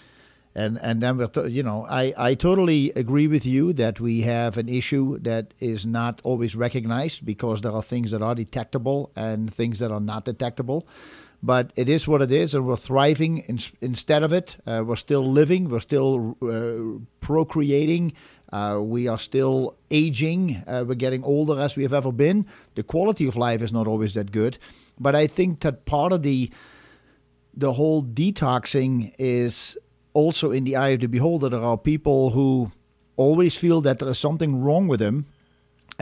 And 0.56 0.78
and 0.82 1.00
then 1.00 1.16
we're 1.18 1.46
you 1.46 1.62
know 1.62 1.86
I, 1.88 2.12
I 2.18 2.34
totally 2.34 2.90
agree 2.96 3.28
with 3.28 3.46
you 3.46 3.72
that 3.74 4.00
we 4.00 4.22
have 4.22 4.58
an 4.58 4.68
issue 4.68 5.18
that 5.20 5.54
is 5.60 5.86
not 5.86 6.20
always 6.24 6.56
recognized 6.56 7.24
because 7.24 7.60
there 7.60 7.72
are 7.72 7.82
things 7.82 8.10
that 8.10 8.22
are 8.22 8.34
detectable 8.34 9.12
and 9.14 9.54
things 9.54 9.78
that 9.78 9.92
are 9.92 10.00
not 10.00 10.24
detectable. 10.24 10.86
But 11.42 11.72
it 11.74 11.88
is 11.88 12.06
what 12.06 12.22
it 12.22 12.30
is, 12.30 12.54
and 12.54 12.66
we're 12.66 12.76
thriving 12.76 13.38
in, 13.38 13.58
instead 13.80 14.22
of 14.22 14.32
it. 14.32 14.56
Uh, 14.64 14.84
we're 14.86 14.96
still 14.96 15.28
living, 15.28 15.68
we're 15.68 15.80
still 15.80 16.36
uh, 16.40 17.00
procreating, 17.20 18.12
uh, 18.52 18.78
we 18.80 19.08
are 19.08 19.18
still 19.18 19.76
aging, 19.90 20.62
uh, 20.68 20.84
we're 20.86 20.94
getting 20.94 21.24
older 21.24 21.58
as 21.58 21.74
we 21.74 21.82
have 21.82 21.92
ever 21.92 22.12
been. 22.12 22.46
The 22.76 22.84
quality 22.84 23.26
of 23.26 23.36
life 23.36 23.60
is 23.60 23.72
not 23.72 23.88
always 23.88 24.14
that 24.14 24.30
good. 24.30 24.58
But 25.00 25.16
I 25.16 25.26
think 25.26 25.60
that 25.60 25.84
part 25.84 26.12
of 26.12 26.22
the 26.22 26.50
the 27.54 27.72
whole 27.72 28.02
detoxing 28.02 29.12
is 29.18 29.76
also 30.14 30.52
in 30.52 30.64
the 30.64 30.76
eye 30.76 30.90
of 30.90 31.00
the 31.00 31.06
beholder. 31.06 31.50
There 31.50 31.60
are 31.60 31.76
people 31.76 32.30
who 32.30 32.70
always 33.16 33.54
feel 33.56 33.80
that 33.82 33.98
there 33.98 34.08
is 34.08 34.18
something 34.18 34.62
wrong 34.62 34.88
with 34.88 35.00
them 35.00 35.26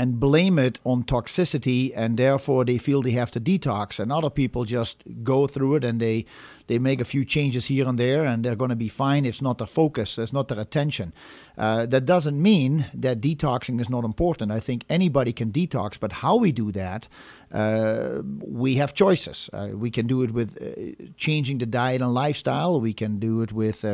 and 0.01 0.19
blame 0.19 0.59
it 0.59 0.79
on 0.85 1.05
toxicity 1.05 1.93
and 1.95 2.17
therefore 2.17 2.65
they 2.65 2.79
feel 2.79 3.03
they 3.03 3.11
have 3.11 3.31
to 3.31 3.41
detox. 3.41 4.01
And 4.01 4.11
other 4.11 4.31
people 4.31 4.65
just 4.65 5.05
go 5.23 5.47
through 5.47 5.77
it 5.77 5.85
and 5.85 6.01
they 6.01 6.25
they 6.69 6.79
make 6.79 7.01
a 7.01 7.05
few 7.05 7.25
changes 7.25 7.67
here 7.67 7.87
and 7.87 7.99
there 7.99 8.25
and 8.25 8.45
they're 8.45 8.57
going 8.57 8.71
to 8.71 8.77
be 8.77 8.89
fine. 8.89 9.27
It's 9.27 9.43
not 9.43 9.59
their 9.59 9.67
focus 9.67 10.19
it's 10.19 10.33
not 10.33 10.49
their 10.49 10.59
attention. 10.59 11.13
Uh, 11.59 11.85
that 11.85 12.07
doesn't 12.07 12.41
mean 12.41 12.87
that 12.95 13.21
detoxing 13.21 13.79
is 13.79 13.91
not 13.91 14.05
important. 14.05 14.51
I 14.51 14.61
think 14.61 14.85
anybody 14.89 15.33
can 15.35 15.53
detox 15.53 16.01
but 16.01 16.13
how 16.13 16.37
we 16.37 16.51
do 16.51 16.73
that 16.73 17.07
uh, 17.53 18.23
we 18.63 18.77
have 18.77 18.95
choices. 18.95 19.51
Uh, 19.53 19.69
we 19.75 19.91
can 19.91 20.07
do 20.07 20.23
it 20.23 20.33
with 20.33 20.57
uh, 20.63 21.05
changing 21.17 21.59
the 21.59 21.67
diet 21.67 22.01
and 22.01 22.15
lifestyle. 22.15 22.81
We 22.81 22.95
can 22.95 23.19
do 23.19 23.43
it 23.43 23.53
with 23.53 23.85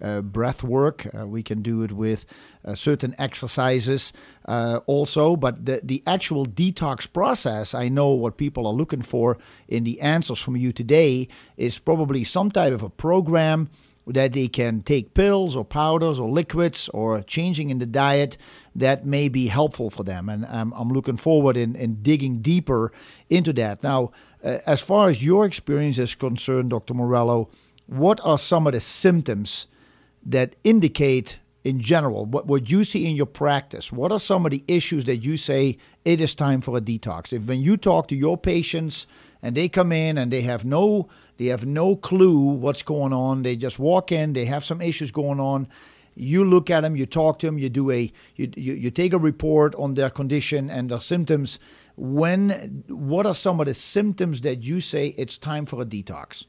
uh, 0.00 0.20
breath 0.20 0.62
work. 0.62 1.06
Uh, 1.18 1.26
we 1.26 1.42
can 1.42 1.62
do 1.62 1.82
it 1.82 1.92
with 1.92 2.24
uh, 2.64 2.74
certain 2.74 3.14
exercises 3.18 4.12
uh, 4.46 4.80
also. 4.86 5.36
But 5.36 5.64
the, 5.64 5.80
the 5.82 6.02
actual 6.06 6.46
detox 6.46 7.10
process, 7.12 7.74
I 7.74 7.88
know 7.88 8.10
what 8.10 8.36
people 8.36 8.66
are 8.66 8.72
looking 8.72 9.02
for 9.02 9.38
in 9.68 9.84
the 9.84 10.00
answers 10.00 10.40
from 10.40 10.56
you 10.56 10.72
today 10.72 11.28
is 11.56 11.78
probably 11.78 12.24
some 12.24 12.50
type 12.50 12.72
of 12.72 12.82
a 12.82 12.90
program 12.90 13.68
that 14.06 14.32
they 14.32 14.48
can 14.48 14.80
take 14.80 15.14
pills 15.14 15.54
or 15.54 15.64
powders 15.64 16.18
or 16.18 16.30
liquids 16.30 16.88
or 16.94 17.20
changing 17.22 17.70
in 17.70 17.78
the 17.78 17.86
diet 17.86 18.38
that 18.74 19.04
may 19.04 19.28
be 19.28 19.48
helpful 19.48 19.90
for 19.90 20.02
them. 20.02 20.28
And 20.28 20.46
I'm, 20.46 20.72
I'm 20.72 20.88
looking 20.88 21.16
forward 21.16 21.56
in, 21.56 21.76
in 21.76 22.02
digging 22.02 22.40
deeper 22.40 22.92
into 23.28 23.52
that. 23.54 23.82
Now, 23.82 24.12
uh, 24.42 24.58
as 24.66 24.80
far 24.80 25.10
as 25.10 25.22
your 25.22 25.44
experience 25.44 25.98
is 25.98 26.14
concerned, 26.14 26.70
Dr. 26.70 26.94
Morello, 26.94 27.50
what 27.86 28.20
are 28.22 28.38
some 28.38 28.66
of 28.66 28.72
the 28.72 28.80
symptoms 28.80 29.66
that 30.28 30.54
indicate 30.64 31.38
in 31.64 31.80
general 31.80 32.24
what, 32.24 32.46
what 32.46 32.70
you 32.70 32.84
see 32.84 33.06
in 33.06 33.16
your 33.16 33.26
practice? 33.26 33.92
What 33.92 34.12
are 34.12 34.20
some 34.20 34.46
of 34.46 34.52
the 34.52 34.64
issues 34.68 35.04
that 35.06 35.18
you 35.18 35.36
say 35.36 35.78
it 36.04 36.20
is 36.20 36.34
time 36.34 36.60
for 36.60 36.76
a 36.76 36.80
detox 36.80 37.32
if 37.32 37.44
when 37.44 37.60
you 37.60 37.76
talk 37.76 38.08
to 38.08 38.16
your 38.16 38.38
patients 38.38 39.06
and 39.42 39.56
they 39.56 39.68
come 39.68 39.92
in 39.92 40.16
and 40.18 40.32
they 40.32 40.42
have 40.42 40.64
no 40.64 41.08
they 41.36 41.46
have 41.46 41.66
no 41.66 41.96
clue 41.96 42.38
what's 42.38 42.82
going 42.82 43.12
on 43.12 43.42
they 43.42 43.56
just 43.56 43.78
walk 43.78 44.12
in 44.12 44.32
they 44.32 44.44
have 44.44 44.64
some 44.64 44.80
issues 44.80 45.10
going 45.10 45.40
on 45.40 45.68
you 46.18 46.44
look 46.44 46.68
at 46.68 46.80
them 46.80 46.96
you 46.96 47.06
talk 47.06 47.38
to 47.38 47.46
them 47.46 47.58
you 47.58 47.68
do 47.68 47.90
a 47.90 48.12
you, 48.36 48.50
you, 48.56 48.74
you 48.74 48.90
take 48.90 49.12
a 49.12 49.18
report 49.18 49.74
on 49.76 49.94
their 49.94 50.10
condition 50.10 50.68
and 50.68 50.90
their 50.90 51.00
symptoms. 51.00 51.58
When 51.96 52.84
what 52.88 53.26
are 53.26 53.34
some 53.34 53.60
of 53.60 53.66
the 53.66 53.74
symptoms 53.74 54.40
that 54.42 54.62
you 54.62 54.80
say 54.80 55.08
it's 55.16 55.38
time 55.38 55.64
for 55.64 55.80
a 55.80 55.84
detox? 55.84 56.44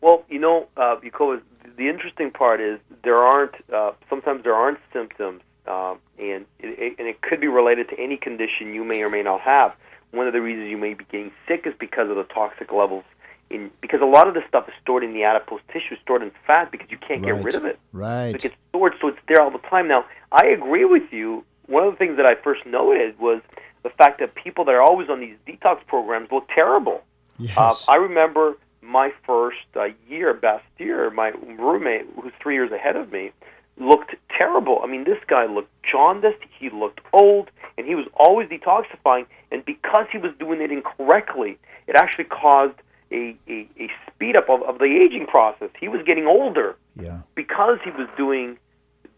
Well 0.00 0.24
you 0.28 0.40
know 0.40 0.68
uh, 0.76 0.96
because 0.96 1.40
the 1.76 1.88
interesting 1.88 2.30
part 2.30 2.60
is 2.60 2.78
there 3.02 3.18
aren't 3.18 3.54
uh, 3.72 3.92
sometimes 4.08 4.44
there 4.44 4.54
aren't 4.54 4.78
symptoms, 4.92 5.42
um, 5.66 5.98
and 6.18 6.46
it, 6.58 6.96
and 6.98 7.08
it 7.08 7.20
could 7.22 7.40
be 7.40 7.48
related 7.48 7.88
to 7.90 7.98
any 7.98 8.16
condition 8.16 8.74
you 8.74 8.84
may 8.84 9.02
or 9.02 9.10
may 9.10 9.22
not 9.22 9.40
have. 9.40 9.74
One 10.10 10.26
of 10.26 10.32
the 10.32 10.42
reasons 10.42 10.70
you 10.70 10.76
may 10.76 10.94
be 10.94 11.04
getting 11.10 11.32
sick 11.48 11.62
is 11.66 11.74
because 11.78 12.10
of 12.10 12.16
the 12.16 12.24
toxic 12.24 12.72
levels 12.72 13.04
in 13.52 13.70
because 13.80 14.00
a 14.00 14.06
lot 14.06 14.26
of 14.28 14.34
this 14.34 14.44
stuff 14.48 14.68
is 14.68 14.74
stored 14.82 15.04
in 15.04 15.12
the 15.12 15.24
adipose 15.24 15.60
tissue, 15.72 15.96
stored 16.02 16.22
in 16.22 16.32
fat 16.46 16.72
because 16.72 16.90
you 16.90 16.98
can't 16.98 17.22
right. 17.24 17.34
get 17.34 17.44
rid 17.44 17.54
of 17.54 17.64
it. 17.64 17.78
Right. 17.92 18.34
It 18.34 18.40
gets 18.40 18.54
stored, 18.70 18.94
so 19.00 19.08
it's 19.08 19.18
there 19.28 19.40
all 19.40 19.50
the 19.50 19.58
time. 19.58 19.88
Now, 19.88 20.04
I 20.32 20.46
agree 20.46 20.84
with 20.84 21.12
you. 21.12 21.44
One 21.66 21.84
of 21.84 21.92
the 21.92 21.96
things 21.96 22.16
that 22.16 22.26
I 22.26 22.34
first 22.34 22.66
noted 22.66 23.18
was 23.18 23.40
the 23.82 23.90
fact 23.90 24.20
that 24.20 24.34
people 24.34 24.64
that 24.64 24.74
are 24.74 24.82
always 24.82 25.08
on 25.08 25.20
these 25.20 25.36
detox 25.46 25.86
programs 25.86 26.30
look 26.32 26.48
terrible. 26.48 27.02
Yes. 27.38 27.56
Uh, 27.56 27.74
I 27.88 27.96
remember 27.96 28.56
my 28.82 29.12
first 29.24 29.58
uh, 29.76 29.88
year, 30.08 30.34
best 30.34 30.64
year, 30.78 31.10
my 31.10 31.28
roommate, 31.58 32.06
who's 32.20 32.32
three 32.42 32.54
years 32.54 32.72
ahead 32.72 32.96
of 32.96 33.12
me, 33.12 33.30
looked 33.78 34.14
terrible. 34.28 34.80
I 34.82 34.86
mean, 34.86 35.04
this 35.04 35.18
guy 35.26 35.46
looked 35.46 35.70
jaundiced. 35.82 36.42
He 36.58 36.68
looked 36.68 37.00
old, 37.12 37.50
and 37.78 37.86
he 37.86 37.94
was 37.94 38.06
always 38.14 38.48
detoxifying. 38.48 39.26
And 39.50 39.64
because 39.64 40.06
he 40.10 40.18
was 40.18 40.32
doing 40.38 40.60
it 40.60 40.70
incorrectly, 40.70 41.58
it 41.86 41.96
actually 41.96 42.24
caused 42.24 42.74
a, 43.12 43.36
a, 43.48 43.68
a 43.78 43.90
speed 44.06 44.36
up 44.36 44.48
of, 44.50 44.62
of 44.62 44.78
the 44.78 44.84
aging 44.84 45.26
process. 45.26 45.70
He 45.78 45.88
was 45.88 46.02
getting 46.02 46.26
older 46.26 46.76
yeah. 47.00 47.20
because 47.34 47.78
he 47.84 47.90
was 47.90 48.08
doing 48.16 48.58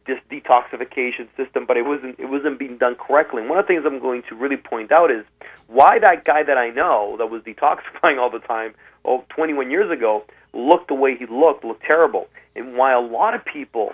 this 0.06 0.18
detoxification 0.30 1.28
system, 1.36 1.64
but 1.64 1.76
it 1.76 1.86
wasn't 1.86 2.18
it 2.18 2.26
wasn't 2.26 2.58
being 2.58 2.76
done 2.76 2.94
correctly. 2.94 3.40
And 3.40 3.48
one 3.48 3.58
of 3.58 3.64
the 3.64 3.72
things 3.72 3.84
I'm 3.86 4.00
going 4.00 4.22
to 4.28 4.34
really 4.34 4.56
point 4.56 4.92
out 4.92 5.10
is 5.10 5.24
why 5.66 5.98
that 5.98 6.24
guy 6.24 6.42
that 6.42 6.58
I 6.58 6.68
know 6.70 7.16
that 7.18 7.30
was 7.30 7.42
detoxifying 7.42 8.18
all 8.18 8.30
the 8.30 8.40
time, 8.40 8.74
oh, 9.04 9.24
21 9.30 9.70
years 9.70 9.90
ago, 9.90 10.24
looked 10.52 10.88
the 10.88 10.94
way 10.94 11.16
he 11.16 11.26
looked, 11.26 11.64
looked 11.64 11.82
terrible, 11.82 12.28
and 12.56 12.76
why 12.76 12.92
a 12.92 13.00
lot 13.00 13.34
of 13.34 13.44
people 13.44 13.92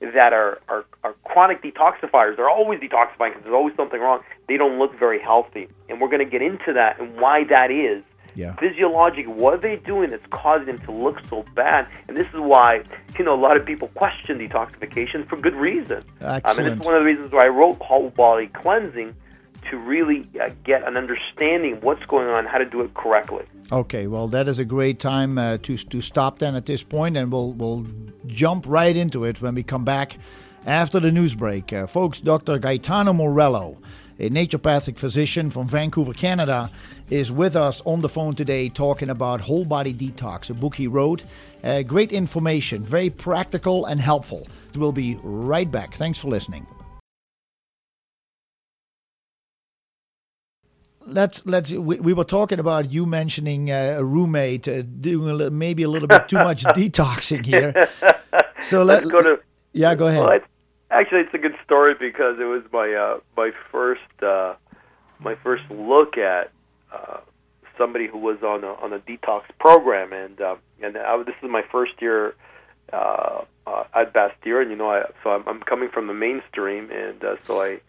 that 0.00 0.32
are, 0.32 0.60
are, 0.68 0.84
are 1.04 1.14
chronic 1.24 1.62
detoxifiers, 1.62 2.36
they're 2.36 2.50
always 2.50 2.80
detoxifying 2.80 3.30
because 3.30 3.42
there's 3.44 3.54
always 3.54 3.74
something 3.76 4.00
wrong, 4.00 4.20
they 4.48 4.56
don't 4.56 4.78
look 4.78 4.98
very 4.98 5.20
healthy. 5.20 5.68
And 5.88 6.00
we're 6.00 6.08
going 6.08 6.24
to 6.24 6.30
get 6.30 6.42
into 6.42 6.72
that 6.72 7.00
and 7.00 7.16
why 7.20 7.44
that 7.44 7.70
is. 7.70 8.02
Yeah. 8.34 8.54
Physiologic, 8.56 9.26
what 9.26 9.54
are 9.54 9.58
they 9.58 9.76
doing 9.76 10.10
that's 10.10 10.26
causing 10.30 10.66
them 10.66 10.78
to 10.80 10.92
look 10.92 11.20
so 11.28 11.44
bad? 11.54 11.86
And 12.08 12.16
this 12.16 12.26
is 12.28 12.40
why, 12.40 12.82
you 13.18 13.24
know, 13.24 13.34
a 13.34 13.40
lot 13.40 13.56
of 13.58 13.66
people 13.66 13.88
question 13.88 14.38
detoxification 14.38 15.28
for 15.28 15.36
good 15.36 15.54
reason. 15.54 16.02
Excellent. 16.20 16.46
I 16.46 16.62
mean, 16.62 16.72
it's 16.72 16.84
one 16.84 16.94
of 16.94 17.02
the 17.02 17.06
reasons 17.06 17.30
why 17.30 17.44
I 17.44 17.48
wrote 17.48 17.80
Whole 17.82 18.10
Body 18.10 18.46
Cleansing 18.46 19.14
to 19.70 19.76
really 19.78 20.28
uh, 20.40 20.50
get 20.64 20.86
an 20.86 20.96
understanding 20.96 21.74
of 21.74 21.82
what's 21.82 22.04
going 22.06 22.28
on, 22.28 22.46
how 22.46 22.58
to 22.58 22.64
do 22.64 22.82
it 22.82 22.94
correctly. 22.94 23.44
Okay, 23.70 24.06
well, 24.06 24.28
that 24.28 24.48
is 24.48 24.58
a 24.58 24.64
great 24.64 24.98
time 24.98 25.38
uh, 25.38 25.58
to 25.58 25.76
to 25.76 26.00
stop 26.00 26.38
then 26.38 26.54
at 26.54 26.66
this 26.66 26.82
point, 26.82 27.16
and 27.16 27.32
we'll 27.32 27.52
we'll 27.52 27.86
jump 28.26 28.64
right 28.66 28.96
into 28.96 29.24
it 29.24 29.40
when 29.40 29.54
we 29.54 29.62
come 29.62 29.84
back 29.84 30.18
after 30.66 31.00
the 31.00 31.10
news 31.10 31.34
break. 31.34 31.72
Uh, 31.72 31.86
folks, 31.86 32.20
Dr. 32.20 32.58
Gaetano 32.58 33.12
Morello, 33.12 33.78
a 34.18 34.30
naturopathic 34.30 34.98
physician 34.98 35.50
from 35.50 35.68
Vancouver, 35.68 36.12
Canada, 36.12 36.70
is 37.10 37.32
with 37.32 37.56
us 37.56 37.82
on 37.84 38.00
the 38.00 38.08
phone 38.08 38.34
today 38.34 38.68
talking 38.68 39.10
about 39.10 39.40
whole 39.40 39.64
body 39.64 39.92
detox, 39.92 40.50
a 40.50 40.54
book 40.54 40.74
he 40.74 40.86
wrote. 40.86 41.24
Uh, 41.64 41.82
great 41.82 42.12
information, 42.12 42.84
very 42.84 43.10
practical 43.10 43.86
and 43.86 44.00
helpful. 44.00 44.46
We'll 44.74 44.92
be 44.92 45.18
right 45.22 45.70
back. 45.70 45.94
Thanks 45.94 46.18
for 46.18 46.28
listening. 46.28 46.66
Let's 51.06 51.44
let's 51.46 51.70
we, 51.70 52.00
we 52.00 52.12
were 52.12 52.24
talking 52.24 52.58
about 52.58 52.92
you 52.92 53.06
mentioning 53.06 53.70
uh, 53.70 53.96
a 53.98 54.04
roommate 54.04 54.68
uh, 54.68 54.82
doing 54.82 55.28
a 55.28 55.34
little, 55.34 55.52
maybe 55.52 55.82
a 55.82 55.88
little 55.88 56.08
bit 56.08 56.28
too 56.28 56.36
much 56.36 56.64
detoxing 56.76 57.44
here. 57.44 57.88
So 58.62 58.82
let, 58.82 59.04
us 59.04 59.10
go 59.10 59.22
to 59.22 59.40
yeah, 59.72 59.94
go 59.94 60.06
ahead. 60.06 60.20
Well, 60.20 60.30
it's, 60.30 60.46
actually, 60.90 61.20
it's 61.20 61.34
a 61.34 61.38
good 61.38 61.56
story 61.64 61.94
because 61.94 62.38
it 62.38 62.44
was 62.44 62.62
my 62.72 62.92
uh, 62.92 63.20
my 63.36 63.52
first 63.70 64.22
uh, 64.22 64.54
my 65.18 65.34
first 65.36 65.64
look 65.70 66.18
at 66.18 66.50
uh, 66.92 67.18
somebody 67.78 68.06
who 68.06 68.18
was 68.18 68.42
on 68.42 68.64
a 68.64 68.74
on 68.74 68.92
a 68.92 68.98
detox 69.00 69.42
program, 69.58 70.12
and 70.12 70.40
uh, 70.40 70.56
and 70.82 70.96
I, 70.96 71.22
this 71.22 71.34
is 71.42 71.50
my 71.50 71.62
first 71.70 71.92
year 72.00 72.34
uh, 72.92 73.44
uh, 73.66 73.84
at 73.94 74.12
Bastyr, 74.12 74.60
and 74.62 74.70
you 74.70 74.76
know, 74.76 74.90
I, 74.90 75.04
so 75.22 75.30
I'm, 75.30 75.46
I'm 75.46 75.60
coming 75.60 75.88
from 75.88 76.06
the 76.06 76.14
mainstream, 76.14 76.90
and 76.90 77.22
uh, 77.24 77.36
so 77.46 77.62
I 77.62 77.80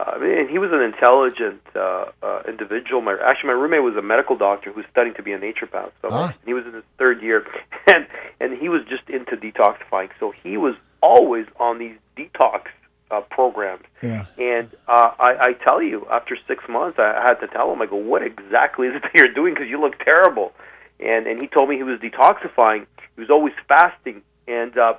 uh, 0.00 0.18
and 0.22 0.48
he 0.48 0.58
was 0.58 0.70
an 0.72 0.80
intelligent 0.80 1.60
uh, 1.76 2.06
uh, 2.22 2.42
individual. 2.48 3.00
My 3.02 3.16
actually, 3.22 3.48
my 3.48 3.54
roommate 3.54 3.82
was 3.82 3.96
a 3.96 4.02
medical 4.02 4.36
doctor 4.36 4.72
who's 4.72 4.86
studying 4.90 5.14
to 5.16 5.22
be 5.22 5.32
a 5.32 5.38
naturopath. 5.38 5.90
So 6.02 6.08
Ah. 6.10 6.32
he 6.46 6.54
was 6.54 6.64
in 6.66 6.72
his 6.72 6.84
third 6.98 7.20
year, 7.22 7.46
and 7.86 8.06
and 8.40 8.56
he 8.56 8.68
was 8.68 8.82
just 8.88 9.08
into 9.08 9.36
detoxifying. 9.36 10.10
So 10.18 10.32
he 10.42 10.56
was 10.56 10.74
always 11.02 11.46
on 11.58 11.78
these 11.78 11.96
detox 12.16 12.62
uh, 13.10 13.20
programs. 13.22 13.84
Yeah. 14.02 14.26
And 14.38 14.70
uh, 14.88 15.10
I, 15.18 15.48
I 15.48 15.52
tell 15.54 15.82
you, 15.82 16.06
after 16.10 16.36
six 16.46 16.64
months, 16.68 16.98
I, 16.98 17.12
I 17.16 17.22
had 17.28 17.40
to 17.40 17.48
tell 17.48 17.72
him, 17.72 17.82
I 17.82 17.86
go, 17.86 17.96
what 17.96 18.22
exactly 18.22 18.86
is 18.88 18.94
it 18.96 19.02
that 19.02 19.14
you're 19.14 19.32
doing? 19.32 19.54
Because 19.54 19.68
you 19.68 19.80
look 19.80 19.98
terrible. 19.98 20.52
And 21.00 21.26
and 21.26 21.40
he 21.40 21.46
told 21.46 21.68
me 21.68 21.76
he 21.76 21.82
was 21.82 21.98
detoxifying. 22.00 22.86
He 23.16 23.20
was 23.20 23.30
always 23.30 23.54
fasting, 23.68 24.22
and 24.46 24.76
uh, 24.78 24.94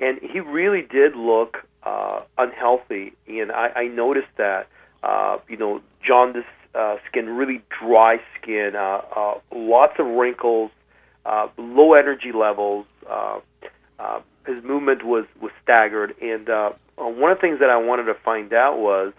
and 0.00 0.18
he 0.20 0.40
really 0.40 0.82
did 0.82 1.14
look 1.14 1.58
uh, 1.84 2.22
unhealthy. 2.38 3.12
And 3.26 3.52
I, 3.52 3.72
I 3.74 3.86
noticed 3.88 4.34
that, 4.36 4.68
uh, 5.02 5.38
you 5.48 5.56
know, 5.56 5.80
jaundice 6.06 6.44
uh, 6.74 6.96
skin, 7.08 7.28
really 7.28 7.62
dry 7.80 8.20
skin, 8.38 8.74
uh, 8.76 9.02
uh, 9.14 9.38
lots 9.54 9.98
of 9.98 10.06
wrinkles, 10.06 10.70
uh, 11.26 11.48
low 11.56 11.94
energy 11.94 12.32
levels. 12.32 12.86
Uh, 13.08 13.40
uh, 13.98 14.20
his 14.46 14.62
movement 14.64 15.04
was 15.04 15.24
was 15.40 15.52
staggered, 15.62 16.16
and 16.20 16.48
uh, 16.48 16.72
uh, 16.98 17.04
one 17.04 17.30
of 17.30 17.38
the 17.38 17.40
things 17.40 17.60
that 17.60 17.70
I 17.70 17.76
wanted 17.76 18.04
to 18.04 18.14
find 18.14 18.52
out 18.52 18.78
was 18.78 19.12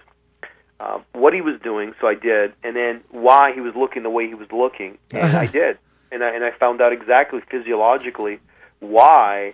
uh, 0.80 1.00
what 1.14 1.34
he 1.34 1.42
was 1.42 1.60
doing. 1.62 1.94
So 2.02 2.08
I 2.08 2.16
did, 2.16 2.54
and 2.64 2.76
then 2.76 3.02
why 3.12 3.54
he 3.54 3.62
was 3.62 3.76
looking 3.76 4.04
the 4.04 4.10
way 4.10 4.28
he 4.28 4.34
was 4.34 4.52
looking, 4.52 4.98
and 5.12 5.38
I 5.38 5.46
did, 5.62 5.78
and 6.12 6.24
I 6.24 6.32
and 6.32 6.44
I 6.44 6.52
found 6.52 6.82
out 6.82 6.92
exactly 6.92 7.40
physiologically 7.50 8.40
why 8.80 9.54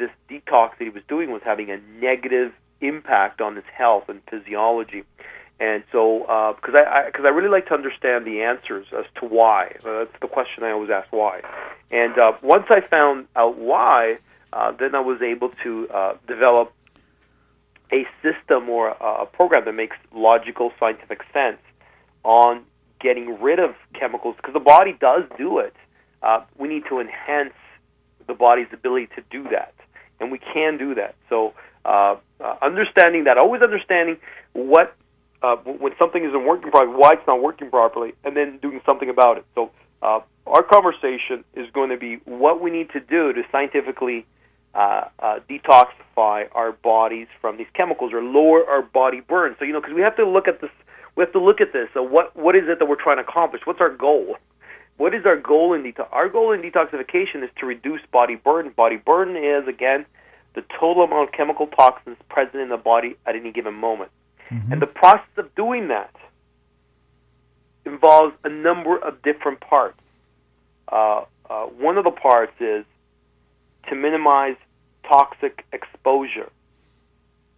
this 0.00 0.10
detox 0.28 0.70
that 0.78 0.84
he 0.84 0.90
was 0.90 1.04
doing 1.06 1.30
was 1.30 1.42
having 1.44 1.70
a 1.70 1.78
negative 2.00 2.52
impact 2.80 3.40
on 3.40 3.54
his 3.54 3.64
health 3.72 4.08
and 4.08 4.20
physiology. 4.28 5.04
And 5.60 5.84
so, 5.92 6.20
because 6.56 6.74
I 6.74 7.04
because 7.04 7.26
I, 7.26 7.28
really 7.28 7.50
like 7.50 7.66
to 7.66 7.74
understand 7.74 8.24
the 8.24 8.40
answers 8.40 8.86
as 8.96 9.04
to 9.20 9.26
why. 9.26 9.76
Uh, 9.84 10.00
that's 10.00 10.20
the 10.20 10.26
question 10.26 10.64
I 10.64 10.70
always 10.70 10.90
ask: 10.90 11.12
why. 11.12 11.42
And 11.90 12.18
uh, 12.18 12.32
once 12.42 12.64
I 12.70 12.80
found 12.80 13.26
out 13.36 13.58
why, 13.58 14.18
uh, 14.54 14.72
then 14.72 14.94
I 14.94 15.00
was 15.00 15.20
able 15.20 15.50
to 15.62 15.88
uh, 15.90 16.14
develop 16.26 16.72
a 17.92 18.06
system 18.22 18.68
or 18.68 18.88
a, 18.88 19.22
a 19.22 19.26
program 19.26 19.64
that 19.64 19.74
makes 19.74 19.96
logical, 20.14 20.72
scientific 20.78 21.22
sense 21.32 21.58
on 22.24 22.64
getting 23.00 23.40
rid 23.40 23.58
of 23.58 23.74
chemicals 23.94 24.36
because 24.36 24.54
the 24.54 24.60
body 24.60 24.96
does 25.00 25.24
do 25.36 25.58
it. 25.58 25.74
Uh, 26.22 26.42
we 26.58 26.68
need 26.68 26.84
to 26.88 27.00
enhance 27.00 27.54
the 28.26 28.34
body's 28.34 28.68
ability 28.72 29.08
to 29.16 29.22
do 29.30 29.42
that, 29.50 29.74
and 30.20 30.30
we 30.30 30.38
can 30.38 30.76
do 30.76 30.94
that. 30.94 31.14
So, 31.28 31.54
uh, 31.84 32.16
uh, 32.40 32.56
understanding 32.62 33.24
that, 33.24 33.38
always 33.38 33.62
understanding 33.62 34.18
what 34.52 34.94
uh, 35.42 35.56
when 35.56 35.92
something 35.98 36.22
isn't 36.22 36.44
working 36.44 36.70
properly, 36.70 36.94
why 36.94 37.14
it's 37.14 37.26
not 37.26 37.42
working 37.42 37.70
properly, 37.70 38.12
and 38.24 38.36
then 38.36 38.58
doing 38.58 38.80
something 38.84 39.08
about 39.08 39.38
it. 39.38 39.46
So, 39.54 39.70
uh, 40.02 40.20
our 40.46 40.62
conversation 40.62 41.44
is 41.54 41.70
going 41.70 41.90
to 41.90 41.96
be 41.96 42.16
what 42.24 42.60
we 42.60 42.70
need 42.70 42.90
to 42.90 43.00
do 43.00 43.32
to 43.32 43.42
scientifically 43.50 44.26
uh, 44.74 45.04
uh, 45.18 45.40
detoxify 45.48 46.48
our 46.52 46.72
bodies 46.72 47.28
from 47.40 47.56
these 47.56 47.66
chemicals 47.74 48.12
or 48.12 48.22
lower 48.22 48.68
our 48.68 48.82
body 48.82 49.20
burden. 49.20 49.56
So, 49.58 49.64
you 49.64 49.72
know, 49.72 49.80
because 49.80 49.94
we 49.94 50.02
have 50.02 50.16
to 50.16 50.26
look 50.26 50.48
at 50.48 50.60
this. 50.60 50.70
We 51.16 51.22
have 51.22 51.32
to 51.32 51.40
look 51.40 51.60
at 51.60 51.72
this. 51.72 51.88
So, 51.92 52.02
what 52.02 52.36
what 52.36 52.54
is 52.54 52.68
it 52.68 52.78
that 52.78 52.86
we're 52.86 53.02
trying 53.02 53.16
to 53.16 53.22
accomplish? 53.22 53.62
What's 53.64 53.80
our 53.80 53.90
goal? 53.90 54.36
What 55.00 55.14
is 55.14 55.24
our 55.24 55.36
goal 55.36 55.72
in 55.72 55.82
detox? 55.82 56.08
Our 56.12 56.28
goal 56.28 56.52
in 56.52 56.60
detoxification 56.60 57.42
is 57.42 57.48
to 57.56 57.64
reduce 57.64 58.02
body 58.12 58.34
burden. 58.34 58.70
Body 58.70 58.96
burden 58.96 59.34
is 59.34 59.66
again 59.66 60.04
the 60.52 60.62
total 60.78 61.04
amount 61.04 61.30
of 61.30 61.32
chemical 61.32 61.68
toxins 61.68 62.18
present 62.28 62.56
in 62.56 62.68
the 62.68 62.76
body 62.76 63.16
at 63.24 63.34
any 63.34 63.50
given 63.50 63.72
moment. 63.72 64.10
Mm-hmm. 64.50 64.74
And 64.74 64.82
the 64.82 64.86
process 64.86 65.38
of 65.38 65.54
doing 65.54 65.88
that 65.88 66.14
involves 67.86 68.34
a 68.44 68.50
number 68.50 68.98
of 68.98 69.22
different 69.22 69.60
parts. 69.60 69.98
Uh, 70.92 71.24
uh, 71.48 71.64
one 71.64 71.96
of 71.96 72.04
the 72.04 72.10
parts 72.10 72.52
is 72.60 72.84
to 73.88 73.94
minimize 73.94 74.56
toxic 75.04 75.64
exposure. 75.72 76.50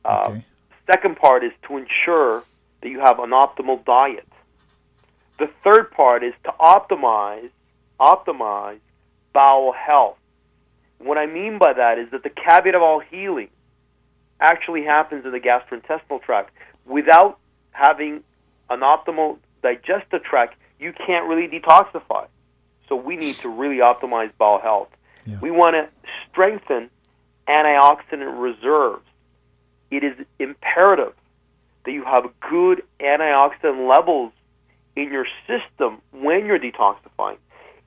Uh, 0.05 0.29
Okay. 0.29 0.45
Second 0.87 1.17
part 1.17 1.43
is 1.43 1.53
to 1.67 1.77
ensure 1.77 2.45
that 2.83 2.89
you 2.89 3.01
have 3.01 3.19
an 3.19 3.31
optimal 3.31 3.85
diet. 3.85 4.32
The 5.43 5.51
third 5.65 5.91
part 5.91 6.23
is 6.23 6.35
to 6.45 6.55
optimize 6.61 7.51
optimize 7.99 8.79
bowel 9.33 9.73
health. 9.73 10.17
What 10.99 11.19
I 11.19 11.27
mean 11.27 11.59
by 11.59 11.73
that 11.73 11.99
is 11.99 12.13
that 12.13 12.23
the 12.23 12.31
caveat 12.31 12.77
of 12.77 12.83
all 12.83 13.01
healing 13.01 13.49
actually 14.39 14.85
happens 14.85 15.25
in 15.25 15.33
the 15.33 15.41
gastrointestinal 15.41 16.23
tract. 16.23 16.55
Without 16.87 17.41
having 17.73 18.23
an 18.71 18.83
optimal 18.83 19.39
digestive 19.65 20.23
tract, 20.23 20.55
you 20.79 20.93
can't 20.93 21.27
really 21.27 21.49
detoxify. 21.49 22.29
So 22.89 22.95
we 22.95 23.17
need 23.17 23.35
to 23.39 23.49
really 23.49 23.79
optimize 23.79 24.31
bowel 24.39 24.61
health. 24.61 24.91
Yeah. 25.27 25.41
We 25.41 25.51
want 25.51 25.75
to 25.75 25.89
strengthen 26.31 26.89
antioxidant 27.49 28.41
reserves. 28.41 29.09
It 29.91 30.05
is 30.05 30.15
imperative 30.39 31.15
that 31.85 31.91
you 31.91 32.05
have 32.05 32.31
good 32.49 32.85
antioxidant 33.01 33.89
levels 33.89 34.33
in 34.97 35.13
your 35.13 35.27
system 35.47 36.01
when 36.13 36.47
you're 36.47 36.59
detoxifying. 36.59 37.39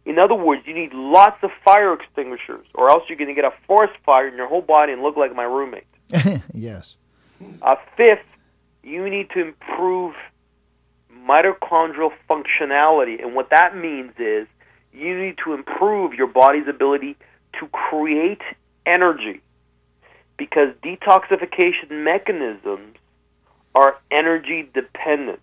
In 0.06 0.20
other 0.20 0.36
words, 0.36 0.62
you 0.66 0.74
need 0.74 0.94
lots 0.94 1.44
of 1.44 1.50
fire 1.64 1.94
extinguishers, 1.94 2.68
or 2.76 2.90
else 2.90 3.04
you're 3.10 3.18
going 3.18 3.28
to 3.28 3.34
get 3.34 3.46
a 3.46 3.54
forest 3.66 3.94
fire 4.06 4.28
in 4.28 4.36
your 4.36 4.48
whole 4.48 4.62
body 4.62 4.94
and 4.94 5.02
look 5.02 5.18
like 5.18 5.36
my 5.36 5.44
roommate. 5.44 5.88
yes. 6.54 6.96
Uh, 7.62 7.76
fifth, 7.98 8.20
you 8.84 9.10
need 9.10 9.30
to 9.32 9.42
improve 9.42 10.14
mitochondrial 11.28 12.12
functionality. 12.30 13.22
And 13.22 13.34
what 13.34 13.50
that 13.50 13.76
means 13.76 14.14
is 14.20 14.48
you 14.94 15.20
need 15.20 15.38
to 15.44 15.54
improve 15.54 16.14
your 16.14 16.28
body's 16.28 16.68
ability 16.68 17.18
to 17.60 17.68
create 17.68 18.42
energy 18.86 19.42
because 20.38 20.70
detoxification 20.84 21.90
mechanisms 21.90 22.98
are 23.74 23.98
energy 24.12 24.70
dependent. 24.74 25.42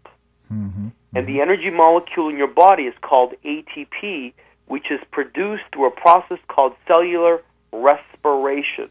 Mm-hmm. 0.52 0.88
And 1.14 1.26
the 1.26 1.40
energy 1.40 1.70
molecule 1.70 2.28
in 2.28 2.38
your 2.38 2.48
body 2.48 2.84
is 2.84 2.94
called 3.02 3.34
ATP, 3.44 4.32
which 4.66 4.90
is 4.90 5.00
produced 5.10 5.64
through 5.72 5.86
a 5.86 5.90
process 5.90 6.38
called 6.48 6.74
cellular 6.86 7.42
respiration. 7.72 8.90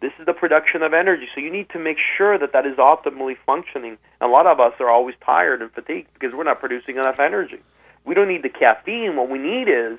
This 0.00 0.12
is 0.18 0.24
the 0.24 0.32
production 0.32 0.82
of 0.82 0.94
energy. 0.94 1.28
So 1.34 1.40
you 1.40 1.50
need 1.50 1.68
to 1.70 1.78
make 1.78 1.98
sure 2.16 2.38
that 2.38 2.54
that 2.54 2.64
is 2.64 2.76
optimally 2.76 3.36
functioning. 3.44 3.98
And 4.20 4.30
a 4.30 4.32
lot 4.32 4.46
of 4.46 4.58
us 4.58 4.72
are 4.80 4.88
always 4.88 5.14
tired 5.24 5.60
and 5.60 5.70
fatigued 5.72 6.08
because 6.14 6.34
we're 6.34 6.44
not 6.44 6.58
producing 6.58 6.96
enough 6.96 7.20
energy. 7.20 7.60
We 8.04 8.14
don't 8.14 8.28
need 8.28 8.42
the 8.42 8.48
caffeine. 8.48 9.16
What 9.16 9.28
we 9.28 9.38
need 9.38 9.68
is 9.68 9.98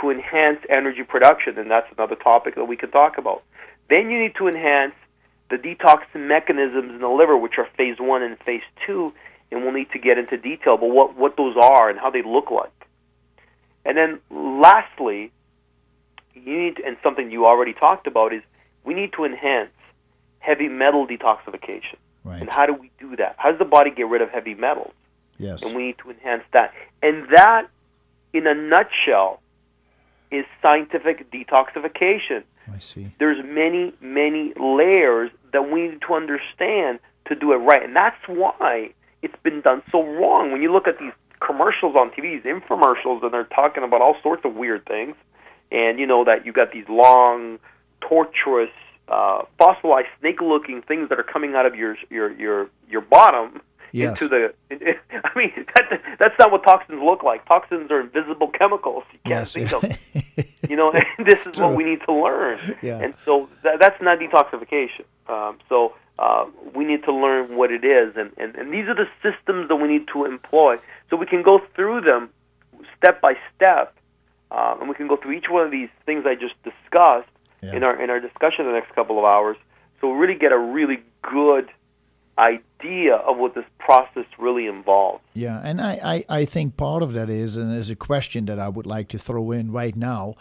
to 0.00 0.10
enhance 0.10 0.60
energy 0.70 1.02
production, 1.02 1.58
and 1.58 1.70
that's 1.70 1.86
another 1.92 2.16
topic 2.16 2.54
that 2.54 2.64
we 2.64 2.76
can 2.76 2.90
talk 2.90 3.18
about. 3.18 3.42
Then 3.90 4.10
you 4.10 4.18
need 4.18 4.34
to 4.36 4.48
enhance 4.48 4.94
the 5.50 5.56
detox 5.56 6.02
mechanisms 6.14 6.90
in 6.90 7.00
the 7.00 7.08
liver, 7.08 7.36
which 7.36 7.58
are 7.58 7.68
phase 7.76 7.98
one 8.00 8.22
and 8.22 8.38
phase 8.40 8.62
two, 8.86 9.12
and 9.54 9.62
we'll 9.62 9.72
need 9.72 9.90
to 9.92 9.98
get 9.98 10.18
into 10.18 10.36
detail 10.36 10.74
about 10.74 10.90
what, 10.90 11.16
what 11.16 11.36
those 11.36 11.56
are 11.56 11.88
and 11.88 11.98
how 11.98 12.10
they 12.10 12.22
look 12.22 12.50
like. 12.50 12.72
And 13.84 13.96
then 13.96 14.18
lastly, 14.30 15.30
you 16.34 16.58
need, 16.58 16.80
and 16.80 16.96
something 17.02 17.30
you 17.30 17.46
already 17.46 17.72
talked 17.72 18.06
about, 18.06 18.32
is 18.32 18.42
we 18.82 18.94
need 18.94 19.12
to 19.12 19.24
enhance 19.24 19.70
heavy 20.40 20.68
metal 20.68 21.06
detoxification. 21.06 21.96
Right. 22.24 22.40
And 22.40 22.50
how 22.50 22.66
do 22.66 22.74
we 22.74 22.90
do 22.98 23.14
that? 23.16 23.36
How 23.38 23.50
does 23.50 23.58
the 23.58 23.64
body 23.64 23.90
get 23.90 24.08
rid 24.08 24.22
of 24.22 24.30
heavy 24.30 24.54
metals? 24.54 24.92
Yes. 25.38 25.62
And 25.62 25.76
we 25.76 25.86
need 25.88 25.98
to 25.98 26.10
enhance 26.10 26.44
that. 26.52 26.74
And 27.02 27.28
that, 27.30 27.68
in 28.32 28.46
a 28.46 28.54
nutshell, 28.54 29.40
is 30.30 30.46
scientific 30.62 31.30
detoxification. 31.30 32.42
I 32.72 32.78
see. 32.78 33.12
There's 33.18 33.44
many, 33.44 33.92
many 34.00 34.52
layers 34.54 35.30
that 35.52 35.70
we 35.70 35.88
need 35.88 36.00
to 36.08 36.14
understand 36.14 36.98
to 37.26 37.34
do 37.34 37.52
it 37.52 37.56
right. 37.56 37.82
And 37.82 37.94
that's 37.94 38.26
why 38.26 38.94
it's 39.24 39.36
been 39.42 39.60
done 39.60 39.82
so 39.90 40.02
wrong. 40.04 40.52
When 40.52 40.62
you 40.62 40.70
look 40.72 40.86
at 40.86 40.98
these 40.98 41.12
commercials 41.40 41.96
on 41.96 42.10
TV, 42.10 42.42
these 42.42 42.42
infomercials, 42.42 43.22
and 43.22 43.32
they're 43.32 43.44
talking 43.44 43.82
about 43.82 44.00
all 44.00 44.16
sorts 44.22 44.44
of 44.44 44.54
weird 44.54 44.84
things, 44.86 45.16
and 45.72 45.98
you 45.98 46.06
know 46.06 46.24
that 46.24 46.44
you 46.46 46.52
got 46.52 46.72
these 46.72 46.88
long, 46.88 47.58
torturous, 48.00 48.70
uh, 49.08 49.42
fossilized, 49.58 50.08
snake-looking 50.20 50.82
things 50.82 51.08
that 51.08 51.18
are 51.18 51.24
coming 51.24 51.54
out 51.54 51.66
of 51.66 51.74
your 51.74 51.96
your 52.10 52.30
your 52.32 52.68
your 52.88 53.00
bottom 53.00 53.60
Yes. 53.92 54.20
into 54.20 54.28
the. 54.28 54.52
I 55.24 55.38
mean, 55.38 55.52
that, 55.76 56.02
that's 56.18 56.36
not 56.36 56.50
what 56.50 56.64
toxins 56.64 57.00
look 57.00 57.22
like. 57.22 57.46
Toxins 57.46 57.92
are 57.92 58.00
invisible 58.00 58.48
chemicals. 58.48 59.04
You 59.12 59.18
can't 59.24 59.42
Yes. 59.42 59.52
see 59.52 59.64
them. 59.64 59.82
You 60.68 60.76
know, 60.76 60.92
this 61.24 61.46
is 61.46 61.58
what 61.58 61.76
we 61.76 61.84
need 61.84 62.00
to 62.08 62.12
learn. 62.12 62.58
Yeah. 62.82 62.98
And 62.98 63.14
so 63.24 63.48
that, 63.62 63.78
that's 63.80 64.00
not 64.02 64.18
detoxification. 64.18 65.04
Um, 65.28 65.58
so 65.68 65.94
uh, 66.18 66.46
we 66.74 66.84
need 66.84 67.02
to 67.04 67.12
learn 67.12 67.56
what 67.56 67.70
it 67.72 67.84
is, 67.84 68.14
and, 68.16 68.30
and, 68.36 68.54
and 68.54 68.72
these 68.72 68.86
are 68.88 68.94
the 68.94 69.08
systems 69.22 69.68
that 69.68 69.76
we 69.76 69.88
need 69.88 70.06
to 70.12 70.24
employ. 70.24 70.76
So 71.10 71.16
we 71.16 71.26
can 71.26 71.42
go 71.42 71.60
through 71.74 72.02
them 72.02 72.30
step 72.96 73.20
by 73.20 73.36
step, 73.54 73.96
uh, 74.50 74.76
and 74.78 74.88
we 74.88 74.94
can 74.94 75.08
go 75.08 75.16
through 75.16 75.32
each 75.32 75.48
one 75.50 75.64
of 75.64 75.70
these 75.72 75.88
things 76.06 76.24
I 76.26 76.34
just 76.34 76.54
discussed 76.62 77.28
Yeah. 77.62 77.74
in 77.76 77.82
our 77.82 78.00
in 78.02 78.10
our 78.10 78.20
discussion 78.20 78.66
the 78.66 78.72
next 78.72 78.94
couple 78.94 79.18
of 79.18 79.24
hours. 79.24 79.56
So 80.00 80.08
we'll 80.08 80.16
really 80.18 80.38
get 80.38 80.52
a 80.52 80.58
really 80.58 80.98
good 81.22 81.68
idea 82.38 83.14
of 83.16 83.38
what 83.38 83.54
this 83.54 83.64
process 83.78 84.26
really 84.38 84.66
involves. 84.66 85.22
Yeah, 85.34 85.60
and 85.64 85.80
I, 85.80 86.24
I, 86.28 86.40
I 86.40 86.44
think 86.44 86.76
part 86.76 87.02
of 87.02 87.12
that 87.12 87.30
is, 87.30 87.56
and 87.56 87.72
there's 87.72 87.90
a 87.90 87.96
question 87.96 88.46
that 88.46 88.58
I 88.58 88.68
would 88.68 88.86
like 88.86 89.08
to 89.08 89.18
throw 89.18 89.50
in 89.52 89.70
right 89.72 89.96
now 89.96 90.34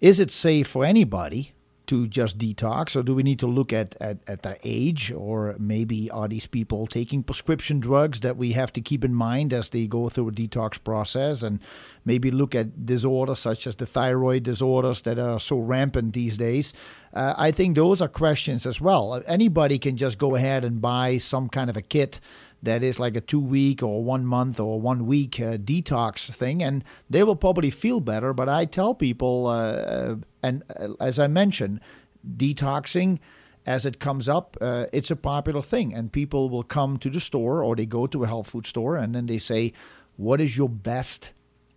is 0.00 0.20
it 0.20 0.30
safe 0.30 0.66
for 0.68 0.84
anybody 0.84 1.52
to 1.86 2.06
just 2.06 2.38
detox, 2.38 2.96
or 2.96 3.02
do 3.02 3.14
we 3.14 3.22
need 3.22 3.38
to 3.38 3.46
look 3.46 3.72
at, 3.72 3.96
at, 4.00 4.18
at 4.26 4.42
their 4.42 4.58
age, 4.64 5.12
or 5.12 5.54
maybe 5.58 6.10
are 6.10 6.28
these 6.28 6.46
people 6.46 6.86
taking 6.86 7.22
prescription 7.22 7.80
drugs 7.80 8.20
that 8.20 8.36
we 8.36 8.52
have 8.52 8.72
to 8.72 8.80
keep 8.80 9.04
in 9.04 9.14
mind 9.14 9.52
as 9.52 9.70
they 9.70 9.86
go 9.86 10.08
through 10.08 10.28
a 10.28 10.32
detox 10.32 10.82
process, 10.82 11.42
and 11.42 11.60
maybe 12.04 12.30
look 12.30 12.54
at 12.54 12.86
disorders 12.86 13.38
such 13.38 13.66
as 13.66 13.76
the 13.76 13.86
thyroid 13.86 14.42
disorders 14.42 15.02
that 15.02 15.18
are 15.18 15.40
so 15.40 15.58
rampant 15.58 16.12
these 16.12 16.36
days? 16.36 16.74
Uh, 17.12 17.34
I 17.38 17.50
think 17.50 17.76
those 17.76 18.02
are 18.02 18.08
questions 18.08 18.66
as 18.66 18.80
well. 18.80 19.22
Anybody 19.26 19.78
can 19.78 19.96
just 19.96 20.18
go 20.18 20.34
ahead 20.34 20.64
and 20.64 20.80
buy 20.80 21.18
some 21.18 21.48
kind 21.48 21.70
of 21.70 21.76
a 21.76 21.82
kit 21.82 22.20
that 22.62 22.82
is 22.82 22.98
like 22.98 23.16
a 23.16 23.20
two 23.20 23.40
week 23.40 23.82
or 23.82 24.02
one 24.02 24.26
month 24.26 24.58
or 24.58 24.80
one 24.80 25.06
week 25.06 25.40
uh, 25.40 25.56
detox 25.56 26.30
thing, 26.30 26.62
and 26.62 26.84
they 27.08 27.22
will 27.22 27.36
probably 27.36 27.70
feel 27.70 28.00
better. 28.00 28.32
But 28.32 28.48
I 28.48 28.64
tell 28.64 28.94
people, 28.94 29.46
uh, 29.46 29.52
uh, 29.52 30.16
and 30.42 30.62
uh, 30.78 30.94
as 31.00 31.18
I 31.18 31.26
mentioned, 31.26 31.80
detoxing 32.36 33.18
as 33.66 33.84
it 33.84 33.98
comes 33.98 34.28
up, 34.28 34.56
uh, 34.60 34.86
it's 34.92 35.10
a 35.10 35.16
popular 35.16 35.60
thing, 35.60 35.92
and 35.92 36.12
people 36.12 36.48
will 36.48 36.62
come 36.62 36.98
to 36.98 37.10
the 37.10 37.20
store 37.20 37.62
or 37.62 37.74
they 37.76 37.86
go 37.86 38.06
to 38.06 38.24
a 38.24 38.26
health 38.26 38.50
food 38.50 38.66
store 38.66 38.96
and 38.96 39.14
then 39.14 39.26
they 39.26 39.38
say, 39.38 39.72
What 40.16 40.40
is 40.40 40.56
your 40.56 40.68
best 40.68 41.32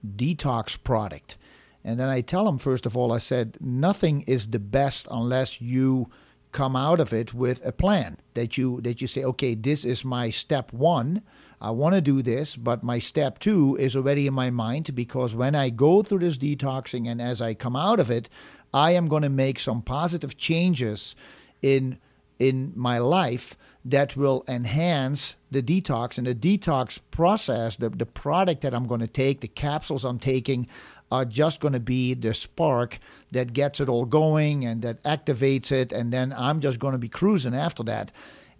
detox 0.05 0.81
product? 0.81 1.37
And 1.83 1.99
then 1.99 2.09
I 2.09 2.21
tell 2.21 2.45
them, 2.45 2.57
first 2.57 2.85
of 2.85 2.95
all, 2.95 3.11
I 3.11 3.17
said, 3.17 3.57
Nothing 3.59 4.21
is 4.21 4.49
the 4.49 4.59
best 4.59 5.07
unless 5.09 5.59
you 5.61 6.09
come 6.51 6.75
out 6.75 6.99
of 6.99 7.13
it 7.13 7.33
with 7.33 7.63
a 7.65 7.71
plan 7.71 8.17
that 8.33 8.57
you 8.57 8.81
that 8.81 9.01
you 9.01 9.07
say 9.07 9.23
okay 9.23 9.53
this 9.53 9.85
is 9.85 10.03
my 10.03 10.29
step 10.29 10.73
1 10.73 11.21
I 11.61 11.71
want 11.71 11.95
to 11.95 12.01
do 12.01 12.21
this 12.21 12.55
but 12.55 12.83
my 12.83 12.99
step 12.99 13.39
2 13.39 13.77
is 13.77 13.95
already 13.95 14.25
in 14.27 14.33
my 14.33 14.49
mind 14.49 14.95
because 14.95 15.35
when 15.35 15.55
I 15.55 15.69
go 15.69 16.01
through 16.01 16.19
this 16.19 16.37
detoxing 16.37 17.07
and 17.07 17.21
as 17.21 17.41
I 17.41 17.53
come 17.53 17.75
out 17.75 17.99
of 17.99 18.09
it 18.09 18.29
I 18.73 18.91
am 18.91 19.07
going 19.07 19.23
to 19.23 19.29
make 19.29 19.59
some 19.59 19.81
positive 19.81 20.37
changes 20.37 21.15
in 21.61 21.99
in 22.39 22.71
my 22.75 22.97
life 22.97 23.57
that 23.85 24.15
will 24.15 24.43
enhance 24.47 25.35
the 25.51 25.61
detox 25.61 26.17
and 26.17 26.25
the 26.27 26.35
detox 26.35 26.99
process 27.11 27.75
the, 27.75 27.89
the 27.89 28.05
product 28.05 28.61
that 28.61 28.73
i'm 28.73 28.87
going 28.87 28.99
to 28.99 29.07
take 29.07 29.41
the 29.41 29.47
capsules 29.47 30.05
i'm 30.05 30.19
taking 30.19 30.67
are 31.11 31.25
just 31.25 31.59
going 31.59 31.73
to 31.73 31.79
be 31.79 32.13
the 32.13 32.33
spark 32.33 32.99
that 33.31 33.53
gets 33.53 33.79
it 33.79 33.89
all 33.89 34.05
going 34.05 34.65
and 34.65 34.81
that 34.81 35.03
activates 35.03 35.71
it 35.71 35.91
and 35.91 36.13
then 36.13 36.33
i'm 36.37 36.59
just 36.59 36.79
going 36.79 36.93
to 36.93 36.97
be 36.97 37.09
cruising 37.09 37.55
after 37.55 37.83
that 37.83 38.11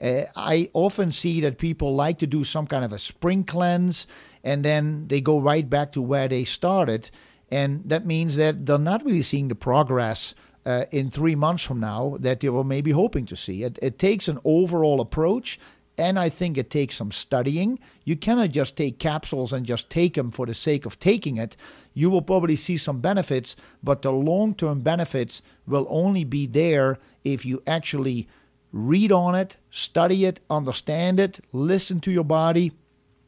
uh, 0.02 0.24
i 0.36 0.70
often 0.74 1.12
see 1.12 1.42
that 1.42 1.58
people 1.58 1.96
like 1.96 2.20
to 2.20 2.28
do 2.28 2.44
some 2.44 2.68
kind 2.68 2.84
of 2.84 2.94
a 2.94 3.00
spring 3.00 3.44
cleanse 3.44 4.08
and 4.44 4.64
then 4.64 5.08
they 5.08 5.20
go 5.22 5.40
right 5.40 5.70
back 5.70 5.92
to 5.92 6.02
where 6.02 6.28
they 6.28 6.44
started 6.44 7.10
and 7.52 7.82
that 7.86 8.06
means 8.06 8.36
that 8.36 8.66
they're 8.66 8.78
not 8.78 9.04
really 9.04 9.24
seeing 9.24 9.48
the 9.48 9.56
progress 9.56 10.34
uh, 10.66 10.86
in 10.92 11.10
three 11.10 11.36
months 11.36 11.64
from 11.64 11.80
now 11.80 12.18
that 12.20 12.40
they 12.40 12.50
were 12.50 12.64
maybe 12.64 12.92
hoping 12.92 13.26
to 13.26 13.36
see. 13.36 13.64
It, 13.64 13.80
it 13.82 13.98
takes 13.98 14.28
an 14.28 14.40
overall 14.44 15.02
approach, 15.02 15.60
and 15.98 16.20
I 16.20 16.30
think 16.30 16.58
it 16.58 16.70
takes 16.70 16.96
some 16.96 17.12
studying. 17.12 17.80
You 18.04 18.16
cannot 18.16 18.52
just 18.52 18.78
take 18.78 19.00
capsules 19.00 19.52
and 19.52 19.66
just 19.66 19.90
take 19.90 20.14
them 20.14 20.32
for 20.32 20.46
the 20.46 20.54
sake 20.54 20.86
of 20.86 21.00
taking 21.00 21.38
it. 21.38 21.58
You 22.00 22.10
will 22.10 22.22
probably 22.22 22.56
see 22.56 22.78
some 22.78 23.02
benefits, 23.02 23.58
but 23.84 24.04
the 24.04 24.12
long 24.14 24.56
term 24.56 24.80
benefits 24.80 25.42
will 25.68 25.86
only 25.90 26.24
be 26.24 26.48
there 26.48 26.98
if 27.26 27.46
you 27.46 27.62
actually 27.68 28.30
read 28.72 29.12
on 29.12 29.36
it, 29.36 29.58
study 29.70 30.24
it, 30.24 30.40
understand 30.50 31.20
it, 31.20 31.44
listen 31.52 32.00
to 32.00 32.12
your 32.12 32.24
body, 32.24 32.72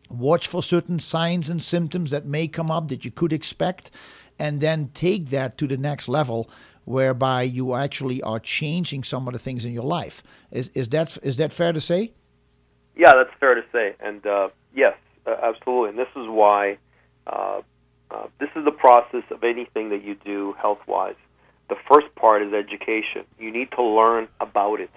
watch 0.09 0.47
for 0.47 0.63
certain 0.63 0.99
signs 0.99 1.49
and 1.49 1.61
symptoms 1.61 2.11
that 2.11 2.25
may 2.25 2.47
come 2.47 2.71
up 2.71 2.87
that 2.87 3.03
you 3.03 3.11
could 3.11 3.33
expect, 3.33 3.91
and 4.39 4.61
then 4.61 4.89
take 4.93 5.25
that 5.31 5.57
to 5.57 5.67
the 5.67 5.75
next 5.75 6.07
level 6.07 6.49
whereby 6.85 7.41
you 7.41 7.73
actually 7.73 8.21
are 8.21 8.39
changing 8.39 9.03
some 9.03 9.27
of 9.27 9.33
the 9.33 9.39
things 9.39 9.65
in 9.65 9.73
your 9.73 9.83
life. 9.83 10.23
Is, 10.49 10.69
is, 10.69 10.87
that, 10.89 11.17
is 11.23 11.35
that 11.35 11.51
fair 11.51 11.73
to 11.73 11.81
say? 11.81 12.13
Yeah, 12.95 13.11
that's 13.15 13.37
fair 13.37 13.55
to 13.55 13.65
say. 13.73 13.95
And 13.99 14.25
uh, 14.25 14.47
yes, 14.73 14.95
absolutely. 15.27 15.89
And 15.89 15.99
this 15.99 16.15
is 16.15 16.29
why 16.29 16.77
uh, 17.27 17.63
uh, 18.11 18.27
this 18.39 18.49
is 18.55 18.65
the 18.65 18.71
process 18.71 19.23
of 19.31 19.43
anything 19.43 19.89
that 19.89 20.03
you 20.03 20.15
do 20.15 20.53
health 20.59 20.79
wise. 20.87 21.15
The 21.69 21.77
first 21.89 22.13
part 22.15 22.41
is 22.41 22.53
education. 22.53 23.23
You 23.39 23.51
need 23.51 23.71
to 23.71 23.83
learn 23.83 24.27
about 24.41 24.81
it. 24.81 24.91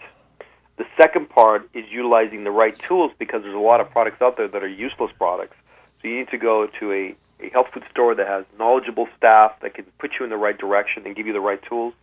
The 0.76 0.86
second 0.96 1.28
part 1.28 1.68
is 1.72 1.84
utilizing 1.88 2.42
the 2.42 2.50
right 2.50 2.76
tools 2.76 3.12
because 3.18 3.42
there's 3.42 3.54
a 3.54 3.58
lot 3.58 3.80
of 3.80 3.90
products 3.90 4.20
out 4.20 4.36
there 4.36 4.48
that 4.48 4.62
are 4.62 4.68
useless 4.68 5.12
products. 5.16 5.56
So 6.02 6.08
you 6.08 6.18
need 6.18 6.28
to 6.30 6.38
go 6.38 6.66
to 6.80 6.92
a, 6.92 7.14
a 7.40 7.50
health 7.50 7.68
food 7.72 7.84
store 7.90 8.16
that 8.16 8.26
has 8.26 8.44
knowledgeable 8.58 9.08
staff 9.16 9.52
that 9.60 9.74
can 9.74 9.84
put 9.98 10.14
you 10.18 10.24
in 10.24 10.30
the 10.30 10.36
right 10.36 10.58
direction 10.58 11.04
and 11.06 11.14
give 11.14 11.28
you 11.28 11.32
the 11.32 11.40
right 11.40 11.62
tools. 11.62 11.94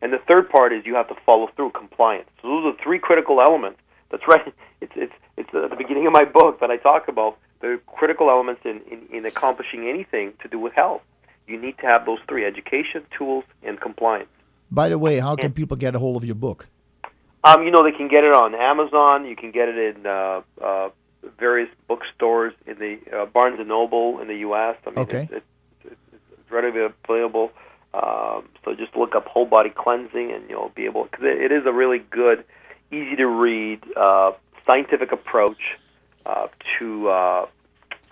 And 0.00 0.12
the 0.12 0.18
third 0.18 0.48
part 0.48 0.72
is 0.72 0.86
you 0.86 0.94
have 0.94 1.08
to 1.08 1.16
follow 1.26 1.50
through 1.54 1.70
compliance. 1.72 2.28
So 2.40 2.48
those 2.48 2.74
are 2.74 2.82
three 2.82 2.98
critical 2.98 3.40
elements. 3.40 3.80
That's 4.10 4.26
right. 4.26 4.52
It's 4.78 4.92
it's 4.94 5.14
it's 5.38 5.48
at 5.54 5.70
the 5.70 5.76
beginning 5.76 6.06
of 6.06 6.12
my 6.12 6.26
book 6.26 6.60
that 6.60 6.70
I 6.70 6.76
talk 6.76 7.08
about 7.08 7.38
the 7.60 7.80
critical 7.86 8.30
elements 8.30 8.62
in, 8.64 8.80
in, 8.90 9.06
in 9.12 9.26
accomplishing 9.26 9.88
anything 9.88 10.32
to 10.42 10.48
do 10.48 10.58
with 10.58 10.72
health. 10.72 11.02
You 11.46 11.60
need 11.60 11.78
to 11.78 11.86
have 11.86 12.06
those 12.06 12.18
three: 12.28 12.44
education, 12.44 13.04
tools, 13.16 13.44
and 13.62 13.80
compliance. 13.80 14.28
By 14.70 14.88
the 14.88 14.98
way, 14.98 15.20
how 15.20 15.36
can 15.36 15.52
people 15.52 15.76
get 15.76 15.94
a 15.94 15.98
hold 15.98 16.16
of 16.16 16.24
your 16.24 16.34
book? 16.34 16.66
Um, 17.44 17.62
you 17.62 17.70
know, 17.70 17.84
they 17.84 17.92
can 17.92 18.08
get 18.08 18.24
it 18.24 18.32
on 18.32 18.54
Amazon. 18.54 19.24
You 19.26 19.36
can 19.36 19.52
get 19.52 19.68
it 19.68 19.96
in 19.96 20.06
uh, 20.06 20.40
uh, 20.60 20.88
various 21.38 21.68
bookstores 21.86 22.52
in 22.66 22.78
the 22.78 22.98
uh, 23.16 23.26
Barnes 23.26 23.60
and 23.60 23.68
Noble 23.68 24.20
in 24.20 24.26
the 24.26 24.38
U.S. 24.38 24.76
I 24.84 24.90
mean, 24.90 24.98
Okay. 25.00 25.28
it's, 25.30 25.44
it's, 25.84 25.96
it's 26.12 26.50
readily 26.50 26.90
available. 27.08 27.52
Um, 27.94 28.48
so 28.64 28.74
just 28.74 28.96
look 28.96 29.14
up 29.14 29.26
whole 29.26 29.46
body 29.46 29.70
cleansing, 29.70 30.32
and 30.32 30.50
you'll 30.50 30.72
be 30.74 30.84
able 30.86 31.04
because 31.04 31.24
it, 31.24 31.40
it 31.40 31.52
is 31.52 31.64
a 31.66 31.72
really 31.72 32.00
good, 32.00 32.44
easy 32.90 33.14
to 33.16 33.26
read, 33.26 33.80
uh, 33.96 34.32
scientific 34.66 35.12
approach 35.12 35.78
uh, 36.26 36.48
to 36.78 37.08
uh, 37.08 37.46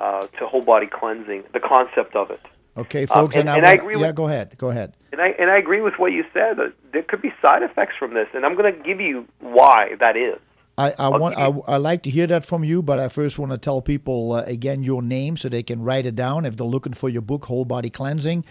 uh, 0.01 0.27
to 0.39 0.47
whole 0.47 0.63
body 0.63 0.87
cleansing. 0.87 1.45
The 1.53 1.61
concept 1.61 2.15
of 2.17 2.31
it. 2.31 2.41
Okay, 2.77 3.07
folks, 3.07 3.37
and- 3.37 3.49
and, 3.49 3.59
and 3.59 3.67
I, 3.67 3.71
I 3.71 3.73
agree 3.75 3.95
Yeah, 4.01 4.07
with- 4.09 4.17
go 4.17 4.27
ahead. 4.29 4.57
Go 4.59 4.69
ahead. 4.71 4.95
And 5.13 5.21
I 5.21 5.29
and 5.39 5.49
I 5.51 5.57
agree 5.57 5.81
with 5.81 5.95
what 5.99 6.13
you 6.13 6.25
said. 6.33 6.57
That 6.57 6.73
there 6.93 7.03
could 7.03 7.23
be 7.23 7.33
side 7.41 7.63
effects 7.63 7.95
from 7.99 8.15
this, 8.15 8.29
and 8.35 8.45
I'm 8.45 8.57
going 8.57 8.73
to 8.75 8.83
give 8.83 9.01
you 9.01 9.27
why 9.41 9.95
that 10.01 10.17
is. 10.17 10.39
I, 10.77 10.93
I 10.99 11.09
want 11.09 11.37
I, 11.39 11.47
I 11.69 11.77
like 11.77 12.03
to 12.03 12.11
hear 12.11 12.27
that 12.27 12.45
from 12.45 12.65
you, 12.65 12.83
but 12.83 12.99
I 12.99 13.09
first 13.09 13.39
want 13.39 13.53
to 13.53 13.59
tell 13.59 13.81
people 13.81 14.33
uh, 14.33 14.43
again 14.43 14.83
your 14.83 15.03
name 15.03 15.37
so 15.37 15.49
they 15.49 15.63
can 15.63 15.83
write 15.83 16.05
it 16.05 16.17
down 16.17 16.45
if 16.45 16.57
they're 16.57 16.67
looking 16.67 16.95
for 16.95 17.09
your 17.09 17.23
book, 17.23 17.45
Whole 17.45 17.65
Body 17.65 17.91
Cleansing. 17.91 18.45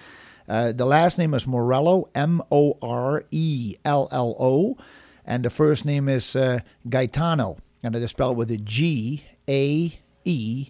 Uh, 0.47 0.71
the 0.71 0.85
last 0.85 1.17
name 1.17 1.33
is 1.33 1.45
Morello, 1.45 2.07
M 2.15 2.41
O 2.49 2.77
R 2.81 3.25
E 3.31 3.75
L 3.83 4.07
L 4.11 4.35
O, 4.39 4.77
and 5.25 5.43
the 5.43 5.49
first 5.49 5.83
name 5.83 6.07
is 6.07 6.33
uh, 6.33 6.59
Gaetano, 6.87 7.57
and 7.83 7.93
it 7.93 8.01
is 8.01 8.11
spelled 8.11 8.37
with 8.37 8.51
a 8.51 8.57
G 8.57 9.25
A 9.47 9.99
E 10.25 10.67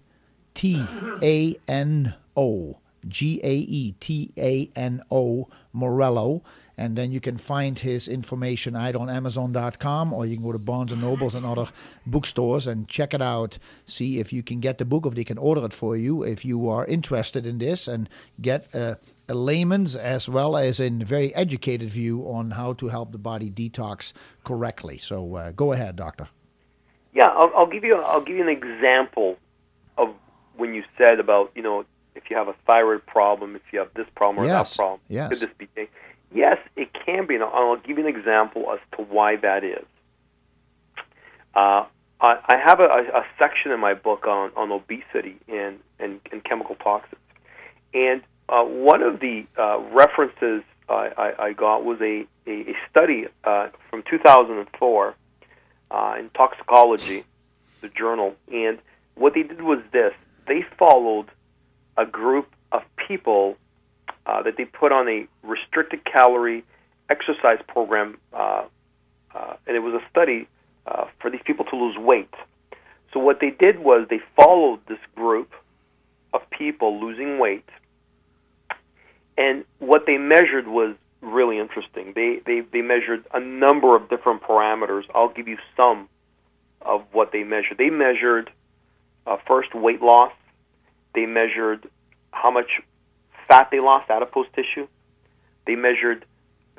T 0.54 0.84
A 1.22 1.56
N 1.68 2.14
O. 2.36 2.78
G 3.08 3.42
A 3.44 3.54
E 3.54 3.92
T 4.00 4.32
A 4.38 4.70
N 4.78 5.04
O 5.12 5.50
Morello 5.74 6.42
and 6.78 6.98
then 6.98 7.12
you 7.12 7.20
can 7.20 7.38
find 7.38 7.78
his 7.78 8.08
information 8.08 8.76
either 8.76 9.00
on 9.00 9.10
Amazon.com 9.10 10.14
or 10.14 10.26
you 10.26 10.36
can 10.36 10.44
go 10.44 10.52
to 10.52 10.60
Barnes 10.60 10.92
and 10.92 11.02
Nobles 11.02 11.36
and 11.36 11.46
other 11.46 11.68
bookstores 12.06 12.68
and 12.68 12.88
check 12.88 13.14
it 13.14 13.22
out. 13.22 13.58
See 13.86 14.20
if 14.20 14.34
you 14.34 14.42
can 14.42 14.60
get 14.60 14.80
the 14.80 14.86
book, 14.86 15.06
if 15.06 15.14
they 15.14 15.24
can 15.24 15.38
order 15.38 15.66
it 15.66 15.74
for 15.74 15.96
you, 15.96 16.24
if 16.24 16.44
you 16.44 16.68
are 16.70 16.86
interested 16.86 17.46
in 17.46 17.60
this, 17.60 17.88
and 17.88 18.10
get 18.42 18.74
a, 18.74 18.98
a 19.30 19.36
layman's 19.36 19.96
as 19.96 20.28
well 20.28 20.58
as 20.58 20.80
a 20.80 20.90
very 20.90 21.34
educated 21.36 21.90
view 21.90 22.22
on 22.28 22.52
how 22.52 22.74
to 22.74 22.88
help 22.88 23.12
the 23.12 23.18
body 23.20 23.52
detox 23.52 24.14
correctly. 24.44 24.98
So 24.98 25.36
uh, 25.36 25.52
go 25.52 25.74
ahead, 25.74 25.96
doctor. 25.96 26.28
Yeah, 27.14 27.28
I'll, 27.28 27.52
I'll 27.56 27.68
give 27.68 27.84
you 27.84 27.96
I'll 27.96 28.22
give 28.22 28.36
you 28.36 28.42
an 28.42 28.50
example 28.50 29.38
of 29.98 30.14
when 30.58 30.74
you 30.74 30.84
said 30.98 31.20
about 31.20 31.52
you 31.56 31.62
know 31.62 31.86
if 32.16 32.30
you 32.30 32.38
have 32.38 32.48
a 32.48 32.56
thyroid 32.66 33.06
problem, 33.06 33.56
if 33.56 33.62
you 33.72 33.80
have 33.80 33.94
this 33.96 34.08
problem 34.16 34.44
or 34.44 34.48
yes. 34.48 34.72
that 34.72 34.78
problem, 34.78 35.00
yes. 35.10 35.30
could 35.30 35.40
this 35.40 35.58
be? 35.58 35.88
Yes, 36.34 36.58
it 36.76 36.90
can 36.94 37.28
be, 37.28 37.36
and 37.36 37.44
I'll 37.44 37.78
give 37.78 37.98
you 37.98 38.08
an 38.08 38.16
example 38.16 38.72
as 38.72 38.80
to 38.98 39.04
why 39.04 39.36
that 39.38 39.64
is. 39.64 39.86
Uh, 41.54 41.86
I, 42.20 42.40
I 42.46 42.58
have 42.58 42.80
a, 42.80 42.86
a, 42.86 43.26
section 43.38 43.72
in 43.72 43.80
my 43.80 43.94
book 43.94 44.26
on, 44.26 44.52
on 44.56 44.72
obesity 44.72 45.38
and, 45.48 45.78
and, 46.00 46.20
and 46.32 46.44
chemical 46.44 46.76
toxins. 46.76 47.22
And 47.94 48.24
uh, 48.50 48.64
one 48.64 49.04
of 49.04 49.20
the 49.20 49.46
uh, 49.58 49.80
references 49.92 50.64
I, 50.90 51.12
I, 51.16 51.46
I, 51.46 51.54
got 51.54 51.86
was 51.86 52.02
a, 52.02 52.26
a, 52.48 52.72
a 52.72 52.76
study 52.90 53.28
uh, 53.44 53.68
from 53.90 54.04
2004 54.10 55.16
uh, 55.94 56.16
in 56.20 56.30
Toxicology, 56.32 57.24
the 57.82 57.88
journal. 57.88 58.36
And 58.52 58.80
what 59.16 59.34
they 59.36 59.44
did 59.44 59.62
was 59.62 59.80
this 59.92 60.14
they 60.48 60.66
followed 60.78 61.28
a 61.96 62.06
group 62.06 62.52
of 62.72 62.82
people 63.08 63.56
uh, 64.26 64.42
that 64.44 64.58
they 64.58 64.66
put 64.66 64.92
on 64.92 65.08
a 65.08 65.28
restricted 65.44 66.04
calorie 66.04 66.64
exercise 67.10 67.60
program, 67.68 68.18
uh, 68.34 68.64
uh, 69.34 69.54
and 69.68 69.76
it 69.76 69.80
was 69.80 69.94
a 69.94 70.02
study 70.10 70.48
uh, 70.88 71.06
for 71.20 71.30
these 71.30 71.42
people 71.46 71.66
to 71.66 71.76
lose 71.76 71.98
weight. 71.98 72.34
So 73.14 73.20
what 73.20 73.40
they 73.40 73.52
did 73.52 73.80
was 73.80 74.08
they 74.10 74.22
followed 74.36 74.80
this 74.88 75.00
group 75.16 75.54
of 76.34 76.50
people 76.50 77.00
losing 77.00 77.38
weight, 77.38 77.70
and 79.38 79.64
what 79.80 80.08
they 80.08 80.18
measured 80.18 80.68
was 80.68 80.96
really 81.24 81.60
interesting. 81.60 82.14
They 82.14 82.42
they 82.46 82.62
they 82.62 82.82
measured 82.82 83.26
a 83.34 83.40
number 83.40 83.96
of 83.96 84.10
different 84.10 84.44
parameters. 84.44 85.04
I'll 85.16 85.30
give 85.30 85.48
you 85.48 85.58
some 85.76 86.10
of 86.82 87.04
what 87.12 87.32
they 87.32 87.44
measured. 87.44 87.78
They 87.78 87.90
measured 87.90 88.52
uh, 89.26 89.38
first 89.48 89.74
weight 89.74 90.02
loss. 90.02 90.34
They 91.16 91.26
measured 91.26 91.90
how 92.32 92.52
much 92.52 92.82
fat 93.48 93.70
they 93.72 93.80
lost, 93.80 94.10
adipose 94.10 94.48
tissue. 94.56 94.88
They 95.66 95.76
measured 95.76 96.26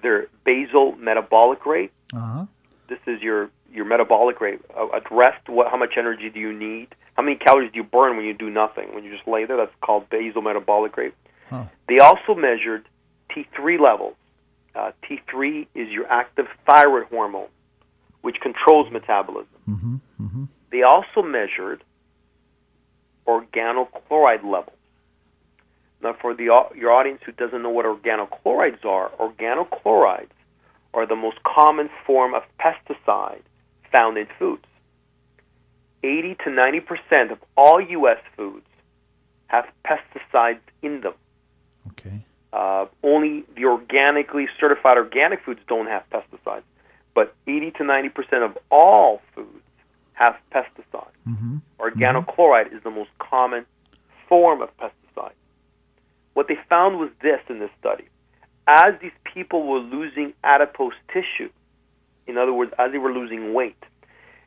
their 0.03 0.27
basal 0.45 0.95
metabolic 0.97 1.65
rate. 1.65 1.93
Uh-huh. 2.13 2.47
This 2.89 2.99
is 3.07 3.23
your 3.23 3.51
your 3.73 3.85
metabolic 3.85 4.41
rate. 4.41 4.61
Uh, 4.77 4.89
at 4.95 5.11
rest, 5.11 5.49
what, 5.49 5.71
how 5.71 5.77
much 5.77 5.95
energy 5.97 6.31
do 6.31 6.39
you 6.39 6.53
need? 6.53 6.95
How 7.15 7.23
many 7.23 7.37
calories 7.37 7.73
do 7.73 7.79
you 7.79 7.85
burn 7.85 8.17
when 8.17 8.27
you 8.27 8.35
do 8.35 8.51
nothing? 8.51 8.95
When 8.95 9.05
you 9.05 9.11
just 9.15 9.27
lay 9.27 9.45
there, 9.45 9.57
that's 9.57 9.75
called 9.81 10.09
basal 10.11 10.43
metabolic 10.43 10.97
rate. 10.97 11.15
Huh. 11.49 11.65
They 11.89 11.99
also 11.99 12.35
measured 12.35 12.89
T3 13.31 13.81
levels. 13.81 14.15
Uh, 14.75 14.91
T3 15.05 15.67
is 15.75 15.89
your 15.89 16.07
active 16.07 16.47
thyroid 16.67 17.05
hormone, 17.05 17.49
which 18.23 18.37
controls 18.41 18.91
metabolism. 18.93 19.49
Mm-hmm. 19.69 19.95
Mm-hmm. 20.21 20.45
They 20.71 20.83
also 20.83 21.23
measured 21.23 21.85
organochloride 23.27 24.45
levels. 24.45 24.77
Now, 26.03 26.15
for 26.21 26.35
the 26.35 26.45
your 26.75 26.93
audience 26.93 27.21
who 27.25 27.33
doesn't 27.33 27.63
know 27.63 27.71
what 27.71 27.87
organochlorides 27.87 28.85
are, 28.85 29.11
organochlorides 29.19 30.29
are 30.93 31.07
the 31.07 31.17
most 31.17 31.43
common 31.43 31.89
form 32.07 32.35
of 32.35 32.43
pesticide 32.61 33.43
found 33.91 34.19
in 34.19 34.27
foods. 34.39 34.67
80 36.03 36.37
to 36.45 36.51
90 36.51 36.81
percent 36.81 37.33
of 37.33 37.39
all 37.57 37.81
U.S. 37.81 38.19
foods 38.37 38.67
have 39.47 39.67
pesticides 39.87 40.61
in 40.83 41.01
them. 41.01 41.15
Okay. 41.93 42.25
Uh, 42.55 42.87
only 43.03 43.43
the 43.57 43.65
organically 43.65 44.47
certified 44.61 44.97
organic 44.97 45.43
foods 45.45 45.59
don't 45.67 45.89
have 45.89 46.05
pesticides, 46.11 46.63
but 47.13 47.35
80 47.49 47.73
to 47.73 47.85
90 47.85 48.09
percent 48.11 48.45
of 48.45 48.57
all 48.71 49.21
foods 49.35 49.65
have 50.13 50.37
pesticides. 50.53 51.09
Mm-hmm. 51.29 51.57
Organochloride 51.81 52.67
mm-hmm. 52.67 52.77
is 52.77 52.83
the 52.85 52.93
most 52.93 53.11
common 53.19 53.67
form 54.29 54.63
of 54.63 54.71
pesticide. 54.79 55.33
What 56.35 56.47
they 56.47 56.57
found 56.69 57.01
was 57.01 57.11
this 57.21 57.41
in 57.49 57.59
this 57.59 57.71
study. 57.81 58.05
As 58.69 58.95
these 59.03 59.13
people 59.25 59.67
were 59.67 59.81
losing 59.81 60.33
adipose 60.45 60.95
tissue, 61.13 61.51
in 62.29 62.39
other 62.39 62.53
words, 62.53 62.73
as 62.79 62.93
they 62.93 62.99
were 62.99 63.13
losing 63.13 63.53
weight, 63.53 63.83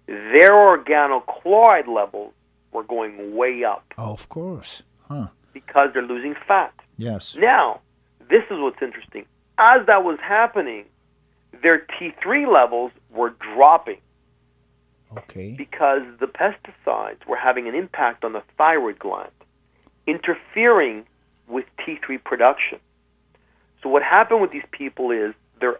their 0.06 0.54
organochloride 0.54 1.88
levels 1.94 2.32
were 2.72 2.84
going 2.84 3.36
way 3.36 3.66
up. 3.66 3.94
Oh, 3.98 4.14
of 4.14 4.30
course. 4.30 4.84
Huh. 5.10 5.28
Because 5.52 5.90
they're 5.94 6.02
losing 6.02 6.36
fat. 6.48 6.74
Yes. 6.98 7.36
Now, 7.38 7.82
this 8.30 8.44
is 8.50 8.60
what's 8.60 8.82
interesting. 8.82 9.26
As 9.58 9.86
that 9.88 10.04
was 10.04 10.20
happening, 10.22 10.86
their 11.62 11.80
T3 11.80 12.52
levels 12.52 12.92
were 13.10 13.34
dropping. 13.54 13.98
Okay. 15.18 15.54
Because 15.58 16.02
the 16.20 16.28
pesticides 16.28 17.26
were 17.26 17.38
having 17.38 17.68
an 17.68 17.76
impact 17.76 18.24
on 18.26 18.34
the 18.34 18.44
thyroid 18.58 19.00
gland, 19.00 19.32
interfering 20.06 21.06
with 21.48 21.66
T3 21.80 22.22
production. 22.24 22.80
So 23.82 23.90
what 23.90 24.04
happened 24.04 24.42
with 24.42 24.52
these 24.52 24.66
people 24.72 25.12
is 25.12 25.34
their 25.62 25.80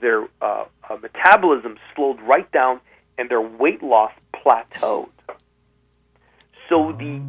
their 0.00 0.28
uh, 0.42 0.66
uh, 0.88 0.96
metabolism 1.02 1.78
slowed 1.94 2.20
right 2.20 2.50
down 2.52 2.80
and 3.16 3.28
their 3.30 3.40
weight 3.40 3.82
loss 3.82 4.12
plateaued. 4.34 5.08
So 6.68 6.92
the, 6.92 7.20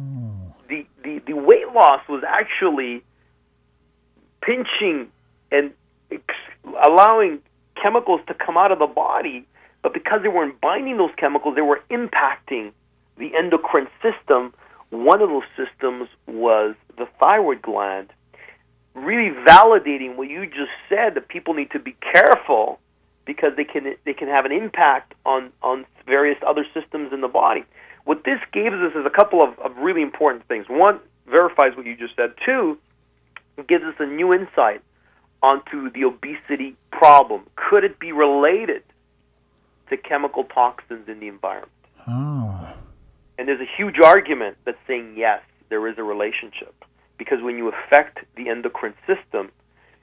the 0.68 0.86
the 1.02 1.18
the 1.26 1.32
weight 1.32 1.72
loss 1.72 2.06
was 2.08 2.22
actually 2.26 3.02
pinching 4.40 5.08
and 5.50 5.72
allowing 6.84 7.40
chemicals 7.80 8.20
to 8.26 8.34
come 8.34 8.56
out 8.56 8.72
of 8.72 8.78
the 8.78 8.86
body, 8.86 9.46
but 9.82 9.94
because 9.94 10.22
they 10.22 10.28
weren't 10.28 10.60
binding 10.60 10.96
those 10.98 11.12
chemicals, 11.16 11.54
they 11.54 11.62
were 11.62 11.80
impacting 11.90 12.72
the 13.16 13.34
endocrine 13.36 13.88
system. 14.02 14.52
One 14.90 15.22
of 15.22 15.28
those 15.28 15.44
systems 15.56 16.08
was 16.26 16.74
the 16.98 17.06
thyroid 17.18 17.62
gland, 17.62 18.12
really 18.94 19.30
validating 19.30 20.16
what 20.16 20.28
you 20.28 20.46
just 20.46 20.72
said 20.88 21.14
that 21.14 21.28
people 21.28 21.54
need 21.54 21.70
to 21.70 21.78
be 21.78 21.96
careful 22.12 22.80
because 23.24 23.52
they 23.56 23.64
can 23.64 23.94
they 24.04 24.12
can 24.12 24.28
have 24.28 24.44
an 24.44 24.52
impact 24.52 25.14
on 25.24 25.52
on 25.62 25.86
various 26.06 26.38
other 26.46 26.66
systems 26.74 27.12
in 27.12 27.20
the 27.20 27.28
body. 27.28 27.64
What 28.04 28.24
this 28.24 28.40
gives 28.52 28.76
us 28.76 28.92
is 28.96 29.06
a 29.06 29.10
couple 29.10 29.42
of, 29.42 29.56
of 29.60 29.76
really 29.76 30.02
important 30.02 30.48
things. 30.48 30.68
One, 30.68 30.98
verifies 31.28 31.76
what 31.76 31.86
you 31.86 31.96
just 31.96 32.16
said. 32.16 32.34
Two, 32.44 32.78
gives 33.66 33.84
us 33.84 33.94
a 33.98 34.06
new 34.06 34.32
insight 34.32 34.82
onto 35.42 35.90
the 35.90 36.04
obesity 36.04 36.76
problem. 36.90 37.42
Could 37.56 37.84
it 37.84 37.98
be 37.98 38.12
related 38.12 38.82
to 39.88 39.96
chemical 39.96 40.44
toxins 40.44 41.08
in 41.08 41.20
the 41.20 41.28
environment? 41.28 41.72
Oh. 42.06 42.74
And 43.38 43.48
there's 43.48 43.60
a 43.60 43.76
huge 43.76 43.98
argument 43.98 44.58
that's 44.64 44.78
saying 44.86 45.14
yes, 45.16 45.42
there 45.68 45.86
is 45.88 45.98
a 45.98 46.02
relationship 46.02 46.74
because 47.16 47.42
when 47.42 47.56
you 47.56 47.68
affect 47.68 48.18
the 48.36 48.48
endocrine 48.48 48.94
system, 49.06 49.50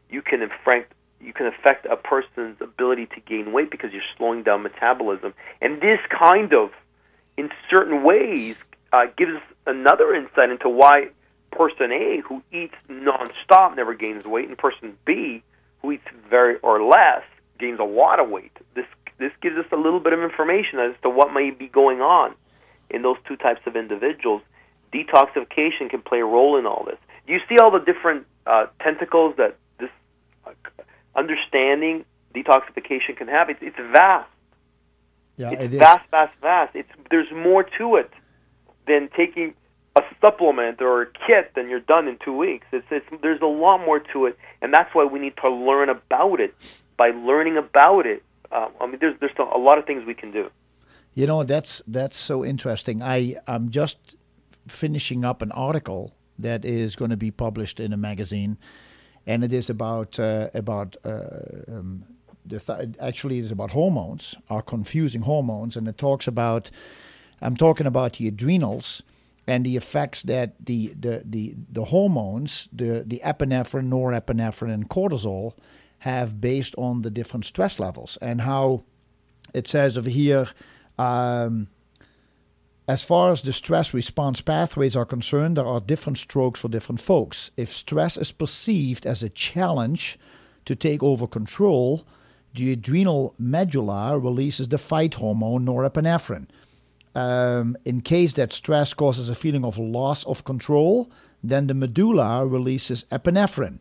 you 0.10 0.22
can 0.22 0.42
affect 0.42 0.94
you 1.20 1.34
can 1.34 1.48
affect 1.48 1.86
a 1.88 1.96
person's 1.96 2.58
ability 2.62 3.08
to 3.08 3.20
gain 3.22 3.52
weight 3.52 3.72
because 3.72 3.92
you're 3.92 4.04
slowing 4.16 4.44
down 4.44 4.62
metabolism. 4.62 5.34
And 5.62 5.82
this 5.82 6.00
kind 6.12 6.54
of, 6.54 6.70
in 7.38 7.50
certain 7.72 8.04
ways, 8.04 8.56
uh, 8.94 9.08
gives 9.18 9.42
another 9.66 10.14
insight 10.14 10.52
into 10.52 10.70
why 10.70 11.10
person 11.58 11.92
A, 11.92 12.22
who 12.22 12.42
eats 12.52 12.76
nonstop, 12.90 13.76
never 13.76 13.94
gains 13.94 14.26
weight, 14.26 14.48
and 14.48 14.58
person 14.58 14.98
B, 15.06 15.44
who 15.82 15.92
eats 15.92 16.08
very 16.30 16.58
or 16.60 16.82
less, 16.84 17.24
gains 17.60 17.80
a 17.80 17.84
lot 17.84 18.20
of 18.20 18.30
weight. 18.30 18.56
This 18.76 18.86
this 19.18 19.32
gives 19.42 19.58
us 19.58 19.66
a 19.72 19.78
little 19.78 20.00
bit 20.00 20.14
of 20.14 20.22
information 20.22 20.80
as 20.80 20.94
to 21.02 21.10
what 21.10 21.34
may 21.34 21.50
be 21.50 21.68
going 21.68 22.02
on 22.02 22.36
in 22.90 23.02
those 23.02 23.18
two 23.28 23.36
types 23.36 23.62
of 23.66 23.76
individuals. 23.76 24.42
Detoxification 24.94 25.90
can 25.90 26.02
play 26.02 26.20
a 26.20 26.26
role 26.26 26.56
in 26.58 26.66
all 26.66 26.86
this 26.86 27.00
you 27.28 27.42
see 27.48 27.60
all 27.60 27.72
the 27.72 27.80
different 27.80 28.26
uh, 28.46 28.68
tentacles 28.80 29.36
that 29.38 29.58
this 29.80 29.90
uh, 30.46 30.52
understanding 31.16 32.06
detoxification 32.34 33.16
can 33.16 33.28
have. 33.28 33.50
It's, 33.50 33.62
it's 33.62 33.78
vast. 33.92 34.30
Yeah, 35.36 35.52
it's 35.52 35.62
it 35.62 35.74
is. 35.74 35.80
vast, 35.80 36.10
vast, 36.10 36.34
vast. 36.42 36.76
It's 36.76 36.90
there's 37.12 37.32
more 37.32 37.64
to 37.78 37.98
it 37.98 38.12
than 38.88 39.10
taking 39.16 39.54
a 39.98 40.16
supplement 40.22 40.82
or 40.82 41.02
a 41.02 41.08
kit 41.26 41.52
and 41.56 41.70
you're 41.70 41.80
done 41.80 42.08
in 42.08 42.18
two 42.24 42.36
weeks. 42.36 42.68
It's, 42.72 42.86
it's 42.92 43.06
there's 43.22 43.42
a 43.42 43.46
lot 43.46 43.80
more 43.86 44.00
to 44.00 44.26
it, 44.28 44.38
and 44.62 44.74
that's 44.74 44.94
why 44.94 45.06
we 45.06 45.20
need 45.20 45.36
to 45.38 45.50
learn 45.50 45.90
about 45.90 46.40
it. 46.40 46.56
By 46.98 47.10
learning 47.10 47.58
about 47.58 48.06
it, 48.06 48.24
uh, 48.52 48.70
I 48.80 48.88
mean, 48.88 48.98
there's 49.00 49.20
there's 49.20 49.32
a 49.40 49.58
lot 49.58 49.78
of 49.78 49.86
things 49.86 50.06
we 50.06 50.14
can 50.14 50.32
do. 50.32 50.50
You 51.14 51.28
know, 51.28 51.44
that's 51.44 51.82
that's 51.88 52.18
so 52.18 52.46
interesting. 52.46 53.02
I 53.02 53.36
I'm 53.48 53.70
just 53.70 54.16
finishing 54.68 55.26
up 55.26 55.42
an 55.42 55.52
article 55.52 56.14
that 56.40 56.66
is 56.66 56.96
going 56.96 57.12
to 57.12 57.18
be 57.18 57.32
published 57.32 57.80
in 57.80 57.94
a 57.94 57.98
magazine, 57.98 58.58
and 59.26 59.44
it 59.44 59.54
is 59.54 59.70
about 59.70 60.20
uh, 60.20 60.50
about 60.54 60.96
uh, 61.04 61.30
um, 61.68 62.04
the 62.46 62.60
th- 62.60 62.96
actually 63.00 63.40
it 63.40 63.46
is 63.46 63.52
about 63.52 63.72
hormones, 63.72 64.36
our 64.50 64.62
confusing 64.62 65.22
hormones, 65.22 65.76
and 65.76 65.88
it 65.88 65.98
talks 65.98 66.28
about. 66.28 66.70
I'm 67.40 67.56
talking 67.56 67.86
about 67.86 68.14
the 68.14 68.28
adrenals 68.28 69.04
and 69.48 69.66
the 69.66 69.78
effects 69.78 70.22
that 70.24 70.54
the 70.64 70.94
the 71.00 71.24
the, 71.26 71.56
the 71.72 71.86
hormones, 71.86 72.68
the 72.72 73.04
the 73.06 73.22
epinephrine, 73.24 73.90
norepinephrine, 73.90 74.74
and 74.74 74.90
cortisol 74.90 75.54
have 76.00 76.40
based 76.40 76.76
on 76.78 77.02
the 77.02 77.10
different 77.10 77.46
stress 77.46 77.80
levels 77.80 78.18
and 78.22 78.42
how 78.42 78.84
it 79.54 79.68
says 79.68 79.98
over 79.98 80.10
here. 80.10 80.48
Um, 81.00 81.70
as 82.88 83.04
far 83.04 83.32
as 83.32 83.42
the 83.42 83.52
stress 83.52 83.94
response 83.94 84.40
pathways 84.40 84.96
are 84.96 85.06
concerned, 85.06 85.58
there 85.58 85.66
are 85.66 85.82
different 85.82 86.18
strokes 86.18 86.62
for 86.62 86.70
different 86.70 87.02
folks. 87.02 87.52
If 87.58 87.74
stress 87.74 88.16
is 88.16 88.32
perceived 88.32 89.06
as 89.06 89.22
a 89.22 89.30
challenge 89.30 90.18
to 90.66 90.76
take 90.76 91.04
over 91.04 91.28
control, 91.28 92.06
the 92.54 92.72
adrenal 92.72 93.36
medulla 93.38 94.18
releases 94.18 94.70
the 94.70 94.78
fight 94.78 95.16
hormone 95.16 95.66
norepinephrine. 95.66 96.48
Um, 97.18 97.76
in 97.84 98.02
case 98.02 98.34
that 98.34 98.54
stress 98.54 98.94
causes 98.94 99.28
a 99.28 99.34
feeling 99.34 99.66
of 99.66 99.80
loss 99.80 100.24
of 100.26 100.44
control, 100.44 101.10
then 101.44 101.66
the 101.66 101.74
medulla 101.74 102.46
releases 102.46 103.06
epinephrine, 103.06 103.80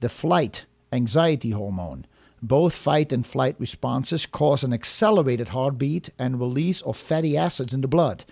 the 0.00 0.08
flight 0.08 0.64
anxiety 0.90 1.50
hormone. 1.50 2.06
Both 2.40 2.74
fight 2.74 3.12
and 3.12 3.26
flight 3.26 3.56
responses 3.58 4.24
cause 4.24 4.64
an 4.64 4.72
accelerated 4.72 5.50
heartbeat 5.50 6.08
and 6.18 6.40
release 6.40 6.80
of 6.80 6.96
fatty 6.96 7.36
acids 7.36 7.74
in 7.74 7.82
the 7.82 7.88
blood. 7.88 8.24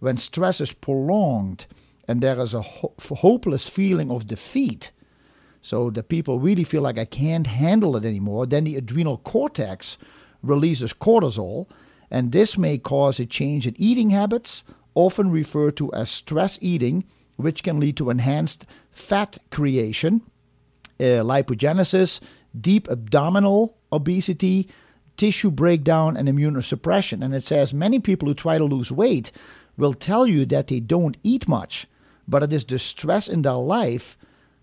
When 0.00 0.18
stress 0.18 0.60
is 0.60 0.74
prolonged 0.74 1.64
and 2.06 2.20
there 2.20 2.38
is 2.38 2.52
a 2.52 2.60
ho- 2.60 2.92
hopeless 3.00 3.66
feeling 3.68 4.10
of 4.10 4.26
defeat, 4.26 4.90
so 5.62 5.88
the 5.88 6.02
people 6.02 6.38
really 6.38 6.64
feel 6.64 6.82
like 6.82 6.98
I 6.98 7.06
can't 7.06 7.46
handle 7.46 7.96
it 7.96 8.04
anymore, 8.04 8.44
then 8.44 8.64
the 8.64 8.76
adrenal 8.76 9.16
cortex 9.16 9.96
releases 10.42 10.92
cortisol, 10.92 11.70
and 12.14 12.30
this 12.30 12.56
may 12.56 12.78
cause 12.78 13.18
a 13.18 13.26
change 13.26 13.66
in 13.66 13.74
eating 13.76 14.10
habits, 14.10 14.62
often 14.94 15.32
referred 15.32 15.76
to 15.78 15.92
as 15.92 16.08
stress 16.08 16.60
eating, 16.60 17.02
which 17.34 17.64
can 17.64 17.80
lead 17.80 17.96
to 17.96 18.08
enhanced 18.08 18.66
fat 18.92 19.36
creation, 19.50 20.22
uh, 21.00 21.26
lipogenesis, 21.26 22.20
deep 22.58 22.88
abdominal 22.88 23.76
obesity, 23.92 24.68
tissue 25.16 25.50
breakdown, 25.50 26.16
and 26.16 26.28
immunosuppression. 26.28 27.24
And 27.24 27.34
it 27.34 27.42
says 27.42 27.74
many 27.74 27.98
people 27.98 28.28
who 28.28 28.34
try 28.34 28.58
to 28.58 28.64
lose 28.64 28.92
weight 28.92 29.32
will 29.76 29.92
tell 29.92 30.24
you 30.24 30.46
that 30.46 30.68
they 30.68 30.78
don't 30.78 31.16
eat 31.24 31.48
much, 31.48 31.88
but 32.28 32.44
it 32.44 32.52
is 32.52 32.64
the 32.64 32.78
stress 32.78 33.26
in 33.26 33.42
their 33.42 33.54
life 33.54 34.16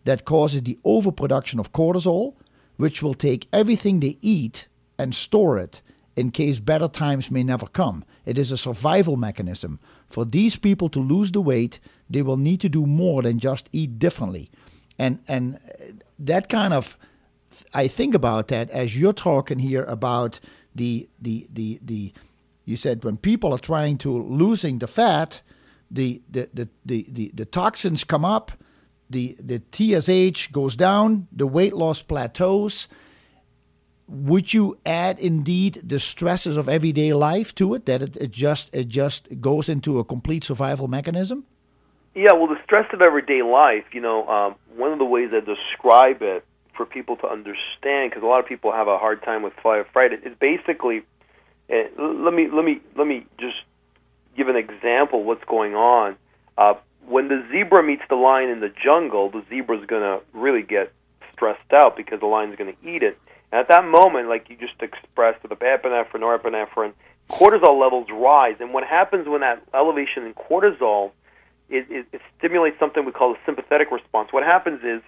that 0.06 0.24
causes 0.24 0.64
the 0.64 0.80
overproduction 0.86 1.60
of 1.60 1.74
cortisol, 1.74 2.36
which 2.78 3.04
will 3.04 3.14
take 3.14 3.50
everything 3.52 4.00
they 4.00 4.18
eat 4.22 4.68
and 4.98 5.14
store 5.14 5.60
it 5.60 5.82
in 6.16 6.32
case 6.32 6.60
better 6.60 6.88
times 6.88 7.32
may 7.32 7.44
never 7.44 7.68
come. 7.68 8.04
It 8.26 8.38
is 8.38 8.52
a 8.52 8.58
survival 8.58 9.16
mechanism. 9.16 9.80
For 10.10 10.26
these 10.26 10.56
people 10.56 10.90
to 10.90 11.00
lose 11.00 11.32
the 11.32 11.42
weight, 11.42 11.80
they 12.10 12.22
will 12.22 12.38
need 12.38 12.62
to 12.62 12.70
do 12.70 12.86
more 12.86 13.22
than 13.22 13.40
just 13.40 13.70
eat 13.72 14.00
differently. 14.00 14.52
And 14.98 15.20
and 15.28 15.56
uh, 15.56 15.94
that 16.20 16.50
kind 16.50 16.74
of 16.74 16.98
I 17.74 17.88
think 17.88 18.14
about 18.14 18.48
that 18.48 18.70
as 18.72 18.98
you're 18.98 19.14
talking 19.14 19.60
here 19.60 19.84
about 19.84 20.40
the 20.76 21.10
the 21.20 21.48
the 21.52 21.80
the 21.82 22.14
you 22.66 22.78
said 22.78 23.04
when 23.04 23.18
people 23.18 23.54
are 23.54 23.60
trying 23.60 23.98
to 24.00 24.22
losing 24.24 24.80
the 24.80 24.88
fat, 24.88 25.42
the 25.90 26.22
the 26.30 26.50
the 26.54 26.70
the, 26.86 27.06
the, 27.10 27.32
the 27.34 27.46
toxins 27.46 28.04
come 28.04 28.26
up, 28.26 28.52
the 29.10 29.36
the 29.40 29.62
TSH 29.72 30.48
goes 30.48 30.76
down, 30.76 31.28
the 31.32 31.48
weight 31.48 31.74
loss 31.74 32.02
plateaus. 32.02 32.88
Would 34.12 34.54
you 34.54 34.78
add 34.86 35.20
indeed 35.20 35.82
the 35.88 35.98
stresses 35.98 36.58
of 36.58 36.68
everyday 36.68 37.14
life 37.14 37.56
to 37.56 37.74
it? 37.76 37.86
That 37.86 38.02
it, 38.02 38.18
it 38.18 38.32
just 38.32 38.76
it 38.76 38.90
just 38.90 39.40
goes 39.40 39.70
into 39.70 40.00
a 40.00 40.04
complete 40.04 40.44
survival 40.44 40.90
mechanism? 40.90 41.46
Yeah, 42.14 42.34
well, 42.34 42.48
the 42.48 42.62
stress 42.66 42.94
of 42.94 43.02
everyday 43.02 43.42
life, 43.42 43.86
you 43.94 44.02
know, 44.02 44.28
um, 44.28 44.56
one 44.76 44.92
of 44.92 45.00
the 45.00 45.06
ways 45.06 45.30
I 45.34 45.40
describe 45.40 46.22
it 46.22 46.44
for 46.76 46.86
people 46.86 47.16
to 47.18 47.28
understand, 47.28 48.12
because 48.12 48.22
a 48.22 48.26
lot 48.26 48.42
of 48.42 48.48
people 48.48 48.74
have 48.74 48.90
a 48.90 48.98
hard 48.98 49.24
time 49.24 49.44
with 49.44 49.54
fight 49.64 49.78
or 49.78 49.86
fright, 49.86 50.12
is 50.12 50.36
basically, 50.38 51.04
uh, 51.72 51.84
let 51.98 52.34
me 52.34 52.50
let 52.50 52.66
me 52.66 52.82
let 52.98 53.08
me 53.08 53.26
just 53.40 53.64
give 54.36 54.50
an 54.50 54.58
example. 54.58 55.24
What's 55.24 55.46
going 55.46 55.74
on? 55.74 56.18
Uh, 56.58 56.74
when 57.08 57.30
the 57.30 57.46
zebra 57.50 57.82
meets 57.82 58.04
the 58.10 58.16
lion 58.16 58.50
in 58.50 58.60
the 58.60 58.74
jungle, 58.84 59.30
the 59.30 59.44
zebra 59.50 59.80
is 59.80 59.86
going 59.86 60.02
to 60.02 60.22
really 60.34 60.64
get 60.64 60.92
stressed 61.32 61.72
out 61.72 61.96
because 61.96 62.20
the 62.20 62.26
lion's 62.26 62.58
going 62.58 62.76
to 62.76 62.90
eat 62.90 63.04
it. 63.04 63.18
And 63.52 63.60
at 63.60 63.68
that 63.68 63.86
moment, 63.86 64.30
like 64.30 64.50
you 64.50 64.56
just 64.56 64.82
expressed, 64.82 65.42
with 65.44 65.50
the 65.50 65.56
epinephrine, 65.56 66.22
norepinephrine, 66.22 66.94
cortisol 67.30 67.80
levels 67.80 68.08
rise. 68.12 68.56
And 68.60 68.74
what 68.74 68.84
happens 68.86 69.28
when 69.28 69.42
that 69.42 69.62
elevation 69.74 70.26
in 70.26 70.34
cortisol 70.34 71.12
it, 71.72 71.86
it, 71.90 72.06
it 72.12 72.22
stimulates 72.38 72.78
something 72.80 73.06
we 73.06 73.12
call 73.12 73.34
a 73.34 73.38
sympathetic 73.46 73.92
response. 73.92 74.32
What 74.32 74.44
happens 74.44 74.84
is 74.84 75.02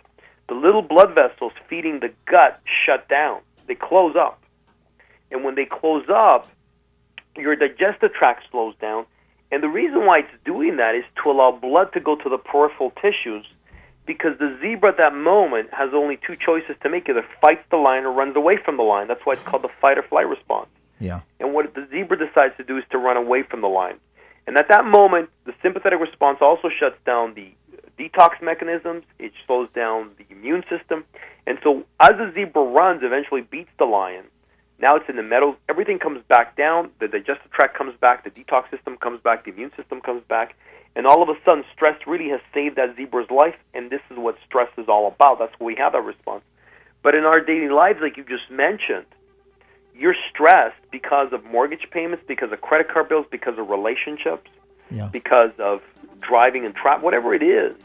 the 0.48 0.56
little 0.56 0.82
blood 0.82 1.14
vessels 1.14 1.52
feeding 1.68 2.00
the 2.00 2.12
gut 2.26 2.60
shut 2.66 3.08
down. 3.10 3.42
They 3.68 3.76
close 3.76 4.16
up. 4.16 4.42
And 5.32 5.44
when 5.44 5.56
they 5.56 5.66
close 5.66 6.06
up, 6.10 6.50
your 7.36 7.56
digestive 7.56 8.14
tract 8.14 8.46
slows 8.52 8.76
down. 8.80 9.06
And 9.52 9.62
the 9.62 9.68
reason 9.68 10.06
why 10.06 10.20
it's 10.20 10.44
doing 10.46 10.78
that 10.78 10.96
is 10.96 11.04
to 11.22 11.32
allow 11.32 11.52
blood 11.52 11.94
to 11.94 12.00
go 12.00 12.16
to 12.16 12.30
the 12.30 12.38
peripheral 12.38 12.92
tissues 12.92 13.46
because 14.06 14.38
the 14.38 14.58
zebra 14.62 14.90
at 14.90 14.98
that 14.98 15.16
moment 15.16 15.70
has 15.74 15.92
only 15.94 16.18
two 16.26 16.36
choices 16.36 16.76
to 16.84 16.90
make 16.90 17.08
either 17.08 17.26
fights 17.42 17.64
the 17.70 17.78
lion 17.78 18.06
or 18.06 18.12
runs 18.12 18.36
away 18.36 18.58
from 18.58 18.78
the 18.78 18.84
lion. 18.84 19.08
That's 19.08 19.26
why 19.26 19.34
it's 19.34 19.44
called 19.44 19.64
the 19.64 19.72
fight 19.80 19.98
or 19.98 20.04
flight 20.04 20.28
response. 20.28 20.68
Yeah. 21.00 21.22
And 21.40 21.54
what 21.54 21.74
the 21.74 21.88
zebra 21.92 22.18
decides 22.18 22.56
to 22.58 22.64
do 22.64 22.78
is 22.78 22.84
to 22.92 22.98
run 22.98 23.18
away 23.18 23.44
from 23.44 23.62
the 23.62 23.68
lion. 23.68 23.98
And 24.46 24.58
at 24.58 24.68
that 24.70 24.86
moment, 24.86 25.30
the 25.46 25.54
sympathetic 25.62 26.00
response 26.00 26.40
also 26.42 26.70
shuts 26.70 26.98
down 27.06 27.34
the 27.34 27.52
detox 27.98 28.42
mechanisms. 28.42 29.04
It 29.20 29.32
slows 29.46 29.70
down 29.74 30.12
the 30.18 30.26
immune 30.34 30.64
system. 30.70 31.06
And 31.48 31.58
so 31.64 31.86
as 32.00 32.12
the 32.12 32.32
zebra 32.34 32.64
runs, 32.64 33.04
eventually 33.04 33.42
beats 33.42 33.70
the 33.80 33.86
lion. 33.86 34.26
Now 34.80 34.96
it's 34.98 35.08
in 35.08 35.16
the 35.16 35.24
meadows. 35.24 35.56
Everything 35.70 36.00
comes 36.00 36.22
back 36.28 36.58
down. 36.58 36.90
The 37.00 37.08
digestive 37.08 37.52
tract 37.52 37.78
comes 37.78 37.96
back. 38.02 38.24
The 38.26 38.32
detox 38.32 38.70
system 38.70 38.98
comes 38.98 39.22
back. 39.22 39.46
The 39.46 39.52
immune 39.52 39.72
system 39.78 40.02
comes 40.02 40.24
back. 40.28 40.56
And 40.96 41.08
all 41.08 41.24
of 41.24 41.30
a 41.30 41.36
sudden, 41.44 41.64
stress 41.74 41.98
really 42.06 42.30
has 42.30 42.40
saved 42.54 42.76
that 42.76 42.96
zebra's 42.96 43.30
life. 43.32 43.56
And 43.74 43.90
this 43.90 44.02
is 44.12 44.18
what 44.18 44.38
stress 44.46 44.70
is 44.78 44.88
all 44.88 45.08
about. 45.08 45.40
That's 45.40 45.54
why 45.58 45.66
we 45.68 45.76
have 45.76 45.94
that 45.94 46.04
response. 46.04 46.44
But 47.02 47.16
in 47.16 47.24
our 47.26 47.40
daily 47.42 47.70
lives, 47.70 48.00
like 48.02 48.16
you 48.16 48.24
just 48.24 48.50
mentioned, 48.52 49.06
you're 49.96 50.16
stressed 50.30 50.78
because 50.92 51.34
of 51.34 51.44
mortgage 51.46 51.88
payments, 51.92 52.24
because 52.28 52.52
of 52.52 52.62
credit 52.62 52.90
card 52.90 53.10
bills, 53.10 53.26
because 53.30 53.58
of 53.58 53.70
relationships, 53.70 54.50
Yeah. 54.90 55.10
because 55.12 55.52
of 55.60 55.82
driving 56.22 56.66
and 56.66 56.76
trap, 56.76 57.02
whatever 57.02 57.34
it 57.34 57.44
is. 57.44 57.76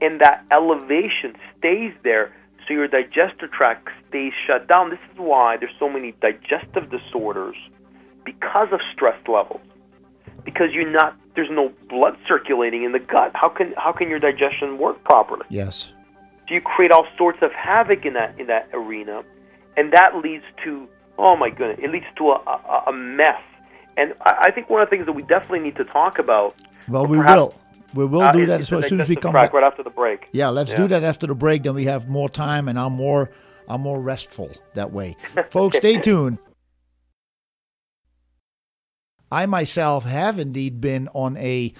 And 0.00 0.20
that 0.20 0.44
elevation 0.50 1.36
stays 1.58 1.92
there, 2.02 2.32
so 2.66 2.74
your 2.74 2.88
digestive 2.88 3.50
tract 3.52 3.88
stays 4.08 4.32
shut 4.46 4.66
down. 4.66 4.90
This 4.90 4.98
is 5.12 5.18
why 5.18 5.56
there's 5.56 5.74
so 5.78 5.88
many 5.88 6.12
digestive 6.20 6.90
disorders 6.90 7.56
because 8.24 8.72
of 8.72 8.80
stress 8.92 9.18
levels. 9.28 9.60
Because 10.44 10.72
you're 10.72 10.90
not 10.90 11.16
there's 11.34 11.50
no 11.50 11.72
blood 11.88 12.16
circulating 12.28 12.84
in 12.84 12.92
the 12.92 12.98
gut. 12.98 13.32
How 13.34 13.48
can 13.48 13.74
how 13.76 13.92
can 13.92 14.08
your 14.08 14.18
digestion 14.18 14.78
work 14.78 15.02
properly? 15.04 15.44
Yes. 15.48 15.92
So 16.48 16.54
you 16.54 16.60
create 16.60 16.90
all 16.90 17.06
sorts 17.16 17.38
of 17.42 17.52
havoc 17.52 18.04
in 18.04 18.12
that 18.14 18.38
in 18.38 18.46
that 18.48 18.68
arena, 18.72 19.22
and 19.76 19.92
that 19.92 20.16
leads 20.16 20.44
to 20.64 20.88
oh 21.18 21.36
my 21.36 21.50
goodness, 21.50 21.78
it 21.82 21.90
leads 21.90 22.06
to 22.16 22.30
a, 22.30 22.34
a, 22.34 22.84
a 22.88 22.92
mess. 22.92 23.40
And 23.96 24.14
I, 24.22 24.36
I 24.42 24.50
think 24.50 24.68
one 24.68 24.82
of 24.82 24.88
the 24.88 24.96
things 24.96 25.06
that 25.06 25.12
we 25.12 25.22
definitely 25.22 25.60
need 25.60 25.76
to 25.76 25.84
talk 25.84 26.18
about. 26.18 26.56
Well, 26.88 27.06
we 27.06 27.18
perhaps, 27.18 27.38
will. 27.38 27.54
We 27.94 28.04
will 28.06 28.22
uh, 28.22 28.32
do 28.32 28.44
that 28.46 28.60
as, 28.60 28.70
well, 28.70 28.82
as 28.82 28.88
soon 28.88 29.00
as 29.00 29.08
we 29.08 29.14
come 29.16 29.32
back. 29.32 29.52
right 29.52 29.62
after 29.62 29.82
the 29.84 29.90
break. 29.90 30.28
Yeah, 30.32 30.48
let's 30.48 30.72
Yeah. 30.72 30.78
do 30.78 30.88
that 30.88 31.04
after 31.04 31.28
the 31.28 31.34
break. 31.34 31.62
Then 31.62 31.74
we 31.74 31.84
have 31.84 32.08
more 32.08 32.28
time, 32.28 32.68
and 32.68 32.78
I'm 32.78 32.92
more 32.92 33.30
I'm 33.68 33.80
more 33.80 34.00
restful 34.00 34.50
that 34.74 34.92
way. 34.92 35.16
Folks, 35.50 35.76
stay 35.78 35.96
tuned. 36.00 36.38
I 39.34 39.46
myself 39.46 40.04
have 40.04 40.38
indeed 40.38 40.80
been 40.80 41.08
on 41.12 41.36
a 41.38 41.72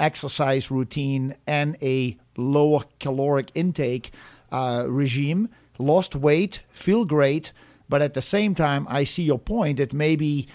exercise 0.00 0.70
routine 0.70 1.34
and 1.46 1.76
a 1.82 2.16
lower 2.38 2.84
caloric 2.98 3.50
intake 3.54 4.12
uh, 4.50 4.86
regime 4.88 5.50
lost 5.78 6.14
weight, 6.14 6.62
feel 6.70 7.04
great, 7.04 7.52
but 7.90 8.00
at 8.00 8.14
the 8.14 8.22
same 8.22 8.54
time, 8.54 8.86
I 8.88 9.04
see 9.04 9.22
your 9.22 9.38
point 9.38 9.76
that 9.76 9.92
maybe 9.92 10.48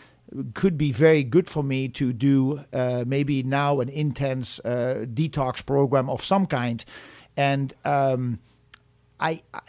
could 0.55 0.75
be 0.77 0.91
very 0.91 1.23
good 1.23 1.47
for 1.47 1.63
me 1.63 1.87
to 1.89 2.13
do 2.13 2.63
uh, 2.73 3.03
maybe 3.05 3.43
now 3.43 3.79
an 3.79 3.89
intense 3.89 4.59
uh, 4.59 5.05
detox 5.13 5.63
program 5.63 6.09
of 6.09 6.23
some 6.23 6.47
kind, 6.47 6.83
and 7.37 7.73
um, 7.85 8.39
I, 9.19 9.41
I, 9.53 9.61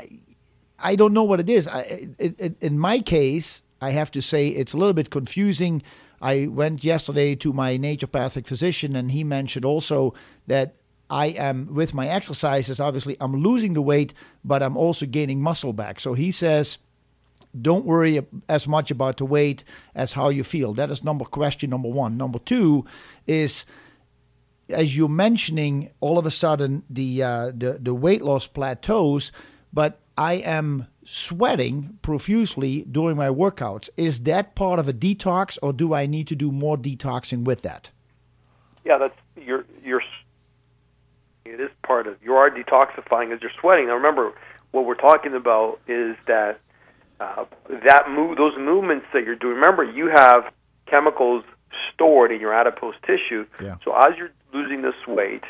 I 0.79 0.97
don't 0.97 1.13
know 1.13 1.25
what 1.25 1.41
it 1.41 1.51
is. 1.51 1.69
I, 1.69 1.81
it, 2.19 2.41
it, 2.41 2.57
in 2.63 2.79
my 2.79 3.01
case, 3.01 3.63
I 3.83 3.91
have 3.91 4.11
to 4.13 4.23
say 4.23 4.49
it's 4.49 4.73
a 4.73 4.79
little 4.79 4.95
bit 4.95 5.11
confusing. 5.11 5.83
I 6.21 6.47
went 6.47 6.85
yesterday 6.85 7.35
to 7.37 7.53
my 7.53 7.79
naturopathic 7.79 8.47
physician, 8.47 8.95
and 8.97 9.11
he 9.11 9.25
mentioned 9.25 9.65
also 9.65 10.15
that 10.47 10.77
I 11.09 11.27
am 11.27 11.75
with 11.75 11.95
my 11.95 12.09
exercises. 12.09 12.79
Obviously, 12.79 13.17
I'm 13.21 13.43
losing 13.43 13.75
the 13.75 13.83
weight, 13.83 14.15
but 14.45 14.63
I'm 14.63 14.77
also 14.77 15.07
gaining 15.07 15.41
muscle 15.41 15.73
back. 15.73 15.99
So 15.99 16.15
he 16.15 16.31
says 16.31 16.79
don't 17.61 17.85
worry 17.85 18.25
as 18.49 18.69
much 18.69 18.93
about 18.93 19.17
the 19.17 19.25
weight 19.25 19.65
as 19.95 20.13
how 20.13 20.29
you 20.29 20.45
feel. 20.45 20.73
That 20.73 20.91
is 20.91 21.03
number 21.03 21.25
question 21.25 21.71
number 21.71 21.89
one. 21.89 22.17
Number 22.17 22.39
two 22.39 22.85
is 23.27 23.65
as 24.69 24.97
you're 24.97 25.09
mentioning, 25.09 25.91
all 26.01 26.17
of 26.17 26.27
a 26.27 26.31
sudden 26.31 26.85
the 26.89 27.23
uh, 27.23 27.47
the 27.47 27.79
the 27.81 27.95
weight 27.95 28.23
loss 28.23 28.47
plateaus, 28.47 29.33
but 29.73 30.01
I 30.17 30.35
am 30.35 30.87
sweating 31.11 31.99
profusely 32.03 32.83
during 32.83 33.17
my 33.17 33.27
workouts. 33.29 33.91
Is 33.97 34.21
that 34.21 34.55
part 34.55 34.79
of 34.79 34.89
a 34.89 34.93
detox, 34.93 35.59
or 35.61 35.73
do 35.73 35.93
I 35.93 36.07
need 36.07 36.29
to 36.29 36.37
do 36.37 36.53
more 36.53 36.77
detoxing 36.77 37.43
with 37.43 37.63
that? 37.63 37.91
Yeah, 38.85 38.99
that's 38.99 39.17
you're 39.37 39.65
you're. 39.85 40.03
It 41.45 41.61
is 41.61 41.71
part 41.83 42.07
of 42.07 42.17
you 42.23 42.35
are 42.35 42.49
detoxifying 42.49 43.35
as 43.35 43.43
you're 43.43 43.51
sweating. 43.61 43.89
Now 43.89 43.95
remember, 43.95 44.33
what 44.71 44.85
we're 44.85 44.95
talking 44.95 45.35
about 45.35 45.81
is 45.89 46.17
that 46.29 46.61
uh, 47.19 47.45
that 47.85 48.09
move, 48.09 48.37
those 48.37 48.57
movements 48.57 49.07
that 49.13 49.25
you're 49.25 49.35
doing. 49.35 49.57
Remember, 49.57 49.83
you 49.83 50.13
have 50.15 50.45
chemicals 50.87 51.43
stored 51.93 52.31
in 52.31 52.41
your 52.41 52.55
adipose 52.55 52.95
tissue. 53.05 53.47
Yeah. 53.61 53.77
So 53.85 53.97
as 53.97 54.17
you're 54.17 54.31
losing 54.55 54.83
this 54.83 54.95
weight, 55.09 55.43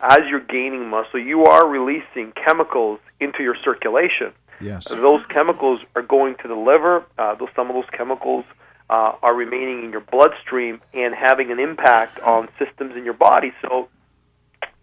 as 0.00 0.20
you're 0.30 0.40
gaining 0.40 0.88
muscle, 0.88 1.18
you 1.20 1.44
are 1.44 1.66
releasing 1.66 2.32
chemicals 2.32 3.00
into 3.20 3.42
your 3.42 3.56
circulation. 3.64 4.32
Yes. 4.60 4.88
Those 4.88 5.24
chemicals 5.26 5.80
are 5.94 6.02
going 6.02 6.36
to 6.42 6.48
the 6.48 6.54
liver. 6.54 7.04
Uh, 7.16 7.34
those, 7.34 7.48
some 7.54 7.68
of 7.68 7.74
those 7.74 7.90
chemicals 7.92 8.44
uh, 8.90 9.12
are 9.22 9.34
remaining 9.34 9.84
in 9.84 9.90
your 9.90 10.00
bloodstream 10.00 10.80
and 10.94 11.14
having 11.14 11.50
an 11.50 11.58
impact 11.58 12.20
on 12.20 12.48
systems 12.58 12.96
in 12.96 13.04
your 13.04 13.14
body. 13.14 13.52
So 13.62 13.88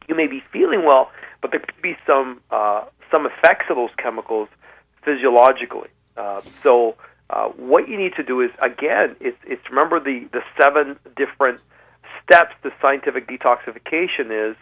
you 0.07 0.15
may 0.15 0.27
be 0.27 0.41
feeling 0.51 0.85
well, 0.85 1.11
but 1.41 1.51
there 1.51 1.59
could 1.59 1.81
be 1.81 1.97
some 2.05 2.41
uh, 2.51 2.85
some 3.11 3.25
effects 3.25 3.65
of 3.69 3.75
those 3.75 3.91
chemicals 3.97 4.49
physiologically. 5.03 5.89
Uh, 6.17 6.41
so 6.63 6.95
uh, 7.29 7.47
what 7.49 7.87
you 7.89 7.97
need 7.97 8.13
to 8.15 8.23
do 8.23 8.41
is 8.41 8.51
again, 8.61 9.15
it's, 9.19 9.37
it's 9.45 9.69
remember 9.69 9.99
the 9.99 10.27
the 10.31 10.43
seven 10.59 10.97
different 11.15 11.59
steps 12.23 12.55
to 12.63 12.71
scientific 12.81 13.27
detoxification 13.27 14.51
is 14.51 14.55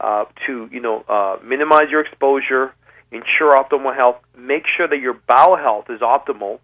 uh, 0.00 0.24
to 0.46 0.68
you 0.72 0.80
know 0.80 1.04
uh, 1.08 1.38
minimize 1.42 1.90
your 1.90 2.00
exposure, 2.00 2.72
ensure 3.10 3.56
optimal 3.56 3.94
health, 3.94 4.16
make 4.36 4.66
sure 4.66 4.86
that 4.86 5.00
your 5.00 5.14
bowel 5.14 5.56
health 5.56 5.90
is 5.90 6.00
optimal. 6.00 6.60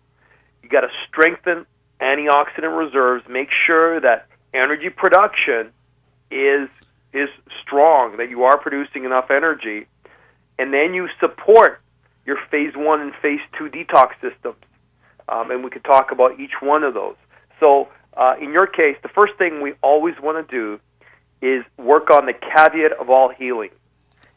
You 0.63 0.69
got 0.69 0.83
to 0.83 0.91
strengthen 1.09 1.67
antioxidant 2.01 2.77
reserves, 2.77 3.25
make 3.29 3.51
sure 3.51 4.01
that 4.01 4.27
energy 4.53 4.91
production 4.91 5.71
is 6.31 6.69
is 7.13 7.29
strong, 7.63 8.17
that 8.17 8.29
you 8.29 8.43
are 8.43 8.59
producing 8.59 9.05
enough 9.05 9.31
energy, 9.31 9.87
and 10.59 10.75
then 10.75 10.95
you 10.95 11.09
support 11.21 11.81
your 12.27 12.37
phase 12.51 12.75
one 12.75 13.01
and 13.01 13.15
phase 13.15 13.41
two 13.57 13.69
detox 13.69 14.13
systems. 14.21 14.57
Um, 15.29 15.51
and 15.53 15.63
we 15.63 15.71
could 15.71 15.85
talk 15.85 16.11
about 16.11 16.41
each 16.41 16.61
one 16.61 16.83
of 16.83 16.93
those. 16.93 17.15
So, 17.61 17.89
uh, 18.17 18.35
in 18.41 18.53
your 18.53 18.67
case, 18.67 18.97
the 19.03 19.09
first 19.09 19.35
thing 19.37 19.63
we 19.63 19.75
always 19.81 20.19
want 20.21 20.49
to 20.49 20.55
do 20.55 20.81
is 21.41 21.65
work 21.77 22.11
on 22.11 22.27
the 22.27 22.33
caveat 22.33 22.93
of 22.93 23.11
all 23.11 23.29
healing. 23.29 23.71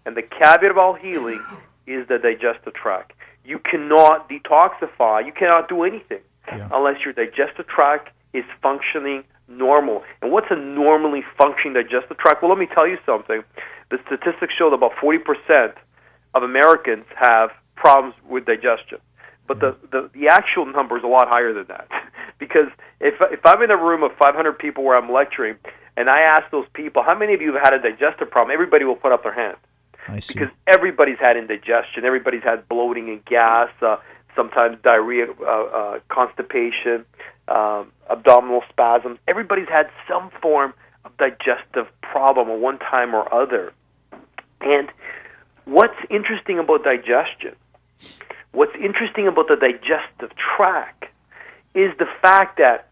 And 0.06 0.16
the 0.16 0.22
caveat 0.22 0.70
of 0.70 0.78
all 0.78 0.94
healing 0.94 1.44
is 1.88 2.08
the 2.08 2.20
digestive 2.20 2.74
tract. 2.74 3.14
You 3.46 3.60
cannot 3.60 4.30
detoxify, 4.30 5.26
you 5.26 5.32
cannot 5.32 5.70
do 5.70 5.84
anything 5.84 6.20
Yeah. 6.48 6.68
unless 6.72 7.04
your 7.04 7.14
digestive 7.14 7.68
tract 7.68 8.10
is 8.34 8.46
functioning 8.62 9.24
normal. 9.48 10.04
And 10.22 10.32
what's 10.32 10.52
a 10.52 10.56
normally 10.56 11.24
functioning 11.38 11.74
digestive 11.74 12.18
tract? 12.18 12.42
Well, 12.42 12.50
let 12.50 12.60
me 12.60 12.68
tell 12.68 12.88
you 12.88 12.98
something. 13.06 13.44
The 13.90 14.00
statistics 14.06 14.54
show 14.54 14.70
that 14.70 14.76
about 14.76 14.94
40% 14.96 15.74
of 16.34 16.44
Americans 16.44 17.06
have 17.16 17.52
problems 17.76 18.16
with 18.28 18.46
digestion. 18.46 19.00
But 19.48 19.62
the, 19.62 19.78
the, 19.92 20.10
the 20.14 20.28
actual 20.28 20.66
number 20.66 20.98
is 20.98 21.04
a 21.06 21.08
lot 21.08 21.30
higher 21.30 21.54
than 21.54 21.68
that. 21.68 21.88
because 22.38 22.68
if, 23.00 23.16
if 23.32 23.46
I'm 23.46 23.62
in 23.62 23.72
a 23.72 23.78
room 23.78 24.04
of 24.04 24.12
500 24.18 24.60
people 24.60 24.84
where 24.84 24.98
I'm 24.98 25.10
lecturing 25.10 25.56
and 25.96 26.10
I 26.10 26.22
ask 26.22 26.52
those 26.52 26.66
people, 26.74 27.02
how 27.02 27.18
many 27.18 27.34
of 27.34 27.42
you 27.42 27.54
have 27.54 27.64
had 27.64 27.74
a 27.74 27.80
digestive 27.80 28.30
problem, 28.30 28.54
everybody 28.54 28.84
will 28.84 28.98
put 28.98 29.14
up 29.14 29.24
their 29.24 29.34
hand. 29.34 29.56
Because 30.34 30.50
everybody's 30.66 31.20
had 31.20 31.38
indigestion, 31.38 32.06
everybody's 32.06 32.44
had 32.44 32.68
bloating 32.68 33.10
and 33.10 33.24
gas, 33.26 33.70
uh, 33.82 33.98
sometimes 34.36 34.78
diarrhea, 34.84 35.28
uh, 35.42 35.44
uh, 35.44 36.00
constipation, 36.10 37.06
um, 37.48 37.92
abdominal 38.10 38.64
spasms. 38.70 39.20
Everybody's 39.28 39.70
had 39.70 39.90
some 40.08 40.30
form 40.42 40.74
of 41.06 41.16
digestive 41.18 41.88
problem 42.02 42.50
at 42.50 42.60
one 42.60 42.80
time 42.80 43.14
or 43.14 43.32
other. 43.34 43.74
And 44.62 44.90
what's 45.66 45.98
interesting 46.10 46.60
about 46.60 46.84
digestion, 46.84 47.56
what's 48.52 48.76
interesting 48.76 49.28
about 49.28 49.48
the 49.48 49.56
digestive 49.56 50.32
tract, 50.36 51.06
is 51.74 51.92
the 52.00 52.08
fact 52.22 52.58
that 52.58 52.90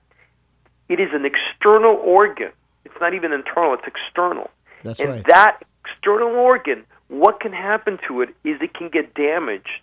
it 0.90 1.00
is 1.00 1.10
an 1.14 1.26
external 1.26 1.96
organ. 1.96 2.52
It's 2.84 2.96
not 3.02 3.14
even 3.14 3.34
internal, 3.34 3.74
it's 3.74 3.88
external. 3.88 4.50
That's 4.84 5.00
and 5.00 5.10
right. 5.10 5.28
that 5.28 5.64
external 5.86 6.30
organ, 6.30 6.86
what 7.20 7.40
can 7.40 7.54
happen 7.54 8.00
to 8.08 8.22
it 8.22 8.30
is 8.44 8.62
it 8.62 8.74
can 8.74 8.90
get 8.90 9.14
damaged 9.14 9.82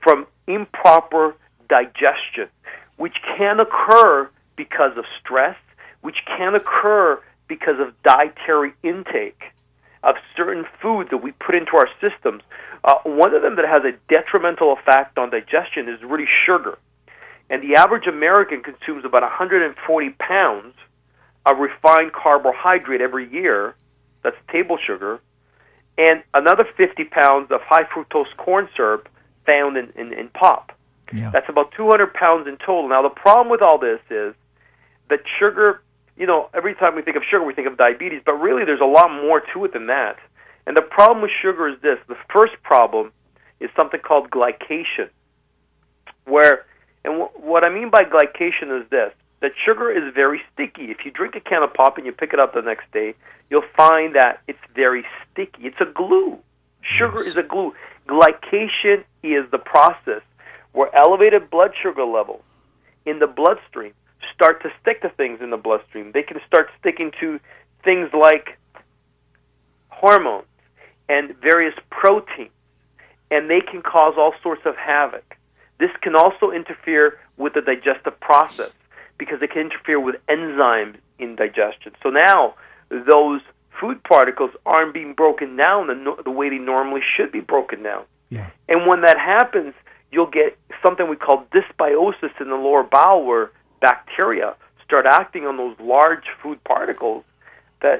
from 0.00 0.26
improper 0.46 1.34
digestion, 1.68 2.48
which 2.96 3.16
can 3.36 3.60
occur 3.60 4.28
because 4.56 4.96
of 4.96 5.04
stress, 5.20 5.56
which 6.00 6.18
can 6.26 6.54
occur 6.54 7.20
because 7.48 7.78
of 7.78 7.94
dietary 8.02 8.72
intake 8.82 9.42
of 10.02 10.16
certain 10.36 10.66
foods 10.80 11.10
that 11.10 11.18
we 11.18 11.32
put 11.32 11.54
into 11.54 11.76
our 11.76 11.88
systems. 12.00 12.42
Uh, 12.84 12.96
one 13.04 13.34
of 13.34 13.42
them 13.42 13.56
that 13.56 13.66
has 13.66 13.84
a 13.84 13.92
detrimental 14.08 14.72
effect 14.72 15.16
on 15.16 15.30
digestion 15.30 15.88
is 15.88 16.02
really 16.02 16.26
sugar. 16.26 16.78
And 17.48 17.62
the 17.62 17.76
average 17.76 18.06
American 18.06 18.62
consumes 18.62 19.04
about 19.04 19.22
140 19.22 20.10
pounds 20.10 20.74
of 21.46 21.58
refined 21.58 22.12
carbohydrate 22.12 23.00
every 23.00 23.30
year. 23.30 23.74
That's 24.22 24.36
table 24.50 24.78
sugar. 24.78 25.20
And 25.98 26.22
another 26.34 26.64
50 26.64 27.04
pounds 27.04 27.50
of 27.50 27.60
high 27.62 27.84
fructose 27.84 28.34
corn 28.36 28.68
syrup 28.74 29.08
found 29.46 29.76
in, 29.76 29.92
in, 29.96 30.12
in 30.12 30.28
pop. 30.28 30.72
Yeah. 31.12 31.30
That's 31.30 31.48
about 31.48 31.72
200 31.72 32.14
pounds 32.14 32.48
in 32.48 32.56
total. 32.56 32.88
Now, 32.88 33.02
the 33.02 33.10
problem 33.10 33.50
with 33.50 33.60
all 33.60 33.78
this 33.78 34.00
is 34.10 34.34
that 35.10 35.20
sugar, 35.38 35.82
you 36.16 36.26
know, 36.26 36.48
every 36.54 36.74
time 36.74 36.94
we 36.94 37.02
think 37.02 37.16
of 37.16 37.22
sugar, 37.24 37.44
we 37.44 37.52
think 37.52 37.68
of 37.68 37.76
diabetes, 37.76 38.22
but 38.24 38.34
really 38.34 38.64
there's 38.64 38.80
a 38.80 38.86
lot 38.86 39.12
more 39.12 39.42
to 39.52 39.64
it 39.64 39.72
than 39.72 39.86
that. 39.86 40.18
And 40.66 40.76
the 40.76 40.82
problem 40.82 41.22
with 41.22 41.30
sugar 41.42 41.68
is 41.68 41.80
this 41.82 41.98
the 42.08 42.16
first 42.32 42.54
problem 42.62 43.12
is 43.60 43.68
something 43.76 44.00
called 44.00 44.30
glycation, 44.30 45.10
where, 46.24 46.64
and 47.04 47.18
w- 47.18 47.30
what 47.34 47.64
I 47.64 47.68
mean 47.68 47.90
by 47.90 48.04
glycation 48.04 48.80
is 48.80 48.88
this 48.90 49.12
that 49.42 49.52
sugar 49.62 49.90
is 49.90 50.14
very 50.14 50.40
sticky. 50.54 50.90
If 50.90 51.04
you 51.04 51.10
drink 51.10 51.34
a 51.34 51.40
can 51.40 51.62
of 51.62 51.74
pop 51.74 51.98
and 51.98 52.06
you 52.06 52.12
pick 52.12 52.32
it 52.32 52.38
up 52.38 52.54
the 52.54 52.62
next 52.62 52.90
day, 52.92 53.14
you'll 53.50 53.64
find 53.76 54.14
that 54.14 54.40
it's 54.46 54.58
very 54.74 55.04
sticky. 55.30 55.66
It's 55.66 55.80
a 55.80 55.84
glue. 55.84 56.38
Sugar 56.80 57.18
Yes. 57.18 57.26
is 57.26 57.36
a 57.36 57.42
glue. 57.42 57.74
Glycation 58.08 59.04
is 59.22 59.50
the 59.50 59.58
process 59.58 60.22
where 60.72 60.94
elevated 60.94 61.50
blood 61.50 61.72
sugar 61.80 62.04
levels 62.04 62.42
in 63.04 63.18
the 63.18 63.26
bloodstream 63.26 63.92
start 64.32 64.62
to 64.62 64.72
stick 64.80 65.02
to 65.02 65.08
things 65.10 65.40
in 65.40 65.50
the 65.50 65.56
bloodstream. 65.56 66.12
They 66.12 66.22
can 66.22 66.40
start 66.46 66.70
sticking 66.78 67.10
to 67.20 67.40
things 67.84 68.10
like 68.14 68.58
hormones 69.88 70.46
and 71.08 71.36
various 71.40 71.74
proteins, 71.90 72.50
and 73.30 73.50
they 73.50 73.60
can 73.60 73.82
cause 73.82 74.14
all 74.16 74.34
sorts 74.40 74.62
of 74.66 74.76
havoc. 74.76 75.36
This 75.78 75.90
can 76.00 76.14
also 76.14 76.52
interfere 76.52 77.18
with 77.36 77.54
the 77.54 77.60
digestive 77.60 78.18
process 78.20 78.70
because 79.22 79.40
it 79.44 79.50
can 79.52 79.62
interfere 79.68 80.00
with 80.06 80.16
enzymes 80.36 80.96
in 81.24 81.30
digestion. 81.44 81.92
So 82.02 82.08
now 82.10 82.38
those 82.90 83.40
food 83.78 83.98
particles 84.02 84.52
aren't 84.72 84.92
being 85.00 85.12
broken 85.14 85.48
down 85.64 85.80
the, 85.86 85.94
no- 86.06 86.20
the 86.28 86.34
way 86.38 86.46
they 86.48 86.58
normally 86.58 87.02
should 87.14 87.30
be 87.38 87.42
broken 87.54 87.78
down. 87.88 88.04
Yeah. 88.36 88.48
And 88.70 88.78
when 88.88 89.00
that 89.02 89.18
happens, 89.18 89.74
you'll 90.10 90.34
get 90.42 90.50
something 90.84 91.04
we 91.08 91.16
call 91.26 91.38
dysbiosis 91.56 92.34
in 92.42 92.48
the 92.54 92.60
lower 92.66 92.84
bowel 92.96 93.20
where 93.28 93.46
bacteria 93.80 94.48
start 94.86 95.06
acting 95.06 95.46
on 95.46 95.54
those 95.56 95.76
large 95.96 96.26
food 96.42 96.58
particles 96.64 97.22
that 97.80 97.98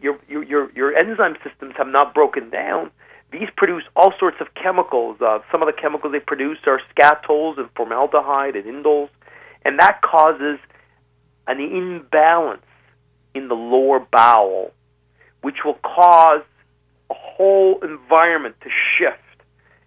your, 0.00 0.14
your, 0.28 0.42
your, 0.52 0.62
your 0.78 0.90
enzyme 1.02 1.36
systems 1.46 1.74
have 1.76 1.90
not 1.98 2.14
broken 2.14 2.44
down. 2.50 2.90
these 3.34 3.48
produce 3.56 3.84
all 3.96 4.12
sorts 4.18 4.38
of 4.40 4.48
chemicals. 4.54 5.16
Uh, 5.20 5.40
some 5.50 5.60
of 5.62 5.66
the 5.66 5.72
chemicals 5.72 6.12
they 6.12 6.20
produce 6.20 6.58
are 6.66 6.80
skatoles 6.94 7.58
and 7.58 7.68
formaldehyde 7.76 8.54
and 8.56 8.66
indoles, 8.66 9.08
and 9.64 9.78
that 9.78 10.02
causes 10.02 10.58
an 11.46 11.60
imbalance 11.60 12.62
in 13.34 13.48
the 13.48 13.54
lower 13.54 14.00
bowel, 14.00 14.72
which 15.42 15.64
will 15.64 15.78
cause 15.82 16.42
a 17.10 17.14
whole 17.14 17.82
environment 17.82 18.54
to 18.62 18.70
shift. 18.70 19.18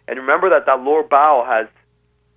And 0.07 0.19
remember 0.19 0.49
that 0.49 0.65
that 0.65 0.82
lower 0.82 1.03
bowel 1.03 1.45
has 1.45 1.67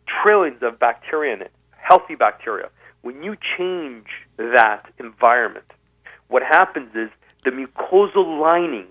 trillions 0.07 0.62
of 0.62 0.78
bacteria 0.78 1.34
in 1.34 1.43
it, 1.43 1.53
healthy 1.76 2.14
bacteria. 2.14 2.68
When 3.03 3.22
you 3.22 3.36
change 3.57 4.07
that 4.36 4.86
environment, 4.99 5.66
what 6.28 6.43
happens 6.43 6.95
is 6.95 7.11
the 7.45 7.51
mucosal 7.51 8.41
lining 8.41 8.86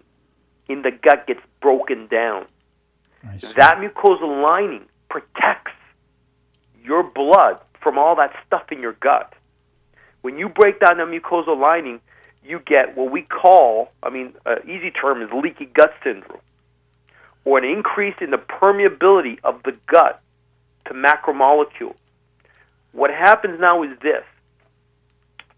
in 0.68 0.82
the 0.82 0.92
gut 0.92 1.28
gets 1.28 1.42
broken 1.62 2.08
down. 2.08 2.46
That 3.56 3.78
mucosal 3.78 4.42
lining 4.42 4.86
protects 5.10 5.72
your 6.84 7.04
blood 7.04 7.60
from 7.82 7.98
all 7.98 8.16
that 8.16 8.34
stuff 8.46 8.72
in 8.72 8.82
your 8.82 8.94
gut. 8.94 9.34
When 10.22 10.38
you 10.38 10.50
break 10.50 10.80
down 10.80 10.98
the 10.98 11.04
mucosal 11.04 11.60
lining, 11.60 12.02
you 12.44 12.60
get 12.66 12.98
what 12.98 13.12
we 13.12 13.22
call, 13.22 13.92
I 14.04 14.10
mean, 14.10 14.34
an 14.46 14.60
easy 14.70 14.92
term 14.92 15.22
is 15.22 15.30
leaky 15.32 15.66
gut 15.66 15.94
syndrome, 16.04 16.42
or 17.46 17.58
an 17.58 17.64
increase 17.64 18.16
in 18.22 18.32
the 18.32 18.38
permeability 18.38 19.40
of 19.44 19.62
the 19.64 19.76
gut 19.88 20.22
to 20.86 20.94
macromolecules. 20.94 21.96
What 22.92 23.12
happens 23.12 23.60
now 23.60 23.84
is 23.84 23.98
this 24.02 24.24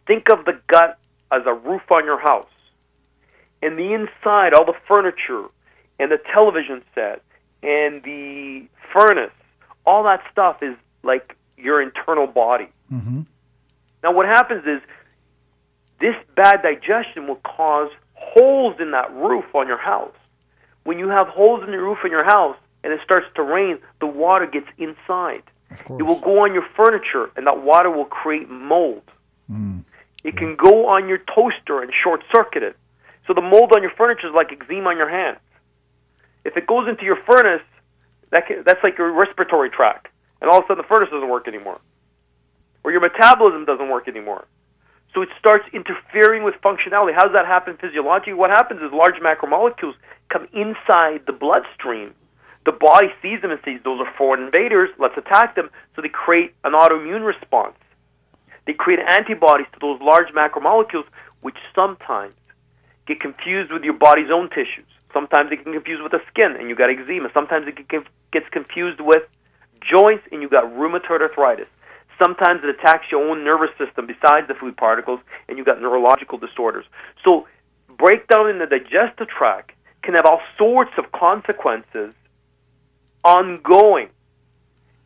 think 0.06 0.30
of 0.30 0.46
the 0.46 0.60
gut 0.68 1.00
as 1.32 1.44
a 1.46 1.54
roof 1.54 1.90
on 1.90 2.06
your 2.06 2.20
house. 2.20 2.48
And 3.62 3.78
the 3.78 3.94
inside, 3.94 4.54
all 4.54 4.66
the 4.66 4.76
furniture 4.88 5.46
and 6.00 6.12
the 6.12 6.20
television 6.34 6.84
set 6.96 7.22
and 7.64 8.02
the 8.04 8.66
furnace, 8.92 9.32
all 9.86 10.04
that 10.04 10.22
stuff 10.32 10.62
is 10.62 10.76
like 11.04 11.36
your 11.62 11.82
internal 11.82 12.28
body. 12.28 12.68
Mm-hmm. 12.92 13.22
Now, 14.04 14.12
what 14.12 14.26
happens 14.26 14.66
is 14.66 14.82
this 16.00 16.16
bad 16.36 16.64
digestion 16.64 17.28
will 17.28 17.36
cause 17.36 17.92
holes 18.16 18.76
in 18.80 18.92
that 18.92 19.14
roof 19.14 19.46
on 19.54 19.68
your 19.68 19.78
house. 19.78 20.16
When 20.84 20.98
you 20.98 21.10
have 21.10 21.28
holes 21.28 21.64
in 21.64 21.72
the 21.72 21.78
roof 21.78 22.00
in 22.04 22.12
your 22.12 22.24
house 22.24 22.58
and 22.84 22.92
it 22.92 23.00
starts 23.04 23.28
to 23.36 23.44
rain, 23.44 23.78
the 24.00 24.08
water 24.08 24.48
gets 24.48 24.68
inside. 24.78 25.44
It 26.00 26.04
will 26.04 26.20
go 26.20 26.44
on 26.44 26.54
your 26.54 26.68
furniture, 26.76 27.32
and 27.38 27.48
that 27.48 27.62
water 27.64 27.90
will 27.90 28.06
create 28.06 28.50
mold. 28.50 29.04
Mm. 29.50 29.86
It 30.24 30.36
can 30.36 30.56
go 30.56 30.88
on 30.88 31.08
your 31.08 31.20
toaster 31.20 31.82
and 31.82 31.94
short 31.94 32.24
circuit 32.32 32.62
it. 32.62 32.76
So 33.26 33.34
the 33.34 33.42
mold 33.42 33.72
on 33.74 33.82
your 33.82 33.92
furniture 33.92 34.28
is 34.28 34.34
like 34.34 34.52
eczema 34.52 34.90
on 34.90 34.98
your 34.98 35.10
hands. 35.10 35.40
If 36.44 36.58
it 36.58 36.68
goes 36.68 36.90
into 36.90 37.06
your 37.06 37.18
furnace, 37.24 37.62
that 38.32 38.48
can, 38.48 38.64
that's 38.66 38.84
like 38.84 38.98
your 38.98 39.12
respiratory 39.12 39.70
tract, 39.70 40.08
and 40.42 40.50
all 40.50 40.58
of 40.60 40.66
a 40.66 40.68
sudden 40.68 40.82
the 40.82 40.88
furnace 40.88 41.10
doesn't 41.10 41.30
work 41.30 41.48
anymore, 41.48 41.80
or 42.84 42.92
your 42.92 43.02
metabolism 43.02 43.66
doesn't 43.66 43.90
work 43.90 44.08
anymore. 44.08 44.46
So 45.14 45.22
it 45.22 45.30
starts 45.38 45.66
interfering 45.74 46.44
with 46.44 46.56
functionality. 46.64 47.14
How 47.14 47.24
does 47.24 47.34
that 47.34 47.46
happen 47.46 47.78
physiologically? 47.78 48.34
What 48.34 48.50
happens 48.50 48.82
is 48.82 48.92
large 48.94 49.16
macromolecules 49.16 49.96
come 50.30 50.48
inside 50.54 51.26
the 51.28 51.34
bloodstream. 51.34 52.14
The 52.66 52.72
body 52.72 53.12
sees 53.22 53.42
them 53.42 53.52
and 53.52 53.60
says, 53.66 53.82
those 53.84 54.00
are 54.00 54.14
foreign 54.18 54.44
invaders, 54.44 54.90
let's 55.00 55.18
attack 55.18 55.56
them. 55.56 55.70
So 55.96 56.02
they 56.02 56.10
create 56.10 56.54
an 56.64 56.74
autoimmune 56.74 57.26
response. 57.26 57.76
They 58.66 58.74
create 58.74 59.00
antibodies 59.00 59.68
to 59.74 59.80
those 59.80 60.00
large 60.00 60.30
macromolecules, 60.30 61.06
which 61.42 61.58
sometimes 61.76 62.36
get 63.08 63.20
confused 63.20 63.72
with 63.72 63.84
your 63.84 63.96
body's 63.96 64.30
own 64.30 64.50
tissues. 64.50 64.86
Sometimes 65.12 65.52
it 65.52 65.64
can 65.64 65.74
confuse 65.74 66.02
with 66.02 66.12
the 66.14 66.22
skin, 66.30 66.56
and 66.56 66.70
you 66.70 66.76
got 66.76 66.90
eczema. 66.90 67.32
Sometimes 67.34 67.68
it 67.68 67.76
gets 68.32 68.50
confused 68.52 69.02
with 69.02 69.24
joints, 69.82 70.24
and 70.32 70.42
you 70.42 70.50
got 70.50 70.64
rheumatoid 70.64 71.22
arthritis. 71.22 71.68
Sometimes 72.20 72.64
it 72.64 72.70
attacks 72.70 73.08
your 73.12 73.28
own 73.28 73.44
nervous 73.44 73.72
system 73.78 74.06
besides 74.06 74.48
the 74.48 74.54
food 74.54 74.78
particles, 74.78 75.20
and 75.50 75.58
you 75.58 75.64
got 75.64 75.82
neurological 75.82 76.38
disorders. 76.38 76.86
So, 77.24 77.48
breakdown 77.98 78.50
in 78.50 78.60
the 78.60 78.68
digestive 78.68 79.28
tract 79.28 79.72
can 80.04 80.14
have 80.14 80.26
all 80.26 80.42
sorts 80.58 80.92
of 80.98 81.12
consequences 81.12 82.14
ongoing. 83.24 84.10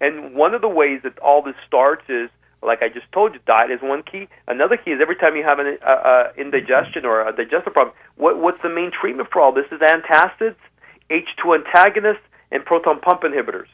And 0.01 0.35
one 0.35 0.53
of 0.53 0.61
the 0.61 0.69
ways 0.69 1.01
that 1.03 1.17
all 1.19 1.41
this 1.41 1.55
starts 1.65 2.03
is, 2.09 2.29
like 2.61 2.81
I 2.81 2.89
just 2.89 3.09
told 3.11 3.33
you, 3.33 3.39
diet 3.45 3.71
is 3.71 3.81
one 3.81 4.03
key. 4.03 4.27
Another 4.47 4.77
key 4.77 4.91
is 4.91 5.01
every 5.01 5.15
time 5.15 5.35
you 5.35 5.43
have 5.43 5.59
an 5.59 5.77
uh, 5.81 5.89
uh, 5.89 6.31
indigestion 6.37 7.05
or 7.05 7.27
a 7.27 7.35
digestive 7.35 7.73
problem, 7.73 7.95
what, 8.15 8.39
what's 8.39 8.61
the 8.61 8.69
main 8.69 8.91
treatment 8.91 9.29
for 9.31 9.41
all 9.41 9.51
this? 9.51 9.65
Is 9.71 9.79
antacids, 9.79 10.55
H2 11.09 11.65
antagonists, 11.65 12.23
and 12.51 12.65
proton 12.65 12.99
pump 12.99 13.21
inhibitors. 13.21 13.67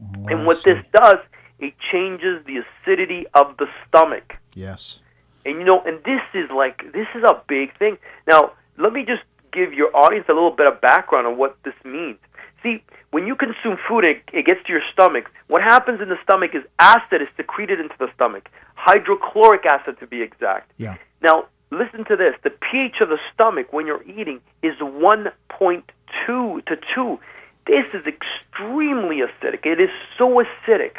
Oh, 0.00 0.26
and 0.28 0.46
what 0.46 0.62
this 0.64 0.82
does, 0.92 1.18
it 1.58 1.74
changes 1.90 2.44
the 2.46 2.64
acidity 2.64 3.26
of 3.34 3.56
the 3.56 3.66
stomach. 3.86 4.34
Yes. 4.54 5.00
And 5.44 5.58
you 5.58 5.64
know, 5.64 5.82
and 5.82 6.02
this 6.04 6.20
is 6.34 6.50
like 6.50 6.92
this 6.92 7.06
is 7.14 7.22
a 7.24 7.40
big 7.48 7.76
thing. 7.78 7.98
Now, 8.26 8.52
let 8.76 8.92
me 8.92 9.04
just 9.04 9.22
give 9.52 9.72
your 9.72 9.94
audience 9.96 10.26
a 10.28 10.34
little 10.34 10.50
bit 10.50 10.66
of 10.66 10.80
background 10.80 11.26
on 11.26 11.36
what 11.36 11.56
this 11.64 11.74
means. 11.84 12.18
See, 12.62 12.82
when 13.10 13.26
you 13.26 13.36
consume 13.36 13.78
food, 13.88 14.04
it, 14.04 14.22
it 14.32 14.44
gets 14.44 14.64
to 14.66 14.72
your 14.72 14.82
stomach. 14.92 15.30
What 15.46 15.62
happens 15.62 16.00
in 16.00 16.08
the 16.08 16.18
stomach 16.22 16.54
is 16.54 16.62
acid 16.78 17.22
is 17.22 17.28
secreted 17.36 17.80
into 17.80 17.94
the 17.98 18.10
stomach, 18.14 18.48
hydrochloric 18.74 19.64
acid 19.64 19.98
to 20.00 20.06
be 20.06 20.22
exact. 20.22 20.72
Yeah. 20.76 20.96
Now, 21.22 21.46
listen 21.70 22.04
to 22.06 22.16
this. 22.16 22.34
The 22.42 22.50
pH 22.50 23.00
of 23.00 23.08
the 23.08 23.18
stomach 23.32 23.72
when 23.72 23.86
you're 23.86 24.02
eating 24.02 24.40
is 24.62 24.74
1.2 24.76 25.82
to 26.26 26.78
2. 26.94 27.20
This 27.68 27.84
is 27.92 28.06
extremely 28.06 29.20
acidic. 29.20 29.66
It 29.66 29.78
is 29.78 29.90
so 30.16 30.42
acidic 30.42 30.96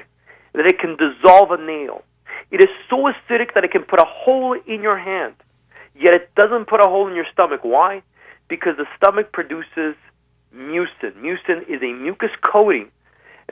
that 0.53 0.67
it 0.67 0.77
can 0.77 0.95
dissolve 0.97 1.49
a 1.49 1.57
nail. 1.57 2.03
It 2.51 2.61
is 2.61 2.69
so 2.87 3.11
acidic 3.11 3.55
that 3.55 3.63
it 3.63 3.71
can 3.71 3.81
put 3.81 3.99
a 3.99 4.05
hole 4.05 4.55
in 4.67 4.83
your 4.83 4.97
hand. 4.97 5.33
Yet 5.99 6.13
it 6.13 6.35
doesn't 6.35 6.65
put 6.65 6.79
a 6.79 6.83
hole 6.83 7.07
in 7.07 7.15
your 7.15 7.25
stomach. 7.33 7.61
Why? 7.63 8.03
Because 8.47 8.77
the 8.77 8.85
stomach 8.95 9.31
produces 9.31 9.95
mucin. 10.55 11.13
Mucin 11.17 11.67
is 11.67 11.81
a 11.81 11.91
mucus 11.91 12.31
coating 12.41 12.91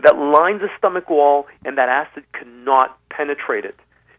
that 0.04 0.16
lines 0.16 0.62
the 0.62 0.70
stomach 0.78 1.10
wall, 1.10 1.48
and 1.66 1.76
that 1.80 1.90
acid 1.90 2.24
cannot 2.34 3.00
penetrate 3.10 3.66
it. 3.66 3.76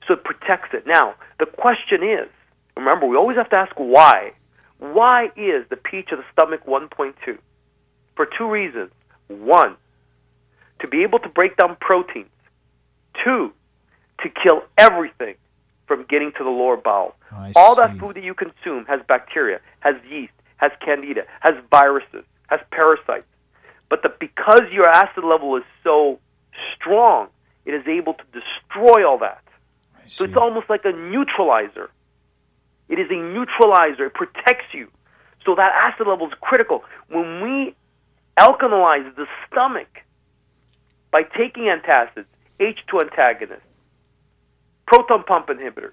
So 0.09 0.15
it 0.15 0.25
protects 0.25 0.75
it. 0.75 0.89
Now, 0.89 1.15
the 1.39 1.47
question 1.47 2.03
is 2.03 2.29
remember, 2.77 3.07
we 3.07 3.17
always 3.17 3.37
have 3.37 3.51
to 3.51 3.57
ask 3.57 3.75
why. 3.77 4.33
Why 4.79 5.31
is 5.37 5.69
the 5.71 5.77
pH 5.77 6.11
of 6.11 6.19
the 6.19 6.25
stomach 6.33 6.67
1.2? 6.67 7.39
For 8.19 8.27
two 8.27 8.51
reasons. 8.51 8.91
One, 9.29 9.77
to 10.81 10.89
be 10.89 11.05
able 11.05 11.21
to 11.21 11.29
break 11.29 11.57
down 11.57 11.77
proteins. 11.81 12.27
Two, 13.25 13.53
to 14.25 14.29
kill 14.29 14.65
everything 14.77 15.37
from 15.87 16.03
getting 16.03 16.33
to 16.33 16.43
the 16.43 16.51
lower 16.51 16.77
bowel. 16.77 17.15
I 17.31 17.53
All 17.55 17.77
see. 17.77 17.83
that 17.83 17.97
food 18.01 18.17
that 18.17 18.25
you 18.25 18.35
consume 18.35 18.87
has 18.87 19.01
bacteria, 19.07 19.61
has 19.79 19.95
yeast, 20.11 20.33
has 20.57 20.73
candida, 20.85 21.27
has 21.43 21.55
viruses 21.71 22.25
has 22.49 22.59
parasites. 22.73 23.29
But 23.89 24.03
the, 24.03 24.13
because 24.19 24.63
your 24.73 24.89
acid 24.89 25.23
level 25.23 25.55
is 25.57 25.63
so 25.85 26.19
strong, 26.75 27.29
it 27.67 27.73
is 27.73 27.87
able 27.87 28.15
to 28.15 28.25
destroy 28.33 29.09
all 29.09 29.19
that. 29.19 29.45
So 30.09 30.25
it's 30.25 30.35
almost 30.37 30.69
like 30.69 30.85
a 30.85 30.93
neutralizer. 30.93 31.89
It 32.89 32.99
is 32.99 33.07
a 33.11 33.17
neutralizer. 33.17 34.07
It 34.07 34.15
protects 34.15 34.73
you. 34.73 34.89
So 35.45 35.55
that 35.55 35.73
acid 35.73 36.09
level 36.09 36.27
is 36.27 36.33
critical. 36.41 36.83
When 37.09 37.43
we 37.43 37.77
alkalize 38.39 39.15
the 39.17 39.27
stomach 39.47 40.03
by 41.11 41.23
taking 41.23 41.65
antacids, 41.65 42.27
H2 42.61 43.03
antagonists, 43.03 43.63
proton 44.87 45.25
pump 45.25 45.49
inhibitors, 45.49 45.93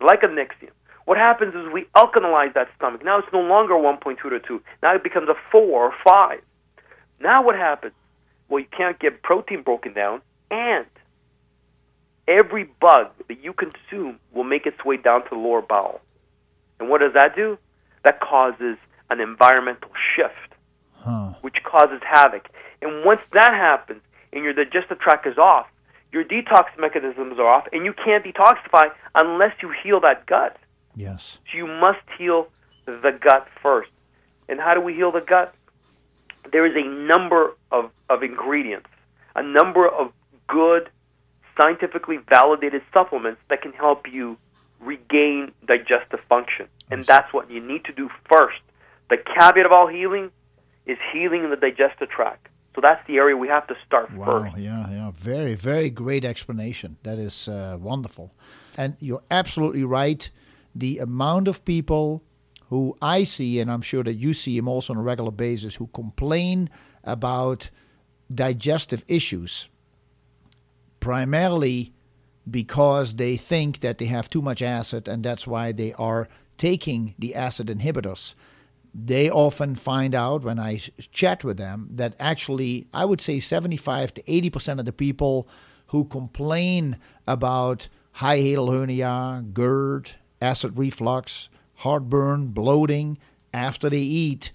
like 0.00 0.22
a 0.22 0.28
Nexium, 0.28 0.70
what 1.08 1.16
happens 1.16 1.54
is 1.54 1.72
we 1.72 1.84
alkalize 1.96 2.52
that 2.52 2.68
stomach. 2.76 3.02
Now 3.02 3.18
it's 3.18 3.32
no 3.32 3.40
longer 3.40 3.72
1.2 3.72 4.18
to 4.18 4.40
2. 4.40 4.62
Now 4.82 4.94
it 4.94 5.02
becomes 5.02 5.30
a 5.30 5.34
4 5.50 5.62
or 5.62 5.94
5. 6.04 6.40
Now 7.20 7.42
what 7.42 7.56
happens? 7.56 7.94
Well, 8.50 8.60
you 8.60 8.66
can't 8.76 8.98
get 8.98 9.22
protein 9.22 9.62
broken 9.62 9.94
down, 9.94 10.20
and 10.50 10.84
every 12.26 12.64
bug 12.64 13.08
that 13.26 13.42
you 13.42 13.54
consume 13.54 14.18
will 14.34 14.44
make 14.44 14.66
its 14.66 14.84
way 14.84 14.98
down 14.98 15.22
to 15.22 15.28
the 15.30 15.36
lower 15.36 15.62
bowel. 15.62 16.02
And 16.78 16.90
what 16.90 17.00
does 17.00 17.14
that 17.14 17.34
do? 17.34 17.56
That 18.04 18.20
causes 18.20 18.76
an 19.08 19.20
environmental 19.20 19.90
shift, 20.14 20.47
huh. 20.98 21.34
which 21.40 21.62
causes 21.64 22.00
havoc. 22.04 22.48
And 22.82 23.04
once 23.04 23.20
that 23.32 23.54
happens 23.54 24.02
and 24.32 24.44
your 24.44 24.52
digestive 24.52 24.98
tract 24.98 25.26
is 25.26 25.38
off, 25.38 25.66
your 26.12 26.24
detox 26.24 26.66
mechanisms 26.78 27.38
are 27.38 27.46
off, 27.46 27.66
and 27.72 27.84
you 27.84 27.92
can't 27.92 28.24
detoxify 28.24 28.90
unless 29.14 29.54
you 29.60 29.70
heal 29.82 30.00
that 30.00 30.26
gut. 30.26 30.56
Yes. 30.96 31.38
So 31.50 31.58
you 31.58 31.66
must 31.66 32.00
heal 32.16 32.48
the 32.86 33.16
gut 33.20 33.46
first. 33.62 33.90
And 34.48 34.58
how 34.58 34.74
do 34.74 34.80
we 34.80 34.94
heal 34.94 35.12
the 35.12 35.20
gut? 35.20 35.54
There 36.50 36.64
is 36.64 36.74
a 36.74 36.88
number 36.88 37.54
of, 37.70 37.90
of 38.08 38.22
ingredients, 38.22 38.88
a 39.36 39.42
number 39.42 39.86
of 39.86 40.12
good, 40.46 40.88
scientifically 41.60 42.18
validated 42.28 42.82
supplements 42.92 43.40
that 43.50 43.60
can 43.60 43.72
help 43.72 44.10
you 44.10 44.38
regain 44.80 45.52
digestive 45.66 46.20
function. 46.28 46.66
And 46.90 47.04
that's 47.04 47.32
what 47.34 47.50
you 47.50 47.60
need 47.60 47.84
to 47.84 47.92
do 47.92 48.08
first. 48.30 48.60
The 49.10 49.18
caveat 49.18 49.66
of 49.66 49.72
all 49.72 49.88
healing 49.88 50.30
is 50.88 50.98
healing 51.12 51.44
in 51.44 51.50
the 51.50 51.56
digestive 51.56 52.08
tract. 52.08 52.48
So 52.74 52.80
that's 52.80 53.06
the 53.06 53.16
area 53.16 53.36
we 53.36 53.48
have 53.48 53.66
to 53.68 53.76
start 53.86 54.12
wow, 54.14 54.26
first. 54.26 54.58
Yeah, 54.58 54.88
yeah. 54.90 55.10
Very, 55.12 55.54
very 55.54 55.90
great 55.90 56.24
explanation. 56.24 56.96
That 57.02 57.18
is 57.18 57.48
uh, 57.48 57.76
wonderful. 57.80 58.32
And 58.76 58.96
you're 59.00 59.22
absolutely 59.30 59.84
right. 59.84 60.28
The 60.74 60.98
amount 60.98 61.48
of 61.48 61.64
people 61.64 62.22
who 62.68 62.96
I 63.02 63.24
see, 63.24 63.60
and 63.60 63.70
I'm 63.70 63.82
sure 63.82 64.04
that 64.04 64.14
you 64.14 64.34
see 64.34 64.56
him 64.56 64.68
also 64.68 64.92
on 64.92 64.98
a 64.98 65.02
regular 65.02 65.30
basis, 65.32 65.74
who 65.74 65.88
complain 65.88 66.70
about 67.04 67.70
digestive 68.32 69.04
issues, 69.08 69.68
primarily 71.00 71.92
because 72.50 73.16
they 73.16 73.36
think 73.36 73.80
that 73.80 73.98
they 73.98 74.06
have 74.06 74.30
too 74.30 74.42
much 74.42 74.62
acid 74.62 75.08
and 75.08 75.24
that's 75.24 75.46
why 75.46 75.72
they 75.72 75.92
are 75.94 76.28
taking 76.56 77.14
the 77.18 77.34
acid 77.34 77.68
inhibitors. 77.68 78.34
They 78.94 79.30
often 79.30 79.74
find 79.74 80.14
out 80.14 80.42
when 80.42 80.58
I 80.58 80.80
chat 81.12 81.44
with 81.44 81.56
them 81.56 81.88
that 81.92 82.14
actually, 82.18 82.86
I 82.92 83.04
would 83.04 83.20
say 83.20 83.40
75 83.40 84.14
to 84.14 84.22
80% 84.22 84.78
of 84.78 84.84
the 84.84 84.92
people 84.92 85.48
who 85.88 86.04
complain 86.04 86.98
about 87.26 87.88
high 88.12 88.40
hiatal 88.40 88.72
hernia, 88.72 89.44
GERD, 89.52 90.12
acid 90.40 90.78
reflux, 90.78 91.48
heartburn, 91.76 92.48
bloating 92.48 93.18
after 93.52 93.88
they 93.88 93.98
eat 93.98 94.52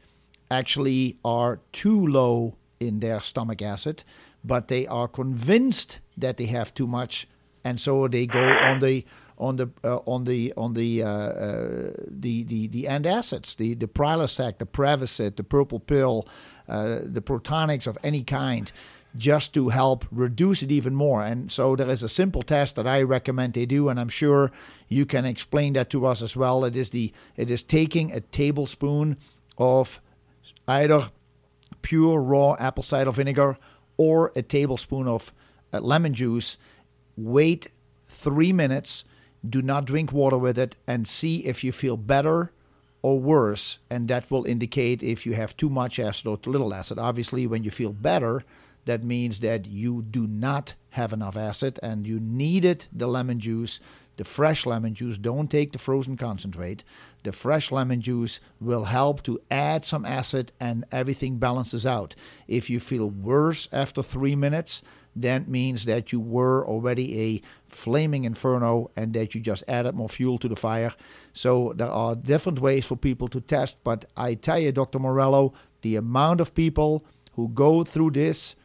actually 0.51 1.17
are 1.23 1.59
too 1.71 2.07
low 2.07 2.55
in 2.79 2.99
their 2.99 3.21
stomach 3.21 3.61
acid, 3.61 4.03
but 4.43 4.67
they 4.67 4.85
are 4.87 5.07
convinced 5.07 5.99
that 6.17 6.37
they 6.37 6.45
have 6.45 6.73
too 6.73 6.87
much, 6.87 7.27
and 7.63 7.79
so 7.79 8.07
they 8.07 8.25
go 8.25 8.43
on 8.43 8.79
the 8.79 9.05
on 9.37 9.55
the 9.55 9.69
uh, 9.83 9.97
on 10.05 10.23
the 10.23 10.53
on 10.55 10.73
the, 10.73 11.03
uh, 11.03 11.07
uh, 11.09 11.91
the 12.07 12.43
the 12.43 12.67
the 12.67 12.83
antacids, 12.85 13.55
the 13.55 13.73
the 13.73 13.87
Prilosec, 13.87 14.57
the 14.57 14.65
Prevacid, 14.65 15.35
the 15.35 15.43
purple 15.43 15.79
pill, 15.79 16.27
uh, 16.67 16.99
the 17.03 17.21
Protonix 17.21 17.87
of 17.87 17.97
any 18.03 18.23
kind, 18.23 18.71
just 19.17 19.53
to 19.53 19.69
help 19.69 20.05
reduce 20.11 20.63
it 20.63 20.71
even 20.71 20.95
more. 20.95 21.23
And 21.23 21.51
so 21.51 21.75
there 21.75 21.89
is 21.89 22.03
a 22.03 22.09
simple 22.09 22.41
test 22.41 22.75
that 22.75 22.87
I 22.87 23.01
recommend 23.01 23.53
they 23.53 23.65
do, 23.65 23.89
and 23.89 23.99
I'm 23.99 24.09
sure 24.09 24.51
you 24.87 25.05
can 25.05 25.25
explain 25.25 25.73
that 25.73 25.89
to 25.91 26.05
us 26.05 26.21
as 26.21 26.35
well. 26.35 26.65
It 26.65 26.75
is 26.75 26.91
the 26.91 27.11
it 27.35 27.49
is 27.49 27.63
taking 27.63 28.11
a 28.11 28.21
tablespoon 28.21 29.17
of 29.57 29.99
either 30.67 31.09
pure 31.81 32.21
raw 32.21 32.55
apple 32.59 32.83
cider 32.83 33.11
vinegar 33.11 33.57
or 33.97 34.31
a 34.35 34.41
tablespoon 34.41 35.07
of 35.07 35.33
uh, 35.73 35.79
lemon 35.79 36.13
juice. 36.13 36.57
Wait 37.17 37.67
three 38.07 38.53
minutes. 38.53 39.03
Do 39.47 39.61
not 39.61 39.85
drink 39.85 40.11
water 40.11 40.37
with 40.37 40.57
it 40.57 40.75
and 40.87 41.07
see 41.07 41.45
if 41.45 41.63
you 41.63 41.71
feel 41.71 41.97
better 41.97 42.51
or 43.01 43.19
worse. 43.19 43.79
And 43.89 44.07
that 44.07 44.29
will 44.31 44.45
indicate 44.45 45.03
if 45.03 45.25
you 45.25 45.33
have 45.33 45.57
too 45.57 45.69
much 45.69 45.99
acid 45.99 46.27
or 46.27 46.37
too 46.37 46.51
little 46.51 46.73
acid. 46.73 46.97
Obviously, 46.97 47.45
when 47.47 47.63
you 47.63 47.71
feel 47.71 47.91
better, 47.91 48.43
that 48.85 49.03
means 49.03 49.39
that 49.39 49.65
you 49.65 50.01
do 50.01 50.27
not 50.27 50.73
have 50.89 51.13
enough 51.13 51.37
acid 51.37 51.79
and 51.81 52.05
you 52.05 52.19
needed 52.19 52.85
the 52.91 53.07
lemon 53.07 53.39
juice 53.39 53.79
the 54.17 54.23
fresh 54.23 54.65
lemon 54.65 54.93
juice. 54.93 55.17
Don't 55.17 55.49
take 55.49 55.71
the 55.71 55.79
frozen 55.79 56.17
concentrate. 56.17 56.83
The 57.23 57.31
fresh 57.31 57.71
lemon 57.71 58.01
juice 58.01 58.39
will 58.59 58.85
help 58.85 59.23
to 59.23 59.41
add 59.49 59.85
some 59.85 60.05
acid 60.05 60.51
and 60.59 60.85
everything 60.91 61.37
balances 61.37 61.85
out. 61.85 62.15
If 62.47 62.69
you 62.69 62.79
feel 62.79 63.09
worse 63.09 63.67
after 63.71 64.03
three 64.03 64.35
minutes, 64.35 64.81
that 65.15 65.47
means 65.47 65.85
that 65.85 66.11
you 66.11 66.19
were 66.19 66.65
already 66.67 67.21
a 67.21 67.41
flaming 67.67 68.23
inferno 68.23 68.89
and 68.95 69.13
that 69.13 69.35
you 69.35 69.41
just 69.41 69.63
added 69.67 69.95
more 69.95 70.09
fuel 70.09 70.37
to 70.39 70.47
the 70.47 70.55
fire. 70.55 70.93
So 71.33 71.73
there 71.75 71.91
are 71.91 72.15
different 72.15 72.59
ways 72.59 72.85
for 72.85 72.95
people 72.95 73.27
to 73.29 73.41
test, 73.41 73.77
but 73.83 74.05
I 74.17 74.33
tell 74.35 74.59
you, 74.59 74.71
Dr. 74.71 74.99
Morello, 74.99 75.53
the 75.81 75.95
amount 75.95 76.41
of 76.41 76.55
people 76.55 77.05
who 77.33 77.49
go 77.49 77.83
through 77.83 78.11
this 78.11 78.55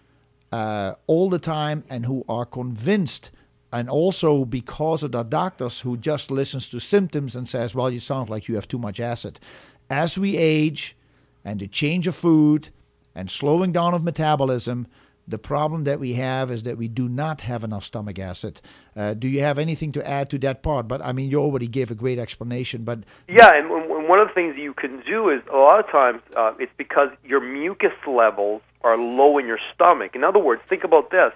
uh, 0.52 0.94
all 1.06 1.28
the 1.28 1.38
time 1.38 1.84
and 1.90 2.06
who 2.06 2.24
are 2.28 2.46
convinced 2.46 3.30
and 3.72 3.90
also 3.90 4.44
because 4.44 5.02
of 5.02 5.12
the 5.12 5.22
doctors 5.22 5.80
who 5.80 5.96
just 5.96 6.30
listens 6.30 6.68
to 6.70 6.80
symptoms 6.80 7.36
and 7.36 7.46
says, 7.46 7.74
"Well, 7.74 7.90
you 7.90 8.00
sound 8.00 8.30
like 8.30 8.48
you 8.48 8.54
have 8.54 8.66
too 8.66 8.78
much 8.78 8.98
acid." 8.98 9.38
As 9.90 10.16
we 10.18 10.36
age, 10.36 10.96
and 11.44 11.60
the 11.60 11.68
change 11.68 12.06
of 12.06 12.16
food, 12.16 12.70
and 13.14 13.30
slowing 13.30 13.72
down 13.72 13.94
of 13.94 14.02
metabolism, 14.02 14.86
the 15.28 15.38
problem 15.38 15.84
that 15.84 16.00
we 16.00 16.14
have 16.14 16.50
is 16.50 16.62
that 16.62 16.78
we 16.78 16.88
do 16.88 17.08
not 17.08 17.42
have 17.42 17.62
enough 17.62 17.84
stomach 17.84 18.18
acid. 18.18 18.60
Uh, 18.96 19.14
do 19.14 19.28
you 19.28 19.40
have 19.40 19.58
anything 19.58 19.92
to 19.92 20.08
add 20.08 20.30
to 20.30 20.38
that 20.38 20.62
part? 20.62 20.88
But 20.88 21.02
I 21.02 21.12
mean, 21.12 21.30
you 21.30 21.38
already 21.38 21.68
gave 21.68 21.90
a 21.90 21.94
great 21.94 22.18
explanation. 22.18 22.84
But 22.84 23.00
yeah, 23.28 23.54
and 23.54 23.68
one 24.08 24.18
of 24.18 24.28
the 24.28 24.34
things 24.34 24.56
you 24.56 24.72
can 24.72 25.02
do 25.06 25.28
is 25.28 25.42
a 25.52 25.56
lot 25.56 25.80
of 25.80 25.90
times 25.90 26.22
uh, 26.36 26.54
it's 26.58 26.72
because 26.76 27.10
your 27.24 27.40
mucus 27.40 27.92
levels 28.06 28.62
are 28.82 28.96
low 28.96 29.38
in 29.38 29.46
your 29.46 29.58
stomach. 29.74 30.14
In 30.14 30.24
other 30.24 30.38
words, 30.38 30.62
think 30.68 30.84
about 30.84 31.10
this: 31.10 31.32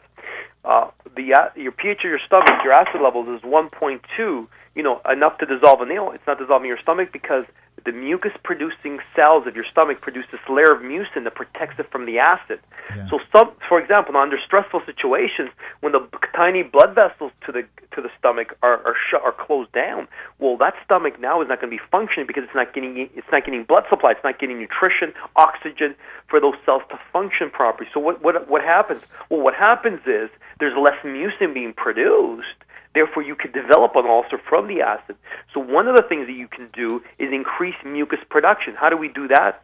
uh, 0.65 0.91
the 1.15 1.35
your 1.57 1.73
pH 1.73 1.99
of 1.99 2.11
your 2.11 2.21
stomach, 2.27 2.65
your 2.65 2.73
acid 2.73 3.01
levels 3.03 3.29
is 3.29 3.43
1.2. 3.43 4.47
You 4.75 4.83
know, 4.83 5.01
enough 5.11 5.39
to 5.39 5.47
dissolve 5.47 5.81
a 5.83 5.87
nail. 5.87 6.13
It's 6.15 6.27
not 6.27 6.39
dissolving 6.39 6.69
your 6.69 6.79
stomach 6.79 7.13
because 7.13 7.45
the 7.85 7.93
mucus-producing 7.93 9.01
cells 9.17 9.47
of 9.47 9.57
your 9.57 9.65
stomach 9.65 10.01
produce 10.01 10.27
this 10.31 10.41
layer 10.49 10.73
of 10.73 10.83
mucin 10.83 11.25
that 11.25 11.35
protects 11.35 11.79
it 11.81 11.91
from 11.91 12.07
the 12.07 12.19
acid. 12.19 12.61
Yeah. 12.95 13.09
So, 13.09 13.19
some, 13.35 13.53
for 13.69 13.81
example, 13.81 14.17
under 14.17 14.39
stressful 14.39 14.83
situations, 14.87 15.51
when 15.81 15.93
the 15.93 16.07
tiny 16.35 16.63
blood 16.63 16.95
vessels 16.95 17.33
to 17.47 17.53
the 17.53 17.65
to 17.93 18.01
the 18.01 18.11
stomach 18.19 18.57
are 18.63 18.79
are, 18.87 18.95
shut, 19.11 19.23
are 19.23 19.33
closed 19.33 19.73
down, 19.73 20.07
well, 20.39 20.57
that 20.59 20.75
stomach 20.85 21.21
now 21.21 21.43
is 21.43 21.49
not 21.49 21.61
going 21.61 21.71
to 21.71 21.77
be 21.77 21.83
functioning 21.91 22.27
because 22.27 22.45
it's 22.45 22.55
not 22.55 22.73
getting 22.73 22.97
it's 22.99 23.27
not 23.33 23.45
getting 23.45 23.65
blood 23.65 23.85
supply, 23.89 24.13
it's 24.13 24.25
not 24.25 24.39
getting 24.39 24.59
nutrition, 24.59 25.13
oxygen 25.37 25.95
for 26.29 26.41
those 26.41 26.55
cells 26.65 26.83
to 26.91 26.99
function 27.13 27.51
properly. 27.51 27.89
So, 27.93 28.01
what 28.01 28.23
what 28.23 28.49
what 28.49 28.63
happens? 28.63 29.03
Well, 29.29 29.41
what 29.41 29.55
happens 29.55 30.01
is 30.07 30.31
there's 30.61 30.77
less 30.79 30.99
mucin 31.05 31.53
being 31.53 31.73
produced 31.73 32.63
Therefore, 32.95 33.23
you 33.23 33.35
could 33.35 33.53
develop 33.53 33.97
an 33.97 34.07
ulcer 34.07 34.39
from 34.49 34.69
the 34.69 34.83
acid. 34.83 35.17
So 35.55 35.61
one 35.61 35.89
of 35.89 35.97
the 35.97 36.03
things 36.03 36.27
that 36.27 36.35
you 36.35 36.49
can 36.49 36.69
do 36.73 37.03
is 37.19 37.33
increase 37.33 37.75
mucus 37.85 38.21
production. 38.29 38.75
How 38.75 38.91
do 38.91 38.97
we 38.97 39.09
do 39.09 39.29
that? 39.29 39.63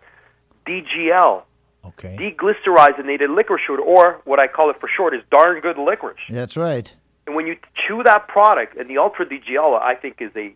DGL. 0.66 1.42
Okay. 1.84 2.16
Deglycyrrhizinated 2.18 3.34
licorice 3.34 3.68
root, 3.68 3.80
or 3.80 4.20
what 4.24 4.40
I 4.40 4.46
call 4.46 4.70
it 4.70 4.80
for 4.80 4.88
short 4.88 5.14
is 5.14 5.22
darn 5.30 5.60
good 5.60 5.78
licorice. 5.78 6.18
That's 6.28 6.56
right. 6.56 6.92
And 7.26 7.36
when 7.36 7.46
you 7.46 7.56
chew 7.86 8.02
that 8.05 8.28
product, 8.28 8.76
and 8.76 8.88
the 8.88 8.98
Ultra 8.98 9.26
DGL, 9.26 9.80
I 9.80 9.94
think 9.94 10.16
is 10.20 10.30
a, 10.34 10.55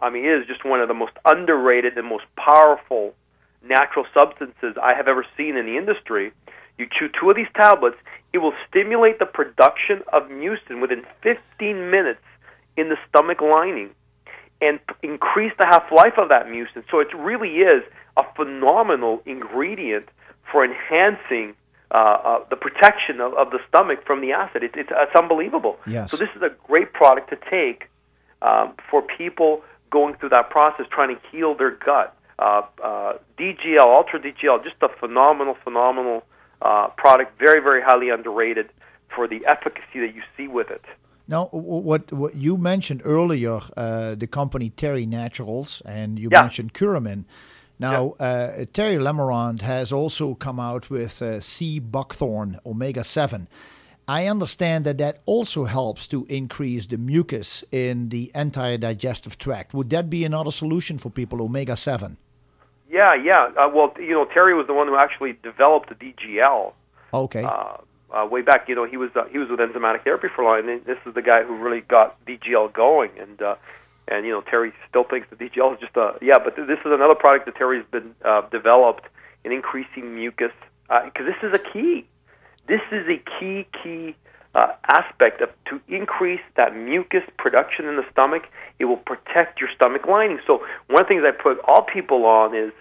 I 0.00 0.10
mean, 0.10 0.24
is 0.24 0.46
just 0.46 0.64
one 0.64 0.80
of 0.80 0.88
the 0.88 0.94
most 0.94 1.12
underrated 1.24 1.96
and 1.96 2.06
most 2.06 2.24
powerful 2.36 3.14
natural 3.62 4.06
substances 4.14 4.76
I 4.82 4.94
have 4.94 5.06
ever 5.08 5.24
seen 5.36 5.56
in 5.56 5.66
the 5.66 5.76
industry. 5.76 6.32
You 6.80 6.88
chew 6.90 7.08
two 7.08 7.28
of 7.28 7.36
these 7.36 7.52
tablets, 7.54 7.98
it 8.32 8.38
will 8.38 8.54
stimulate 8.68 9.18
the 9.18 9.26
production 9.26 10.02
of 10.14 10.24
mucin 10.24 10.80
within 10.80 11.04
15 11.22 11.90
minutes 11.90 12.22
in 12.76 12.88
the 12.88 12.96
stomach 13.06 13.42
lining 13.42 13.90
and 14.62 14.80
increase 15.02 15.52
the 15.58 15.66
half 15.66 15.92
life 15.92 16.14
of 16.16 16.30
that 16.30 16.46
mucin. 16.46 16.82
So 16.90 17.00
it 17.00 17.14
really 17.14 17.58
is 17.58 17.82
a 18.16 18.24
phenomenal 18.34 19.22
ingredient 19.26 20.08
for 20.50 20.64
enhancing 20.64 21.54
uh, 21.90 21.94
uh, 21.94 22.44
the 22.48 22.56
protection 22.56 23.20
of, 23.20 23.34
of, 23.34 23.50
the 23.50 23.58
stomach 23.68 24.06
from 24.06 24.20
the 24.20 24.32
acid. 24.32 24.62
It, 24.62 24.72
it's, 24.74 24.90
it's 24.92 25.16
unbelievable. 25.16 25.76
Yes. 25.86 26.10
So 26.10 26.16
this 26.16 26.28
is 26.36 26.42
a 26.42 26.50
great 26.66 26.92
product 26.92 27.30
to 27.30 27.38
take 27.50 27.88
um, 28.42 28.74
for 28.90 29.02
people 29.02 29.62
going 29.90 30.14
through 30.14 30.28
that 30.30 30.50
process, 30.50 30.86
trying 30.90 31.14
to 31.14 31.20
heal 31.30 31.54
their 31.54 31.72
gut. 31.72 32.16
Uh, 32.38 32.62
uh 32.82 33.18
DGL, 33.38 33.84
Ultra 33.84 34.20
DGL, 34.20 34.62
just 34.62 34.76
a 34.82 34.88
phenomenal, 34.88 35.56
phenomenal 35.62 36.24
uh, 36.62 36.88
product, 36.96 37.38
very, 37.38 37.60
very 37.60 37.82
highly 37.82 38.10
underrated 38.10 38.70
for 39.14 39.26
the 39.26 39.44
efficacy 39.46 40.00
that 40.00 40.14
you 40.14 40.22
see 40.36 40.48
with 40.48 40.70
it. 40.70 40.84
Now, 41.26 41.46
what, 41.52 42.12
what 42.12 42.34
you 42.34 42.56
mentioned 42.56 43.02
earlier, 43.04 43.60
uh, 43.76 44.16
the 44.16 44.26
company 44.26 44.70
Terry 44.70 45.06
Naturally, 45.06 45.66
and 45.84 46.18
you 46.18 46.28
yeah. 46.32 46.42
mentioned 46.42 46.74
Curamin. 46.74 47.24
Now, 47.78 48.14
yeah. 48.18 48.26
uh, 48.26 48.64
Terry 48.72 48.96
Lemerand 48.96 49.62
has 49.62 49.92
also 49.92 50.34
come 50.34 50.60
out 50.60 50.90
with 50.90 51.22
uh, 51.22 51.40
Sea 51.40 51.78
buckthorn 51.78 52.58
omega 52.66 53.04
7. 53.04 53.48
I 54.08 54.26
understand 54.26 54.84
that 54.86 54.98
that 54.98 55.20
also 55.24 55.66
helps 55.66 56.08
to 56.08 56.26
increase 56.28 56.86
the 56.86 56.98
mucus 56.98 57.62
in 57.70 58.08
the 58.08 58.32
entire 58.34 58.76
digestive 58.76 59.38
tract. 59.38 59.72
Would 59.72 59.88
that 59.90 60.10
be 60.10 60.24
another 60.24 60.50
solution 60.50 60.98
for 60.98 61.10
people, 61.10 61.40
omega 61.40 61.76
7? 61.76 62.16
Yeah, 62.90 63.14
yeah. 63.14 63.50
Uh, 63.56 63.70
well, 63.72 63.94
you 63.98 64.10
know, 64.10 64.24
Terry 64.24 64.52
was 64.54 64.66
the 64.66 64.74
one 64.74 64.88
who 64.88 64.96
actually 64.96 65.38
developed 65.42 65.90
the 65.90 65.94
DGL. 65.94 66.72
Okay. 67.14 67.44
Uh, 67.44 67.76
uh, 68.12 68.26
way 68.26 68.42
back, 68.42 68.68
you 68.68 68.74
know, 68.74 68.84
he 68.84 68.96
was 68.96 69.10
uh, 69.14 69.24
he 69.26 69.38
was 69.38 69.48
with 69.48 69.60
enzymatic 69.60 70.02
therapy 70.02 70.26
for 70.34 70.42
a 70.42 70.44
while, 70.44 70.58
and 70.58 70.84
this 70.84 70.98
is 71.06 71.14
the 71.14 71.22
guy 71.22 71.44
who 71.44 71.54
really 71.54 71.82
got 71.82 72.22
DGL 72.26 72.72
going. 72.72 73.10
And 73.20 73.40
uh, 73.40 73.54
and 74.08 74.26
you 74.26 74.32
know, 74.32 74.40
Terry 74.40 74.72
still 74.88 75.04
thinks 75.04 75.28
the 75.30 75.36
DGL 75.36 75.74
is 75.74 75.80
just 75.80 75.96
a 75.96 76.14
yeah, 76.20 76.38
but 76.42 76.56
th- 76.56 76.66
this 76.66 76.80
is 76.80 76.86
another 76.86 77.14
product 77.14 77.46
that 77.46 77.54
Terry's 77.54 77.84
been 77.92 78.14
uh, 78.24 78.42
developed 78.50 79.06
in 79.44 79.52
increasing 79.52 80.16
mucus 80.16 80.52
because 80.88 81.26
uh, 81.28 81.30
this 81.30 81.36
is 81.42 81.54
a 81.54 81.72
key. 81.72 82.04
This 82.66 82.80
is 82.90 83.06
a 83.08 83.22
key 83.38 83.66
key 83.82 84.16
uh, 84.54 84.72
aspect 84.88 85.40
of 85.40 85.50
to 85.66 85.80
increase 85.88 86.40
that 86.56 86.74
mucus 86.76 87.22
production 87.38 87.86
in 87.86 87.96
the 87.96 88.04
stomach. 88.10 88.48
It 88.78 88.86
will 88.86 88.96
protect 88.96 89.60
your 89.60 89.70
stomach 89.74 90.06
lining. 90.06 90.40
So 90.46 90.66
one 90.88 91.02
of 91.02 91.08
the 91.08 91.14
things 91.14 91.24
I 91.24 91.30
put 91.30 91.60
all 91.60 91.82
people 91.82 92.24
on 92.24 92.54
is 92.54 92.72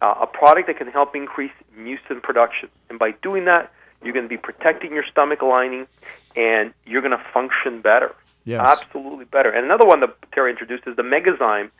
uh, 0.00 0.14
a 0.20 0.26
product 0.26 0.68
that 0.68 0.78
can 0.78 0.88
help 0.88 1.16
increase 1.16 1.52
mucin 1.76 2.22
production. 2.22 2.68
And 2.90 2.98
by 2.98 3.12
doing 3.22 3.44
that, 3.46 3.72
you're 4.02 4.12
going 4.12 4.24
to 4.24 4.28
be 4.28 4.36
protecting 4.36 4.92
your 4.92 5.04
stomach 5.04 5.42
lining, 5.42 5.86
and 6.36 6.72
you're 6.86 7.00
going 7.00 7.16
to 7.16 7.24
function 7.32 7.80
better. 7.80 8.14
Yes. 8.44 8.60
Absolutely 8.60 9.24
better. 9.24 9.50
And 9.50 9.64
another 9.64 9.86
one 9.86 10.00
that 10.00 10.14
Terry 10.32 10.50
introduced 10.50 10.86
is 10.86 10.94
the 10.94 11.02
Megazyme, 11.02 11.70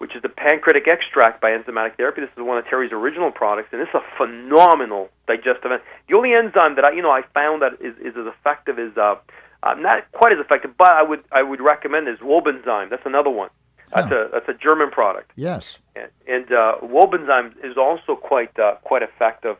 which 0.00 0.16
is 0.16 0.22
the 0.22 0.30
pancreatic 0.30 0.88
extract 0.88 1.42
by 1.42 1.50
enzymatic 1.50 1.94
therapy. 1.98 2.22
This 2.22 2.30
is 2.34 2.42
one 2.42 2.56
of 2.56 2.64
Terry's 2.66 2.90
original 2.90 3.30
products, 3.30 3.68
and 3.70 3.82
it's 3.82 3.92
a 3.92 4.02
phenomenal 4.16 5.10
digestive. 5.28 5.70
En- 5.70 5.80
the 6.08 6.16
only 6.16 6.32
enzyme 6.32 6.74
that 6.76 6.86
I, 6.86 6.92
you 6.92 7.02
know, 7.02 7.10
I 7.10 7.20
found 7.34 7.60
that 7.60 7.74
is, 7.80 7.94
is 7.98 8.16
as 8.16 8.24
effective 8.26 8.78
as, 8.78 8.96
uh, 8.96 9.16
uh, 9.62 9.74
not 9.74 10.10
quite 10.12 10.32
as 10.32 10.38
effective, 10.38 10.74
but 10.78 10.88
I 10.88 11.02
would 11.02 11.22
I 11.32 11.42
would 11.42 11.60
recommend 11.60 12.08
is 12.08 12.18
Wobenzym. 12.20 12.88
That's 12.88 13.04
another 13.04 13.28
one. 13.28 13.50
That's 13.94 14.08
Huh. 14.08 14.26
a 14.26 14.28
that's 14.32 14.48
a 14.48 14.54
German 14.54 14.90
product, 14.90 15.32
Yes. 15.36 15.78
and, 15.94 16.08
and 16.26 16.50
uh, 16.50 16.76
Wobenzym 16.82 17.52
is 17.62 17.76
also 17.76 18.16
quite 18.16 18.58
uh, 18.58 18.76
quite 18.82 19.02
effective. 19.02 19.56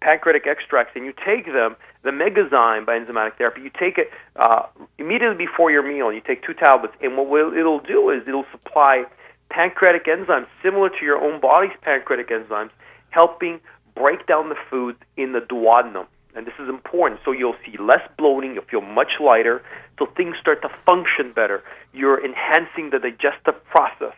Pancreatic 0.00 0.46
extracts, 0.46 0.96
and 0.96 1.04
you 1.04 1.12
take 1.24 1.44
them. 1.52 1.76
The 2.02 2.10
Megazyme 2.10 2.84
by 2.86 2.98
enzymatic 2.98 3.36
therapy, 3.36 3.60
you 3.60 3.70
take 3.78 3.96
it 3.98 4.10
uh, 4.36 4.62
immediately 4.98 5.36
before 5.46 5.70
your 5.70 5.82
meal. 5.84 6.06
And 6.08 6.16
you 6.16 6.20
take 6.20 6.42
two 6.42 6.54
tablets, 6.54 6.94
and 7.02 7.16
what 7.16 7.28
will, 7.28 7.52
it'll 7.56 7.78
do 7.78 8.10
is 8.10 8.26
it'll 8.26 8.46
supply 8.50 9.04
pancreatic 9.52 10.06
enzymes 10.06 10.46
similar 10.62 10.88
to 10.88 11.04
your 11.04 11.22
own 11.22 11.38
body's 11.38 11.76
pancreatic 11.82 12.30
enzymes, 12.30 12.70
helping 13.10 13.60
break 13.94 14.26
down 14.26 14.48
the 14.48 14.56
food 14.70 14.96
in 15.18 15.32
the 15.32 15.40
duodenum. 15.40 16.06
And 16.34 16.46
this 16.46 16.54
is 16.58 16.70
important. 16.70 17.20
So 17.24 17.32
you'll 17.32 17.56
see 17.64 17.76
less 17.76 18.00
bloating, 18.16 18.54
you'll 18.54 18.64
feel 18.64 18.80
much 18.80 19.20
lighter, 19.20 19.62
so 19.98 20.06
things 20.06 20.36
start 20.40 20.62
to 20.62 20.70
function 20.86 21.32
better. 21.32 21.62
You're 21.92 22.24
enhancing 22.24 22.88
the 22.90 22.98
digestive 22.98 23.62
process, 23.66 24.14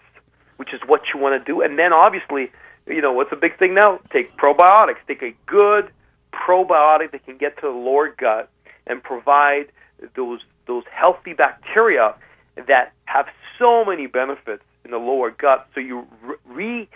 which 0.56 0.72
is 0.72 0.80
what 0.86 1.02
you 1.12 1.18
want 1.18 1.44
to 1.44 1.44
do. 1.44 1.60
And 1.60 1.76
then 1.76 1.92
obviously, 1.92 2.52
you 2.86 3.00
know, 3.00 3.12
what's 3.12 3.32
a 3.32 3.36
big 3.36 3.58
thing 3.58 3.74
now? 3.74 3.98
Take 4.10 4.36
probiotics. 4.36 4.98
Take 5.08 5.22
a 5.22 5.34
good 5.46 5.90
probiotic 6.32 7.10
that 7.10 7.26
can 7.26 7.36
get 7.36 7.56
to 7.56 7.62
the 7.62 7.68
lower 7.70 8.08
gut 8.08 8.48
and 8.86 9.02
provide 9.02 9.66
those 10.14 10.40
those 10.66 10.84
healthy 10.90 11.34
bacteria 11.34 12.14
that 12.66 12.92
have 13.04 13.26
so 13.58 13.84
many 13.84 14.06
benefits 14.06 14.62
in 14.84 14.90
the 14.90 14.98
lower 14.98 15.30
gut. 15.30 15.68
So 15.74 15.80
you 15.80 16.06
re, 16.46 16.88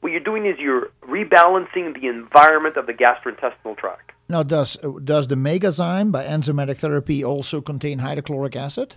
what 0.00 0.12
you're 0.12 0.20
doing 0.20 0.46
is 0.46 0.58
you're 0.58 0.90
rebalancing 1.02 2.00
the 2.00 2.06
environment 2.06 2.76
of 2.76 2.86
the 2.86 2.94
gastrointestinal 2.94 3.76
tract. 3.76 4.12
Now, 4.28 4.42
does 4.42 4.76
does 5.04 5.26
the 5.26 5.34
Megazyme 5.34 6.12
by 6.12 6.24
enzymatic 6.24 6.78
therapy 6.78 7.24
also 7.24 7.60
contain 7.60 7.98
hydrochloric 7.98 8.54
acid? 8.54 8.96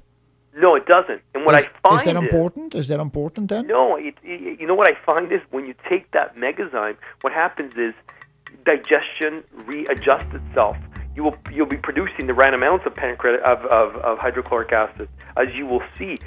No, 0.55 0.75
it 0.75 0.85
doesn't. 0.85 1.21
And 1.33 1.45
what 1.45 1.59
is, 1.59 1.65
I 1.65 1.89
find 1.89 1.99
is 2.01 2.05
that 2.05 2.15
important? 2.15 2.75
Is 2.75 2.87
that 2.89 2.99
important 2.99 3.49
then? 3.49 3.65
No, 3.65 3.95
it, 3.95 4.15
it, 4.23 4.59
you 4.59 4.67
know 4.67 4.75
what 4.75 4.87
I 4.87 4.95
find 5.03 5.31
is 5.31 5.41
when 5.49 5.65
you 5.65 5.73
take 5.89 6.11
that 6.11 6.35
megazyme, 6.35 6.95
what 7.21 7.33
happens 7.33 7.73
is 7.75 7.93
digestion 8.63 9.43
readjusts 9.65 10.31
itself. 10.33 10.77
You 11.15 11.23
will 11.23 11.37
you'll 11.51 11.65
be 11.65 11.77
producing 11.77 12.27
the 12.27 12.33
right 12.35 12.53
amounts 12.53 12.85
of 12.85 12.95
pancreatic 12.95 13.41
of, 13.43 13.65
of, 13.65 13.95
of 13.97 14.19
hydrochloric 14.19 14.71
acid. 14.71 15.09
As 15.37 15.47
you 15.55 15.65
will 15.65 15.83
see, 15.97 16.19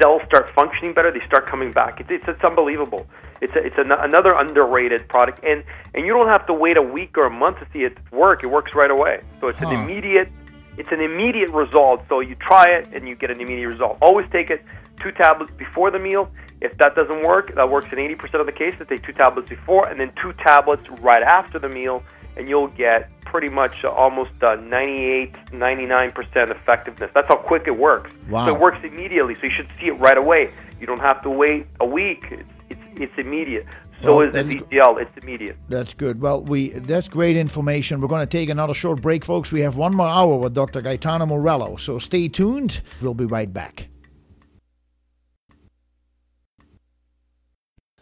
cells 0.00 0.22
start 0.26 0.50
functioning 0.54 0.92
better. 0.94 1.10
They 1.10 1.24
start 1.26 1.46
coming 1.46 1.70
back. 1.72 2.00
It's 2.00 2.10
it's, 2.10 2.24
it's 2.26 2.42
unbelievable. 2.44 3.06
It's 3.40 3.54
a, 3.54 3.58
it's 3.64 3.78
an, 3.78 3.92
another 3.92 4.34
underrated 4.34 5.08
product, 5.08 5.44
and 5.44 5.62
and 5.94 6.06
you 6.06 6.12
don't 6.12 6.28
have 6.28 6.46
to 6.46 6.54
wait 6.54 6.76
a 6.76 6.82
week 6.82 7.16
or 7.16 7.26
a 7.26 7.30
month 7.30 7.58
to 7.60 7.66
see 7.72 7.84
it 7.84 7.96
work. 8.12 8.42
It 8.42 8.48
works 8.48 8.74
right 8.74 8.90
away. 8.90 9.22
So 9.40 9.48
it's 9.48 9.58
Huh. 9.58 9.68
an 9.68 9.80
immediate 9.80 10.28
it's 10.76 10.90
an 10.92 11.00
immediate 11.00 11.50
result. 11.50 12.02
So 12.08 12.20
you 12.20 12.34
try 12.36 12.66
it 12.66 12.88
and 12.94 13.06
you 13.08 13.14
get 13.14 13.30
an 13.30 13.40
immediate 13.40 13.68
result. 13.68 13.98
Always 14.00 14.26
take 14.30 14.48
it 14.50 14.64
two 15.02 15.12
tablets 15.12 15.52
before 15.58 15.90
the 15.90 15.98
meal. 15.98 16.30
If 16.62 16.76
that 16.78 16.94
doesn't 16.94 17.22
work, 17.22 17.54
that 17.54 17.68
works 17.70 17.88
in 17.92 17.98
80% 17.98 18.34
of 18.40 18.46
the 18.46 18.52
cases. 18.52 18.86
Take 18.88 19.02
two 19.02 19.12
tablets 19.12 19.48
before 19.48 19.88
and 19.88 19.98
then 19.98 20.12
two 20.22 20.32
tablets 20.34 20.82
right 21.00 21.22
after 21.22 21.58
the 21.58 21.68
meal, 21.68 22.02
and 22.36 22.48
you'll 22.48 22.68
get 22.68 23.10
pretty 23.24 23.48
much 23.48 23.84
almost 23.84 24.30
uh, 24.42 24.56
98, 24.56 25.32
99% 25.52 26.50
effectiveness. 26.50 27.10
That's 27.14 27.28
how 27.28 27.36
quick 27.36 27.64
it 27.66 27.76
works. 27.78 28.10
Wow. 28.28 28.46
So 28.46 28.54
it 28.54 28.60
works 28.60 28.78
immediately. 28.82 29.34
So 29.36 29.44
you 29.46 29.52
should 29.52 29.68
see 29.80 29.86
it 29.86 29.98
right 30.00 30.18
away. 30.18 30.52
You 30.80 30.86
don't 30.86 31.00
have 31.00 31.22
to 31.22 31.30
wait 31.30 31.66
a 31.80 31.86
week. 31.86 32.24
It's 32.30 32.42
it's, 32.70 32.80
it's 32.96 33.12
immediate. 33.18 33.66
So 34.02 34.16
Well, 34.16 34.26
is 34.28 34.32
the 34.32 34.42
that's- 34.70 34.98
It's 35.06 35.18
immediate. 35.22 35.56
That's 35.68 35.92
good. 35.92 36.20
Well, 36.22 36.42
we 36.42 36.70
that's 36.70 37.08
great 37.08 37.36
information. 37.36 38.00
We're 38.00 38.08
going 38.08 38.26
to 38.26 38.38
take 38.38 38.48
another 38.48 38.72
short 38.74 39.02
break, 39.02 39.24
folks. 39.24 39.52
We 39.52 39.60
have 39.60 39.76
one 39.76 39.94
more 39.94 40.08
hour 40.08 40.36
with 40.36 40.54
Dr. 40.54 40.80
Gaetano 40.80 41.26
Morello, 41.26 41.76
so 41.76 41.98
stay 41.98 42.28
tuned. 42.28 42.80
We'll 43.02 43.12
be 43.14 43.26
right 43.26 43.52
back. 43.52 43.89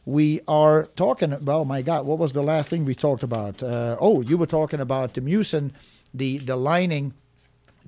We 0.08 0.40
are 0.48 0.84
talking. 0.96 1.36
Well, 1.44 1.66
my 1.66 1.82
God, 1.82 2.06
what 2.06 2.16
was 2.16 2.32
the 2.32 2.42
last 2.42 2.70
thing 2.70 2.86
we 2.86 2.94
talked 2.94 3.22
about? 3.22 3.62
Uh, 3.62 3.94
oh, 4.00 4.22
you 4.22 4.38
were 4.38 4.46
talking 4.46 4.80
about 4.80 5.12
the 5.12 5.20
mucin, 5.20 5.72
the 6.14 6.38
the 6.38 6.56
lining, 6.56 7.12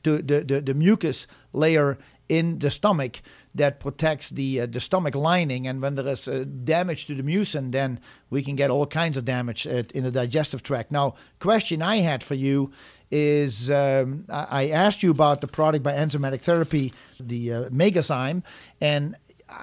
to 0.02 0.20
the, 0.20 0.44
the, 0.44 0.60
the 0.60 0.74
mucus 0.74 1.26
layer 1.54 1.96
in 2.28 2.58
the 2.58 2.70
stomach 2.70 3.22
that 3.54 3.80
protects 3.80 4.28
the 4.28 4.60
uh, 4.60 4.66
the 4.66 4.80
stomach 4.80 5.14
lining. 5.14 5.66
And 5.66 5.80
when 5.80 5.94
there 5.94 6.06
is 6.08 6.28
uh, 6.28 6.44
damage 6.62 7.06
to 7.06 7.14
the 7.14 7.22
mucin, 7.22 7.72
then 7.72 7.98
we 8.28 8.42
can 8.42 8.54
get 8.54 8.70
all 8.70 8.86
kinds 8.86 9.16
of 9.16 9.24
damage 9.24 9.66
uh, 9.66 9.84
in 9.94 10.04
the 10.04 10.10
digestive 10.10 10.62
tract. 10.62 10.92
Now, 10.92 11.14
question 11.38 11.80
I 11.80 12.02
had 12.02 12.22
for 12.22 12.34
you 12.34 12.70
is 13.10 13.70
um, 13.70 14.26
I 14.28 14.68
asked 14.68 15.02
you 15.02 15.10
about 15.10 15.40
the 15.40 15.48
product 15.48 15.82
by 15.82 15.94
enzymatic 15.94 16.42
therapy, 16.42 16.92
the 17.18 17.52
uh, 17.52 17.68
Megazyme, 17.70 18.42
and 18.78 19.16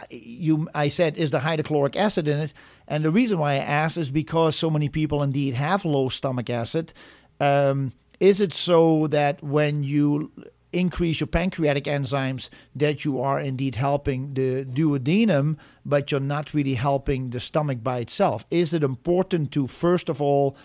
you 0.09 0.69
I 0.73 0.89
said 0.89 1.17
is 1.17 1.31
the 1.31 1.39
hydrochloric 1.39 1.95
acid 1.95 2.27
in 2.27 2.39
it, 2.39 2.53
and 2.87 3.03
the 3.03 3.11
reason 3.11 3.39
why 3.39 3.53
I 3.53 3.57
asked 3.57 3.97
is 3.97 4.09
because 4.09 4.55
so 4.55 4.69
many 4.69 4.89
people 4.89 5.23
indeed 5.23 5.53
have 5.53 5.85
low 5.85 6.09
stomach 6.09 6.49
acid. 6.49 6.93
Um, 7.39 7.93
is 8.19 8.41
it 8.41 8.53
so 8.53 9.07
that 9.07 9.43
when 9.43 9.83
you 9.83 10.31
increase 10.73 11.19
your 11.19 11.27
pancreatic 11.27 11.85
enzymes 11.85 12.49
that 12.75 13.05
you 13.05 13.21
are 13.21 13.39
indeed 13.39 13.75
helping 13.75 14.33
the 14.33 14.65
duodenum, 14.65 15.57
but 15.85 16.11
you're 16.11 16.19
not 16.19 16.53
really 16.53 16.73
helping 16.73 17.29
the 17.29 17.39
stomach 17.39 17.83
by 17.83 17.99
itself? 17.99 18.45
Is 18.51 18.73
it 18.73 18.83
important 18.83 19.51
to 19.53 19.67
first 19.67 20.09
of 20.09 20.21
all 20.21 20.57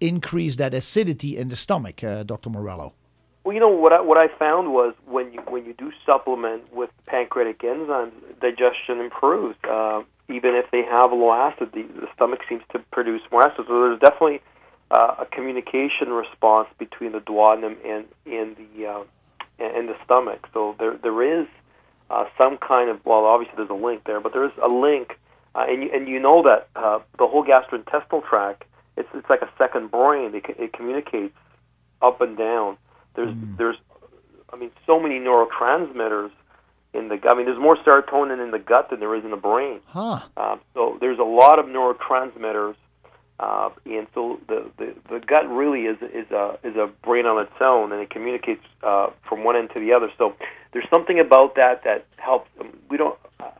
increase 0.00 0.56
that 0.56 0.74
acidity 0.74 1.36
in 1.36 1.48
the 1.48 1.56
stomach, 1.56 2.02
uh, 2.02 2.24
Dr. 2.24 2.50
Morello? 2.50 2.94
Well, 3.44 3.54
you 3.54 3.60
know 3.60 3.68
what 3.68 3.92
I, 3.92 4.00
what 4.00 4.18
I 4.18 4.28
found 4.28 4.72
was 4.72 4.94
when 5.06 5.32
you 5.32 5.40
when 5.40 5.64
you 5.64 5.74
do 5.74 5.92
supplement 6.06 6.72
with 6.72 6.90
pancreatic 7.06 7.60
enzymes, 7.60 8.12
digestion 8.40 9.00
improves. 9.00 9.56
Uh, 9.64 10.02
even 10.28 10.54
if 10.54 10.70
they 10.70 10.82
have 10.82 11.12
low 11.12 11.32
acid, 11.32 11.70
the, 11.72 11.82
the 11.82 12.08
stomach 12.14 12.40
seems 12.48 12.62
to 12.72 12.78
produce 12.92 13.20
more 13.30 13.42
acid. 13.42 13.64
So 13.66 13.82
there's 13.82 14.00
definitely 14.00 14.40
uh, 14.92 15.16
a 15.18 15.26
communication 15.26 16.10
response 16.10 16.68
between 16.78 17.12
the 17.12 17.20
duodenum 17.20 17.76
and 17.84 18.04
and 18.26 18.56
the 18.56 18.86
uh, 18.86 19.04
and 19.58 19.88
the 19.88 19.96
stomach. 20.04 20.48
So 20.54 20.76
there 20.78 20.96
there 20.96 21.40
is 21.40 21.48
uh, 22.10 22.26
some 22.38 22.58
kind 22.58 22.90
of 22.90 23.04
well, 23.04 23.24
obviously 23.24 23.56
there's 23.56 23.70
a 23.70 23.74
link 23.74 24.04
there, 24.04 24.20
but 24.20 24.32
there 24.32 24.44
is 24.44 24.52
a 24.62 24.68
link, 24.68 25.18
uh, 25.56 25.66
and 25.68 25.82
you, 25.82 25.90
and 25.92 26.06
you 26.06 26.20
know 26.20 26.42
that 26.44 26.68
uh, 26.76 27.00
the 27.18 27.26
whole 27.26 27.44
gastrointestinal 27.44 28.24
tract 28.24 28.64
it's 28.96 29.08
it's 29.14 29.28
like 29.28 29.42
a 29.42 29.50
second 29.58 29.90
brain. 29.90 30.34
It, 30.34 30.44
it 30.58 30.72
communicates 30.72 31.36
up 32.00 32.20
and 32.20 32.36
down. 32.36 32.76
There's 33.14 33.34
there's 33.58 33.76
I 34.52 34.56
mean 34.56 34.70
so 34.86 35.00
many 35.00 35.18
neurotransmitters 35.18 36.30
in 36.94 37.08
the 37.08 37.16
gut. 37.16 37.32
I 37.32 37.36
mean 37.36 37.46
there's 37.46 37.58
more 37.58 37.76
serotonin 37.76 38.42
in 38.42 38.50
the 38.50 38.58
gut 38.58 38.90
than 38.90 39.00
there 39.00 39.14
is 39.14 39.24
in 39.24 39.30
the 39.30 39.36
brain. 39.36 39.80
Huh. 39.86 40.20
Um, 40.36 40.60
so 40.74 40.98
there's 41.00 41.18
a 41.18 41.24
lot 41.24 41.58
of 41.58 41.66
neurotransmitters, 41.66 42.76
uh, 43.40 43.70
and 43.86 44.06
so 44.14 44.38
the, 44.48 44.70
the, 44.78 44.94
the 45.10 45.20
gut 45.20 45.48
really 45.50 45.82
is 45.82 45.98
is 46.02 46.30
a 46.30 46.58
is 46.62 46.76
a 46.76 46.88
brain 47.02 47.26
on 47.26 47.42
its 47.42 47.52
own, 47.60 47.92
and 47.92 48.00
it 48.00 48.10
communicates 48.10 48.64
uh, 48.82 49.10
from 49.28 49.44
one 49.44 49.56
end 49.56 49.70
to 49.74 49.80
the 49.80 49.92
other. 49.92 50.10
So 50.18 50.34
there's 50.72 50.88
something 50.90 51.18
about 51.18 51.54
that 51.56 51.84
that 51.84 52.06
helps. 52.16 52.48
Um, 52.60 52.78
we 52.88 52.96
don't 52.96 53.18
uh, 53.40 53.50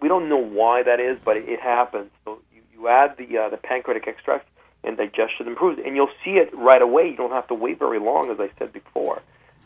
we 0.00 0.08
don't 0.08 0.28
know 0.28 0.42
why 0.42 0.82
that 0.82 1.00
is, 1.00 1.18
but 1.24 1.36
it, 1.36 1.48
it 1.48 1.60
happens. 1.60 2.10
So 2.24 2.38
you, 2.54 2.62
you 2.72 2.88
add 2.88 3.16
the 3.16 3.38
uh, 3.38 3.48
the 3.48 3.56
pancreatic 3.56 4.06
extract, 4.06 4.48
and 4.86 4.96
digestion 4.96 5.48
improves, 5.48 5.80
and 5.84 5.96
you'll 5.96 6.16
see 6.24 6.32
it 6.32 6.54
right 6.56 6.82
away. 6.82 7.08
You 7.08 7.16
don't 7.16 7.32
have 7.32 7.48
to 7.48 7.54
wait 7.54 7.78
very 7.78 7.98
long, 7.98 8.30
as 8.30 8.38
I 8.40 8.50
said 8.58 8.72
before. 8.72 9.22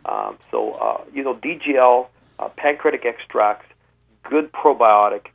Um, 0.06 0.38
so 0.50 0.72
uh, 0.72 1.04
you 1.12 1.22
know 1.22 1.34
DGL, 1.34 2.06
uh, 2.38 2.48
pancreatic 2.56 3.04
extracts, 3.04 3.66
good 4.24 4.50
probiotic 4.52 5.26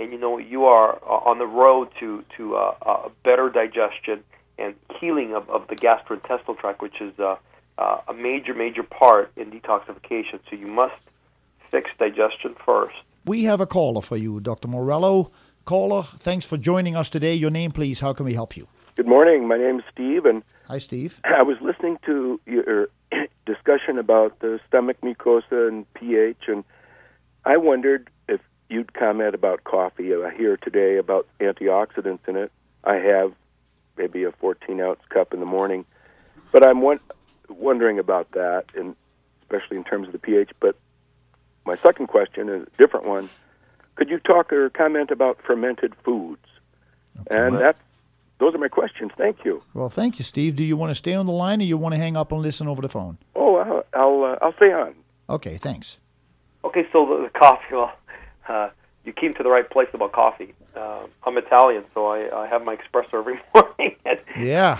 and 0.00 0.10
you 0.10 0.18
know 0.18 0.38
you 0.38 0.64
are 0.64 0.96
uh, 1.04 1.30
on 1.30 1.38
the 1.38 1.46
road 1.46 1.88
to 2.00 2.24
to 2.36 2.56
uh, 2.56 3.08
better 3.22 3.50
digestion 3.50 4.24
and 4.58 4.74
healing 4.98 5.34
of, 5.34 5.48
of 5.48 5.68
the 5.68 5.76
gastrointestinal 5.76 6.58
tract, 6.58 6.82
which 6.82 7.00
is 7.00 7.16
uh, 7.18 7.36
uh, 7.78 8.00
a 8.08 8.14
major 8.14 8.54
major 8.54 8.82
part 8.82 9.30
in 9.36 9.50
detoxification. 9.50 10.40
So 10.48 10.56
you 10.56 10.66
must 10.66 10.94
fix 11.70 11.90
digestion 11.98 12.56
first. 12.64 12.96
We 13.26 13.44
have 13.44 13.60
a 13.60 13.66
caller 13.66 14.02
for 14.02 14.16
you, 14.16 14.40
Dr. 14.40 14.66
Morello. 14.66 15.30
Caller, 15.66 16.02
thanks 16.02 16.46
for 16.46 16.56
joining 16.56 16.96
us 16.96 17.10
today. 17.10 17.34
Your 17.34 17.50
name, 17.50 17.70
please. 17.70 18.00
How 18.00 18.14
can 18.14 18.24
we 18.24 18.34
help 18.34 18.56
you? 18.56 18.66
Good 19.00 19.08
morning. 19.08 19.48
My 19.48 19.56
name 19.56 19.78
is 19.78 19.84
Steve, 19.90 20.26
and 20.26 20.42
Hi, 20.68 20.76
Steve. 20.76 21.20
I 21.24 21.42
was 21.42 21.56
listening 21.62 21.98
to 22.04 22.38
your 22.44 22.90
discussion 23.46 23.96
about 23.96 24.38
the 24.40 24.60
stomach 24.68 24.98
mucosa 25.00 25.68
and 25.68 25.90
pH, 25.94 26.48
and 26.48 26.64
I 27.46 27.56
wondered 27.56 28.10
if 28.28 28.42
you'd 28.68 28.92
comment 28.92 29.34
about 29.34 29.64
coffee. 29.64 30.14
I 30.14 30.34
hear 30.36 30.58
today 30.58 30.98
about 30.98 31.26
antioxidants 31.40 32.28
in 32.28 32.36
it. 32.36 32.52
I 32.84 32.96
have 32.96 33.32
maybe 33.96 34.24
a 34.24 34.32
14 34.32 34.78
ounce 34.82 35.00
cup 35.08 35.32
in 35.32 35.40
the 35.40 35.46
morning. 35.46 35.86
But 36.52 36.66
I'm 36.66 36.82
one, 36.82 37.00
wondering 37.48 37.98
about 37.98 38.32
that, 38.32 38.66
and 38.76 38.94
especially 39.40 39.78
in 39.78 39.84
terms 39.84 40.08
of 40.08 40.12
the 40.12 40.18
pH. 40.18 40.50
But 40.60 40.76
my 41.64 41.78
second 41.78 42.08
question 42.08 42.50
is 42.50 42.64
a 42.64 42.76
different 42.76 43.06
one. 43.06 43.30
Could 43.94 44.10
you 44.10 44.18
talk 44.18 44.52
or 44.52 44.68
comment 44.68 45.10
about 45.10 45.38
fermented 45.42 45.94
foods? 46.04 46.44
And 47.30 47.56
that, 47.56 47.76
those 48.40 48.54
are 48.54 48.58
my 48.58 48.68
questions. 48.68 49.12
Thank 49.16 49.44
you. 49.44 49.62
Well, 49.74 49.88
thank 49.88 50.18
you, 50.18 50.24
Steve. 50.24 50.56
Do 50.56 50.64
you 50.64 50.76
want 50.76 50.90
to 50.90 50.94
stay 50.94 51.14
on 51.14 51.26
the 51.26 51.32
line 51.32 51.60
or 51.60 51.64
you 51.64 51.76
want 51.76 51.94
to 51.94 52.00
hang 52.00 52.16
up 52.16 52.32
and 52.32 52.42
listen 52.42 52.66
over 52.66 52.82
the 52.82 52.88
phone? 52.88 53.18
Oh, 53.36 53.56
I'll 53.56 53.84
I'll, 53.94 54.24
uh, 54.24 54.38
I'll 54.42 54.54
stay 54.54 54.72
on. 54.72 54.94
Okay, 55.28 55.56
thanks. 55.56 55.98
Okay, 56.64 56.86
so 56.92 57.06
the, 57.06 57.24
the 57.24 57.38
coffee. 57.38 57.66
Well, 57.72 57.92
uh, 58.48 58.70
you 59.04 59.12
came 59.12 59.34
to 59.34 59.42
the 59.42 59.48
right 59.50 59.68
place 59.68 59.88
about 59.94 60.12
coffee. 60.12 60.54
Uh, 60.74 61.06
I'm 61.24 61.36
Italian, 61.38 61.84
so 61.94 62.06
I, 62.06 62.44
I 62.44 62.46
have 62.48 62.64
my 62.64 62.76
espresso 62.76 63.14
every 63.14 63.40
morning. 63.54 63.96
Yeah. 64.38 64.78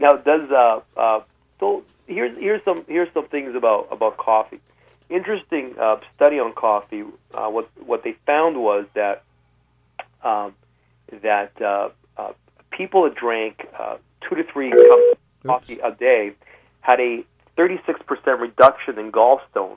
now, 0.00 0.16
does 0.16 0.50
uh, 0.50 0.80
uh, 0.96 1.20
so 1.60 1.84
here's 2.06 2.36
here's 2.38 2.64
some 2.64 2.84
here's 2.88 3.12
some 3.14 3.28
things 3.28 3.54
about 3.54 3.88
about 3.90 4.16
coffee. 4.16 4.60
Interesting 5.08 5.74
uh, 5.78 5.96
study 6.14 6.38
on 6.38 6.52
coffee. 6.52 7.04
Uh, 7.32 7.48
what 7.48 7.68
what 7.84 8.02
they 8.04 8.16
found 8.26 8.56
was 8.56 8.86
that 8.94 9.22
um, 10.22 10.54
that 11.22 11.52
uh, 11.60 11.64
uh, 11.64 11.90
people 12.76 13.04
that 13.04 13.14
drank 13.14 13.66
uh, 13.78 13.96
two 14.20 14.36
to 14.36 14.44
three 14.44 14.70
cups 14.70 14.84
of 15.12 15.46
coffee 15.46 15.78
a 15.80 15.92
day 15.92 16.32
had 16.80 17.00
a 17.00 17.24
36% 17.56 18.40
reduction 18.40 18.98
in 18.98 19.10
gallstones. 19.10 19.76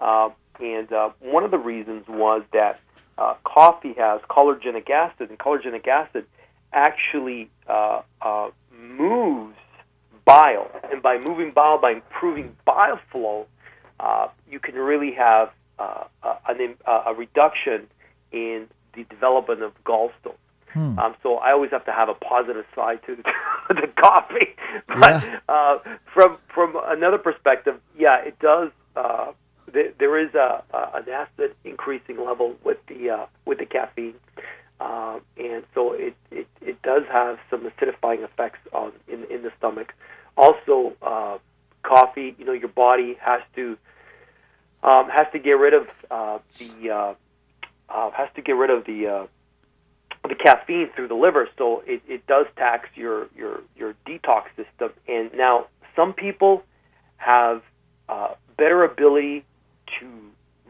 Uh, 0.00 0.30
and 0.60 0.92
uh, 0.92 1.10
one 1.20 1.44
of 1.44 1.50
the 1.50 1.58
reasons 1.58 2.06
was 2.08 2.42
that 2.52 2.80
uh, 3.18 3.34
coffee 3.44 3.94
has 3.94 4.20
chlorogenic 4.28 4.90
acid, 4.90 5.30
and 5.30 5.38
chlorogenic 5.38 5.86
acid 5.86 6.26
actually 6.72 7.48
uh, 7.68 8.02
uh, 8.20 8.50
moves 8.78 9.56
bile. 10.24 10.70
And 10.90 11.02
by 11.02 11.18
moving 11.18 11.52
bile, 11.52 11.78
by 11.78 11.92
improving 11.92 12.54
bile 12.64 13.00
flow, 13.10 13.46
uh, 14.00 14.28
you 14.50 14.58
can 14.58 14.74
really 14.74 15.12
have 15.12 15.50
uh, 15.78 16.04
an, 16.48 16.74
uh, 16.86 17.04
a 17.06 17.14
reduction 17.14 17.86
in 18.32 18.66
the 18.94 19.04
development 19.04 19.62
of 19.62 19.72
gallstones. 19.84 20.34
Hmm. 20.76 20.98
Um, 20.98 21.14
so 21.22 21.36
I 21.38 21.52
always 21.52 21.70
have 21.70 21.86
to 21.86 21.92
have 21.92 22.10
a 22.10 22.14
positive 22.14 22.66
side 22.74 23.00
to 23.06 23.16
the 23.70 23.88
coffee. 23.98 24.54
But 24.88 25.22
Yeah. 25.22 25.38
uh, 25.48 25.78
from 26.12 26.36
from 26.54 26.76
another 26.84 27.16
perspective, 27.18 27.80
yeah, 27.98 28.18
it 28.18 28.38
does. 28.40 28.70
Uh, 28.94 29.32
th- 29.72 29.94
there 29.98 30.18
is 30.18 30.34
a, 30.34 30.62
a 30.74 30.80
an 30.98 31.08
acid 31.08 31.54
increasing 31.64 32.18
level 32.22 32.56
with 32.62 32.76
the 32.88 33.08
uh, 33.10 33.26
with 33.46 33.58
the 33.58 33.64
caffeine, 33.64 34.14
uh, 34.80 35.18
and 35.38 35.64
so 35.74 35.92
it, 35.94 36.14
it 36.30 36.46
it 36.60 36.82
does 36.82 37.04
have 37.10 37.38
some 37.50 37.62
acidifying 37.70 38.22
effects 38.22 38.58
on 38.74 38.92
in 39.08 39.24
in 39.34 39.42
the 39.42 39.52
stomach. 39.58 39.94
Also, 40.36 40.92
uh, 41.00 41.38
coffee. 41.84 42.34
You 42.38 42.44
know, 42.44 42.52
your 42.52 42.68
body 42.68 43.16
has 43.20 43.40
to 43.54 43.78
um, 44.82 45.08
has 45.08 45.26
to 45.32 45.38
get 45.38 45.52
rid 45.52 45.72
of 45.72 45.86
uh, 46.10 46.38
the 46.58 46.90
uh, 46.90 47.14
uh, 47.88 48.10
has 48.10 48.28
to 48.36 48.42
get 48.42 48.56
rid 48.56 48.68
of 48.70 48.84
the 48.84 49.06
uh, 49.06 49.26
the 50.26 50.34
caffeine 50.34 50.90
through 50.94 51.08
the 51.08 51.14
liver, 51.14 51.48
so 51.58 51.82
it, 51.86 52.02
it 52.08 52.26
does 52.26 52.46
tax 52.56 52.88
your, 52.94 53.28
your 53.36 53.62
your 53.76 53.94
detox 54.06 54.44
system. 54.56 54.90
And 55.08 55.32
now 55.34 55.66
some 55.94 56.12
people 56.12 56.64
have 57.16 57.62
uh, 58.08 58.34
better 58.56 58.84
ability 58.84 59.44
to 60.00 60.08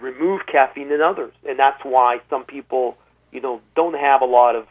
remove 0.00 0.46
caffeine 0.46 0.88
than 0.88 1.00
others, 1.00 1.32
and 1.48 1.58
that's 1.58 1.84
why 1.84 2.20
some 2.30 2.44
people, 2.44 2.96
you 3.32 3.40
know, 3.40 3.60
don't 3.74 3.96
have 3.96 4.22
a 4.22 4.26
lot 4.26 4.56
of 4.56 4.66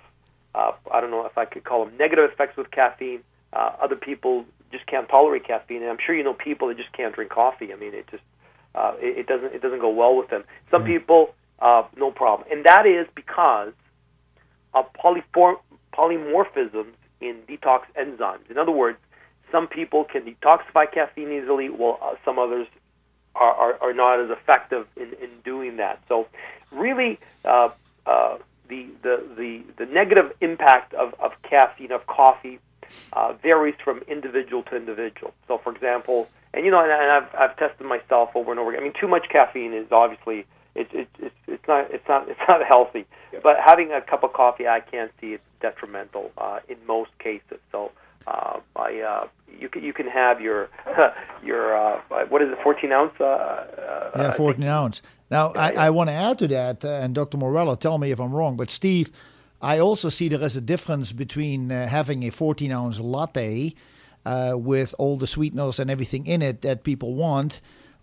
uh, 0.56 0.72
I 0.92 1.02
don't 1.02 1.12
know 1.12 1.26
if 1.26 1.38
I 1.38 1.46
could 1.46 1.64
call 1.64 1.86
them 1.86 1.98
negative 1.98 2.32
effects 2.32 2.56
with 2.58 2.72
caffeine. 2.72 3.22
Uh, 3.52 3.72
other 3.82 3.96
people 3.96 4.46
just 4.72 4.86
can't 4.88 5.08
tolerate 5.10 5.46
caffeine, 5.46 5.82
and 5.82 5.92
I'm 5.92 5.98
sure 6.04 6.16
you 6.16 6.24
know 6.24 6.34
people 6.34 6.70
that 6.70 6.78
just 6.78 6.92
can't 6.94 7.14
drink 7.14 7.32
coffee. 7.32 7.74
I 7.74 7.76
mean, 7.76 7.94
it 7.94 8.08
just 8.10 8.24
uh, 8.74 8.94
it, 9.00 9.20
it 9.20 9.28
doesn't 9.28 9.54
it 9.54 9.62
doesn't 9.62 9.80
go 9.80 9.90
well 9.90 10.16
with 10.16 10.30
them. 10.30 10.44
Some 10.72 10.84
people, 10.84 11.36
uh, 11.60 11.84
no 11.98 12.12
problem, 12.12 12.48
and 12.52 12.66
that 12.66 12.86
is 12.86 13.08
because 13.16 13.74
of 14.76 14.86
polymorphisms 14.94 16.94
in 17.22 17.38
detox 17.50 17.82
enzymes. 17.98 18.52
In 18.52 18.58
other 18.58 18.72
words, 18.72 18.98
some 19.52 19.68
people 19.68 20.04
can 20.04 20.24
detoxify 20.24 20.92
caffeine 20.92 21.32
easily, 21.32 21.70
while 21.70 22.00
uh, 22.02 22.16
some 22.24 22.38
others 22.38 22.68
are, 23.36 23.54
are, 23.54 23.82
are 23.82 23.94
not 23.94 24.20
as 24.20 24.30
effective 24.30 24.88
in, 24.96 25.14
in 25.22 25.30
doing 25.44 25.78
that. 25.78 26.02
So, 26.08 26.28
really, 26.72 27.20
uh, 27.46 27.70
uh, 28.06 28.38
the, 28.68 28.88
the, 29.02 29.24
the, 29.38 29.62
the 29.78 29.92
negative 29.92 30.34
impact 30.42 30.94
of, 30.94 31.14
of 31.20 31.32
caffeine, 31.44 31.92
of 31.92 32.06
coffee, 32.08 32.60
uh, 33.14 33.34
varies 33.34 33.76
from 33.84 34.00
individual 34.08 34.64
to 34.64 34.76
individual. 34.76 35.34
So, 35.48 35.58
for 35.58 35.74
example, 35.74 36.28
and 36.54 36.66
you 36.66 36.72
know, 36.72 36.82
and 36.82 36.92
I've, 36.92 37.36
I've 37.38 37.58
tested 37.58 37.86
myself 37.86 38.30
over 38.36 38.52
and 38.52 38.60
over 38.60 38.72
again. 38.72 38.82
I 38.82 38.86
mean, 38.86 38.94
too 39.00 39.08
much 39.08 39.28
caffeine 39.30 39.74
is 39.74 39.88
obviously 39.92 40.46
it's 40.76 40.90
it's 40.94 41.12
it's, 41.20 41.36
it's 41.48 41.68
not 41.68 41.92
it's 41.92 42.08
not 42.08 42.30
it's 42.30 42.40
not 42.48 42.64
healthy. 42.64 43.06
But 43.44 43.58
having 43.64 43.92
a 43.92 44.02
cup 44.02 44.24
of 44.24 44.34
coffee, 44.34 44.68
I 44.68 44.80
can't 44.80 45.12
see 45.20 45.34
it's 45.34 45.44
detrimental 45.62 46.32
uh, 46.38 46.60
in 46.68 46.78
most 46.88 47.12
cases. 47.20 47.60
So. 47.72 47.92
Uh, 48.28 48.60
I, 48.76 49.02
uh, 49.02 49.28
you 49.60 49.70
can 49.70 49.84
you 49.84 49.94
can 49.94 50.08
have 50.08 50.42
your 50.42 50.68
your 51.44 51.78
uh, 51.78 52.02
what 52.30 52.42
is 52.42 52.50
it 52.50 52.58
14 52.64 52.92
ounce 52.92 53.14
uh, 53.20 53.24
uh, 53.24 54.12
Yeah, 54.16 54.32
14 54.32 54.64
ounce. 54.64 55.04
Now, 55.30 55.52
I, 55.54 55.74
I 55.74 55.90
want 55.90 56.10
to 56.10 56.14
add 56.14 56.40
to 56.40 56.48
that, 56.50 56.86
uh, 56.86 56.90
and 56.90 57.16
Dr. 57.16 57.38
Morello, 57.38 57.76
tell 57.76 57.98
me 57.98 58.12
if 58.12 58.20
I'm 58.20 58.32
wrong, 58.32 58.56
but 58.58 58.70
Steve, 58.70 59.12
I 59.62 59.80
also 59.80 60.10
see 60.10 60.30
there 60.30 60.44
is 60.44 60.56
a 60.56 60.62
difference 60.62 61.12
between 61.12 61.72
uh, 61.72 61.88
having 61.88 62.24
a 62.24 62.30
14 62.30 62.72
ounce 62.72 63.00
latte 63.00 63.74
uh, 64.26 64.54
with 64.56 64.94
all 65.00 65.18
the 65.18 65.28
sweeteners 65.28 65.80
and 65.80 65.90
everything 65.90 66.28
in 66.28 66.42
it 66.42 66.62
that 66.62 66.84
people 66.84 67.16
want, 67.16 67.60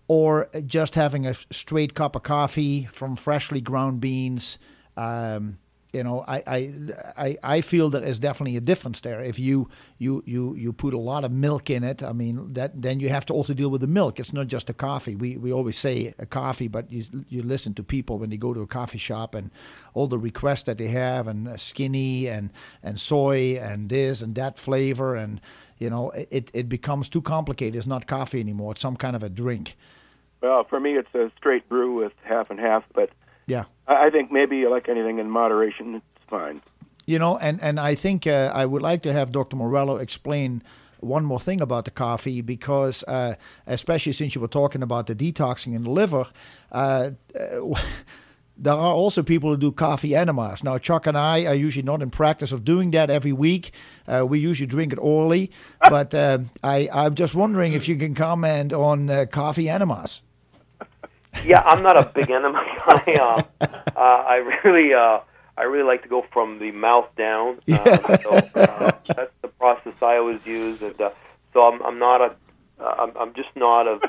or 0.07 0.49
just 0.65 0.95
having 0.95 1.25
a 1.25 1.33
straight 1.51 1.93
cup 1.93 2.15
of 2.15 2.23
coffee 2.23 2.87
from 2.91 3.15
freshly 3.15 3.61
ground 3.61 4.01
beans. 4.01 4.57
Um, 4.97 5.57
you 5.93 6.03
know, 6.03 6.25
I, 6.27 6.43
I, 6.47 6.73
I, 7.15 7.37
I 7.43 7.61
feel 7.61 7.91
there 7.91 8.03
is 8.03 8.17
definitely 8.17 8.57
a 8.57 8.61
difference 8.61 9.01
there. 9.01 9.21
If 9.21 9.37
you, 9.37 9.69
you, 9.99 10.23
you, 10.25 10.55
you 10.55 10.73
put 10.73 10.95
a 10.95 10.99
lot 10.99 11.23
of 11.23 11.31
milk 11.31 11.69
in 11.69 11.83
it, 11.83 12.01
I 12.01 12.13
mean, 12.13 12.53
that 12.53 12.81
then 12.81 12.99
you 12.99 13.09
have 13.09 13.27
to 13.27 13.33
also 13.33 13.53
deal 13.53 13.69
with 13.69 13.81
the 13.81 13.87
milk. 13.87 14.19
It's 14.19 14.33
not 14.33 14.47
just 14.47 14.71
a 14.71 14.73
coffee. 14.73 15.15
We, 15.15 15.37
we 15.37 15.53
always 15.53 15.77
say 15.77 16.15
a 16.17 16.25
coffee, 16.25 16.67
but 16.67 16.91
you, 16.91 17.05
you 17.29 17.43
listen 17.43 17.75
to 17.75 17.83
people 17.83 18.17
when 18.17 18.31
they 18.31 18.37
go 18.37 18.55
to 18.55 18.61
a 18.61 18.67
coffee 18.67 18.97
shop 18.97 19.35
and 19.35 19.51
all 19.93 20.07
the 20.07 20.17
requests 20.17 20.63
that 20.63 20.79
they 20.79 20.87
have, 20.87 21.27
and 21.27 21.47
uh, 21.47 21.57
skinny 21.57 22.27
and 22.27 22.49
and 22.81 22.99
soy 22.99 23.59
and 23.61 23.89
this 23.89 24.23
and 24.23 24.33
that 24.33 24.57
flavor, 24.57 25.15
and 25.15 25.39
you 25.77 25.91
know, 25.91 26.09
it 26.09 26.49
it 26.55 26.67
becomes 26.69 27.07
too 27.07 27.21
complicated. 27.21 27.75
It's 27.75 27.85
not 27.85 28.07
coffee 28.07 28.39
anymore. 28.39 28.71
It's 28.71 28.81
some 28.81 28.95
kind 28.95 29.15
of 29.15 29.21
a 29.21 29.29
drink. 29.29 29.77
Well, 30.43 30.65
for 30.65 30.77
me, 30.79 30.97
it's 30.97 31.15
a 31.15 31.31
straight 31.37 31.67
brew 31.69 31.95
with 31.95 32.11
half 32.21 32.49
and 32.51 32.59
half, 32.59 32.83
but 32.93 33.09
Yeah. 33.47 33.63
I 33.87 34.09
think 34.09 34.31
maybe 34.31 34.67
like 34.67 34.89
anything 34.89 35.19
in 35.19 35.29
moderation, 35.29 35.95
it's 35.95 36.29
fine. 36.29 36.61
You 37.05 37.17
know, 37.17 37.37
and, 37.37 37.61
and 37.61 37.79
I 37.79 37.95
think 37.95 38.27
uh, 38.27 38.51
I 38.53 38.65
would 38.65 38.81
like 38.81 39.01
to 39.03 39.13
have 39.13 39.31
Dr. 39.31 39.55
Morello 39.55 39.97
explain 39.97 40.61
one 40.99 41.25
more 41.25 41.39
thing 41.39 41.59
about 41.59 41.85
the 41.85 41.91
coffee 41.91 42.41
because, 42.41 43.03
uh, 43.07 43.35
especially 43.67 44.13
since 44.13 44.35
you 44.35 44.41
were 44.41 44.47
talking 44.47 44.81
about 44.83 45.07
the 45.07 45.15
detoxing 45.15 45.75
in 45.75 45.83
the 45.83 45.89
liver, 45.89 46.25
uh, 46.71 47.11
uh, 47.37 47.81
there 48.57 48.73
are 48.73 48.93
also 48.93 49.23
people 49.23 49.49
who 49.49 49.57
do 49.57 49.71
coffee 49.71 50.15
enemas. 50.15 50.63
Now, 50.63 50.77
Chuck 50.77 51.07
and 51.07 51.17
I 51.17 51.45
are 51.45 51.55
usually 51.55 51.83
not 51.83 52.01
in 52.01 52.09
practice 52.09 52.51
of 52.51 52.63
doing 52.63 52.91
that 52.91 53.09
every 53.09 53.33
week. 53.33 53.73
Uh, 54.07 54.25
we 54.25 54.39
usually 54.39 54.67
drink 54.67 54.93
it 54.93 54.99
orally, 54.99 55.51
but 55.89 56.13
uh, 56.13 56.39
I, 56.63 56.89
I'm 56.93 57.15
just 57.15 57.35
wondering 57.35 57.73
if 57.73 57.87
you 57.87 57.97
can 57.97 58.13
comment 58.13 58.71
on 58.73 59.09
uh, 59.09 59.25
coffee 59.29 59.69
enemas. 59.69 60.21
Yeah, 61.45 61.61
I'm 61.65 61.83
not 61.83 61.97
a 61.97 62.05
big 62.13 62.29
enema 62.29 62.63
guy. 62.87 63.13
Um, 63.13 63.43
uh, 63.61 63.99
I 63.99 64.35
really, 64.63 64.93
uh, 64.93 65.19
I 65.57 65.63
really 65.63 65.83
like 65.85 66.03
to 66.03 66.09
go 66.09 66.25
from 66.33 66.59
the 66.59 66.71
mouth 66.71 67.07
down. 67.15 67.59
Uh, 67.71 68.17
so 68.17 68.29
uh, 68.55 68.91
that's 69.07 69.31
the 69.41 69.47
process 69.59 69.93
I 70.01 70.17
always 70.17 70.45
use, 70.45 70.81
and 70.81 70.99
uh, 70.99 71.11
so 71.53 71.61
I'm, 71.61 71.81
I'm 71.83 71.99
not 71.99 72.21
a, 72.21 72.35
uh, 72.83 72.95
I'm, 72.99 73.11
I'm 73.17 73.33
just 73.33 73.49
not 73.55 73.87
a, 73.87 73.99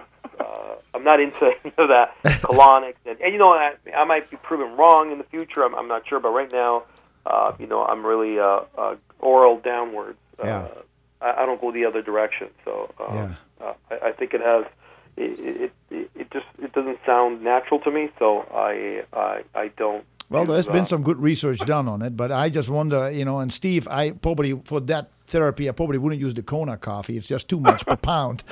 uh, 0.40 0.74
I'm 0.94 1.05
not 1.05 1.20
into 1.20 1.51
you 1.65 1.73
know, 1.78 1.86
that 1.89 2.15
colonics, 2.24 2.97
and, 3.06 3.20
and 3.20 3.32
you 3.32 3.39
know, 3.39 3.52
I, 3.52 3.74
I 3.97 4.05
might 4.05 4.31
be 4.31 4.36
proven 4.39 4.77
wrong 4.77 5.12
in 5.12 5.19
the 5.19 5.24
future. 5.24 5.62
I'm, 5.65 5.74
I'm 5.74 5.89
not 5.89 6.06
sure, 6.09 6.20
but 6.20 6.31
right 6.31 6.51
now, 6.52 6.85
uh, 7.27 7.52
you 7.59 7.66
know, 7.66 7.85
I'm 7.85 8.05
really 8.05 8.39
uh, 8.39 8.61
uh, 8.77 8.97
oral 9.20 9.59
downwards. 9.59 10.19
Uh, 10.43 10.47
Yeah. 10.47 10.69
I, 11.20 11.43
I 11.43 11.47
don't 11.47 11.61
go 11.61 11.73
the 11.73 11.85
other 11.86 12.02
direction, 12.02 12.48
so 12.65 12.93
um, 13.01 13.15
Yeah. 13.15 13.35
uh, 13.61 13.73
I, 13.90 14.09
I 14.09 14.12
think 14.12 14.35
it 14.35 14.40
has 14.40 14.65
it, 15.16 15.73
it 15.91 16.11
it 16.15 16.31
just 16.31 16.47
it 16.62 16.73
doesn't 16.73 16.99
sound 17.07 17.43
natural 17.43 17.81
to 17.81 17.91
me, 17.91 18.11
so 18.19 18.47
I 18.53 19.05
I 19.12 19.43
I 19.55 19.69
don't. 19.77 20.05
Well, 20.31 20.45
do, 20.45 20.53
there's 20.53 20.69
uh, 20.69 20.73
been 20.73 20.86
some 20.86 21.03
good 21.03 21.20
research 21.20 21.59
done 21.66 21.89
on 21.89 22.03
it, 22.03 22.16
but 22.16 22.32
I 22.32 22.49
just 22.49 22.69
wonder, 22.69 23.11
you 23.11 23.24
know, 23.24 23.41
and 23.41 23.53
Steve, 23.53 23.86
I 23.89 24.11
probably 24.11 24.61
for 24.65 24.81
that 24.81 25.11
therapy, 25.27 25.69
I 25.69 25.73
probably 25.73 25.99
wouldn't 25.99 26.20
use 26.20 26.35
the 26.35 26.43
Kona 26.43 26.77
coffee. 26.77 27.16
It's 27.16 27.28
just 27.28 27.49
too 27.49 27.61
much 27.61 27.85
per 27.86 27.97
pound. 28.12 28.45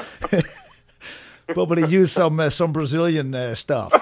probably 1.49 1.87
use 1.89 2.13
some 2.13 2.39
uh, 2.41 2.51
some 2.51 2.73
Brazilian 2.73 3.35
uh, 3.35 3.55
stuff. 3.55 3.93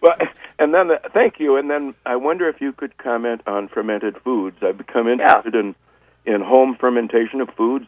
Well, 0.00 0.16
and 0.58 0.74
then 0.74 0.90
uh, 0.90 0.98
thank 1.12 1.40
you. 1.40 1.56
And 1.56 1.70
then 1.70 1.94
I 2.04 2.16
wonder 2.16 2.48
if 2.48 2.60
you 2.60 2.72
could 2.72 2.98
comment 2.98 3.40
on 3.46 3.68
fermented 3.68 4.16
foods. 4.22 4.58
I've 4.62 4.78
become 4.78 5.08
interested 5.08 5.54
in 5.54 5.74
in 6.26 6.40
home 6.40 6.76
fermentation 6.78 7.40
of 7.40 7.48
foods? 7.56 7.86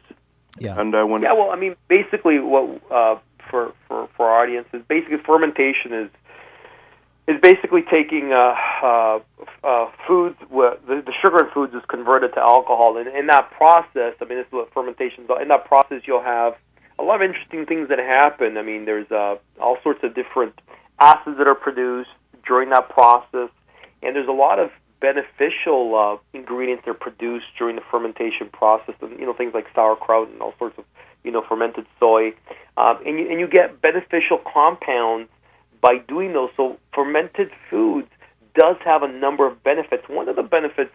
Yeah. 0.58 0.80
And 0.80 0.94
I 0.94 1.04
wonder. 1.04 1.26
Yeah, 1.26 1.34
well, 1.34 1.50
I 1.50 1.56
mean, 1.56 1.76
basically, 1.88 2.38
what 2.38 2.80
uh, 2.90 3.18
for 3.50 3.72
for 3.88 4.08
for 4.16 4.26
our 4.26 4.42
audience 4.42 4.68
is 4.72 4.82
basically 4.88 5.18
fermentation 5.18 5.92
is 5.92 6.10
is 7.28 7.40
basically 7.42 7.82
taking 7.82 8.32
uh, 8.32 8.54
uh, 8.82 9.18
uh, 9.64 9.90
foods. 10.06 10.36
Where 10.48 10.76
the, 10.86 11.02
the 11.04 11.12
sugar 11.22 11.44
in 11.44 11.50
foods 11.52 11.74
is 11.74 11.82
converted 11.88 12.34
to 12.34 12.40
alcohol, 12.40 12.96
and 12.96 13.08
in 13.08 13.26
that 13.26 13.50
process, 13.50 14.14
I 14.20 14.24
mean, 14.24 14.38
this 14.38 14.46
is 14.46 14.52
what 14.52 14.72
fermentation 14.72 15.24
is. 15.24 15.30
In 15.42 15.48
that 15.48 15.66
process, 15.66 16.02
you'll 16.06 16.22
have 16.22 16.54
a 16.98 17.02
lot 17.02 17.16
of 17.16 17.22
interesting 17.22 17.66
things 17.66 17.88
that 17.88 17.98
happen. 17.98 18.56
I 18.56 18.62
mean, 18.62 18.84
there's 18.84 19.10
uh, 19.10 19.36
all 19.60 19.76
sorts 19.82 20.02
of 20.02 20.14
different 20.14 20.54
acids 20.98 21.36
that 21.38 21.46
are 21.46 21.54
produced 21.54 22.10
during 22.46 22.70
that 22.70 22.88
process, 22.88 23.50
and 24.02 24.16
there's 24.16 24.28
a 24.28 24.32
lot 24.32 24.58
of 24.58 24.70
beneficial 25.00 25.94
uh, 25.94 26.36
ingredients 26.36 26.84
that 26.84 26.90
are 26.90 26.94
produced 26.94 27.46
during 27.58 27.76
the 27.76 27.82
fermentation 27.90 28.48
process, 28.52 28.94
and 29.00 29.18
you 29.18 29.26
know 29.26 29.34
things 29.34 29.52
like 29.54 29.66
sauerkraut 29.74 30.28
and 30.28 30.40
all 30.40 30.54
sorts 30.58 30.78
of 30.78 30.84
you 31.24 31.30
know 31.30 31.42
fermented 31.48 31.86
soy, 32.00 32.32
um, 32.76 32.98
and 33.06 33.18
you 33.18 33.30
and 33.30 33.40
you 33.40 33.46
get 33.46 33.80
beneficial 33.80 34.38
compounds 34.38 35.28
by 35.80 35.98
doing 36.08 36.32
those. 36.32 36.50
So 36.56 36.78
fermented 36.94 37.50
foods 37.70 38.08
does 38.54 38.76
have 38.84 39.02
a 39.02 39.08
number 39.08 39.46
of 39.46 39.62
benefits. 39.62 40.08
One 40.08 40.28
of 40.28 40.36
the 40.36 40.42
benefits 40.42 40.92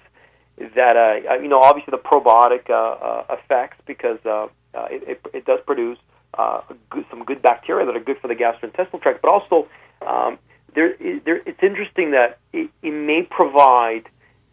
that 0.76 0.96
uh, 0.96 1.36
you 1.36 1.48
know 1.48 1.60
obviously 1.60 1.92
the 1.92 1.98
probiotic 1.98 2.70
uh, 2.70 2.74
uh, 2.74 3.38
effects 3.38 3.78
because 3.86 4.20
uh, 4.26 4.48
uh, 4.74 4.88
it, 4.90 5.04
it, 5.08 5.22
it 5.34 5.46
does 5.46 5.60
produce 5.66 5.98
uh, 6.38 6.62
good, 6.90 7.06
some 7.10 7.24
good 7.24 7.42
bacteria 7.42 7.86
that 7.86 7.96
are 7.96 8.04
good 8.04 8.18
for 8.20 8.28
the 8.28 8.36
gastrointestinal 8.36 9.02
tract, 9.02 9.22
but 9.22 9.30
also 9.30 9.68
um, 10.06 10.38
there, 10.76 10.96
there, 11.26 11.38
it's 11.46 11.62
interesting 11.62 12.12
that 12.12 12.40
it, 12.54 12.70
it 12.82 12.92
may 12.92 13.24
provide 13.24 14.04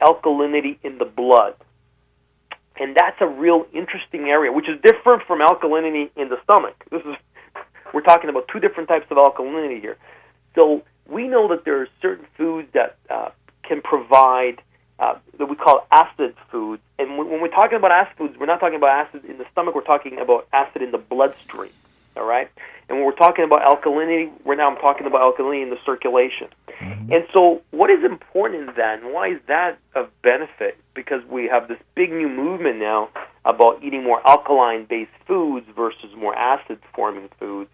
alkalinity 0.01 0.79
in 0.83 0.99
the 0.99 1.05
blood. 1.05 1.55
And 2.81 2.97
that's 2.97 3.17
a 3.21 3.27
real 3.27 3.67
interesting 3.73 4.29
area, 4.29 4.53
which 4.53 4.69
is 4.69 4.81
different 4.83 5.25
from 5.27 5.41
alkalinity 5.41 6.11
in 6.17 6.29
the 6.29 6.39
stomach. 6.45 6.85
This 6.91 7.03
is 7.03 7.17
we're 7.95 8.03
talking 8.03 8.31
about 8.31 8.49
two 8.53 8.61
different 8.61 8.89
types 8.89 9.07
of 9.11 9.17
alkalinity 9.17 9.81
here. 9.81 9.97
So 10.55 10.83
we 11.09 11.27
know 11.27 11.49
that 11.49 11.65
there 11.65 11.81
are 11.81 11.89
certain 12.01 12.27
foods 12.37 12.69
that 12.75 12.97
uh, 13.11 13.31
can 13.63 13.81
provide 13.83 14.63
uh, 14.99 15.17
that 15.39 15.47
we 15.47 15.57
call 15.57 15.87
acid 15.91 16.35
foods. 16.51 16.83
And 16.99 17.17
when, 17.19 17.29
when 17.31 17.41
we're 17.41 17.49
talking 17.49 17.77
about 17.77 17.93
acid 17.93 18.17
foods, 18.17 18.37
we're 18.39 18.47
not 18.47 18.61
talking 18.61 18.77
about 18.77 19.07
acid 19.07 19.25
in 19.25 19.39
the 19.39 19.45
stomach. 19.53 19.75
We're 19.75 19.83
talking 19.83 20.19
about 20.19 20.49
acid 20.53 20.83
in 20.83 20.91
the 20.91 20.99
bloodstream. 20.99 21.71
All 22.19 22.27
right. 22.27 22.51
And 22.89 22.99
when 22.99 23.07
we're 23.07 23.13
talking 23.13 23.45
about 23.45 23.61
alkalinity, 23.61 24.31
we're 24.45 24.57
now 24.57 24.75
talking 24.75 25.07
about 25.07 25.21
alkalinity 25.21 25.63
in 25.63 25.71
the 25.71 25.79
circulation. 25.87 26.49
Mm-hmm. 26.81 27.13
And 27.13 27.25
so, 27.33 27.63
what 27.71 27.91
is 27.91 28.03
important 28.03 28.75
then? 28.77 29.13
Why 29.13 29.29
is 29.29 29.41
that 29.47 29.79
of 29.95 30.09
benefit? 30.23 30.79
Because 30.95 31.23
we 31.31 31.47
have 31.47 31.69
this 31.69 31.79
big 31.95 32.11
new 32.11 32.29
movement 32.29 32.79
now 32.79 33.11
about 33.45 33.83
eating 33.85 34.03
more 34.03 34.27
alkaline 34.27 34.87
based 34.87 35.13
foods 35.27 35.67
versus 35.77 36.11
more 36.17 36.35
acid 36.35 36.79
forming 36.95 37.29
foods. 37.39 37.71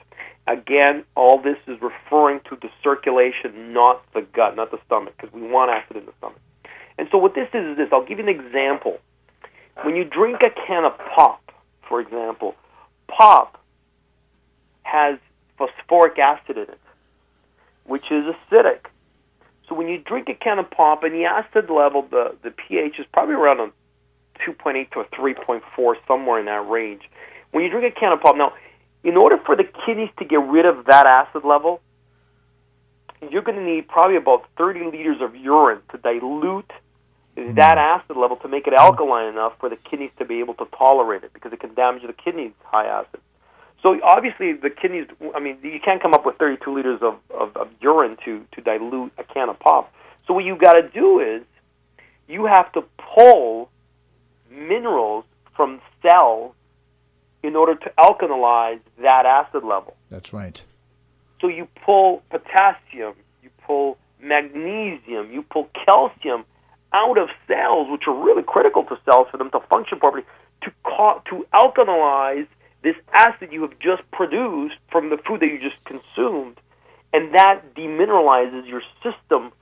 Again, 0.47 1.05
all 1.15 1.41
this 1.41 1.57
is 1.67 1.79
referring 1.81 2.41
to 2.51 2.59
the 2.61 2.69
circulation, 2.83 3.73
not 3.73 4.03
the 4.13 4.23
gut, 4.23 4.57
not 4.57 4.71
the 4.71 4.79
stomach, 4.85 5.15
because 5.17 5.33
we 5.33 5.41
want 5.41 5.71
acid 5.71 5.97
in 5.97 6.05
the 6.05 6.13
stomach. 6.19 6.41
And 6.99 7.09
so, 7.11 7.17
what 7.17 7.35
this 7.35 7.49
is 7.55 7.65
is 7.65 7.77
this 7.79 7.89
I'll 7.93 8.05
give 8.05 8.19
you 8.19 8.29
an 8.29 8.31
example. 8.31 8.99
When 9.83 9.97
you 9.97 10.05
drink 10.05 10.43
a 10.43 10.51
can 10.51 10.85
of 10.85 10.99
pop, 10.99 11.51
for 11.89 12.01
example, 12.01 12.55
pop 13.09 13.64
has 14.85 15.19
phosphoric 15.59 16.19
acid 16.19 16.57
in 16.57 16.63
it, 16.63 16.81
which 17.85 18.11
is 18.11 18.25
acidic. 18.25 18.87
So 19.69 19.75
when 19.75 19.89
you 19.89 19.99
drink 19.99 20.29
a 20.29 20.35
can 20.35 20.59
of 20.59 20.71
pop 20.71 21.03
and 21.03 21.15
the 21.15 21.25
acid 21.25 21.71
level, 21.71 22.03
the, 22.03 22.37
the 22.43 22.51
pH 22.51 22.99
is 22.99 23.07
probably 23.13 23.35
around 23.35 23.61
a 23.61 23.73
2.8 24.47 24.91
to 24.93 25.01
a 25.01 25.05
3.4, 25.07 25.95
somewhere 26.07 26.39
in 26.39 26.47
that 26.47 26.69
range. 26.69 27.03
When 27.51 27.65
you 27.65 27.71
drink 27.71 27.97
a 27.97 27.99
can 27.99 28.13
of 28.13 28.21
pop, 28.21 28.37
now, 28.37 28.53
in 29.03 29.17
order 29.17 29.39
for 29.45 29.57
the 29.57 29.65
kidneys 29.87 30.11
to 30.19 30.25
get 30.25 30.41
rid 30.41 30.67
of 30.67 30.87
that 30.87 31.07
acid 31.07 31.45
level, 31.45 31.81
you're 33.31 33.43
going 33.43 33.59
to 33.59 33.65
need 33.65 33.89
probably 33.89 34.17
about 34.17 34.45
30 34.59 34.91
liters 34.91 35.19
of 35.21 35.35
urine 35.37 35.81
to 35.93 35.99
dilute 35.99 36.71
mm. 37.37 37.55
that 37.57 37.79
acid 37.79 38.17
level 38.17 38.37
to 38.37 38.49
make 38.49 38.67
it 38.67 38.75
alkaline 38.75 39.29
enough 39.29 39.53
for 39.61 39.69
the 39.69 39.77
kidneys 39.77 40.11
to 40.19 40.25
be 40.25 40.41
able 40.41 40.55
to 40.55 40.67
tolerate 40.77 41.25
it 41.25 41.33
because 41.33 41.53
it 41.53 41.61
can 41.61 41.75
damage 41.75 42.03
the 42.03 42.13
kidneys 42.13 42.53
high 42.65 42.87
acid. 42.87 43.21
So 43.85 44.01
obviously 44.03 44.55
the 44.55 44.71
kidneys. 44.71 45.07
I 45.37 45.41
mean, 45.41 45.59
you 45.63 45.79
can't 45.85 46.01
come 46.01 46.15
up 46.15 46.25
with 46.25 46.37
32 46.39 46.75
liters 46.75 47.01
of, 47.03 47.19
of, 47.39 47.55
of 47.55 47.69
urine 47.83 48.17
to 48.25 48.43
to 48.53 48.61
dilute 48.63 49.13
a 49.19 49.25
can 49.25 49.51
of 49.51 49.61
pop. 49.61 49.93
So 50.27 50.33
what 50.33 50.45
you've 50.45 50.59
got 50.59 50.73
to 50.73 50.89
do 50.89 51.21
is 51.21 51.43
you 52.27 52.47
have 52.47 52.73
to 52.73 52.83
pull 53.15 53.69
minerals 54.51 55.27
from 55.55 55.83
cells 56.01 56.55
in 57.43 57.55
order 57.57 57.75
to 57.75 57.93
alkalize 57.99 58.81
that 59.03 59.27
acid 59.27 59.65
level. 59.65 59.95
That's 60.09 60.33
right. 60.33 60.63
So 61.43 61.49
you 61.49 61.69
pull 61.85 62.23
potassium, 62.31 63.13
you 63.43 63.51
pull 63.67 63.99
magnesium, 64.19 65.31
you 65.31 65.43
pull 65.43 65.69
calcium 65.85 66.47
out 66.95 67.19
of 67.19 67.29
cells, 67.47 67.89
which 67.91 68.05
are 68.07 68.15
really 68.15 68.43
critical 68.43 68.83
to 68.85 68.97
cells 69.05 69.27
for 69.31 69.37
them 69.37 69.51
to 69.51 69.61
function 69.69 69.99
properly, 69.99 70.25
to 70.63 70.73
ca- 70.85 71.21
to 71.29 71.47
alkalize 71.53 72.47
this 72.85 72.95
acid 73.13 73.49
you 73.51 73.63
have 73.63 73.77
just 73.81 74.03
produced 74.13 74.77
from 74.93 75.09
the 75.09 75.17
food 75.27 75.41
that 75.41 75.47
you 75.47 75.59
just 75.59 75.83
consumed, 75.87 76.61
and 77.15 77.35
that 77.35 77.75
demineralizes 77.75 78.69
your 78.69 78.83
system, 79.03 79.53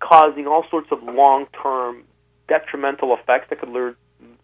causing 0.00 0.46
all 0.46 0.64
sorts 0.70 0.88
of 0.90 1.02
long-term 1.02 2.04
detrimental 2.48 3.14
effects 3.14 3.50
that 3.50 3.60
could, 3.60 3.94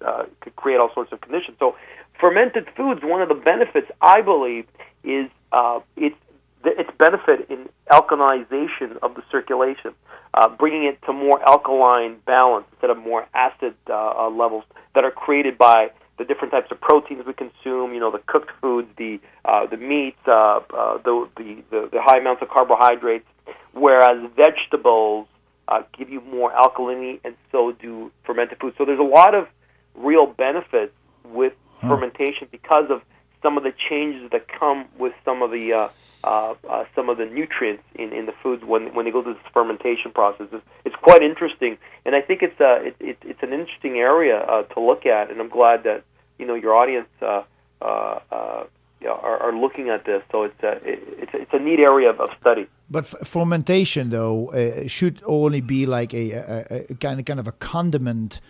uh, 0.05 0.25
could 0.41 0.55
create 0.55 0.79
all 0.79 0.91
sorts 0.93 1.13
of 1.13 1.21
conditions. 1.23 1.57
So, 1.59 1.77
fermented 2.21 2.69
foods, 2.77 3.01
one 3.03 3.23
of 3.23 3.29
the 3.29 3.35
benefits 3.35 3.91
I 4.03 4.21
believe 4.21 4.67
is 5.03 5.31
uh, 5.51 5.81
its 5.97 6.17
its 6.65 6.91
benefit 6.99 7.49
in 7.49 7.69
alkalization 7.93 8.99
of 9.01 9.15
the 9.15 9.23
circulation, 9.31 9.95
uh, 10.35 10.49
bringing 10.49 10.85
it 10.85 10.99
to 11.07 11.13
more 11.13 11.41
alkaline 11.49 12.17
balance 12.27 12.67
instead 12.73 12.91
of 12.91 12.99
more 12.99 13.27
acid 13.35 13.75
uh, 13.89 13.93
uh 13.93 14.31
levels 14.31 14.65
that 14.95 15.05
are 15.05 15.13
created 15.13 15.57
by 15.57 15.91
the 16.19 16.25
different 16.25 16.53
types 16.53 16.71
of 16.71 16.81
proteins 16.81 17.27
we 17.27 17.35
consume, 17.35 17.93
you 17.93 18.01
know, 18.01 18.11
the 18.11 18.23
cooked 18.27 18.51
foods, 18.61 18.89
the 18.97 19.21
uh, 19.45 19.67
the 19.67 19.77
meats, 19.77 20.17
uh, 20.27 20.61
uh, 20.75 20.99
the, 20.99 21.29
the, 21.37 21.63
the 21.71 21.89
the 21.93 22.03
high 22.03 22.19
amounts 22.19 22.43
of 22.43 22.49
carbohydrates, 22.49 23.27
whereas 23.73 24.19
vegetables 24.35 25.27
uh, 25.69 25.83
give 25.97 26.09
you 26.09 26.21
more 26.23 26.53
alkalinity, 26.53 27.21
and 27.25 27.37
so 27.53 27.73
do 27.73 28.11
fermented 28.25 28.59
foods. 28.59 28.77
So 28.79 28.85
there's 28.85 28.99
a 28.99 29.03
lot 29.03 29.35
of 29.35 29.47
real 29.95 30.27
benefits 30.27 30.93
with 31.25 31.53
hmm. 31.81 31.89
fermentation 31.89 32.49
because 32.51 32.91
of 32.91 33.03
some 33.43 33.57
of 33.57 33.65
the 33.65 33.73
changes 33.89 34.31
that 34.31 34.47
come 34.49 34.87
with 34.99 35.13
some 35.25 35.43
of 35.43 35.51
the 35.51 35.73
uh, 35.73 35.89
uh, 36.27 36.55
uh, 36.69 36.85
some 36.95 37.09
of 37.09 37.19
the 37.19 37.25
nutrients 37.25 37.85
in, 37.95 38.13
in 38.13 38.27
the 38.27 38.35
foods 38.43 38.65
when 38.65 38.93
when 38.95 39.05
they 39.05 39.13
go 39.13 39.23
through 39.23 39.35
this 39.35 39.53
fermentation 39.55 40.11
process. 40.11 40.49
It's, 40.53 40.65
it's 40.85 40.97
quite 40.97 41.23
interesting, 41.23 41.79
and 42.05 42.17
I 42.17 42.21
think 42.21 42.43
it's 42.43 42.61
uh, 42.61 42.81
it, 42.83 42.97
it, 42.99 43.19
it's 43.23 43.43
an 43.43 43.53
interesting 43.53 43.99
area 43.99 44.39
uh, 44.41 44.63
to 44.63 44.81
look 44.81 45.07
at. 45.07 45.31
And 45.31 45.41
I'm 45.41 45.49
glad 45.49 45.85
that 45.85 46.03
you 46.39 46.47
know 46.47 46.55
your 46.55 46.75
audience 46.75 47.09
uh, 47.23 47.45
uh, 47.81 48.19
uh, 48.33 48.65
are, 49.09 49.39
are 49.39 49.57
looking 49.57 49.89
at 49.89 50.05
this. 50.05 50.23
So 50.33 50.43
it's 50.43 50.63
a 50.65 50.73
it, 50.85 51.01
it's 51.23 51.33
it's 51.33 51.53
a 51.53 51.61
neat 51.61 51.79
area 51.79 52.11
of, 52.11 52.21
of 52.21 52.31
study. 52.41 52.67
But 52.91 53.05
f- 53.05 53.29
fermentation, 53.29 54.11
though, 54.11 54.49
uh, 54.49 54.89
should 54.89 55.23
only 55.27 55.61
be 55.61 55.87
like 55.87 56.13
a, 56.13 56.33
a, 56.33 56.87
a, 56.91 56.95
kind 56.97 57.21
of 57.21 57.27
kind 57.27 57.39
of 57.39 57.47
a 57.47 57.53
condiment 57.53 58.41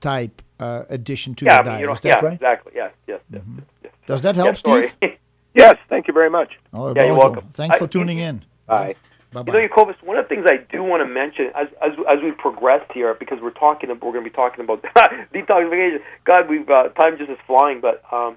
type 0.00 0.40
uh, 0.58 0.84
addition 0.88 1.34
to 1.34 1.44
yeah, 1.44 1.58
the 1.58 1.64
diet. 1.64 1.80
You 1.80 1.86
know, 1.86 1.92
Is 1.92 2.00
that 2.00 2.08
yeah, 2.08 2.24
right? 2.24 2.34
exactly. 2.34 2.72
Yes, 2.74 2.92
yes, 3.06 3.20
mm-hmm. 3.30 3.58
yes, 3.58 3.66
yes, 3.84 3.92
Does 4.06 4.22
that 4.22 4.36
help, 4.36 4.56
yes, 4.64 4.94
Steve? 4.96 5.18
Yes, 5.56 5.78
thank 5.88 6.06
you 6.06 6.12
very 6.12 6.28
much. 6.28 6.52
Oh, 6.74 6.94
yeah, 6.94 7.06
you're 7.06 7.16
welcome. 7.16 7.46
Thanks 7.54 7.76
I, 7.76 7.78
for 7.78 7.86
tuning 7.86 8.18
in. 8.18 8.44
Bye. 8.66 8.94
Bye-bye. 9.32 9.52
You 9.52 9.60
know, 9.62 9.68
Jacobus, 9.68 9.96
one 10.02 10.18
of 10.18 10.24
the 10.24 10.28
things 10.28 10.46
I 10.48 10.58
do 10.70 10.82
want 10.82 11.02
to 11.02 11.08
mention 11.08 11.46
as 11.54 11.68
as, 11.82 11.92
as 12.08 12.22
we 12.22 12.30
progress 12.32 12.86
here, 12.92 13.14
because 13.14 13.38
we're 13.40 13.50
talking, 13.50 13.88
we're 13.88 13.96
going 13.96 14.22
to 14.22 14.30
be 14.30 14.30
talking 14.30 14.62
about 14.62 14.82
detoxification. 15.34 16.00
God, 16.24 16.48
we've 16.48 16.68
uh, 16.68 16.90
time 16.90 17.16
just 17.16 17.30
is 17.30 17.38
flying. 17.46 17.80
But 17.80 18.02
um, 18.12 18.36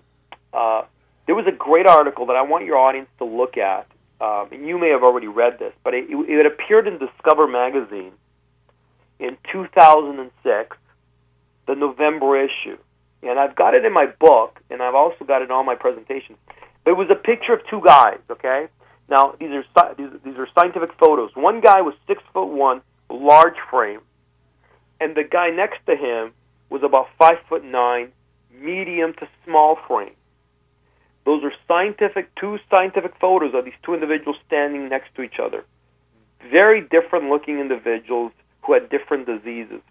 uh, 0.54 0.84
there 1.26 1.36
was 1.36 1.46
a 1.46 1.52
great 1.52 1.88
article 1.88 2.26
that 2.28 2.36
I 2.36 2.42
want 2.42 2.66
your 2.66 2.78
audience 2.78 3.10
to 3.18 3.26
look 3.26 3.58
at, 3.58 3.86
um, 4.22 4.48
and 4.52 4.66
you 4.66 4.80
may 4.80 4.90
have 4.90 5.04
already 5.04 5.28
read 5.28 5.60
this, 5.60 5.74
but 5.84 5.94
it, 5.94 6.06
it 6.10 6.46
appeared 6.46 6.88
in 6.88 6.98
Discover 6.98 7.48
magazine 7.48 8.14
in 9.20 9.38
2006, 9.52 10.78
the 11.68 11.76
November 11.76 12.42
issue, 12.42 12.78
and 13.22 13.38
I've 13.38 13.56
got 13.56 13.74
it 13.74 13.86
in 13.86 13.94
my 13.94 14.06
book, 14.06 14.60
and 14.70 14.82
I've 14.82 14.96
also 14.96 15.26
got 15.26 15.42
it 15.42 15.52
on 15.52 15.58
all 15.58 15.64
my 15.64 15.76
presentations. 15.76 16.38
It 16.86 16.94
was 16.94 17.08
a 17.10 17.16
picture 17.16 17.54
of 17.54 17.62
two 17.70 17.82
guys. 17.86 18.20
Okay, 18.30 18.68
now 19.10 19.36
these 19.40 19.52
are 19.52 19.96
these, 19.96 20.10
these 20.24 20.38
are 20.38 20.48
scientific 20.56 20.92
photos. 21.00 21.32
One 21.36 21.62
guy 21.62 21.82
was 21.82 21.94
six 22.08 22.22
foot 22.34 22.48
one, 22.48 22.82
large 23.10 23.58
frame, 23.70 24.02
and 25.00 25.16
the 25.16 25.24
guy 25.24 25.50
next 25.50 25.80
to 25.88 25.96
him 25.96 26.34
was 26.70 26.84
about 26.84 27.08
five 27.18 27.38
foot 27.48 27.64
nine, 27.64 28.12
medium 28.54 29.14
to 29.14 29.28
small 29.46 29.78
frame. 29.88 30.14
Those 31.26 31.44
are 31.44 31.52
scientific 31.68 32.34
two 32.36 32.58
scientific 32.70 33.14
photos 33.20 33.54
of 33.54 33.66
these 33.66 33.74
two 33.84 33.94
individuals 33.94 34.38
standing 34.48 34.90
next 34.90 35.14
to 35.16 35.22
each 35.22 35.40
other. 35.42 35.64
Very 36.50 36.82
different 36.82 37.30
looking 37.30 37.60
individuals 37.60 38.32
who 38.64 38.74
had 38.74 38.90
different 38.90 39.26
diseases. 39.28 39.82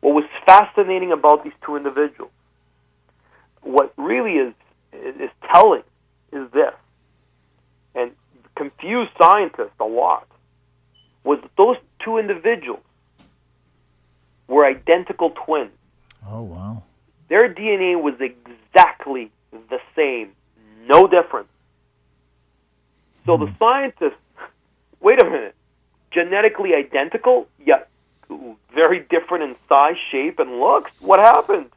What 0.00 0.14
was 0.14 0.24
fascinating 0.46 1.12
about 1.12 1.44
these 1.44 1.52
two 1.64 1.76
individuals 1.76 2.30
what 3.62 3.92
really 3.96 4.34
is 4.34 4.54
is 4.92 5.30
telling 5.52 5.82
is 6.32 6.50
this, 6.52 6.74
and 7.94 8.12
confused 8.56 9.10
scientists 9.20 9.78
a 9.80 9.84
lot, 9.84 10.26
was 11.24 11.38
that 11.42 11.50
those 11.56 11.76
two 12.04 12.18
individuals 12.18 12.82
were 14.46 14.64
identical 14.64 15.30
twins. 15.30 15.70
Oh 16.26 16.42
wow! 16.42 16.82
Their 17.28 17.52
DNA 17.52 18.00
was 18.00 18.14
exactly 18.20 19.30
the 19.52 19.78
same, 19.94 20.32
no 20.86 21.06
difference. 21.06 21.48
So 23.26 23.36
the 23.36 23.46
hmm. 23.46 23.56
scientists, 23.58 24.20
wait 25.00 25.22
a 25.22 25.24
minute, 25.24 25.54
genetically 26.10 26.74
identical, 26.74 27.46
yet 27.64 27.88
very 28.74 29.00
different 29.00 29.44
in 29.44 29.56
size, 29.68 29.96
shape, 30.10 30.38
and 30.38 30.60
looks. 30.60 30.90
What 31.00 31.20
happened? 31.20 31.70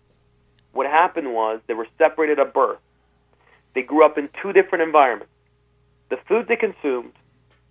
What 0.73 0.87
happened 0.87 1.33
was 1.33 1.59
they 1.67 1.73
were 1.73 1.87
separated 1.97 2.39
at 2.39 2.53
birth. 2.53 2.79
They 3.73 3.81
grew 3.81 4.06
up 4.06 4.18
in 4.18 4.30
two 4.41 4.53
different 4.53 4.84
environments. 4.84 5.34
The 6.10 6.18
food 6.27 6.48
they 6.48 6.56
consumed, 6.56 7.14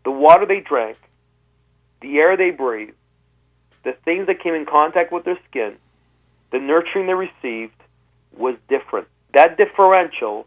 the 0.04 0.10
water 0.10 0.46
they 0.46 0.60
drank, 0.60 0.96
the 2.00 2.18
air 2.18 2.36
they 2.36 2.50
breathed, 2.50 2.94
the 3.84 3.92
things 4.04 4.26
that 4.26 4.40
came 4.42 4.54
in 4.54 4.66
contact 4.66 5.12
with 5.12 5.24
their 5.24 5.38
skin, 5.48 5.76
the 6.52 6.58
nurturing 6.58 7.06
they 7.06 7.14
received 7.14 7.74
was 8.36 8.56
different. 8.68 9.08
That 9.34 9.56
differential 9.56 10.46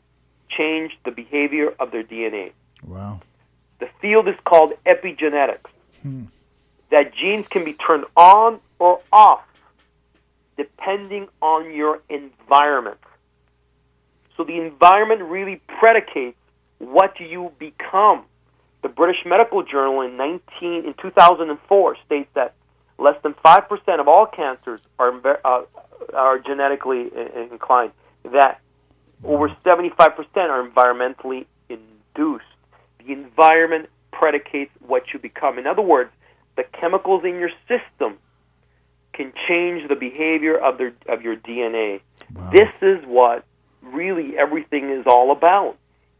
changed 0.50 0.96
the 1.06 1.12
behavior 1.12 1.74
of 1.80 1.92
their 1.92 2.04
DNA. 2.04 2.52
Wow. 2.86 3.22
The 3.80 3.90
field 4.02 4.28
is 4.28 4.36
called 4.46 4.74
epigenetics. 4.86 5.70
Hmm. 6.02 6.26
That 6.92 7.14
genes 7.16 7.48
can 7.50 7.66
be 7.66 7.74
turned 7.74 8.06
on 8.16 8.60
or 8.80 9.02
off 9.12 9.42
depending 10.58 11.28
on 11.42 11.74
your 11.74 12.00
environment. 12.10 12.98
So 14.36 14.44
the 14.44 14.60
environment 14.60 15.22
really 15.24 15.62
predicates 15.80 16.38
what 16.80 17.20
you 17.20 17.52
become. 17.60 18.26
The 18.82 18.90
British 18.90 19.24
Medical 19.26 19.64
Journal 19.64 20.02
in 20.02 20.18
19 20.18 20.86
in 20.86 20.94
2004 21.02 21.98
states 22.06 22.30
that 22.36 22.54
less 22.98 23.16
than 23.24 23.34
5% 23.46 24.00
of 24.00 24.08
all 24.08 24.26
cancers 24.26 24.82
are 25.00 25.14
uh, 25.46 25.64
are 26.14 26.40
genetically 26.40 27.10
inclined. 27.52 27.92
That 28.24 28.60
over 29.24 29.50
75% 29.66 29.96
are 30.36 30.68
environmentally 30.68 31.46
induced. 31.70 32.46
The 33.00 33.14
environment 33.14 33.90
predicates 34.12 34.72
what 34.86 35.04
you 35.14 35.20
become. 35.20 35.58
In 35.58 35.68
other 35.68 35.82
words, 35.82 36.12
the 36.56 36.64
chemicals 36.80 37.24
in 37.24 37.40
your 37.40 37.52
system 37.68 38.18
can 39.14 39.32
change 39.48 39.88
the 39.88 39.96
behavior 39.96 40.58
of 40.58 40.78
their 40.78 40.94
of 41.08 41.22
your 41.22 41.36
DNA. 41.36 42.02
Wow. 42.34 42.50
This 42.52 42.70
is 42.82 43.04
what 43.06 43.46
really 43.84 44.38
everything 44.38 44.90
is 44.90 45.06
all 45.06 45.32
about. 45.32 45.78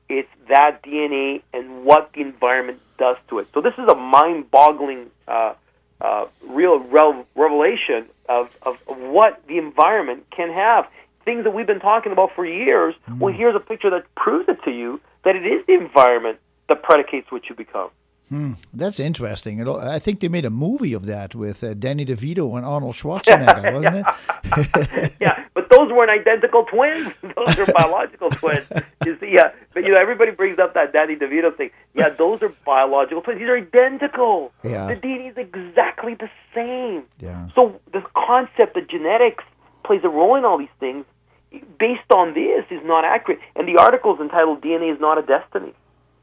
It's 0.10 0.30
that 0.50 0.84
DNA 0.84 1.42
and 1.54 1.86
what 1.86 2.12
the 2.14 2.22
environment 2.22 2.80
does 2.98 3.18
to 3.30 3.40
it. 3.40 3.48
So 3.54 3.62
this 3.62 3.74
is 3.78 3.88
a 3.88 3.96
mind-boggling, 3.96 5.10
uh, 5.28 5.54
uh, 6.02 6.26
real 6.48 6.80
rev- 6.80 7.26
revelation 7.36 8.06
of, 8.28 8.50
of, 8.62 8.78
of 8.88 8.98
what 8.98 9.42
the 9.48 9.58
environment 9.58 10.26
can 10.30 10.52
have. 10.52 10.88
Things 11.26 11.46
that 11.46 11.52
we've 11.52 11.68
been 11.68 11.80
talking 11.80 12.12
about 12.12 12.32
for 12.36 12.46
years. 12.46 12.96
Well, 13.18 13.34
here's 13.34 13.56
a 13.56 13.60
picture 13.60 13.90
that 13.92 14.14
proves 14.16 14.50
it 14.50 14.62
to 14.66 14.72
you 14.72 15.00
that 15.24 15.36
it 15.38 15.46
is 15.46 15.66
the 15.66 15.74
environment 15.74 16.40
that 16.68 16.84
predicates 16.84 17.32
what 17.32 17.50
you 17.50 17.56
become. 17.56 17.90
Hmm, 18.34 18.54
that's 18.74 19.00
interesting. 19.00 19.60
It, 19.60 19.68
I 19.68 20.00
think 20.00 20.20
they 20.20 20.28
made 20.28 20.44
a 20.44 20.50
movie 20.50 20.94
of 20.94 21.06
that 21.06 21.36
with 21.36 21.64
uh, 21.64 21.76
Danny 21.76 22.04
DeVito 22.04 22.58
and 22.58 22.66
Arnold 22.66 22.96
Schwarzenegger, 22.96 23.72
wasn't 23.76 23.98
it? 23.98 25.14
yeah, 25.22 25.46
but 25.54 25.70
those 25.70 25.92
weren't 25.92 26.10
identical 26.10 26.66
twins. 26.66 27.14
Those 27.36 27.60
are 27.60 27.72
biological 27.72 28.32
twins. 28.32 28.66
You 29.06 29.20
see, 29.20 29.34
yeah, 29.34 29.52
but 29.76 29.84
you 29.84 29.92
know 29.92 30.02
everybody 30.02 30.32
brings 30.32 30.58
up 30.58 30.74
that 30.74 30.94
Danny 30.94 31.16
DeVito 31.16 31.56
thing. 31.56 31.70
Yeah, 31.94 32.10
those 32.10 32.42
are 32.42 32.50
biological 32.66 33.22
twins. 33.22 33.40
These 33.40 33.50
are 33.50 33.58
identical. 33.58 34.52
Yeah. 34.64 34.88
The 34.88 34.96
DNA 34.96 35.30
is 35.30 35.38
exactly 35.38 36.16
the 36.16 36.30
same. 36.56 37.04
Yeah. 37.20 37.50
So 37.54 37.80
the 37.92 38.04
concept 38.16 38.74
that 38.74 38.90
genetics 38.90 39.44
plays 39.84 40.02
a 40.04 40.10
role 40.10 40.36
in 40.36 40.44
all 40.44 40.58
these 40.58 40.76
things, 40.80 41.06
based 41.78 42.12
on 42.12 42.34
this, 42.34 42.66
is 42.72 42.82
not 42.84 43.06
accurate. 43.06 43.42
And 43.56 43.68
the 43.68 43.80
article 43.80 44.16
is 44.16 44.22
entitled 44.22 44.62
"DNA 44.62 44.92
is 44.92 45.00
not 45.00 45.20
a 45.20 45.22
destiny," 45.22 45.74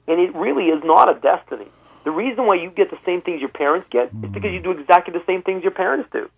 and 0.08 0.18
it 0.18 0.34
really 0.34 0.64
is 0.64 0.82
not 0.82 1.08
a 1.08 1.20
destiny. 1.20 1.68
The 2.04 2.10
reason 2.10 2.46
why 2.46 2.56
you 2.56 2.70
get 2.70 2.90
the 2.90 2.98
same 3.04 3.20
things 3.22 3.40
your 3.40 3.50
parents 3.50 3.86
get 3.90 4.06
is 4.24 4.30
because 4.32 4.52
you 4.52 4.60
do 4.60 4.70
exactly 4.70 5.12
the 5.12 5.24
same 5.26 5.42
things 5.42 5.62
your 5.62 5.72
parents 5.72 6.08
do. 6.12 6.30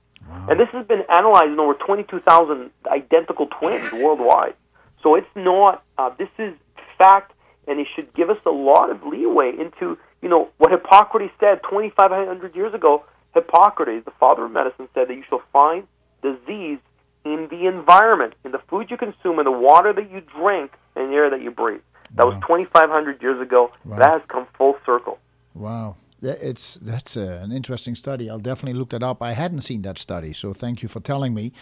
And 0.48 0.58
this 0.58 0.68
has 0.72 0.86
been 0.86 1.04
analyzed 1.08 1.52
in 1.52 1.60
over 1.60 1.74
22,000 1.74 2.70
identical 2.86 3.46
twins 3.46 3.92
worldwide. 3.92 4.54
So 5.02 5.14
it's 5.14 5.28
not, 5.36 5.84
uh, 5.98 6.10
this 6.18 6.28
is 6.38 6.54
fact, 6.98 7.32
and 7.68 7.78
it 7.78 7.86
should 7.94 8.12
give 8.14 8.30
us 8.30 8.38
a 8.46 8.50
lot 8.50 8.90
of 8.90 9.04
leeway 9.04 9.52
into, 9.58 9.98
you 10.20 10.28
know, 10.28 10.48
what 10.58 10.70
Hippocrates 10.72 11.32
said 11.38 11.60
2,500 11.68 12.56
years 12.56 12.74
ago. 12.74 13.04
Hippocrates, 13.34 14.04
the 14.04 14.12
father 14.18 14.44
of 14.44 14.52
medicine, 14.52 14.88
said 14.94 15.08
that 15.08 15.14
you 15.14 15.24
shall 15.28 15.42
find 15.52 15.86
disease 16.22 16.78
in 17.24 17.48
the 17.50 17.66
environment, 17.66 18.34
in 18.44 18.52
the 18.52 18.60
food 18.68 18.90
you 18.90 18.96
consume, 18.96 19.38
in 19.38 19.44
the 19.44 19.50
water 19.50 19.92
that 19.92 20.10
you 20.10 20.20
drink, 20.20 20.72
and 20.96 21.10
the 21.10 21.16
air 21.16 21.30
that 21.30 21.40
you 21.40 21.50
breathe. 21.50 21.80
That 22.16 22.26
was 22.26 22.34
2,500 22.42 23.22
years 23.22 23.40
ago. 23.40 23.70
Wow. 23.84 23.98
That 23.98 24.10
has 24.10 24.22
come 24.28 24.46
full 24.58 24.76
circle. 24.84 25.18
Wow. 25.54 25.96
It's 26.20 26.74
that's 26.80 27.16
uh, 27.16 27.40
an 27.42 27.50
interesting 27.50 27.96
study. 27.96 28.30
I'll 28.30 28.38
definitely 28.38 28.78
look 28.78 28.90
that 28.90 29.02
up. 29.02 29.22
I 29.22 29.32
hadn't 29.32 29.62
seen 29.62 29.82
that 29.82 29.98
study, 29.98 30.32
so 30.32 30.52
thank 30.52 30.80
you 30.82 30.88
for 30.88 31.00
telling 31.00 31.34
me. 31.34 31.52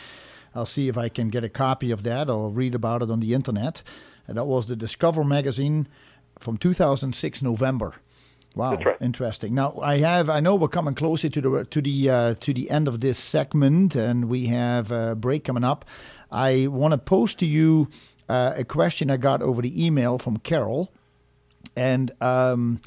I'll 0.54 0.66
see 0.66 0.88
if 0.88 0.98
I 0.98 1.08
can 1.08 1.30
get 1.30 1.44
a 1.44 1.48
copy 1.48 1.90
of 1.90 2.02
that 2.02 2.28
or 2.28 2.50
read 2.50 2.74
about 2.74 3.02
it 3.02 3.10
on 3.10 3.20
the 3.20 3.32
internet. 3.32 3.82
And 4.26 4.36
that 4.36 4.44
was 4.44 4.66
the 4.66 4.76
Discover 4.76 5.24
magazine 5.24 5.88
from 6.38 6.56
2006 6.58 7.42
November. 7.42 7.94
Wow, 8.54 8.72
That's 8.72 8.84
right. 8.84 8.96
interesting. 9.00 9.54
Now 9.54 9.78
I 9.80 9.98
have 9.98 10.28
I 10.28 10.40
know 10.40 10.56
we're 10.56 10.68
coming 10.68 10.94
closer 10.94 11.28
to 11.28 11.40
the 11.40 11.64
to 11.64 11.80
the 11.80 12.10
uh, 12.10 12.34
to 12.40 12.52
the 12.52 12.70
end 12.70 12.88
of 12.88 13.00
this 13.00 13.18
segment, 13.18 13.94
and 13.94 14.28
we 14.28 14.46
have 14.46 14.90
a 14.90 15.14
break 15.14 15.44
coming 15.44 15.64
up. 15.64 15.84
I 16.30 16.66
want 16.66 16.92
to 16.92 16.98
post 16.98 17.38
to 17.38 17.46
you 17.46 17.88
uh, 18.28 18.52
a 18.56 18.64
question 18.64 19.10
I 19.10 19.16
got 19.16 19.40
over 19.40 19.62
the 19.62 19.86
email 19.86 20.18
from 20.18 20.38
Carol, 20.38 20.92
and 21.76 22.10
um, 22.20 22.80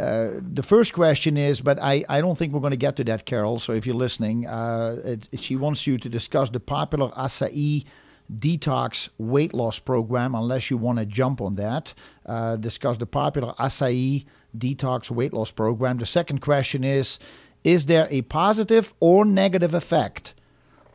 uh, 0.00 0.40
the 0.40 0.62
first 0.62 0.92
question 0.92 1.36
is, 1.36 1.60
but 1.60 1.78
I, 1.78 2.04
I 2.08 2.20
don't 2.20 2.36
think 2.36 2.52
we're 2.52 2.60
going 2.60 2.70
to 2.70 2.76
get 2.76 2.96
to 2.96 3.04
that, 3.04 3.26
Carol. 3.26 3.58
So 3.58 3.72
if 3.72 3.86
you're 3.86 3.94
listening, 3.94 4.46
uh, 4.46 4.96
it, 5.04 5.28
she 5.38 5.56
wants 5.56 5.86
you 5.86 5.98
to 5.98 6.08
discuss 6.08 6.48
the 6.50 6.60
popular 6.60 7.10
acai 7.10 7.84
detox 8.38 9.08
weight 9.18 9.52
loss 9.52 9.78
program, 9.78 10.34
unless 10.34 10.70
you 10.70 10.76
want 10.76 10.98
to 10.98 11.06
jump 11.06 11.40
on 11.40 11.56
that. 11.56 11.92
Uh, 12.24 12.56
discuss 12.56 12.96
the 12.96 13.06
popular 13.06 13.52
acai 13.58 14.24
detox 14.56 15.10
weight 15.10 15.32
loss 15.32 15.50
program. 15.50 15.98
The 15.98 16.06
second 16.06 16.40
question 16.40 16.82
is, 16.84 17.18
is 17.62 17.86
there 17.86 18.08
a 18.10 18.22
positive 18.22 18.94
or 19.00 19.24
negative 19.24 19.74
effect 19.74 20.32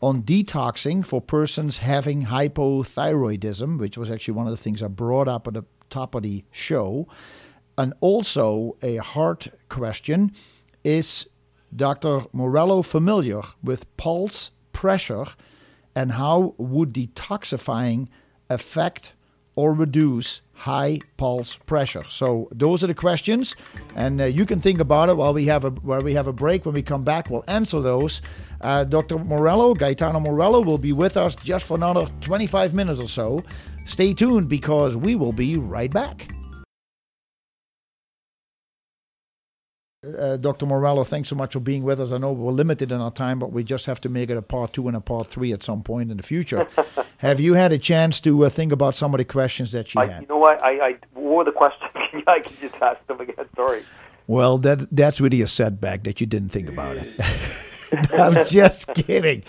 on 0.02 0.24
detoxing 0.24 1.06
for 1.06 1.22
persons 1.22 1.80
having 1.80 2.26
hypothyroidism, 2.26 3.80
which 3.80 3.98
was 3.98 4.10
actually 4.10 4.34
one 4.34 4.48
of 4.48 4.52
the 4.52 4.62
things 4.62 4.82
I 4.84 4.88
brought 4.88 5.28
up 5.28 5.48
at 5.48 5.54
the 5.54 5.64
top 5.90 6.16
of 6.16 6.24
the 6.24 6.44
show. 6.52 7.08
And 7.78 7.94
also 8.00 8.78
a 8.82 8.98
heart 8.98 9.48
question 9.70 10.34
is 10.84 11.28
Dr. 11.76 12.22
Morello 12.32 12.82
familiar 12.82 13.42
with 13.62 13.96
pulse 13.98 14.52
pressure 14.72 15.26
and 15.96 16.14
how 16.14 16.54
would 16.58 16.94
detoxifying 16.94 18.08
affect 18.50 19.14
or 19.56 19.74
reduce 19.74 20.42
high 20.52 21.00
pulse 21.18 21.56
pressure? 21.66 22.04
So 22.10 22.50
those 22.52 22.84
are 22.84 22.88
the 22.88 22.94
questions, 22.94 23.56
and 23.96 24.20
uh, 24.20 24.26
you 24.26 24.46
can 24.46 24.60
think 24.60 24.80
about 24.80 25.10
it 25.10 25.16
while 25.16 25.34
we 25.34 25.46
have 25.46 25.64
a 25.64 25.70
while 25.70 26.02
we 26.02 26.14
have 26.14 26.28
a 26.28 26.34
break. 26.34 26.66
When 26.66 26.76
we 26.76 26.84
come 26.84 27.04
back, 27.04 27.30
we'll 27.30 27.46
answer 27.48 27.82
those. 27.82 28.22
Uh, 28.62 28.84
Dr. 28.84 29.18
Morello, 29.18 29.74
Gaetano 29.74 30.20
Morello, 30.20 30.62
will 30.62 30.78
be 30.78 30.92
with 30.92 31.16
us 31.16 31.36
just 31.36 31.66
for 31.66 31.76
another 31.76 32.06
25 32.22 32.74
minutes 32.74 33.00
or 33.00 33.08
so. 33.08 33.44
Stay 33.86 34.14
tuned 34.14 34.50
because 34.50 34.98
we 34.98 35.16
will 35.16 35.34
be 35.34 35.58
right 35.58 35.92
back. 35.92 36.28
Uh, 40.06 40.38
Dr. 40.38 40.66
Morello, 40.66 41.04
thanks 41.04 41.30
so 41.30 41.36
much 41.36 41.54
for 41.54 41.60
being 41.60 41.84
with 41.84 42.00
us. 42.00 42.12
I 42.12 42.18
know 42.18 42.32
we're 42.32 42.52
limited 42.52 42.92
in 42.92 43.02
our 43.02 43.12
time, 43.12 43.40
but 43.40 43.52
we 43.52 43.64
just 43.64 43.86
have 43.86 44.00
to 44.02 44.10
make 44.10 44.30
it 44.30 44.38
a 44.38 44.42
part 44.42 44.74
two 44.74 44.88
and 44.88 44.96
a 44.96 45.02
part 45.02 45.30
three 45.30 45.52
at 45.52 45.64
some 45.64 45.82
point 45.84 46.12
in 46.12 46.18
the 46.18 46.24
future. 46.24 46.68
have 47.18 47.40
you 47.40 47.54
had 47.54 47.72
a 47.72 47.78
chance 47.78 48.20
to 48.22 48.46
uh, 48.46 48.50
think 48.50 48.72
about 48.72 48.96
some 48.96 49.14
of 49.14 49.18
the 49.18 49.26
questions 49.26 49.72
that 49.72 49.88
she 49.88 49.98
I, 49.98 50.06
had? 50.06 50.22
you 50.22 50.28
know 50.28 50.38
what? 50.38 50.62
I, 50.62 50.88
I 50.88 50.96
what 51.14 51.38
were 51.38 51.44
the 51.46 51.52
questions? 51.52 51.92
I 52.28 52.40
can 52.40 52.56
just 52.62 52.76
ask 52.82 53.06
them 53.08 53.20
again. 53.22 53.46
Sorry. 53.56 53.84
Well, 54.28 54.58
that 54.60 54.88
that's 54.96 55.22
really 55.22 55.42
a 55.42 55.48
setback 55.48 56.04
that 56.04 56.20
you 56.20 56.28
didn't 56.28 56.50
think 56.50 56.70
about 56.70 56.98
it. 56.98 57.20
I'm 58.14 58.46
just 58.46 58.94
kidding. 58.94 59.44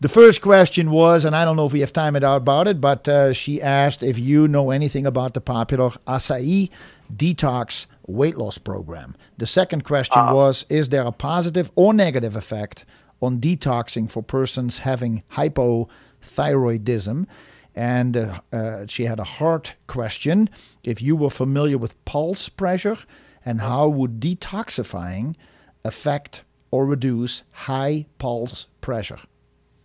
The 0.00 0.08
first 0.08 0.40
question 0.40 0.90
was, 0.90 1.24
and 1.24 1.34
I 1.34 1.44
don't 1.44 1.56
know 1.56 1.66
if 1.66 1.72
we 1.72 1.80
have 1.80 1.92
time 1.92 2.16
about 2.16 2.68
it, 2.68 2.80
but 2.80 3.08
uh, 3.08 3.32
she 3.32 3.60
asked 3.60 4.02
if 4.02 4.18
you 4.18 4.48
know 4.48 4.70
anything 4.70 5.06
about 5.06 5.34
the 5.34 5.40
popular 5.40 5.90
acai 6.06 6.70
detox 7.14 7.86
weight 8.10 8.36
loss 8.36 8.58
program. 8.58 9.16
The 9.38 9.46
second 9.46 9.84
question 9.84 10.26
was, 10.32 10.66
is 10.68 10.88
there 10.90 11.06
a 11.06 11.12
positive 11.12 11.70
or 11.74 11.94
negative 11.94 12.36
effect 12.36 12.84
on 13.22 13.40
detoxing 13.40 14.10
for 14.10 14.22
persons 14.22 14.78
having 14.78 15.22
hypothyroidism? 15.32 17.26
and 17.74 18.16
uh, 18.16 18.40
uh, 18.52 18.86
she 18.86 19.04
had 19.04 19.20
a 19.20 19.24
heart 19.24 19.74
question. 19.86 20.50
If 20.82 21.00
you 21.00 21.16
were 21.16 21.30
familiar 21.30 21.78
with 21.78 22.02
pulse 22.04 22.48
pressure, 22.48 22.98
and 23.44 23.60
how 23.60 23.88
would 23.88 24.20
detoxifying 24.20 25.36
affect 25.84 26.42
or 26.70 26.84
reduce 26.86 27.42
high 27.52 28.06
pulse 28.18 28.66
pressure? 28.80 29.18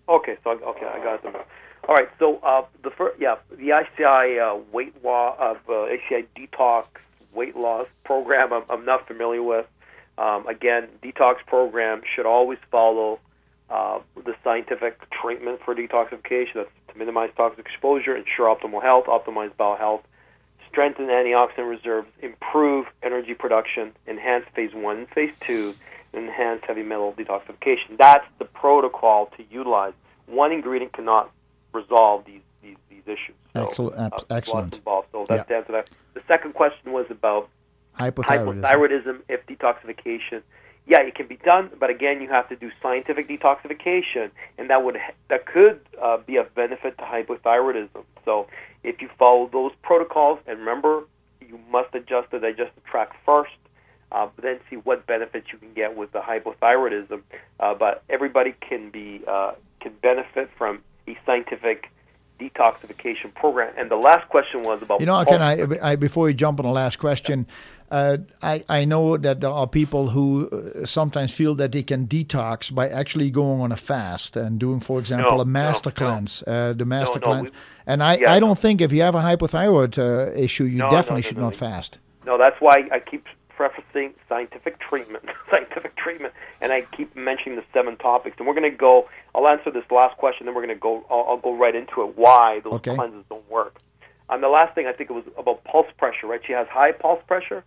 Okay, 0.10 0.38
so 0.44 0.52
okay, 0.52 0.86
I 0.86 1.04
got 1.04 1.24
them. 1.24 1.36
All 1.88 1.96
right, 1.96 2.10
so 2.20 2.38
uh, 2.38 2.64
the 2.84 2.90
first, 2.90 3.20
yeah, 3.20 3.36
the 3.52 3.70
acai 3.70 4.42
uh, 4.42 4.60
weight 4.72 4.94
loss, 5.04 5.38
uh, 5.40 5.72
acai 5.72 6.26
detox 6.36 6.86
weight 7.36 7.56
loss 7.56 7.88
program. 8.04 8.54
I'm, 8.54 8.64
I'm 8.70 8.86
not 8.86 9.08
familiar 9.08 9.44
with. 9.44 9.68
Um, 10.18 10.48
again, 10.48 10.88
detox 11.04 11.36
program 11.46 12.02
should 12.16 12.26
always 12.26 12.60
follow 12.72 13.20
uh, 13.70 14.00
the 14.16 14.36
scientific 14.44 15.00
treatment 15.12 15.60
for 15.64 15.76
detoxification. 15.76 16.54
That's 16.56 16.70
to 16.96 16.98
minimize 16.98 17.32
toxic 17.36 17.66
exposure, 17.66 18.16
ensure 18.16 18.48
optimal 18.48 18.82
health, 18.82 19.06
optimize 19.06 19.56
bowel 19.58 19.76
health, 19.76 20.04
strengthen 20.70 21.08
antioxidant 21.08 21.70
reserves, 21.70 22.08
improve 22.22 22.86
energy 23.04 23.34
production, 23.34 23.92
enhance 24.08 24.46
phase 24.56 24.74
one 24.74 25.00
and 25.00 25.10
phase 25.10 25.34
two, 25.46 25.76
and 26.14 26.26
enhance 26.26 26.62
heavy 26.66 26.84
metal 26.84 27.14
detoxification. 27.14 27.98
That's 27.98 28.26
the 28.40 28.46
protocol 28.46 29.28
to 29.38 29.44
utilize. 29.52 29.94
One 30.28 30.52
ingredient 30.52 30.94
cannot 30.94 31.32
resolve 31.74 32.26
these 32.26 32.42
issues. 33.08 33.36
So, 33.54 33.68
excellent. 33.68 34.14
Uh, 34.14 34.20
excellent. 34.30 34.76
Involved. 34.76 35.08
So 35.12 35.26
that's 35.28 35.40
yeah. 35.40 35.44
the 35.44 35.56
answer 35.56 35.72
that. 35.74 35.90
The 36.14 36.22
second 36.28 36.54
question 36.54 36.92
was 36.92 37.06
about 37.10 37.50
hypothyroidism. 38.00 38.62
hypothyroidism 38.62 39.22
if 39.30 39.46
detoxification. 39.48 40.42
Yeah, 40.88 41.00
it 41.02 41.16
can 41.16 41.26
be 41.26 41.38
done, 41.38 41.72
but 41.80 41.90
again, 41.90 42.22
you 42.22 42.30
have 42.30 42.48
to 42.50 42.56
do 42.56 42.70
scientific 42.80 43.28
detoxification, 43.28 44.30
and 44.60 44.70
that 44.70 44.84
would 44.84 44.98
that 45.30 45.48
could 45.48 45.80
uh, 46.00 46.18
be 46.18 46.36
of 46.36 46.54
benefit 46.54 46.98
to 47.00 47.04
hypothyroidism. 47.04 48.04
So, 48.24 48.48
if 48.84 49.02
you 49.02 49.10
follow 49.18 49.50
those 49.52 49.72
protocols, 49.82 50.40
and 50.46 50.60
remember, 50.60 51.06
you 51.42 51.60
must 51.72 51.96
adjust 51.96 52.30
the 52.30 52.40
digestive 52.40 52.84
tract 52.84 53.16
first, 53.26 53.58
uh, 54.12 54.28
but 54.36 54.44
then 54.44 54.60
see 54.70 54.76
what 54.76 55.08
benefits 55.08 55.48
you 55.52 55.58
can 55.58 55.74
get 55.74 55.98
with 55.98 56.12
the 56.12 56.20
hypothyroidism. 56.20 57.22
Uh, 57.60 57.74
but 57.74 58.04
everybody 58.10 58.54
can 58.62 58.92
be 58.92 59.22
uh, 59.28 59.54
can 59.80 59.94
benefit 60.02 60.52
from 60.56 60.84
a 61.08 61.18
scientific 61.26 61.90
detoxification 62.40 63.34
program. 63.34 63.74
And 63.78 63.90
the 63.90 63.96
last 63.96 64.28
question 64.30 64.64
was 64.64 64.82
about. 64.82 65.00
You 65.00 65.06
know, 65.06 65.24
can 65.26 65.42
I, 65.42 65.92
I 65.92 65.96
before 65.96 66.28
you 66.30 66.34
jump 66.34 66.60
on 66.60 66.66
the 66.66 66.72
last 66.72 66.98
question, 66.98 67.48
uh, 67.92 68.18
I 68.42 68.64
I 68.68 68.86
know 68.86 69.18
that 69.18 69.42
there 69.42 69.52
are 69.52 69.68
people 69.68 70.10
who 70.10 70.50
uh, 70.50 70.86
sometimes 70.86 71.34
feel 71.34 71.56
that 71.56 71.72
they 71.72 71.84
can 71.84 72.08
detox 72.08 72.74
by 72.74 72.90
actually 72.90 73.30
going 73.32 73.62
on 73.62 73.72
a 73.72 73.78
fast 73.78 74.36
and 74.36 74.60
doing, 74.60 74.80
for 74.80 75.00
example, 75.00 75.38
no, 75.38 75.42
a 75.42 75.46
master 75.46 75.90
no, 75.90 75.96
cleanse, 75.96 76.44
uh, 76.44 76.74
the 76.74 76.86
master 76.86 77.20
no, 77.20 77.28
cleanse. 77.28 77.52
And 77.86 78.02
I, 78.02 78.36
I 78.36 78.40
don't 78.40 78.58
think 78.58 78.82
if 78.82 78.92
you 78.92 79.02
have 79.04 79.16
a 79.16 79.22
hypothyroid 79.22 79.98
uh, 79.98 80.32
issue, 80.34 80.64
you 80.64 80.80
definitely 80.90 81.22
should 81.22 81.38
not 81.38 81.56
fast. 81.56 82.00
No, 82.26 82.38
that's 82.38 82.60
why 82.60 82.90
I 82.92 83.00
keep 83.00 83.26
prefacing 83.56 84.14
scientific 84.28 84.80
treatment, 84.80 85.26
scientific 85.50 85.96
treatment, 85.96 86.34
and 86.62 86.72
I 86.72 86.82
keep 86.82 87.16
mentioning 87.16 87.56
the 87.58 87.64
seven 87.74 87.98
topics. 87.98 88.36
And 88.38 88.48
we're 88.48 88.54
going 88.54 88.70
to 88.70 88.78
go. 88.78 89.08
I'll 89.34 89.48
answer 89.48 89.72
this 89.72 89.84
last 89.92 90.18
question, 90.18 90.46
then 90.46 90.56
we're 90.56 90.66
going 90.66 90.76
to 90.76 90.80
go. 90.80 91.06
I'll, 91.10 91.26
I'll, 91.30 91.38
go 91.38 91.56
right 91.56 91.76
into 91.76 92.02
it. 92.04 92.18
Why 92.18 92.62
those 92.64 92.74
okay. 92.74 92.96
cleanses 92.96 93.24
don't 93.30 93.50
work. 93.50 93.80
And 94.30 94.42
the 94.42 94.50
last 94.50 94.74
thing 94.76 94.88
I 94.88 94.94
think 94.94 95.10
it 95.10 95.14
was 95.14 95.26
about 95.38 95.64
pulse 95.64 95.88
pressure. 95.98 96.28
Right? 96.28 96.42
She 96.46 96.54
has 96.54 96.68
high 96.68 96.92
pulse 96.92 97.22
pressure. 97.28 97.64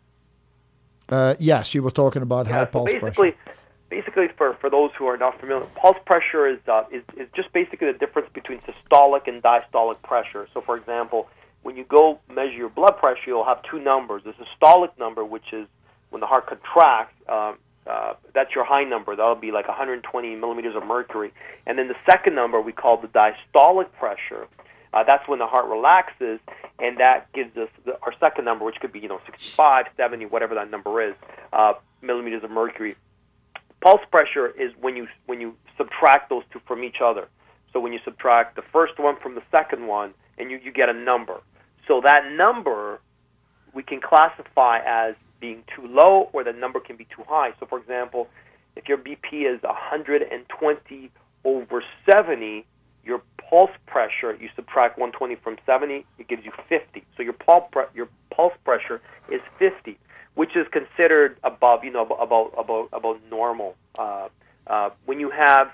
Uh, 1.09 1.35
yes, 1.39 1.75
you 1.75 1.83
were 1.83 1.91
talking 1.91 2.23
about 2.23 2.47
yeah, 2.47 2.53
high 2.53 2.65
so 2.65 2.71
pulse 2.71 2.93
basically, 2.93 3.33
pressure. 3.33 3.59
Basically, 3.89 4.29
for, 4.37 4.53
for 4.61 4.69
those 4.69 4.91
who 4.99 5.07
are 5.07 5.17
not 5.17 5.41
familiar, 5.41 5.67
pulse 5.75 5.97
pressure 6.05 6.47
is, 6.47 6.59
uh, 6.69 6.85
is 6.93 7.03
is 7.17 7.27
just 7.35 7.53
basically 7.53 7.91
the 7.91 7.99
difference 7.99 8.29
between 8.35 8.61
systolic 8.61 9.27
and 9.27 9.43
diastolic 9.43 10.03
pressure. 10.03 10.47
So, 10.53 10.61
for 10.61 10.77
example, 10.77 11.29
when 11.63 11.77
you 11.77 11.85
go 11.85 12.21
measure 12.33 12.53
your 12.53 12.69
blood 12.69 12.99
pressure, 12.99 13.21
you'll 13.27 13.45
have 13.45 13.63
two 13.63 13.79
numbers. 13.79 14.23
The 14.25 14.35
systolic 14.35 14.97
number, 14.99 15.25
which 15.25 15.53
is 15.53 15.67
when 16.11 16.21
the 16.21 16.27
heart 16.27 16.47
contracts, 16.47 17.15
um, 17.29 17.59
uh, 17.87 18.15
that's 18.35 18.55
your 18.55 18.65
high 18.65 18.85
number. 18.85 19.17
That'll 19.17 19.35
be 19.35 19.51
like 19.51 19.67
120 19.67 20.37
millimeters 20.37 20.77
of 20.77 20.85
mercury. 20.85 21.33
And 21.67 21.79
then 21.79 21.89
the 21.89 21.97
second 22.07 22.35
number 22.35 22.61
we 22.61 22.73
call 22.73 22.99
the 22.99 23.09
diastolic 23.09 23.91
pressure. 23.93 24.47
Uh, 24.93 25.05
that's 25.05 25.27
when 25.29 25.39
the 25.39 25.47
heart 25.47 25.67
relaxes, 25.67 26.41
and 26.79 26.99
that 26.99 27.31
gives 27.33 27.55
us 27.57 27.69
the, 27.85 27.99
our 28.03 28.15
second 28.19 28.45
number, 28.45 28.65
which 28.65 28.77
could 28.81 28.93
be 28.93 29.01
you 29.01 29.09
know 29.09 29.21
65, 29.27 29.87
70, 29.97 30.27
whatever 30.27 30.55
that 30.55 30.71
number 30.71 31.03
is, 31.03 31.15
uh, 31.53 31.75
millimeters 32.01 32.43
of 32.43 32.51
mercury. 32.51 32.97
Pulse 33.81 34.01
pressure 34.11 34.49
is 34.49 34.73
when 34.81 34.97
you 34.97 35.07
when 35.27 35.41
you 35.41 35.55
subtract 35.77 36.31
those 36.31 36.43
two 36.51 36.61
from 36.67 36.83
each 36.83 37.01
other. 37.03 37.29
So 37.73 37.81
when 37.81 37.93
you 37.93 38.01
subtract 38.05 38.57
the 38.57 38.63
first 38.73 38.99
one 38.99 39.17
from 39.21 39.35
the 39.35 39.43
second 39.51 39.87
one, 39.87 40.15
and 40.39 40.51
you, 40.51 40.59
you 40.63 40.73
get 40.73 40.89
a 40.89 40.93
number. 40.93 41.41
So 41.87 42.01
that 42.05 42.33
number 42.33 43.01
we 43.73 43.83
can 43.83 44.01
classify 44.01 44.79
as 44.87 45.15
being 45.41 45.63
too 45.75 45.87
low 45.87 46.31
or 46.33 46.45
the 46.45 46.53
number 46.53 46.81
can 46.81 46.97
be 46.97 47.05
too 47.05 47.23
high. 47.29 47.53
So, 47.61 47.67
for 47.67 47.79
example, 47.79 48.29
if 48.77 48.89
your 48.89 48.99
BP 48.99 49.53
is 49.55 49.63
120 49.63 51.11
over 51.45 51.85
70, 52.09 52.67
your 53.05 53.23
pulse 53.49 53.71
pressure, 53.87 54.37
you 54.41 54.49
subtract 54.55 54.99
120 54.99 55.37
from 55.37 55.57
70, 55.65 56.05
it 56.19 56.29
gives 56.29 56.45
you 56.45 56.53
50. 56.69 57.05
So 57.17 57.23
your 57.23 57.33
pulse, 57.33 57.65
your 57.95 58.09
pulse 58.31 58.53
pressure 58.65 59.01
is 59.31 59.41
50, 59.59 59.99
which 60.35 60.57
is 60.57 60.67
considered 60.71 61.39
above, 61.43 61.85
you 61.85 61.91
know, 61.91 62.05
about 62.05 62.53
about 62.59 62.89
about 62.93 63.21
normal. 63.31 63.75
Uh, 63.99 64.29
uh, 64.67 64.91
when 65.07 65.19
you 65.19 65.31
have, 65.31 65.71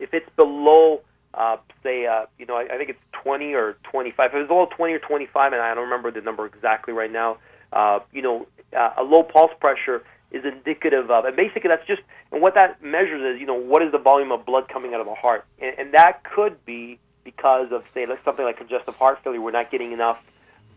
if 0.00 0.12
it's 0.12 0.28
below, 0.36 1.00
uh, 1.34 1.56
say, 1.82 2.06
uh, 2.06 2.26
you 2.38 2.46
know, 2.46 2.56
I, 2.56 2.62
I 2.62 2.76
think 2.76 2.90
it's 2.90 3.00
20 3.22 3.54
or 3.54 3.76
25. 3.84 4.26
If 4.26 4.32
was 4.34 4.48
below 4.48 4.66
20 4.66 4.92
or 4.92 4.98
25, 4.98 5.52
and 5.52 5.62
I 5.62 5.74
don't 5.74 5.84
remember 5.84 6.10
the 6.10 6.20
number 6.20 6.46
exactly 6.46 6.92
right 6.92 7.10
now, 7.10 7.38
uh, 7.72 8.00
you 8.12 8.22
know, 8.22 8.46
uh, 8.76 8.94
a 8.98 9.02
low 9.02 9.22
pulse 9.22 9.52
pressure 9.60 10.04
is 10.30 10.44
indicative 10.44 11.10
of, 11.10 11.24
and 11.24 11.36
basically 11.36 11.68
that's 11.68 11.86
just, 11.86 12.02
and 12.30 12.40
what 12.40 12.54
that 12.54 12.82
measures 12.82 13.34
is, 13.34 13.40
you 13.40 13.46
know, 13.46 13.54
what 13.54 13.82
is 13.82 13.92
the 13.92 13.98
volume 13.98 14.32
of 14.32 14.44
blood 14.46 14.68
coming 14.68 14.94
out 14.94 15.00
of 15.00 15.06
the 15.06 15.14
heart, 15.14 15.44
and, 15.60 15.78
and 15.78 15.94
that 15.94 16.24
could 16.24 16.64
be 16.64 16.98
because 17.24 17.70
of, 17.70 17.84
say, 17.94 18.06
like 18.06 18.22
something 18.24 18.44
like 18.44 18.56
congestive 18.56 18.96
heart 18.96 19.18
failure. 19.22 19.40
We're 19.40 19.50
not 19.52 19.70
getting 19.70 19.92
enough 19.92 20.18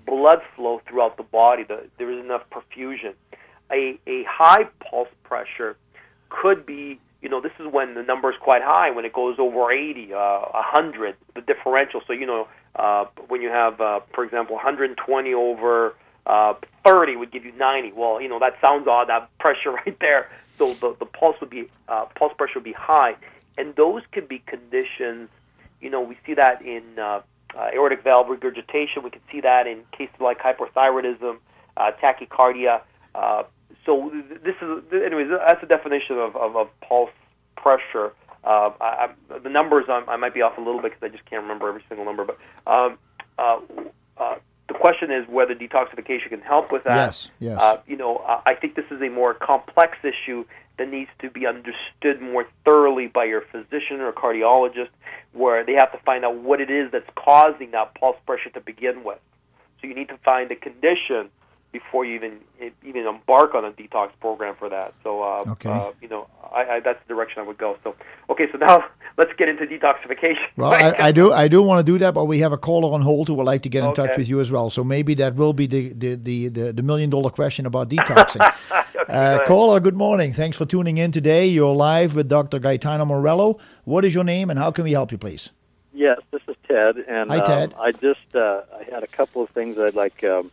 blood 0.06 0.41
flow 0.56 0.82
throughout 0.88 1.18
the 1.18 1.23
body. 1.23 1.64
The, 1.64 1.88
there 1.98 2.11
is 2.11 2.23
enough 2.23 2.44
perfusion. 2.49 3.14
A 3.72 3.99
a 4.06 4.23
high 4.23 4.65
pulse 4.80 5.10
pressure 5.23 5.76
could 6.30 6.65
be, 6.65 6.99
you 7.26 7.32
know, 7.32 7.42
this 7.42 7.54
is 7.60 7.66
when 7.66 7.96
the 7.96 8.04
number 8.04 8.30
is 8.30 8.38
quite 8.40 8.62
high, 8.62 8.92
when 8.92 9.04
it 9.04 9.12
goes 9.12 9.40
over 9.40 9.72
80, 9.72 10.14
uh, 10.14 10.42
100, 10.52 11.16
the 11.34 11.42
differential. 11.42 12.02
So, 12.06 12.14
you 12.14 12.28
know, 12.28 12.48
uh, 12.76 13.06
when 13.30 13.42
you 13.42 13.50
have, 13.50 13.82
uh, 13.82 14.02
for 14.14 14.24
example, 14.24 14.56
120 14.56 15.34
over 15.34 15.96
uh, 16.28 16.54
30 16.86 17.16
would 17.16 17.32
give 17.32 17.44
you 17.44 17.52
90. 17.54 17.94
Well, 17.94 18.22
you 18.22 18.30
know 18.30 18.38
that 18.38 18.58
sounds 18.62 18.88
odd. 18.88 19.10
That 19.10 19.36
pressure 19.40 19.72
right 19.72 19.98
there. 20.00 20.30
So 20.60 20.76
the 20.76 20.96
the 21.00 21.08
pulse 21.08 21.36
would 21.40 21.50
be 21.50 21.68
uh, 21.88 22.06
pulse 22.14 22.34
pressure 22.38 22.60
would 22.60 22.64
be 22.64 22.74
high, 22.74 23.16
and 23.58 23.76
those 23.76 24.04
could 24.12 24.28
be 24.28 24.44
conditions. 24.46 25.30
You 25.82 25.90
know, 25.90 26.02
we 26.02 26.20
see 26.28 26.36
that 26.36 26.62
in 26.62 26.84
uh, 27.00 27.22
uh, 27.58 27.70
aortic 27.74 28.04
valve 28.04 28.30
regurgitation. 28.30 29.02
We 29.02 29.10
can 29.10 29.22
see 29.32 29.42
that 29.42 29.66
in 29.66 29.80
cases 29.92 30.16
like 30.20 30.40
hyperthyroidism, 30.40 31.38
uh, 31.76 31.92
tachycardia. 32.00 32.82
Uh, 33.16 33.44
so 33.86 34.12
this 34.44 34.56
is, 34.62 34.84
anyways, 34.91 35.30
that's 35.30 35.62
the 35.62 35.68
definition 35.68 36.18
of, 36.18 36.36
of, 36.36 36.56
of 36.56 36.68
pulse 36.82 37.12
pressure. 37.56 38.14
Uh, 38.44 38.72
I, 38.80 39.10
I, 39.30 39.40
the 39.40 39.49
numbers 39.49 39.86
I, 39.88 40.03
I 40.07 40.18
might 40.18 40.34
be 40.34 40.41
off 40.41 40.57
a 40.57 40.62
little 40.62 40.82
bit 40.82 40.94
because 40.94 41.12
I 41.12 41.16
just 41.16 41.28
can't 41.30 41.41
remember 41.41 41.70
every 41.70 41.84
single 41.88 42.06
number. 42.06 42.26
But 42.26 42.38
um, 42.68 42.98
uh, 43.38 43.60
uh, 44.18 44.36
the 44.68 44.74
question 44.74 45.12
is 45.12 45.28
whether 45.28 45.56
detoxification 45.56 46.30
can 46.30 46.41
help 46.41 46.72
with 46.72 46.84
that. 46.84 46.95
Yes, 46.95 47.30
yes. 47.40 47.62
Uh, 47.62 47.78
you 47.88 47.98
know, 47.98 48.24
I 48.45 48.56
think 48.56 48.76
this 48.76 48.86
is 48.91 49.02
a 49.02 49.10
more 49.10 49.34
complex 49.34 49.98
issue 50.03 50.45
that 50.78 50.90
needs 50.90 51.10
to 51.20 51.30
be 51.30 51.45
understood 51.45 52.22
more 52.22 52.45
thoroughly 52.66 53.07
by 53.07 53.26
your 53.26 53.41
physician 53.41 54.02
or 54.02 54.12
cardiologist, 54.12 54.90
where 55.34 55.64
they 55.64 55.74
have 55.74 55.91
to 55.91 55.98
find 55.99 56.26
out 56.26 56.36
what 56.38 56.60
it 56.60 56.70
is 56.70 56.91
that's 56.91 57.10
causing 57.16 57.72
that 57.72 57.95
pulse 57.95 58.18
pressure 58.26 58.49
to 58.49 58.62
begin 58.62 59.03
with. 59.03 59.20
So 59.80 59.88
you 59.88 59.95
need 59.95 60.10
to 60.10 60.18
find 60.18 60.52
a 60.52 60.56
condition 60.56 61.30
before 61.80 62.06
you 62.06 62.16
even 62.16 62.40
even 62.84 63.06
embark 63.06 63.54
on 63.54 63.66
a 63.66 63.72
detox 63.72 64.12
program 64.22 64.56
for 64.56 64.70
that. 64.70 64.94
So, 65.04 65.22
uh, 65.22 65.44
okay. 65.48 65.70
uh, 65.70 65.92
you 66.02 66.08
know, 66.08 66.28
I, 66.54 66.76
I, 66.76 66.80
that's 66.80 67.00
the 67.06 67.14
direction 67.14 67.42
I 67.44 67.46
would 67.46 67.58
go. 67.58 67.78
So, 67.84 67.96
okay, 68.30 68.50
so 68.50 68.58
now 68.58 68.86
let's 69.18 69.34
get 69.38 69.50
into 69.50 69.66
detoxification. 69.66 70.48
Well, 70.56 70.72
I, 70.72 71.08
I, 71.08 71.12
do 71.12 71.34
I 71.34 71.50
do 71.50 71.62
want 71.62 71.86
to 71.86 71.92
do 71.92 72.00
that, 72.00 72.14
but 72.14 72.26
we 72.26 72.40
have 72.40 72.54
a 72.54 72.58
caller 72.58 72.94
on 72.94 73.02
hold 73.02 73.28
who 73.28 73.34
would 73.34 73.46
like 73.46 73.64
to 73.64 73.70
get 73.70 73.84
in 73.84 73.90
okay. 73.90 74.08
touch 74.08 74.18
with 74.18 74.30
you 74.30 74.40
as 74.40 74.52
well. 74.52 74.70
So 74.70 74.86
maybe 74.86 75.16
that 75.16 75.36
will 75.36 75.52
be 75.52 75.68
the 75.68 75.90
the, 75.90 76.16
the, 76.16 76.48
the, 76.48 76.72
the 76.72 76.82
million 76.82 77.10
dollar 77.10 77.30
question 77.30 77.66
about 77.66 77.90
detoxing. 77.90 78.50
okay, 78.96 79.14
uh, 79.14 79.46
caller, 79.46 79.82
good 79.82 79.98
morning. 79.98 80.32
Thanks 80.32 80.56
for 80.56 80.66
tuning 80.66 80.98
in 80.98 81.12
today. 81.12 81.46
You're 81.46 81.76
live 81.76 82.16
with 82.16 82.30
Dr. 82.30 82.60
Gaetano 82.60 83.04
Morello. 83.04 83.60
What 83.84 84.06
is 84.06 84.14
your 84.16 84.24
name 84.24 84.50
and 84.50 84.58
how 84.58 84.72
can 84.72 84.86
we 84.86 84.94
help 84.94 85.12
you, 85.12 85.18
please? 85.18 85.50
Yes, 85.94 86.20
this 86.32 86.42
is 86.48 86.56
Ted, 86.68 86.98
and 87.08 87.30
Hi, 87.30 87.40
Ted. 87.40 87.74
Um, 87.74 87.82
I 87.82 87.92
just 87.92 88.34
uh, 88.34 88.62
I 88.80 88.84
had 88.94 89.04
a 89.04 89.08
couple 89.08 89.44
of 89.44 89.50
things 89.50 89.78
I'd 89.78 89.96
like. 89.96 90.24
Um, 90.24 90.52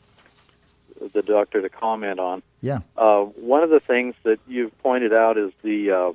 the 1.13 1.23
doctor 1.23 1.63
to 1.63 1.69
comment 1.69 2.21
on. 2.21 2.43
Yeah. 2.61 2.81
Uh, 2.97 3.23
one 3.23 3.63
of 3.63 3.71
the 3.71 3.81
things 3.81 4.15
that 4.25 4.39
you've 4.47 4.77
pointed 4.83 5.13
out 5.13 5.39
is 5.39 5.53
the 5.63 5.91
uh, 5.91 6.13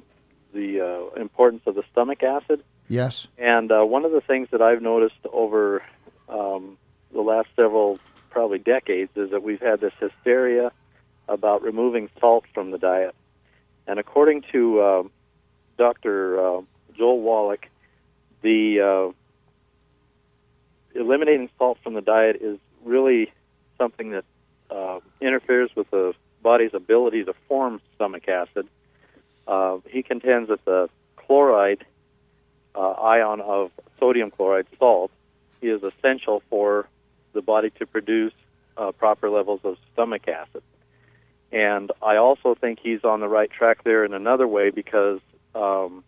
the 0.54 0.82
uh, 0.82 1.20
importance 1.22 1.64
of 1.66 1.76
the 1.76 1.84
stomach 1.92 2.24
acid. 2.24 2.64
Yes. 2.88 3.28
And 3.38 3.72
uh, 3.72 3.84
one 3.84 4.06
of 4.06 4.12
the 4.12 4.22
things 4.22 4.48
that 4.52 4.62
I've 4.62 4.82
noticed 4.82 5.26
over 5.32 5.84
um, 6.30 6.78
the 7.12 7.22
last 7.22 7.50
several 7.56 8.00
probably 8.30 8.60
decades 8.60 9.12
is 9.16 9.32
that 9.32 9.44
we've 9.44 9.62
had 9.62 9.82
this 9.82 9.94
hysteria 10.00 10.72
about 11.28 11.64
removing 11.64 12.10
salt 12.20 12.46
from 12.54 12.72
the 12.72 12.78
diet. 12.78 13.16
And 13.88 14.00
according 14.00 14.44
to 14.52 14.80
uh, 14.80 15.04
Dr. 15.78 16.40
Uh, 16.40 16.62
Joel 16.98 17.22
Wallach, 17.22 17.68
the 18.42 19.14
uh, 20.96 21.00
eliminating 21.00 21.50
salt 21.58 21.78
from 21.84 21.94
the 21.94 22.02
diet 22.02 22.38
is 22.42 22.58
really 22.84 23.32
something 23.78 24.12
that 24.12 24.26
uh, 24.70 25.00
interferes 25.22 25.70
with 25.76 25.90
the 25.92 26.14
body's 26.42 26.74
ability 26.74 27.24
to 27.24 27.34
form 27.48 27.82
stomach 27.96 28.28
acid. 28.28 28.68
Uh, 29.48 29.78
he 29.90 30.04
contends 30.04 30.50
that 30.50 30.64
the 30.66 30.90
chloride 31.16 31.86
uh, 32.76 32.92
ion 32.92 33.42
of 33.42 33.72
sodium 34.00 34.32
chloride 34.32 34.68
salt 34.78 35.12
is 35.62 35.82
essential 35.84 36.44
for 36.50 36.88
the 37.34 37.42
body 37.42 37.70
to 37.72 37.86
produce 37.86 38.34
uh, 38.78 38.92
proper 38.92 39.30
levels 39.30 39.62
of 39.64 39.78
stomach 39.94 40.28
acid. 40.28 40.64
And 41.52 41.92
I 42.02 42.18
also 42.18 42.56
think 42.56 42.80
he's 42.82 43.04
on 43.04 43.20
the 43.20 43.28
right 43.28 43.50
track 43.50 43.84
there 43.84 44.04
in 44.04 44.14
another 44.14 44.48
way 44.48 44.70
because 44.70 45.20
um, 45.56 46.04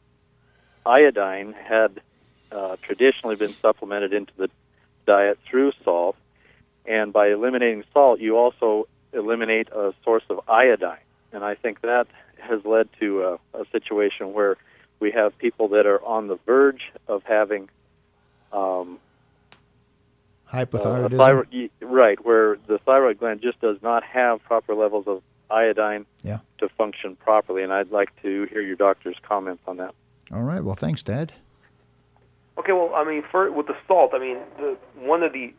iodine 0.86 1.54
had 1.54 2.02
uh, 2.52 2.76
traditionally 2.82 3.36
been 3.36 3.54
supplemented 3.54 4.14
into 4.14 4.34
the 4.38 4.50
diet 5.06 5.40
through 5.50 5.72
salt, 5.84 6.16
and 6.90 7.14
by 7.14 7.30
eliminating 7.30 7.84
salt, 7.94 8.20
you 8.20 8.36
also 8.36 8.88
eliminate 9.14 9.70
a 9.70 9.94
source 10.04 10.24
of 10.30 10.42
iodine. 10.50 10.98
And 11.32 11.44
I 11.44 11.54
think 11.54 11.82
that 11.82 12.08
has 12.40 12.66
led 12.66 12.90
to 13.00 13.40
a, 13.54 13.60
a 13.62 13.66
situation 13.72 14.34
where 14.34 14.58
we 15.00 15.12
have 15.12 15.38
people 15.38 15.68
that 15.70 15.86
are 15.86 16.04
on 16.04 16.28
the 16.28 16.38
verge 16.48 16.92
of 17.08 17.24
having 17.24 17.70
um, 18.52 18.98
hypothyroidism. 20.52 21.14
Uh, 21.14 21.18
thyroid, 21.18 21.70
right, 21.80 22.26
where 22.26 22.58
the 22.66 22.80
thyroid 22.80 23.20
gland 23.20 23.42
just 23.42 23.62
does 23.62 23.78
not 23.84 24.04
have 24.04 24.44
proper 24.44 24.74
levels 24.74 25.08
of 25.08 25.22
iodine 25.52 26.08
yeah. 26.24 26.40
to 26.58 26.70
function 26.70 27.16
properly. 27.16 27.62
And 27.62 27.72
I'd 27.72 27.92
like 27.92 28.10
to 28.24 28.46
hear 28.46 28.62
your 28.62 28.76
doctor's 28.76 29.18
comments 29.22 29.62
on 29.68 29.78
that. 29.78 29.94
All 30.32 30.42
right. 30.42 30.64
Well, 30.64 30.76
thanks, 30.76 31.04
Dad. 31.04 31.34
Okay. 32.58 32.72
Well, 32.72 32.94
I 32.96 33.04
mean, 33.04 33.24
for 33.30 33.52
with 33.52 33.68
the 33.68 33.78
salt, 33.88 34.12
I 34.16 34.20
mean, 34.20 34.38
the, 34.58 34.76
one 34.96 35.22
of 35.22 35.34
the, 35.34 35.54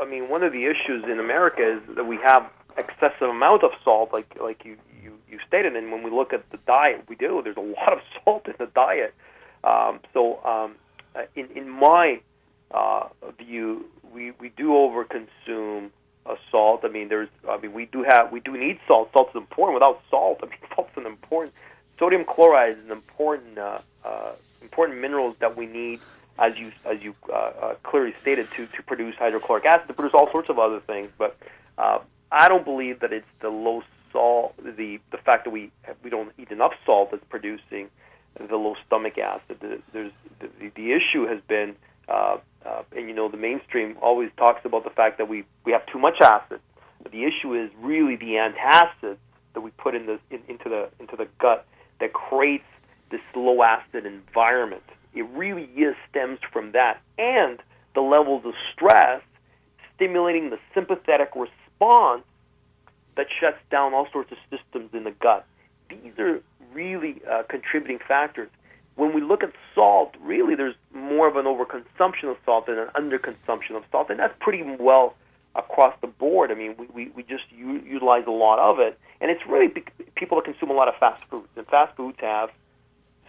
I 0.00 0.04
mean, 0.04 0.28
one 0.28 0.42
of 0.42 0.52
the 0.52 0.64
issues 0.64 1.04
in 1.04 1.18
America 1.18 1.76
is 1.76 1.96
that 1.96 2.04
we 2.04 2.16
have 2.18 2.48
excessive 2.76 3.28
amount 3.28 3.62
of 3.62 3.72
salt, 3.84 4.12
like 4.12 4.36
like 4.40 4.64
you 4.64 4.76
you, 5.02 5.18
you 5.28 5.38
stated. 5.46 5.76
And 5.76 5.92
when 5.92 6.02
we 6.02 6.10
look 6.10 6.32
at 6.32 6.48
the 6.50 6.58
diet, 6.66 7.04
we 7.08 7.16
do. 7.16 7.40
There's 7.42 7.56
a 7.56 7.60
lot 7.60 7.92
of 7.92 8.00
salt 8.24 8.46
in 8.46 8.54
the 8.58 8.66
diet. 8.66 9.14
Um, 9.64 10.00
so, 10.12 10.44
um, 10.44 10.76
in 11.34 11.48
in 11.54 11.68
my 11.68 12.20
uh, 12.70 13.08
view, 13.38 13.86
we 14.12 14.32
we 14.32 14.48
do 14.50 14.68
overconsume 14.68 15.90
uh, 16.26 16.36
salt. 16.50 16.80
I 16.84 16.88
mean, 16.88 17.08
there's, 17.08 17.28
I 17.48 17.58
mean, 17.58 17.72
we 17.72 17.86
do 17.86 18.02
have, 18.02 18.32
we 18.32 18.40
do 18.40 18.56
need 18.56 18.78
salt. 18.86 19.10
Salt 19.12 19.30
is 19.30 19.36
important. 19.36 19.74
Without 19.74 20.02
salt, 20.10 20.40
I 20.42 20.46
mean, 20.46 20.58
salt's 20.74 20.96
an 20.96 21.06
important. 21.06 21.54
Sodium 21.98 22.24
chloride 22.24 22.78
is 22.78 22.84
an 22.84 22.90
important, 22.90 23.58
uh, 23.58 23.78
uh, 24.04 24.32
important 24.60 25.00
minerals 25.00 25.36
that 25.40 25.56
we 25.56 25.66
need, 25.66 26.00
as 26.38 26.56
you 26.56 26.72
as 26.84 27.02
you 27.02 27.14
uh, 27.28 27.34
uh, 27.34 27.74
clearly 27.82 28.14
stated, 28.20 28.50
to 28.52 28.66
to 28.66 28.82
produce 28.82 29.14
hydrochloric 29.16 29.64
acid, 29.64 29.88
to 29.88 29.94
produce 29.94 30.14
all 30.14 30.30
sorts 30.30 30.48
of 30.48 30.58
other 30.58 30.80
things. 30.80 31.10
But 31.18 31.36
uh, 31.78 31.98
I 32.30 32.48
don't 32.48 32.64
believe 32.64 33.00
that 33.00 33.12
it's 33.12 33.28
the 33.40 33.50
low 33.50 33.82
salt, 34.12 34.54
the 34.58 35.00
the 35.10 35.18
fact 35.18 35.44
that 35.44 35.50
we 35.50 35.70
we 36.02 36.10
don't 36.10 36.32
eat 36.38 36.50
enough 36.50 36.74
salt 36.84 37.10
that's 37.10 37.24
producing 37.28 37.88
the 38.38 38.56
low 38.56 38.76
stomach 38.86 39.18
acid. 39.18 39.58
There's 39.92 40.12
the, 40.40 40.70
the 40.74 40.92
issue 40.92 41.26
has 41.26 41.40
been 41.48 41.76
uh, 42.08 42.38
uh, 42.64 42.82
and 42.96 43.08
you 43.08 43.14
know 43.14 43.28
the 43.28 43.36
mainstream 43.36 43.96
always 44.00 44.30
talks 44.36 44.64
about 44.64 44.84
the 44.84 44.90
fact 44.90 45.18
that 45.18 45.28
we 45.28 45.44
we 45.64 45.72
have 45.72 45.84
too 45.86 45.98
much 45.98 46.20
acid. 46.20 46.60
But 47.02 47.12
the 47.12 47.24
issue 47.24 47.54
is 47.54 47.70
really 47.80 48.16
the 48.16 48.34
antacids 48.34 49.18
that 49.54 49.60
we 49.60 49.70
put 49.72 49.94
in 49.94 50.06
the 50.06 50.18
in, 50.30 50.40
into 50.48 50.68
the 50.68 50.88
into 51.00 51.16
the 51.16 51.28
gut 51.38 51.66
that 52.00 52.12
creates 52.12 52.64
this 53.10 53.20
low 53.34 53.62
acid 53.62 54.06
environment. 54.06 54.82
It 55.14 55.26
really 55.30 55.64
is 55.76 55.94
stems 56.08 56.38
from 56.52 56.72
that 56.72 57.00
and 57.18 57.60
the 57.94 58.00
levels 58.00 58.44
of 58.44 58.54
stress 58.72 59.22
stimulating 59.94 60.50
the 60.50 60.58
sympathetic 60.74 61.30
response 61.34 62.22
that 63.16 63.26
shuts 63.40 63.58
down 63.70 63.92
all 63.92 64.08
sorts 64.10 64.32
of 64.32 64.38
systems 64.50 64.90
in 64.94 65.04
the 65.04 65.10
gut. 65.10 65.46
These 65.90 66.18
are 66.18 66.40
really 66.72 67.20
uh, 67.30 67.42
contributing 67.48 67.98
factors 67.98 68.48
when 68.96 69.14
we 69.14 69.20
look 69.20 69.42
at 69.42 69.52
salt, 69.74 70.14
really 70.20 70.54
there's 70.54 70.74
more 70.94 71.26
of 71.26 71.36
an 71.36 71.46
overconsumption 71.46 72.24
of 72.24 72.36
salt 72.44 72.66
than 72.66 72.78
an 72.78 72.88
underconsumption 72.94 73.76
of 73.76 73.84
salt, 73.90 74.10
and 74.10 74.18
that's 74.18 74.34
pretty 74.40 74.62
well 74.62 75.14
across 75.54 75.94
the 76.00 76.06
board. 76.06 76.50
I 76.50 76.54
mean, 76.54 76.74
we, 76.78 76.86
we, 76.86 77.10
we 77.14 77.22
just 77.22 77.44
u- 77.50 77.82
utilize 77.86 78.24
a 78.26 78.30
lot 78.30 78.58
of 78.58 78.78
it, 78.80 78.98
and 79.20 79.30
it's 79.30 79.46
really 79.46 79.68
be- 79.68 79.84
people 80.14 80.36
that 80.38 80.44
consume 80.44 80.70
a 80.70 80.74
lot 80.74 80.88
of 80.88 80.96
fast 80.96 81.22
foods, 81.30 81.48
and 81.56 81.66
fast 81.66 81.96
foods 81.96 82.18
have 82.20 82.50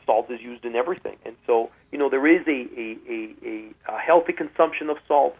salt 0.06 0.30
is 0.30 0.42
used 0.42 0.66
in 0.66 0.76
everything, 0.76 1.18
and 1.26 1.36
so 1.46 1.70
you 1.92 1.98
know 1.98 2.10
there 2.10 2.28
is 2.28 2.46
a 2.48 2.68
a, 2.78 2.98
a, 3.10 3.74
a 3.88 3.98
healthy 3.98 4.34
consumption 4.34 4.90
of 4.90 4.98
salt, 5.08 5.36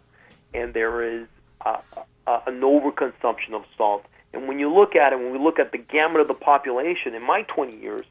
and 0.54 0.74
there 0.74 1.04
is 1.04 1.28
a, 1.66 1.80
a, 2.28 2.42
an 2.48 2.62
overconsumption 2.62 3.54
of 3.54 3.66
salt. 3.78 4.06
And 4.34 4.48
when 4.48 4.60
you 4.60 4.74
look 4.74 4.96
at 4.96 5.14
it, 5.14 5.20
when 5.20 5.32
we 5.32 5.38
look 5.38 5.60
at 5.60 5.72
the 5.72 5.78
gamut 5.78 6.22
of 6.22 6.28
the 6.28 6.34
population, 6.34 7.14
in 7.14 7.22
my 7.22 7.44
20 7.44 7.78
years, 7.78 8.06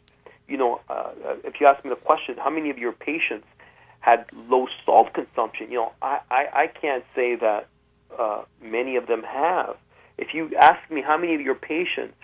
you 0.49 0.57
know, 0.57 0.81
uh, 0.89 1.11
if 1.45 1.61
you 1.61 1.67
ask 1.67 1.85
me 1.85 1.91
the 1.91 1.97
question, 1.97 2.37
how 2.39 2.51
many 2.51 2.71
of 2.71 2.79
your 2.79 2.93
patients 2.93 3.47
had 4.01 4.27
low 4.49 4.69
salt 4.85 5.13
consumption? 5.15 5.71
You 5.71 5.79
know, 5.79 5.93
I, 6.01 6.21
I, 6.31 6.49
I 6.55 6.67
can't 6.69 7.05
say 7.15 7.37
that 7.37 7.69
uh, 8.17 8.43
many 8.63 8.97
of 8.97 9.07
them 9.07 9.23
have. 9.25 9.77
If 10.19 10.35
you 10.35 10.55
ask 10.57 10.79
me 10.91 11.01
how 11.01 11.17
many 11.17 11.35
of 11.35 11.41
your 11.41 11.55
patients 11.55 12.15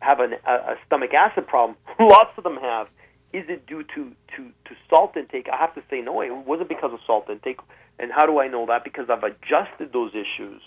have 0.00 0.20
an, 0.20 0.34
a, 0.46 0.52
a 0.52 0.76
stomach 0.86 1.14
acid 1.14 1.46
problem, 1.46 1.76
lots 1.98 2.36
of 2.36 2.44
them 2.44 2.56
have. 2.58 2.88
Is 3.34 3.48
it 3.48 3.66
due 3.66 3.82
to, 3.82 4.12
to, 4.36 4.44
to 4.64 4.76
salt 4.88 5.16
intake? 5.16 5.48
I 5.52 5.56
have 5.56 5.74
to 5.74 5.82
say 5.90 6.00
no. 6.00 6.20
It 6.20 6.32
wasn't 6.32 6.68
because 6.68 6.92
of 6.92 7.00
salt 7.06 7.28
intake. 7.28 7.58
And 7.98 8.12
how 8.12 8.26
do 8.26 8.40
I 8.40 8.48
know 8.48 8.64
that? 8.66 8.84
Because 8.84 9.10
I've 9.10 9.24
adjusted 9.24 9.92
those 9.92 10.12
issues 10.14 10.62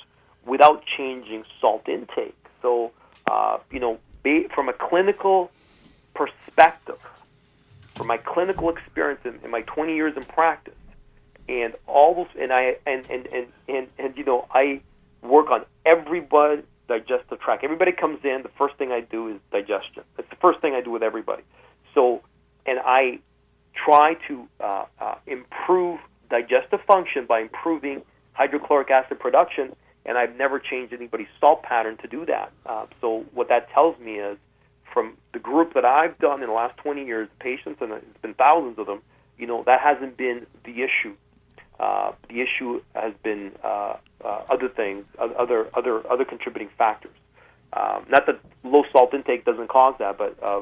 without 0.46 0.84
changing 0.86 1.44
salt 1.62 1.88
intake. 1.88 2.36
So, 2.62 2.92
uh, 3.30 3.60
you 3.72 3.80
know, 3.80 4.00
from 4.54 4.68
a 4.68 4.74
clinical 4.74 5.50
perspective 6.14 7.00
from 7.98 8.08
my 8.08 8.18
clinical 8.18 8.70
experience 8.70 9.22
in, 9.26 9.40
in 9.44 9.50
my 9.50 9.62
20 9.62 9.96
years 9.96 10.16
in 10.16 10.24
practice 10.24 10.74
and 11.50 11.74
all 11.88 12.14
those 12.14 12.28
and 12.40 12.54
I 12.54 12.76
and 12.86 13.06
and, 13.10 13.26
and, 13.28 13.48
and, 13.68 13.88
and 13.98 14.18
you 14.18 14.24
know 14.24 14.46
I 14.52 14.82
work 15.22 15.50
on 15.50 15.66
everybody 15.86 16.62
digestive 16.88 17.40
tract. 17.40 17.64
Everybody 17.64 17.92
comes 17.92 18.24
in, 18.24 18.44
the 18.44 18.52
first 18.58 18.76
thing 18.76 18.92
I 18.92 19.02
do 19.02 19.28
is 19.28 19.40
digestion. 19.52 20.04
That's 20.16 20.30
the 20.30 20.38
first 20.38 20.62
thing 20.62 20.74
I 20.74 20.82
do 20.82 20.92
with 20.92 21.04
everybody. 21.04 21.44
So, 21.94 22.22
and 22.68 22.80
I 22.86 23.20
try 23.74 24.16
to 24.28 24.48
uh, 24.60 24.86
uh, 25.00 25.16
improve 25.26 26.00
digestive 26.30 26.82
function 26.82 27.26
by 27.26 27.40
improving 27.40 28.02
hydrochloric 28.34 28.92
acid 28.92 29.20
production, 29.20 29.76
and 30.06 30.18
I've 30.18 30.36
never 30.36 30.60
changed 30.60 30.94
anybody's 30.94 31.28
salt 31.40 31.64
pattern 31.64 31.98
to 31.98 32.08
do 32.08 32.26
that. 32.26 32.52
Uh, 32.66 32.86
so, 33.02 33.26
what 33.34 33.50
that 33.50 33.70
tells 33.72 33.98
me 34.00 34.16
is 34.16 34.38
from 34.94 35.18
the 35.34 35.40
group 35.40 35.74
that 35.74 35.86
I've 35.86 36.18
done 36.20 36.42
in 36.42 36.48
the 36.48 36.54
last 36.54 36.78
20 36.78 37.06
years, 37.06 37.30
patients, 37.40 37.82
and 37.82 37.92
it's 37.92 38.22
been 38.22 38.34
thousands 38.34 38.78
of 38.78 38.86
them, 38.86 39.02
you 39.38 39.48
know, 39.48 39.64
that 39.66 39.80
hasn't 39.82 40.18
been 40.18 40.46
the 40.66 40.82
issue. 40.82 41.16
Uh, 41.80 42.12
the 42.30 42.42
issue 42.42 42.82
has 42.96 43.14
been 43.22 43.52
uh, 43.64 43.98
uh, 44.24 44.42
other 44.50 44.68
things, 44.68 45.06
other 45.20 45.70
other 45.76 46.12
other 46.12 46.26
contributing 46.26 46.70
factors. 46.76 47.14
Um, 47.74 48.06
not 48.10 48.26
that 48.26 48.40
low 48.64 48.84
salt 48.92 49.14
intake 49.14 49.46
doesn't 49.46 49.68
cause 49.68 49.94
that, 50.00 50.18
but 50.18 50.42
uh, 50.42 50.62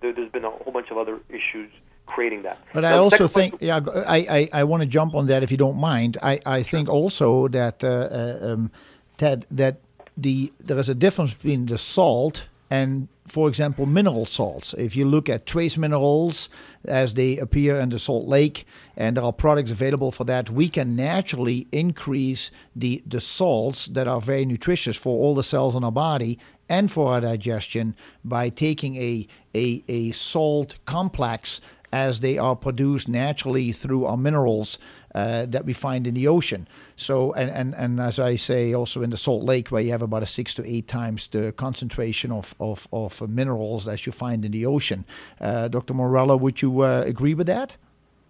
there, 0.00 0.14
has 0.14 0.30
been 0.30 0.44
a 0.44 0.50
whole 0.50 0.72
bunch 0.72 0.90
of 0.90 0.98
other 0.98 1.20
issues 1.28 1.70
creating 2.06 2.42
that. 2.42 2.58
But 2.72 2.80
now, 2.80 2.94
I 2.94 2.98
also 2.98 3.26
think, 3.26 3.56
yeah, 3.60 3.80
I, 4.06 4.16
I, 4.16 4.48
I 4.60 4.64
want 4.64 4.82
to 4.82 4.86
jump 4.86 5.14
on 5.14 5.26
that 5.26 5.42
if 5.42 5.50
you 5.50 5.56
don't 5.56 5.78
mind. 5.78 6.16
I, 6.22 6.40
I 6.46 6.62
think 6.62 6.88
also 6.88 7.48
that 7.48 7.84
uh, 7.84 7.88
uh, 7.88 8.52
um, 8.52 8.70
Ted 9.16 9.46
that 9.50 9.80
the 10.16 10.52
there 10.60 10.78
is 10.78 10.88
a 10.88 10.94
difference 10.94 11.34
between 11.34 11.66
the 11.66 11.78
salt 11.78 12.44
and 12.70 13.08
for 13.28 13.48
example, 13.48 13.86
mineral 13.86 14.26
salts. 14.26 14.74
If 14.76 14.96
you 14.96 15.04
look 15.04 15.28
at 15.28 15.46
trace 15.46 15.76
minerals 15.76 16.48
as 16.86 17.14
they 17.14 17.36
appear 17.38 17.78
in 17.78 17.90
the 17.90 17.98
salt 17.98 18.26
lake, 18.26 18.66
and 18.96 19.16
there 19.16 19.24
are 19.24 19.32
products 19.32 19.70
available 19.70 20.10
for 20.10 20.24
that, 20.24 20.50
we 20.50 20.68
can 20.68 20.96
naturally 20.96 21.66
increase 21.70 22.50
the, 22.74 23.02
the 23.06 23.20
salts 23.20 23.86
that 23.86 24.08
are 24.08 24.20
very 24.20 24.44
nutritious 24.44 24.96
for 24.96 25.18
all 25.18 25.34
the 25.34 25.42
cells 25.42 25.76
in 25.76 25.84
our 25.84 25.92
body 25.92 26.38
and 26.68 26.90
for 26.90 27.12
our 27.12 27.20
digestion 27.20 27.94
by 28.24 28.48
taking 28.48 28.96
a, 28.96 29.26
a, 29.54 29.82
a 29.88 30.12
salt 30.12 30.76
complex 30.84 31.60
as 31.92 32.20
they 32.20 32.36
are 32.36 32.54
produced 32.54 33.08
naturally 33.08 33.72
through 33.72 34.04
our 34.04 34.16
minerals 34.16 34.78
uh, 35.14 35.46
that 35.46 35.64
we 35.64 35.72
find 35.72 36.06
in 36.06 36.14
the 36.14 36.28
ocean. 36.28 36.68
So, 36.96 37.32
and, 37.32 37.50
and, 37.50 37.74
and 37.74 37.98
as 37.98 38.18
I 38.18 38.36
say, 38.36 38.74
also 38.74 39.02
in 39.02 39.10
the 39.10 39.16
Salt 39.16 39.42
Lake, 39.42 39.68
where 39.68 39.80
you 39.80 39.90
have 39.90 40.02
about 40.02 40.22
a 40.22 40.26
six 40.26 40.52
to 40.54 40.66
eight 40.66 40.86
times 40.86 41.28
the 41.28 41.52
concentration 41.52 42.30
of, 42.30 42.54
of, 42.60 42.86
of 42.92 43.26
minerals 43.28 43.88
as 43.88 44.04
you 44.04 44.12
find 44.12 44.44
in 44.44 44.52
the 44.52 44.66
ocean. 44.66 45.04
Uh, 45.40 45.68
Dr. 45.68 45.94
Morello, 45.94 46.36
would 46.36 46.60
you 46.60 46.82
uh, 46.82 47.02
agree 47.06 47.34
with 47.34 47.46
that? 47.46 47.76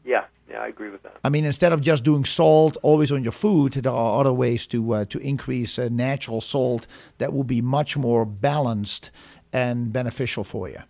Yeah, 0.05 0.25
Yeah, 0.51 0.61
I 0.61 0.69
agree 0.69 0.89
with 0.89 1.03
that. 1.03 1.17
I 1.23 1.29
mean, 1.29 1.45
instead 1.45 1.73
of 1.73 1.83
just 1.83 2.05
doing 2.05 2.25
salt 2.25 2.79
always 2.83 3.13
on 3.13 3.23
your 3.23 3.33
food, 3.33 3.73
there 3.75 3.93
are 3.93 4.21
other 4.21 4.33
ways 4.33 4.67
to 4.69 4.95
uh, 4.95 5.05
to 5.07 5.19
increase 5.19 5.79
uh, 5.79 5.89
natural 5.91 6.41
salt 6.41 6.87
that 7.19 7.33
will 7.33 7.45
be 7.45 7.61
much 7.61 7.97
more 7.97 8.25
balanced 8.25 9.11
and 9.53 9.93
beneficial 9.93 10.45
for 10.45 10.69
you. 10.69 10.83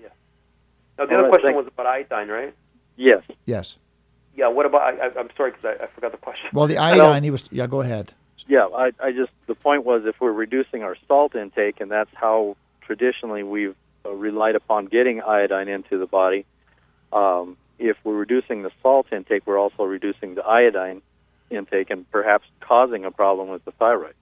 Yeah. 0.00 0.08
Now 0.98 1.06
the 1.06 1.18
other 1.18 1.28
question 1.28 1.54
was 1.54 1.66
about 1.66 1.86
iodine, 1.86 2.28
right? 2.28 2.54
Yes. 2.96 3.22
Yes. 3.44 3.76
Yeah. 4.34 4.48
What 4.48 4.64
about? 4.64 4.82
I, 4.82 5.20
am 5.20 5.28
sorry 5.36 5.50
because 5.50 5.76
I, 5.78 5.84
I, 5.84 5.86
forgot 5.88 6.12
the 6.12 6.18
question. 6.18 6.48
Well, 6.54 6.66
the 6.66 6.78
iodine. 6.88 7.22
He 7.24 7.30
was. 7.30 7.44
Yeah. 7.50 7.66
Go 7.66 7.82
ahead. 7.82 8.12
Yeah. 8.48 8.66
I, 8.74 8.92
I 9.02 9.12
just 9.12 9.32
the 9.46 9.54
point 9.54 9.84
was 9.84 10.06
if 10.06 10.18
we're 10.18 10.32
reducing 10.32 10.82
our 10.82 10.96
salt 11.06 11.34
intake, 11.34 11.80
and 11.80 11.90
that's 11.90 12.10
how 12.14 12.56
traditionally 12.80 13.42
we've 13.42 13.76
uh, 14.06 14.12
relied 14.12 14.54
upon 14.54 14.86
getting 14.86 15.20
iodine 15.20 15.68
into 15.68 15.98
the 15.98 16.06
body. 16.06 16.46
Um, 17.12 17.58
if 17.78 17.96
we're 18.04 18.14
reducing 18.14 18.62
the 18.62 18.70
salt 18.82 19.06
intake, 19.12 19.46
we're 19.46 19.58
also 19.58 19.84
reducing 19.84 20.34
the 20.34 20.44
iodine 20.44 21.02
intake 21.50 21.90
and 21.90 22.10
perhaps 22.10 22.46
causing 22.60 23.04
a 23.04 23.10
problem 23.10 23.48
with 23.48 23.64
the 23.64 23.72
thyroid. 23.72 24.14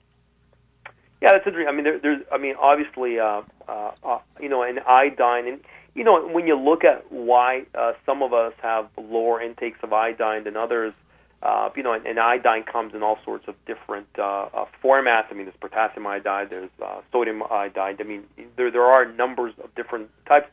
Yeah, 1.21 1.33
that's 1.33 1.47
interesting. 1.47 1.69
I 1.69 1.73
mean, 1.73 1.85
there, 1.85 1.99
there's, 1.99 2.23
I 2.33 2.39
mean, 2.39 2.57
obviously, 2.61 3.21
uh, 3.21 3.43
uh, 3.69 3.93
uh, 4.03 4.19
you 4.41 4.49
know, 4.49 4.63
an 4.63 4.81
iodine, 4.87 5.47
and 5.47 5.61
you 5.95 6.05
know, 6.05 6.27
when 6.27 6.47
you 6.47 6.57
look 6.57 6.85
at 6.85 7.13
why 7.13 7.67
uh, 7.75 7.93
some 8.05 8.23
of 8.23 8.33
us 8.33 8.55
have 8.61 8.89
lower 8.97 9.41
intakes 9.41 9.79
of 9.83 9.93
iodine 9.93 10.45
than 10.45 10.57
others, 10.57 10.95
uh, 11.43 11.71
you 11.77 11.83
know, 11.83 11.93
and, 11.93 12.07
and 12.07 12.19
iodine 12.19 12.63
comes 12.65 12.95
in 12.95 13.03
all 13.03 13.19
sorts 13.25 13.47
of 13.47 13.55
different 13.67 14.09
uh, 14.19 14.49
uh, 14.55 14.65
formats. 14.83 15.27
I 15.31 15.35
mean, 15.35 15.45
there's 15.45 15.57
potassium 15.61 16.07
iodide, 16.07 16.51
there's 16.51 16.71
uh, 16.83 17.01
sodium 17.13 17.43
iodide. 17.51 18.01
I 18.01 18.05
mean, 18.05 18.25
there 18.57 18.71
there 18.71 18.87
are 18.87 19.05
numbers 19.05 19.55
of 19.63 19.75
different 19.75 20.11
types. 20.27 20.49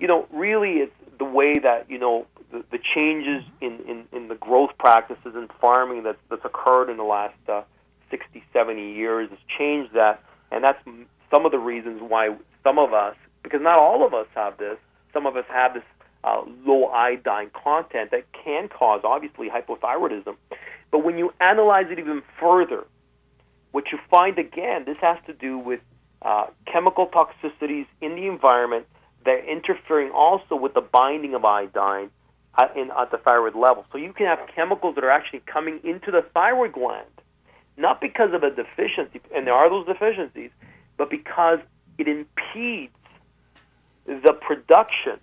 You 0.00 0.06
know, 0.06 0.26
really, 0.32 0.78
it's 0.78 0.92
the 1.18 1.24
way 1.24 1.58
that 1.58 1.90
you 1.90 1.98
know 1.98 2.26
the, 2.50 2.64
the 2.70 2.78
changes 2.78 3.42
in, 3.60 3.80
in, 3.88 4.04
in 4.12 4.28
the 4.28 4.34
growth 4.34 4.70
practices 4.78 5.34
in 5.34 5.48
farming 5.60 6.02
that's, 6.02 6.18
that's 6.30 6.44
occurred 6.44 6.90
in 6.90 6.96
the 6.96 7.04
last 7.04 7.36
uh, 7.48 7.62
60, 8.10 8.42
70 8.52 8.92
years 8.92 9.30
has 9.30 9.38
changed 9.58 9.94
that. 9.94 10.22
And 10.50 10.64
that's 10.64 10.82
some 11.30 11.44
of 11.44 11.52
the 11.52 11.58
reasons 11.58 12.00
why 12.02 12.34
some 12.64 12.78
of 12.78 12.92
us, 12.92 13.16
because 13.42 13.60
not 13.60 13.78
all 13.78 14.06
of 14.06 14.14
us 14.14 14.26
have 14.34 14.56
this, 14.58 14.78
some 15.12 15.26
of 15.26 15.36
us 15.36 15.44
have 15.48 15.74
this 15.74 15.82
uh, 16.24 16.42
low 16.64 16.86
iodine 16.86 17.50
content 17.50 18.10
that 18.10 18.24
can 18.32 18.68
cause, 18.68 19.02
obviously, 19.04 19.48
hypothyroidism. 19.48 20.36
But 20.90 21.04
when 21.04 21.18
you 21.18 21.32
analyze 21.40 21.86
it 21.90 21.98
even 21.98 22.22
further, 22.40 22.84
what 23.72 23.92
you 23.92 23.98
find 24.10 24.38
again, 24.38 24.84
this 24.84 24.96
has 25.00 25.18
to 25.26 25.32
do 25.34 25.58
with 25.58 25.80
uh, 26.22 26.46
chemical 26.66 27.06
toxicities 27.06 27.86
in 28.00 28.16
the 28.16 28.26
environment 28.26 28.86
that 29.24 29.30
are 29.32 29.44
interfering 29.44 30.10
also 30.10 30.56
with 30.56 30.74
the 30.74 30.80
binding 30.80 31.34
of 31.34 31.44
iodine 31.44 32.10
at, 32.58 32.76
in, 32.76 32.90
at 32.98 33.10
the 33.10 33.18
thyroid 33.18 33.54
level. 33.54 33.86
So 33.92 33.98
you 33.98 34.12
can 34.12 34.26
have 34.26 34.40
chemicals 34.54 34.96
that 34.96 35.04
are 35.04 35.10
actually 35.10 35.40
coming 35.46 35.80
into 35.84 36.10
the 36.10 36.22
thyroid 36.34 36.72
gland, 36.72 37.06
not 37.76 38.00
because 38.00 38.32
of 38.34 38.42
a 38.42 38.50
deficiency, 38.50 39.20
and 39.34 39.46
there 39.46 39.54
are 39.54 39.70
those 39.70 39.86
deficiencies, 39.86 40.50
but 40.96 41.08
because 41.08 41.60
it 41.96 42.08
impedes 42.08 42.92
the 44.06 44.32
production 44.32 45.18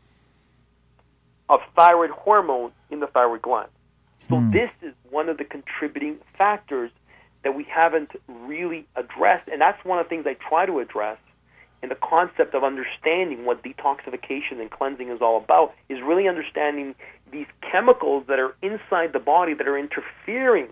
of 1.49 1.59
thyroid 1.75 2.09
hormone 2.11 2.71
in 2.89 3.01
the 3.01 3.07
thyroid 3.07 3.41
gland. 3.41 3.69
So 4.29 4.35
mm. 4.35 4.51
this 4.51 4.71
is 4.81 4.93
one 5.09 5.29
of 5.29 5.37
the 5.37 5.43
contributing 5.43 6.17
factors 6.37 6.89
that 7.43 7.55
we 7.55 7.63
haven't 7.65 8.11
really 8.27 8.87
addressed, 8.95 9.47
and 9.49 9.61
that's 9.61 9.83
one 9.85 9.99
of 9.99 10.05
the 10.05 10.09
things 10.09 10.25
I 10.25 10.35
try 10.35 10.65
to 10.65 10.79
address 10.79 11.17
and 11.85 11.91
the 11.91 11.95
concept 11.95 12.55
of 12.55 12.63
understanding 12.63 13.45
what 13.45 13.63
detoxification 13.63 14.59
and 14.59 14.71
cleansing 14.71 15.09
is 15.09 15.21
all 15.21 15.37
about 15.37 15.71
is 15.87 16.01
really 16.01 16.27
understanding 16.27 16.95
these 17.31 17.47
chemicals 17.61 18.25
that 18.27 18.39
are 18.39 18.55
inside 18.61 19.13
the 19.13 19.19
body 19.19 19.53
that 19.53 19.67
are 19.67 19.77
interfering 19.77 20.67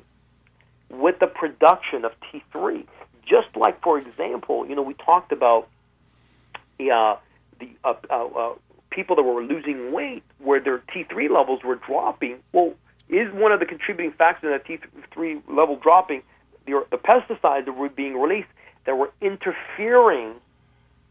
with 0.90 1.20
the 1.20 1.28
production 1.28 2.06
of 2.06 2.12
T3. 2.22 2.86
Just 3.26 3.56
like, 3.56 3.82
for 3.82 3.98
example, 3.98 4.68
you 4.68 4.76
know, 4.76 4.82
we 4.82 4.94
talked 4.96 5.32
about 5.32 5.68
uh, 6.80 7.16
the 7.60 7.70
uh, 7.84 7.94
uh, 8.10 8.26
uh 8.26 8.54
people 8.90 9.16
that 9.16 9.24
were 9.24 9.42
losing 9.42 9.92
weight 9.92 10.24
where 10.40 10.60
their 10.60 10.80
T3 10.80 11.30
levels 11.30 11.64
were 11.64 11.76
dropping. 11.76 12.38
Well, 12.52 12.74
is 13.10 13.32
one 13.34 13.52
of 13.52 13.60
the 13.60 13.66
contributing 13.66 14.12
factors 14.12 14.44
in 14.44 14.52
that 14.52 14.66
T3 14.66 15.42
level 15.48 15.76
dropping 15.78 16.22
the, 16.66 16.86
the 16.92 16.98
pesticides 16.98 17.66
that 17.66 17.74
were 17.74 17.90
being 17.90 18.20
released 18.20 18.48
that 18.86 18.96
were 18.96 19.12
interfering 19.22 20.36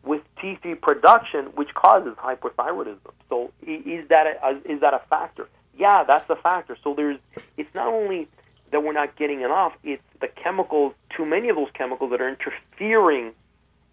with 0.04 0.22
T3 0.38 0.80
production, 0.80 1.46
which 1.54 1.72
causes 1.74 2.14
hypothyroidism. 2.16 3.12
So 3.28 3.52
is 3.66 4.08
that 4.08 4.26
a, 4.26 4.70
is 4.70 4.80
that 4.80 4.94
a 4.94 5.00
factor? 5.08 5.48
Yeah, 5.76 6.04
that's 6.04 6.28
a 6.28 6.36
factor. 6.36 6.76
So 6.82 6.94
there's 6.94 7.18
it's 7.56 7.72
not 7.74 7.86
only 7.86 8.28
that 8.70 8.82
we're 8.82 8.92
not 8.92 9.16
getting 9.16 9.42
enough; 9.42 9.72
it's 9.84 10.02
the 10.20 10.28
chemicals, 10.28 10.94
too 11.16 11.24
many 11.24 11.48
of 11.48 11.56
those 11.56 11.70
chemicals 11.74 12.10
that 12.10 12.20
are 12.20 12.28
interfering 12.28 13.32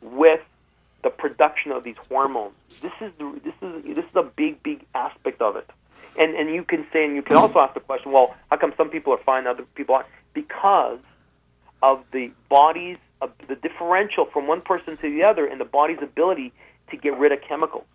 with 0.02 0.42
the 1.04 1.10
production 1.10 1.72
of 1.72 1.84
these 1.84 1.96
hormones. 2.10 2.54
This 2.82 2.92
is 3.02 3.12
the, 3.18 3.40
this 3.44 3.54
is 3.62 3.96
this 3.96 4.06
is 4.06 4.16
a 4.16 4.24
big 4.24 4.62
big 4.64 4.86
aspect 4.96 5.42
of 5.42 5.56
it. 5.56 5.70
And 6.18 6.36
and 6.36 6.50
you 6.54 6.64
can 6.64 6.86
say 6.92 7.06
and 7.06 7.16
you 7.16 7.22
can 7.22 7.38
also 7.38 7.60
ask 7.60 7.74
the 7.76 7.80
question, 7.80 8.12
well, 8.12 8.36
how 8.50 8.58
come 8.58 8.74
some 8.76 8.90
people 8.90 9.14
are 9.14 9.24
fine, 9.24 9.48
other 9.48 9.64
people 9.76 9.96
aren't? 9.96 10.08
Because 10.34 11.00
of 11.82 12.04
the 12.12 12.32
body's 12.50 12.98
uh, 13.22 13.28
the 13.48 13.56
differential 13.56 14.26
from 14.26 14.48
one 14.48 14.62
person 14.62 14.98
to 14.98 15.10
the 15.10 15.24
other 15.24 15.46
in 15.48 15.58
the 15.58 15.66
body's 15.66 16.02
ability 16.02 16.54
to 16.90 16.98
get 16.98 17.18
rid 17.18 17.32
of 17.32 17.40
chemicals. 17.42 17.86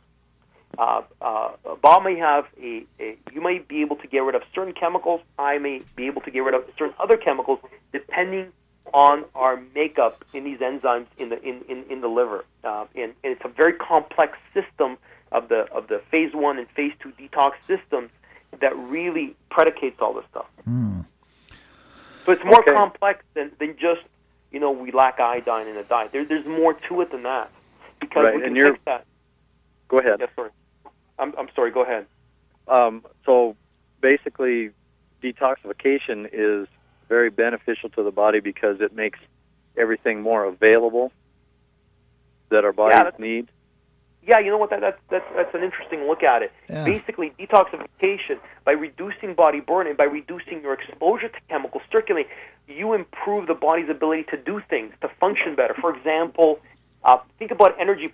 Uh, 0.78 1.02
uh, 1.20 1.52
Bob 1.82 2.02
may 2.02 2.16
have 2.16 2.46
a, 2.60 2.84
a, 2.98 3.16
you 3.32 3.40
may 3.40 3.58
be 3.58 3.80
able 3.80 3.96
to 3.96 4.08
get 4.08 4.20
rid 4.20 4.34
of 4.34 4.42
certain 4.54 4.72
chemicals. 4.72 5.20
I 5.38 5.58
may 5.58 5.82
be 5.94 6.06
able 6.06 6.20
to 6.22 6.30
get 6.30 6.40
rid 6.40 6.54
of 6.54 6.64
certain 6.76 6.94
other 6.98 7.16
chemicals, 7.16 7.60
depending 7.92 8.52
on 8.92 9.24
our 9.34 9.60
makeup 9.74 10.24
in 10.32 10.44
these 10.44 10.58
enzymes 10.58 11.06
in 11.18 11.28
the 11.28 11.40
in, 11.42 11.62
in, 11.68 11.84
in 11.90 12.00
the 12.00 12.08
liver. 12.08 12.44
Uh, 12.64 12.86
and, 12.94 13.14
and 13.22 13.32
it's 13.32 13.44
a 13.44 13.48
very 13.48 13.72
complex 13.72 14.36
system 14.52 14.98
of 15.32 15.48
the 15.48 15.60
of 15.72 15.88
the 15.88 16.02
phase 16.10 16.34
one 16.34 16.58
and 16.58 16.68
phase 16.70 16.92
two 17.00 17.12
detox 17.12 17.52
systems 17.66 18.10
that 18.60 18.76
really 18.76 19.34
predicates 19.50 20.00
all 20.00 20.14
this 20.14 20.24
stuff. 20.30 20.46
Mm. 20.68 21.06
So 22.24 22.32
it's 22.32 22.44
more 22.44 22.60
okay. 22.60 22.72
complex 22.72 23.24
than, 23.34 23.52
than 23.58 23.76
just 23.78 24.02
you 24.54 24.60
know, 24.60 24.70
we 24.70 24.92
lack 24.92 25.18
iodine 25.18 25.66
in 25.66 25.74
the 25.74 25.82
diet. 25.82 26.12
There, 26.12 26.24
there's 26.24 26.46
more 26.46 26.74
to 26.74 27.00
it 27.00 27.10
than 27.10 27.24
that 27.24 27.50
because 28.00 28.24
right. 28.24 28.36
we 28.36 28.42
can 28.42 28.54
fix 28.54 28.78
that. 28.84 29.04
Go 29.88 29.98
ahead. 29.98 30.20
Yes, 30.20 30.30
sorry. 30.36 30.50
I'm, 31.18 31.34
I'm 31.36 31.48
sorry. 31.56 31.72
Go 31.72 31.82
ahead. 31.82 32.06
Um, 32.68 33.04
so 33.26 33.56
basically, 34.00 34.70
detoxification 35.22 36.28
is 36.32 36.68
very 37.08 37.30
beneficial 37.30 37.88
to 37.90 38.04
the 38.04 38.12
body 38.12 38.38
because 38.38 38.80
it 38.80 38.94
makes 38.94 39.18
everything 39.76 40.22
more 40.22 40.44
available 40.44 41.10
that 42.50 42.64
our 42.64 42.72
bodies 42.72 43.12
yeah, 43.18 43.24
need 43.24 43.48
yeah, 44.26 44.38
you 44.38 44.50
know 44.50 44.58
what? 44.58 44.70
That, 44.70 44.80
that's 44.80 45.00
that's 45.10 45.26
that's 45.34 45.54
an 45.54 45.62
interesting 45.62 46.06
look 46.06 46.22
at 46.22 46.42
it. 46.42 46.52
Yeah. 46.68 46.84
Basically, 46.84 47.32
detoxification 47.38 48.38
by 48.64 48.72
reducing 48.72 49.34
body 49.34 49.60
burden 49.60 49.88
and 49.88 49.96
by 49.96 50.04
reducing 50.04 50.62
your 50.62 50.72
exposure 50.72 51.28
to 51.28 51.38
chemicals 51.48 51.82
circulating, 51.92 52.30
you 52.68 52.94
improve 52.94 53.46
the 53.46 53.54
body's 53.54 53.88
ability 53.88 54.24
to 54.24 54.36
do 54.36 54.62
things, 54.68 54.92
to 55.02 55.08
function 55.20 55.54
better. 55.54 55.74
For 55.74 55.94
example, 55.94 56.60
uh, 57.04 57.18
think 57.38 57.50
about 57.50 57.78
energy. 57.78 58.12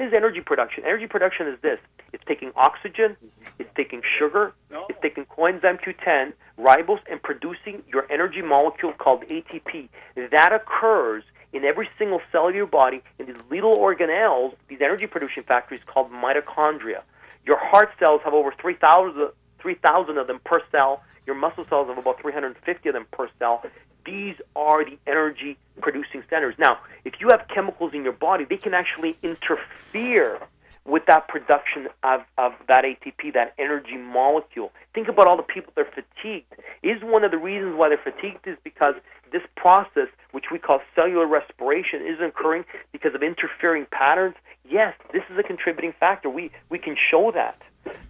What 0.00 0.08
is 0.08 0.14
energy 0.14 0.40
production? 0.40 0.82
Energy 0.86 1.06
production 1.06 1.46
is 1.46 1.60
this: 1.60 1.78
it's 2.14 2.24
taking 2.26 2.52
oxygen, 2.56 3.18
mm-hmm. 3.22 3.50
it's 3.58 3.68
taking 3.76 4.00
sugar, 4.18 4.54
it's 4.88 4.98
taking 5.02 5.26
coenzyme 5.26 5.78
Q10, 5.78 6.32
ribose, 6.58 7.00
and 7.10 7.22
producing 7.22 7.82
your 7.86 8.10
energy 8.10 8.40
molecule 8.40 8.94
called 8.94 9.24
ATP. 9.24 9.90
That 10.30 10.54
occurs 10.54 11.24
in 11.52 11.66
every 11.66 11.86
single 11.98 12.22
cell 12.32 12.48
of 12.48 12.54
your 12.54 12.66
body 12.66 13.02
in 13.18 13.26
these 13.26 13.36
little 13.50 13.76
organelles, 13.76 14.54
these 14.68 14.80
energy 14.80 15.06
producing 15.06 15.42
factories 15.42 15.82
called 15.84 16.10
mitochondria. 16.10 17.02
Your 17.44 17.58
heart 17.58 17.90
cells 17.98 18.22
have 18.24 18.32
over 18.32 18.54
3,000 18.58 19.28
3, 19.60 19.76
of 19.84 20.26
them 20.26 20.40
per 20.46 20.62
cell. 20.72 21.02
Your 21.26 21.36
muscle 21.36 21.64
cells 21.68 21.88
have 21.88 21.98
about 21.98 22.20
350 22.20 22.88
of 22.88 22.94
them 22.94 23.06
per 23.10 23.28
cell. 23.38 23.62
These 24.04 24.36
are 24.56 24.84
the 24.84 24.98
energy 25.06 25.58
producing 25.80 26.22
centers. 26.30 26.54
Now, 26.58 26.78
if 27.04 27.14
you 27.20 27.28
have 27.28 27.46
chemicals 27.48 27.92
in 27.94 28.02
your 28.02 28.12
body, 28.12 28.44
they 28.44 28.56
can 28.56 28.74
actually 28.74 29.16
interfere 29.22 30.40
with 30.84 31.06
that 31.06 31.28
production 31.28 31.88
of, 32.02 32.22
of 32.38 32.52
that 32.68 32.84
ATP, 32.84 33.34
that 33.34 33.54
energy 33.58 33.96
molecule. 33.96 34.72
Think 34.94 35.08
about 35.08 35.26
all 35.26 35.36
the 35.36 35.42
people 35.42 35.72
that 35.76 35.86
are 35.86 35.90
fatigued. 35.90 36.52
Is 36.82 37.02
one 37.02 37.24
of 37.24 37.30
the 37.30 37.38
reasons 37.38 37.76
why 37.76 37.88
they're 37.90 37.98
fatigued 37.98 38.46
is 38.46 38.56
because 38.64 38.94
this 39.32 39.42
process, 39.56 40.08
which 40.32 40.46
we 40.50 40.58
call 40.58 40.80
cellular 40.94 41.26
respiration, 41.26 42.00
is 42.06 42.20
occurring 42.20 42.64
because 42.92 43.14
of 43.14 43.22
interfering 43.22 43.86
patterns. 43.90 44.34
Yes, 44.68 44.94
this 45.12 45.22
is 45.30 45.38
a 45.38 45.42
contributing 45.42 45.94
factor. 45.98 46.30
We 46.30 46.50
we 46.68 46.78
can 46.78 46.96
show 46.96 47.30
that. 47.32 47.60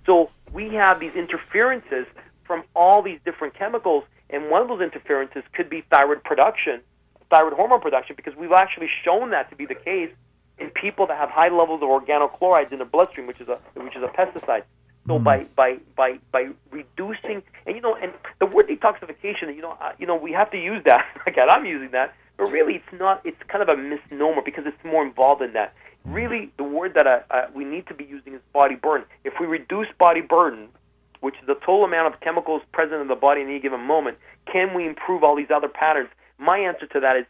So 0.06 0.30
we 0.52 0.74
have 0.74 1.00
these 1.00 1.14
interferences 1.14 2.06
from 2.50 2.64
all 2.74 3.00
these 3.00 3.20
different 3.24 3.54
chemicals, 3.54 4.02
and 4.28 4.50
one 4.50 4.60
of 4.60 4.66
those 4.66 4.80
interferences 4.80 5.44
could 5.52 5.70
be 5.70 5.84
thyroid 5.88 6.24
production, 6.24 6.80
thyroid 7.30 7.52
hormone 7.52 7.80
production, 7.80 8.16
because 8.16 8.34
we've 8.34 8.50
actually 8.50 8.88
shown 9.04 9.30
that 9.30 9.48
to 9.50 9.54
be 9.54 9.66
the 9.66 9.76
case 9.76 10.10
in 10.58 10.68
people 10.70 11.06
that 11.06 11.16
have 11.16 11.30
high 11.30 11.48
levels 11.48 11.80
of 11.80 11.88
organochlorides 11.88 12.72
in 12.72 12.78
their 12.78 12.88
bloodstream, 12.88 13.28
which 13.28 13.40
is 13.40 13.46
a 13.46 13.60
which 13.74 13.94
is 13.94 14.02
a 14.02 14.08
pesticide. 14.08 14.64
So 15.06 15.20
mm. 15.20 15.22
by, 15.22 15.46
by 15.54 15.78
by 15.94 16.18
by 16.32 16.48
reducing, 16.72 17.44
and 17.66 17.76
you 17.76 17.80
know, 17.80 17.94
and 17.94 18.12
the 18.40 18.46
word 18.46 18.66
detoxification, 18.66 19.54
you 19.54 19.62
know, 19.62 19.76
uh, 19.80 19.92
you 20.00 20.08
know, 20.08 20.16
we 20.16 20.32
have 20.32 20.50
to 20.50 20.58
use 20.60 20.82
that. 20.86 21.04
Again, 21.28 21.48
I'm 21.48 21.64
using 21.64 21.92
that, 21.92 22.16
but 22.36 22.50
really, 22.50 22.74
it's 22.74 23.00
not. 23.00 23.20
It's 23.24 23.40
kind 23.46 23.62
of 23.62 23.68
a 23.68 23.80
misnomer 23.80 24.42
because 24.44 24.64
it's 24.66 24.84
more 24.84 25.06
involved 25.06 25.40
than 25.40 25.52
that. 25.52 25.72
Really, 26.04 26.50
the 26.56 26.64
word 26.64 26.94
that 26.94 27.06
I, 27.06 27.20
I, 27.30 27.46
we 27.54 27.64
need 27.64 27.86
to 27.86 27.94
be 27.94 28.04
using 28.04 28.34
is 28.34 28.40
body 28.52 28.74
burden. 28.74 29.06
If 29.22 29.34
we 29.38 29.46
reduce 29.46 29.86
body 30.00 30.22
burden, 30.22 30.68
which 31.20 31.34
is 31.40 31.46
the 31.46 31.54
total 31.54 31.84
amount 31.84 32.12
of 32.12 32.20
chemicals 32.20 32.62
present 32.72 33.00
in 33.00 33.08
the 33.08 33.14
body 33.14 33.42
in 33.42 33.48
any 33.48 33.60
given 33.60 33.80
moment, 33.80 34.18
can 34.50 34.74
we 34.74 34.86
improve 34.86 35.22
all 35.22 35.36
these 35.36 35.50
other 35.54 35.68
patterns? 35.68 36.08
My 36.38 36.58
answer 36.58 36.86
to 36.86 37.00
that 37.00 37.16
is 37.16 37.26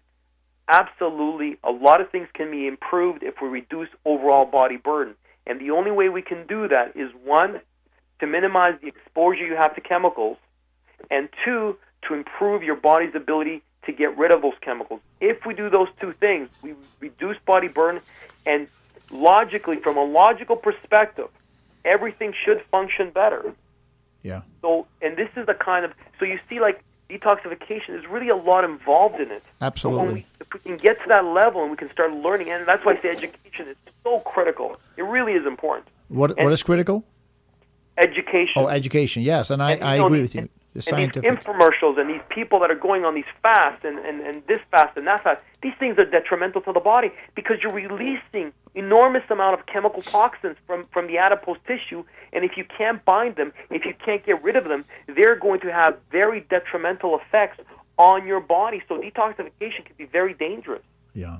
absolutely. 0.68 1.58
A 1.64 1.70
lot 1.70 2.00
of 2.00 2.10
things 2.10 2.28
can 2.32 2.50
be 2.50 2.66
improved 2.66 3.22
if 3.22 3.34
we 3.42 3.48
reduce 3.48 3.88
overall 4.04 4.46
body 4.46 4.76
burden. 4.76 5.14
And 5.46 5.60
the 5.60 5.72
only 5.72 5.90
way 5.90 6.08
we 6.08 6.22
can 6.22 6.46
do 6.46 6.68
that 6.68 6.96
is 6.96 7.10
one, 7.24 7.60
to 8.20 8.26
minimize 8.26 8.74
the 8.80 8.88
exposure 8.88 9.44
you 9.44 9.56
have 9.56 9.74
to 9.74 9.80
chemicals, 9.80 10.36
and 11.10 11.28
two, 11.44 11.76
to 12.06 12.14
improve 12.14 12.62
your 12.62 12.76
body's 12.76 13.14
ability 13.14 13.62
to 13.86 13.92
get 13.92 14.16
rid 14.16 14.30
of 14.30 14.42
those 14.42 14.54
chemicals. 14.60 15.00
If 15.20 15.44
we 15.44 15.54
do 15.54 15.70
those 15.70 15.88
two 16.00 16.12
things, 16.12 16.48
we 16.62 16.74
reduce 17.00 17.38
body 17.46 17.68
burden, 17.68 18.00
and 18.46 18.68
logically, 19.10 19.76
from 19.76 19.96
a 19.96 20.04
logical 20.04 20.56
perspective, 20.56 21.28
everything 21.84 22.32
should 22.44 22.62
function 22.70 23.10
better. 23.10 23.54
Yeah. 24.22 24.42
So, 24.62 24.86
and 25.02 25.16
this 25.16 25.28
is 25.36 25.46
the 25.46 25.54
kind 25.54 25.84
of 25.84 25.92
so 26.18 26.24
you 26.24 26.38
see, 26.48 26.60
like 26.60 26.82
detoxification, 27.08 27.88
there's 27.88 28.06
really 28.06 28.28
a 28.28 28.36
lot 28.36 28.64
involved 28.64 29.20
in 29.20 29.30
it. 29.30 29.42
Absolutely. 29.60 29.98
So 30.00 30.04
when 30.04 30.14
we, 30.14 30.26
if 30.40 30.52
we 30.54 30.60
can 30.60 30.76
get 30.76 31.00
to 31.02 31.08
that 31.08 31.24
level 31.24 31.62
and 31.62 31.70
we 31.70 31.76
can 31.76 31.90
start 31.90 32.12
learning, 32.12 32.50
and 32.50 32.66
that's 32.68 32.84
why 32.84 32.92
I 32.92 33.02
say 33.02 33.08
education 33.10 33.68
is 33.68 33.76
so 34.04 34.20
critical. 34.20 34.78
It 34.96 35.02
really 35.02 35.32
is 35.32 35.46
important. 35.46 35.88
What 36.08 36.30
And- 36.32 36.44
what 36.44 36.52
is 36.52 36.62
critical? 36.62 37.04
Education. 37.98 38.62
Oh, 38.62 38.68
education. 38.68 39.22
Yes, 39.22 39.50
and 39.50 39.62
I, 39.62 39.72
And, 39.72 39.84
I 39.84 39.98
know, 39.98 40.06
agree 40.06 40.20
with 40.22 40.34
you. 40.34 40.48
These 40.74 40.84
infomercials 40.84 41.98
and 41.98 42.08
these 42.08 42.20
people 42.28 42.60
that 42.60 42.70
are 42.70 42.76
going 42.76 43.04
on 43.04 43.14
these 43.14 43.24
fasts 43.42 43.84
and, 43.84 43.98
and, 43.98 44.20
and 44.20 44.42
this 44.46 44.60
fast 44.70 44.96
and 44.96 45.06
that 45.08 45.22
fast, 45.22 45.42
these 45.62 45.74
things 45.80 45.98
are 45.98 46.04
detrimental 46.04 46.60
to 46.62 46.72
the 46.72 46.80
body 46.80 47.10
because 47.34 47.58
you're 47.62 47.72
releasing 47.72 48.52
enormous 48.74 49.24
amount 49.30 49.58
of 49.58 49.66
chemical 49.66 50.00
toxins 50.00 50.56
from, 50.66 50.86
from 50.92 51.08
the 51.08 51.18
adipose 51.18 51.58
tissue. 51.66 52.04
And 52.32 52.44
if 52.44 52.56
you 52.56 52.64
can't 52.64 53.04
bind 53.04 53.34
them, 53.34 53.52
if 53.70 53.84
you 53.84 53.94
can't 54.04 54.24
get 54.24 54.40
rid 54.44 54.54
of 54.54 54.64
them, 54.64 54.84
they're 55.08 55.34
going 55.34 55.60
to 55.60 55.72
have 55.72 55.98
very 56.12 56.42
detrimental 56.42 57.18
effects 57.18 57.58
on 57.98 58.26
your 58.26 58.40
body. 58.40 58.80
So 58.88 58.96
detoxification 58.98 59.84
can 59.84 59.96
be 59.98 60.04
very 60.04 60.34
dangerous. 60.34 60.82
Yeah. 61.14 61.38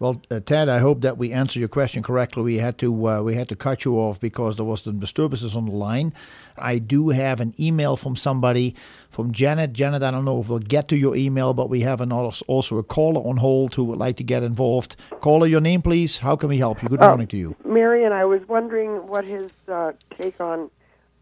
Well, 0.00 0.20
uh, 0.30 0.38
Ted, 0.38 0.68
I 0.68 0.78
hope 0.78 1.00
that 1.00 1.18
we 1.18 1.32
answer 1.32 1.58
your 1.58 1.68
question 1.68 2.04
correctly. 2.04 2.42
We 2.44 2.58
had 2.58 2.78
to 2.78 3.08
uh, 3.08 3.22
we 3.22 3.34
had 3.34 3.48
to 3.48 3.56
cut 3.56 3.84
you 3.84 3.96
off 3.98 4.20
because 4.20 4.54
there 4.54 4.64
was 4.64 4.82
some 4.82 5.00
disturbances 5.00 5.56
on 5.56 5.66
the 5.66 5.72
line. 5.72 6.12
I 6.56 6.78
do 6.78 7.08
have 7.08 7.40
an 7.40 7.52
email 7.58 7.96
from 7.96 8.14
somebody 8.14 8.76
from 9.10 9.32
Janet. 9.32 9.72
Janet, 9.72 10.04
I 10.04 10.12
don't 10.12 10.24
know 10.24 10.40
if 10.40 10.48
we'll 10.48 10.60
get 10.60 10.86
to 10.88 10.96
your 10.96 11.16
email, 11.16 11.52
but 11.52 11.68
we 11.68 11.80
have 11.80 12.00
an, 12.00 12.12
also 12.12 12.78
a 12.78 12.82
caller 12.84 13.20
on 13.28 13.38
hold 13.38 13.74
who 13.74 13.84
would 13.84 13.98
like 13.98 14.16
to 14.18 14.24
get 14.24 14.44
involved. 14.44 14.94
Caller, 15.20 15.46
your 15.48 15.60
name, 15.60 15.82
please. 15.82 16.18
How 16.18 16.36
can 16.36 16.48
we 16.48 16.58
help 16.58 16.80
you? 16.82 16.88
Good 16.88 17.02
Oh. 17.02 17.08
morning 17.08 17.26
to 17.28 17.36
you. 17.36 17.56
Marion, 17.64 18.12
I 18.12 18.24
was 18.24 18.40
wondering 18.46 19.06
what 19.08 19.24
his 19.24 19.50
uh, 19.66 19.92
take 20.20 20.40
on 20.40 20.70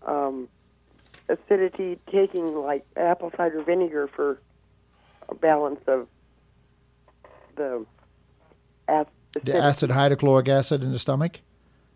um, 0.07 0.49
acidity, 1.31 1.99
taking 2.13 2.55
like 2.57 2.85
apple 2.97 3.33
cider 3.37 3.63
vinegar 3.63 4.07
for 4.07 4.39
a 5.31 5.35
balance 5.35 5.81
of 5.87 6.07
the 7.57 7.85
ac- 8.89 9.09
The 9.45 9.57
acid 9.57 9.91
hydrochloric 9.91 10.49
acid 10.49 10.83
in 10.83 10.93
the 10.93 10.99
stomach. 10.99 11.41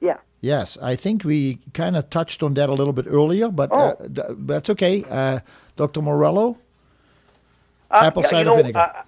Yeah. 0.01 0.17
Yes, 0.41 0.79
I 0.81 0.95
think 0.97 1.25
we 1.25 1.59
kind 1.75 1.97
of 1.97 2.09
touched 2.11 2.43
on 2.43 2.55
that 2.55 2.69
a 2.71 2.73
little 2.73 2.93
bit 2.95 3.07
earlier, 3.09 3.49
but 3.51 3.71
uh, 3.73 3.95
Oh. 4.01 4.09
th- 4.09 4.27
that's 4.47 4.71
okay. 4.71 5.05
Uh, 5.09 5.41
Dr. 5.77 6.01
Morello, 6.03 6.57
Uh, 7.91 8.01
apple 8.05 8.23
yeah, 8.23 8.29
cider 8.29 8.51
you 8.51 8.57
know, 8.57 8.63
vinegar. 8.63 8.79
Uh, 8.79 9.03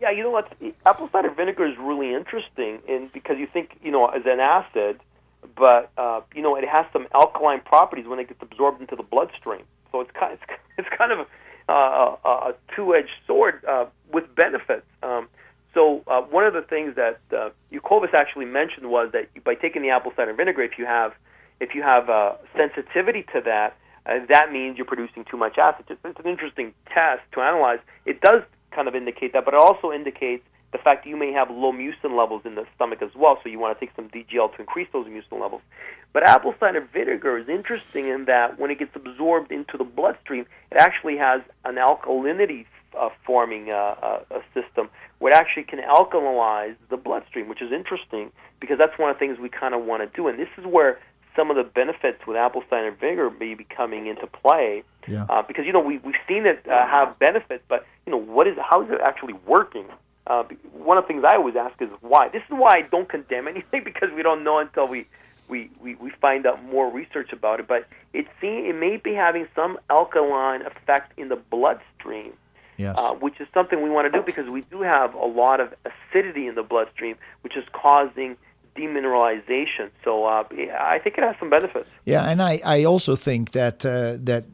yeah, 0.00 0.10
you 0.10 0.22
know 0.22 0.30
what? 0.30 0.52
Apple 0.86 1.08
cider 1.12 1.30
vinegar 1.30 1.66
is 1.66 1.76
really 1.78 2.14
interesting, 2.14 2.78
in 2.86 3.08
because 3.12 3.36
you 3.38 3.46
think 3.52 3.78
you 3.82 3.90
know 3.90 4.06
as 4.06 4.22
an 4.26 4.38
acid, 4.38 5.00
but 5.56 5.90
uh, 5.98 6.20
you 6.34 6.42
know 6.42 6.54
it 6.56 6.68
has 6.68 6.86
some 6.92 7.06
alkaline 7.14 7.60
properties 7.60 8.06
when 8.06 8.18
it 8.20 8.28
gets 8.28 8.40
absorbed 8.42 8.80
into 8.80 8.94
the 8.94 9.02
bloodstream. 9.02 9.62
So 9.90 10.00
it's 10.02 10.10
kind, 10.12 10.34
it's, 10.34 10.42
it's 10.78 10.88
kind 10.96 11.10
of 11.12 11.26
a, 11.68 11.72
a, 11.72 12.54
two-edged 12.76 13.10
sword 13.26 13.64
uh, 13.66 13.86
with 14.12 14.32
benefits. 14.36 14.86
Um, 15.02 15.28
so 15.74 16.02
uh, 16.06 16.22
one 16.22 16.44
of 16.44 16.54
the 16.54 16.62
things 16.62 16.96
that 16.96 17.20
uh, 17.36 17.50
Jacobus 17.72 18.10
actually 18.14 18.46
mentioned 18.46 18.90
was 18.90 19.12
that 19.12 19.28
by 19.44 19.54
taking 19.54 19.82
the 19.82 19.90
apple 19.90 20.12
cider 20.16 20.32
vinegar, 20.32 20.62
if 20.62 20.78
you 20.78 20.86
have 20.86 21.12
if 21.60 21.74
you 21.74 21.82
have 21.82 22.08
uh, 22.08 22.34
sensitivity 22.56 23.24
to 23.34 23.40
that, 23.40 23.76
uh, 24.06 24.20
that 24.28 24.52
means 24.52 24.76
you're 24.76 24.86
producing 24.86 25.24
too 25.24 25.36
much 25.36 25.58
acid. 25.58 25.86
It's 25.88 26.20
an 26.20 26.26
interesting 26.26 26.72
test 26.94 27.22
to 27.32 27.40
analyze. 27.40 27.80
It 28.06 28.20
does 28.20 28.42
kind 28.70 28.86
of 28.86 28.94
indicate 28.94 29.32
that, 29.32 29.44
but 29.44 29.54
it 29.54 29.60
also 29.60 29.90
indicates 29.90 30.44
the 30.70 30.78
fact 30.78 31.04
that 31.04 31.10
you 31.10 31.16
may 31.16 31.32
have 31.32 31.50
low 31.50 31.72
mucin 31.72 32.16
levels 32.16 32.42
in 32.44 32.54
the 32.54 32.64
stomach 32.74 33.02
as 33.02 33.10
well. 33.16 33.38
So 33.42 33.48
you 33.48 33.58
want 33.58 33.78
to 33.78 33.84
take 33.84 33.94
some 33.96 34.08
DGL 34.08 34.54
to 34.54 34.60
increase 34.60 34.88
those 34.92 35.06
mucin 35.06 35.40
levels. 35.40 35.62
But 36.12 36.22
apple 36.22 36.54
cider 36.60 36.86
vinegar 36.92 37.38
is 37.38 37.48
interesting 37.48 38.08
in 38.08 38.26
that 38.26 38.58
when 38.58 38.70
it 38.70 38.78
gets 38.78 38.94
absorbed 38.94 39.50
into 39.50 39.76
the 39.76 39.84
bloodstream, 39.84 40.46
it 40.70 40.76
actually 40.76 41.16
has 41.16 41.40
an 41.64 41.76
alkalinity 41.76 42.66
uh, 42.98 43.08
forming 43.24 43.70
uh, 43.70 43.94
uh, 44.02 44.20
a 44.30 44.40
system 44.54 44.88
where 45.18 45.32
it 45.32 45.36
actually 45.36 45.64
can 45.64 45.80
alkalize 45.80 46.76
the 46.90 46.96
bloodstream, 46.96 47.48
which 47.48 47.62
is 47.62 47.72
interesting 47.72 48.30
because 48.60 48.78
that's 48.78 48.98
one 48.98 49.10
of 49.10 49.16
the 49.16 49.18
things 49.18 49.38
we 49.38 49.48
kind 49.48 49.74
of 49.74 49.84
want 49.84 50.02
to 50.02 50.16
do. 50.16 50.28
And 50.28 50.38
this 50.38 50.48
is 50.56 50.64
where 50.64 50.98
some 51.36 51.50
of 51.50 51.56
the 51.56 51.64
benefits 51.64 52.26
with 52.26 52.36
apple 52.36 52.62
cider 52.68 52.90
vinegar 52.90 53.30
may 53.30 53.54
be 53.54 53.64
coming 53.64 54.06
into 54.06 54.26
play. 54.26 54.82
Yeah. 55.06 55.26
Uh, 55.28 55.42
because 55.42 55.64
you 55.66 55.72
know 55.72 55.80
we 55.80 55.98
we've 55.98 56.14
seen 56.26 56.46
it 56.46 56.66
uh, 56.68 56.86
have 56.86 57.18
benefits, 57.18 57.64
but 57.68 57.86
you 58.06 58.12
know 58.12 58.18
what 58.18 58.46
is 58.46 58.56
how 58.58 58.82
is 58.82 58.90
it 58.90 59.00
actually 59.02 59.34
working? 59.46 59.86
Uh, 60.26 60.44
one 60.72 60.98
of 60.98 61.04
the 61.04 61.08
things 61.08 61.24
I 61.26 61.36
always 61.36 61.56
ask 61.56 61.80
is 61.80 61.88
why. 62.02 62.28
This 62.28 62.42
is 62.42 62.50
why 62.50 62.76
I 62.76 62.82
don't 62.82 63.08
condemn 63.08 63.48
anything 63.54 63.82
because 63.84 64.10
we 64.14 64.22
don't 64.22 64.44
know 64.44 64.58
until 64.58 64.86
we 64.86 65.06
we, 65.48 65.70
we, 65.80 65.94
we 65.96 66.10
find 66.20 66.46
out 66.46 66.62
more 66.64 66.90
research 66.90 67.32
about 67.32 67.60
it. 67.60 67.66
But 67.66 67.88
it 68.12 68.26
seem, 68.40 68.66
it 68.66 68.76
may 68.76 68.96
be 68.96 69.14
having 69.14 69.48
some 69.54 69.78
alkaline 69.90 70.62
effect 70.62 71.18
in 71.18 71.28
the 71.28 71.36
bloodstream, 71.36 72.32
yes. 72.78 72.94
uh, 72.96 73.12
which 73.12 73.38
is 73.40 73.46
something 73.52 73.82
we 73.82 73.90
want 73.90 74.10
to 74.10 74.18
do 74.18 74.24
because 74.24 74.48
we 74.48 74.62
do 74.62 74.80
have 74.80 75.12
a 75.14 75.26
lot 75.26 75.60
of 75.60 75.74
acidity 75.84 76.46
in 76.46 76.54
the 76.54 76.62
bloodstream, 76.62 77.16
which 77.42 77.56
is 77.56 77.64
causing 77.72 78.36
demineralization. 78.74 79.90
So 80.04 80.24
uh, 80.24 80.44
I 80.80 80.98
think 81.02 81.18
it 81.18 81.24
has 81.24 81.36
some 81.38 81.50
benefits. 81.50 81.90
Yeah, 82.06 82.22
and 82.22 82.40
I, 82.40 82.60
I 82.64 82.84
also 82.84 83.16
think 83.16 83.52
that 83.52 83.84
uh, 83.84 84.16
that 84.20 84.44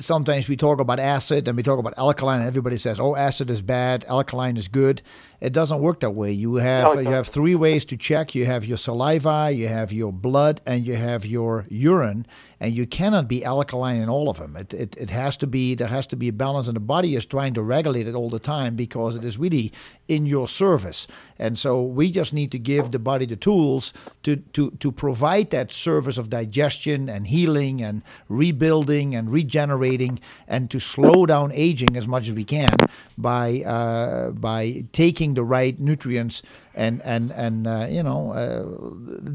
sometimes 0.00 0.48
we 0.48 0.56
talk 0.56 0.80
about 0.80 0.98
acid 1.00 1.48
and 1.48 1.56
we 1.56 1.62
talk 1.62 1.78
about 1.78 1.94
alkaline, 1.96 2.40
and 2.40 2.48
everybody 2.48 2.78
says, 2.78 3.00
"Oh, 3.00 3.16
acid 3.16 3.50
is 3.50 3.62
bad, 3.62 4.04
alkaline 4.08 4.56
is 4.56 4.68
good." 4.68 5.02
It 5.42 5.52
doesn't 5.52 5.80
work 5.80 5.98
that 6.00 6.10
way. 6.10 6.30
You 6.30 6.54
have 6.56 7.02
you 7.02 7.10
have 7.10 7.26
three 7.26 7.56
ways 7.56 7.84
to 7.86 7.96
check. 7.96 8.32
You 8.32 8.46
have 8.46 8.64
your 8.64 8.78
saliva, 8.78 9.50
you 9.50 9.66
have 9.66 9.92
your 9.92 10.12
blood, 10.12 10.60
and 10.64 10.86
you 10.86 10.94
have 10.94 11.26
your 11.26 11.66
urine, 11.68 12.26
and 12.60 12.72
you 12.72 12.86
cannot 12.86 13.26
be 13.26 13.44
alkaline 13.44 14.00
in 14.00 14.08
all 14.08 14.28
of 14.28 14.38
them. 14.38 14.56
It, 14.56 14.72
it 14.72 14.96
it 14.96 15.10
has 15.10 15.36
to 15.38 15.48
be 15.48 15.74
there 15.74 15.88
has 15.88 16.06
to 16.08 16.16
be 16.16 16.28
a 16.28 16.32
balance, 16.32 16.68
and 16.68 16.76
the 16.76 16.80
body 16.80 17.16
is 17.16 17.26
trying 17.26 17.54
to 17.54 17.62
regulate 17.62 18.06
it 18.06 18.14
all 18.14 18.30
the 18.30 18.38
time 18.38 18.76
because 18.76 19.16
it 19.16 19.24
is 19.24 19.36
really 19.36 19.72
in 20.06 20.26
your 20.26 20.46
service. 20.46 21.08
And 21.40 21.58
so 21.58 21.82
we 21.82 22.12
just 22.12 22.32
need 22.32 22.52
to 22.52 22.58
give 22.60 22.92
the 22.92 23.00
body 23.00 23.26
the 23.26 23.34
tools 23.34 23.92
to 24.22 24.36
to 24.52 24.70
to 24.78 24.92
provide 24.92 25.50
that 25.50 25.72
service 25.72 26.18
of 26.18 26.30
digestion 26.30 27.08
and 27.08 27.26
healing 27.26 27.82
and 27.82 28.02
rebuilding 28.28 29.16
and 29.16 29.28
regenerating, 29.62 30.20
and 30.48 30.70
to 30.70 30.80
slow 30.80 31.26
down 31.26 31.52
aging 31.54 31.96
as 31.96 32.06
much 32.06 32.28
as 32.28 32.34
we 32.34 32.44
can 32.44 32.74
by 33.16 33.62
uh, 33.62 34.30
by 34.30 34.84
taking 34.92 35.34
the 35.34 35.44
right 35.44 35.78
nutrients 35.78 36.42
and 36.74 37.00
and 37.02 37.30
and 37.32 37.66
uh, 37.66 37.86
you 37.88 38.02
know 38.02 38.32
uh, 38.32 38.64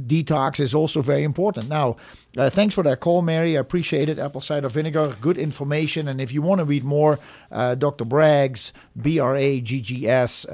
detox 0.07 0.59
is 0.59 0.75
also 0.75 1.01
very 1.01 1.23
important. 1.23 1.69
Now, 1.69 1.95
uh, 2.37 2.49
thanks 2.49 2.75
for 2.75 2.83
that 2.83 2.99
call, 2.99 3.21
Mary. 3.21 3.57
I 3.57 3.59
appreciate 3.59 4.09
it. 4.09 4.19
Apple 4.19 4.41
cider 4.41 4.69
vinegar, 4.69 5.15
good 5.21 5.37
information. 5.37 6.07
And 6.07 6.19
if 6.19 6.33
you 6.33 6.41
want 6.41 6.59
to 6.59 6.65
read 6.65 6.83
more, 6.83 7.19
uh, 7.51 7.75
Dr. 7.75 8.05
Braggs, 8.05 8.71
B 9.01 9.19
R 9.19 9.35
A 9.35 9.61
G 9.61 9.81
G 9.81 10.07
S. 10.07 10.45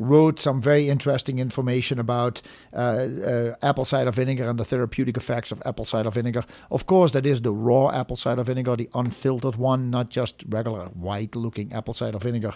Wrote 0.00 0.38
some 0.38 0.62
very 0.62 0.88
interesting 0.88 1.40
information 1.40 1.98
about 1.98 2.40
uh, 2.72 2.76
uh, 2.76 3.54
apple 3.62 3.84
cider 3.84 4.12
vinegar 4.12 4.48
and 4.48 4.58
the 4.58 4.64
therapeutic 4.64 5.16
effects 5.16 5.50
of 5.50 5.60
apple 5.66 5.84
cider 5.84 6.10
vinegar. 6.10 6.44
Of 6.70 6.86
course, 6.86 7.12
that 7.12 7.26
is 7.26 7.42
the 7.42 7.52
raw 7.52 7.90
apple 7.90 8.14
cider 8.16 8.44
vinegar, 8.44 8.76
the 8.76 8.88
unfiltered 8.94 9.56
one, 9.56 9.90
not 9.90 10.08
just 10.08 10.44
regular 10.48 10.86
white 10.86 11.34
looking 11.34 11.72
apple 11.72 11.94
cider 11.94 12.18
vinegar 12.18 12.54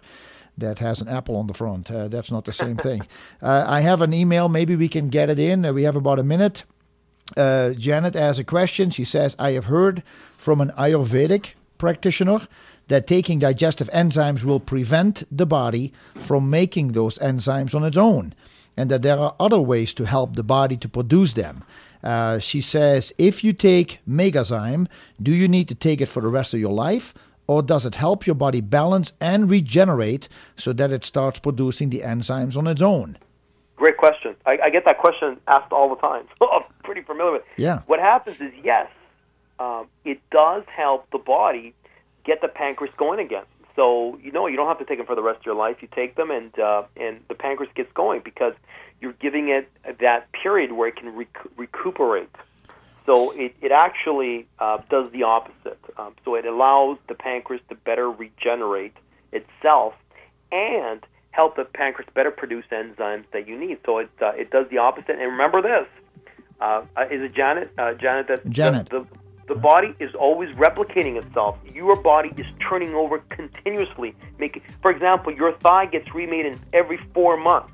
that 0.56 0.78
has 0.78 1.01
an 1.01 1.09
apple 1.09 1.36
on 1.36 1.47
the 1.48 1.55
front. 1.55 1.90
Uh, 1.90 2.09
that's 2.09 2.31
not 2.31 2.44
the 2.44 2.52
same 2.52 2.77
thing. 2.77 3.02
Uh, 3.43 3.64
I 3.66 3.81
have 3.81 4.02
an 4.02 4.14
email. 4.14 4.48
Maybe 4.48 4.77
we 4.77 4.89
can 4.89 5.09
get 5.09 5.28
it 5.28 5.39
in. 5.39 5.64
Uh, 5.64 5.73
we 5.73 5.82
have 5.82 5.97
about 5.97 6.20
a 6.20 6.23
minute. 6.23 6.62
Uh, 7.36 7.70
Janet 7.70 8.14
asks 8.14 8.39
a 8.39 8.44
question. 8.44 8.90
She 8.90 9.02
says, 9.02 9.35
I 9.39 9.52
have 9.52 9.64
heard 9.64 10.05
from 10.39 10.60
an 10.60 10.70
Ayurvedic 10.78 11.55
practitioner 11.77 12.47
that 12.93 13.06
taking 13.06 13.39
digestive 13.39 13.89
enzymes 13.90 14.44
will 14.44 14.60
prevent 14.60 15.24
the 15.35 15.47
body 15.47 15.94
from 16.14 16.51
making 16.51 16.89
those 16.89 17.16
enzymes 17.20 17.74
on 17.74 17.85
its 17.85 17.97
own, 17.97 18.35
and 18.77 18.90
that 18.90 19.01
there 19.01 19.19
are 19.19 19.35
other 19.40 19.59
ways 19.59 19.94
to 19.94 20.05
help 20.05 20.36
the 20.36 20.43
body 20.43 20.77
to 20.77 20.90
produce 20.90 21.32
them. 21.32 21.64
Uh, 22.05 22.39
she 22.39 22.60
says, 22.60 23.10
if 23.16 23.43
you 23.43 23.55
take 23.55 24.01
Megazyme, 24.06 24.89
do 25.23 25.32
you 25.32 25.48
need 25.48 25.69
to 25.69 25.74
take 25.74 26.02
it 26.02 26.06
for 26.10 26.20
the 26.20 26.28
rest 26.28 26.52
of 26.52 26.60
your 26.60 26.74
life? 26.74 27.14
Or 27.47 27.62
does 27.62 27.86
it 27.86 27.94
help 27.94 28.27
your 28.27 28.35
body 28.35 28.60
balance 28.60 29.14
and 29.23 29.48
regenerate 29.48 30.28
so 30.56 30.74
that 30.74 30.93
it 30.93 31.02
starts 31.02 31.39
producing 31.39 31.89
the 31.89 32.01
enzymes 32.01 32.59
on 32.59 32.66
its 32.66 32.82
own? 32.82 33.16
Great 33.77 33.97
question. 33.97 34.36
I, 34.44 34.59
I 34.64 34.69
get 34.69 34.85
that 34.85 34.98
question 34.98 35.39
asked 35.48 35.73
all 35.73 35.89
the 35.89 36.01
time. 36.01 36.27
So 36.39 36.51
I'm 36.52 36.64
pretty 36.85 37.01
familiar 37.01 37.32
with 37.32 37.43
it. 37.43 37.62
Yeah. 37.62 37.81
What 37.86 38.01
happens 38.01 38.39
is, 38.39 38.52
yes, 38.62 38.90
um, 39.59 39.86
it 40.05 40.20
does 40.31 40.64
help 40.66 41.10
the 41.10 41.19
body 41.19 41.73
get 42.24 42.40
the 42.40 42.49
pancreas 42.49 42.94
going 42.97 43.20
again. 43.20 43.44
So 43.74 44.19
you 44.23 44.32
know 44.32 44.47
you 44.47 44.57
don't 44.57 44.69
have 44.69 44.78
to 44.78 44.85
take 44.85 44.99
them 44.99 45.07
for 45.07 45.15
the 45.15 45.23
rest 45.23 45.40
of 45.40 45.47
your 45.47 45.55
life. 45.55 45.77
You 45.81 45.89
take 45.94 46.16
them, 46.16 46.31
and 46.31 46.57
uh, 46.59 46.85
and 46.97 47.20
the 47.28 47.35
pancreas 47.35 47.73
gets 47.74 47.93
going 47.93 48.20
because 48.24 48.55
you're 49.01 49.15
giving 49.15 49.49
it 49.49 49.70
that 50.01 50.31
period 50.32 50.73
where 50.73 50.89
it 50.89 50.97
can 50.97 51.15
rec- 51.15 51.47
recuperate. 51.57 52.28
So 53.05 53.32
it, 53.32 53.55
it 53.61 53.73
actually 53.73 54.47
uh, 54.61 54.78
does 54.89 55.11
the 55.11 55.24
opposite. 55.24 55.81
Um, 55.97 56.15
so 56.24 56.36
it 56.36 56.47
allows 56.47 56.99
the 57.09 57.15
pancreas 57.15 57.62
to 57.69 57.74
better 57.74 58.11
regenerate 58.11 58.94
itself 59.32 59.94
and 60.53 61.05
help 61.32 61.57
the 61.57 61.65
pancreas 61.65 62.09
better 62.15 62.31
produce 62.31 62.65
enzymes 62.70 63.24
that 63.32 63.49
you 63.49 63.59
need. 63.59 63.78
So 63.85 63.99
it 63.99 64.11
uh, 64.20 64.32
it 64.36 64.51
does 64.51 64.66
the 64.70 64.78
opposite. 64.78 65.19
And 65.19 65.32
remember 65.32 65.62
this: 65.62 65.86
uh, 66.61 66.82
uh, 66.97 67.07
is 67.11 67.23
it 67.23 67.35
Janet? 67.35 67.73
Uh, 67.77 67.94
Janet, 67.94 68.28
that 68.28 68.49
Janet. 68.51 68.89
The, 68.90 69.01
the, 69.01 69.07
the 69.48 69.55
body 69.55 69.94
is 69.98 70.14
always 70.14 70.55
replicating 70.56 71.23
itself. 71.23 71.59
Your 71.74 71.97
body 71.97 72.32
is 72.36 72.47
turning 72.60 72.94
over 72.94 73.19
continuously. 73.19 74.14
Making, 74.39 74.62
for 74.81 74.90
example, 74.90 75.32
your 75.32 75.52
thigh 75.59 75.86
gets 75.86 76.14
remade 76.14 76.47
in 76.47 76.60
every 76.73 76.98
four 77.12 77.36
months. 77.36 77.73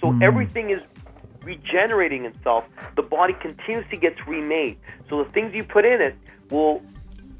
So 0.00 0.12
hmm. 0.12 0.22
everything 0.22 0.70
is 0.70 0.80
regenerating 1.42 2.24
itself. 2.26 2.64
The 2.96 3.02
body 3.02 3.34
continuously 3.40 3.96
gets 3.96 4.26
remade. 4.26 4.78
So 5.08 5.24
the 5.24 5.30
things 5.30 5.54
you 5.54 5.64
put 5.64 5.84
in 5.84 6.00
it 6.00 6.14
will, 6.50 6.82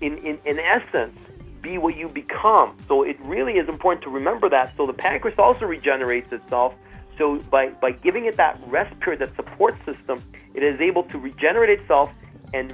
in, 0.01 0.17
in, 0.19 0.39
in 0.45 0.59
essence, 0.59 1.19
be 1.61 1.77
what 1.77 1.97
you 1.97 2.09
become. 2.09 2.77
So 2.87 3.03
it 3.03 3.21
really 3.21 3.55
is 3.55 3.69
important 3.69 4.03
to 4.05 4.11
remember 4.11 4.49
that. 4.49 4.75
So 4.77 4.87
the 4.87 4.93
pancreas 4.93 5.39
also 5.39 5.67
regenerates 5.67 6.33
itself. 6.33 6.75
So 7.19 7.39
by, 7.51 7.71
by 7.71 7.91
giving 7.91 8.27
it 8.27 8.37
that 8.37 8.61
rest 8.67 8.99
period, 9.01 9.21
that 9.21 9.35
support 9.37 9.77
system, 9.85 10.23
it 10.55 10.63
is 10.63 10.81
able 10.81 11.03
to 11.05 11.19
regenerate 11.19 11.81
itself 11.81 12.11
and 12.55 12.73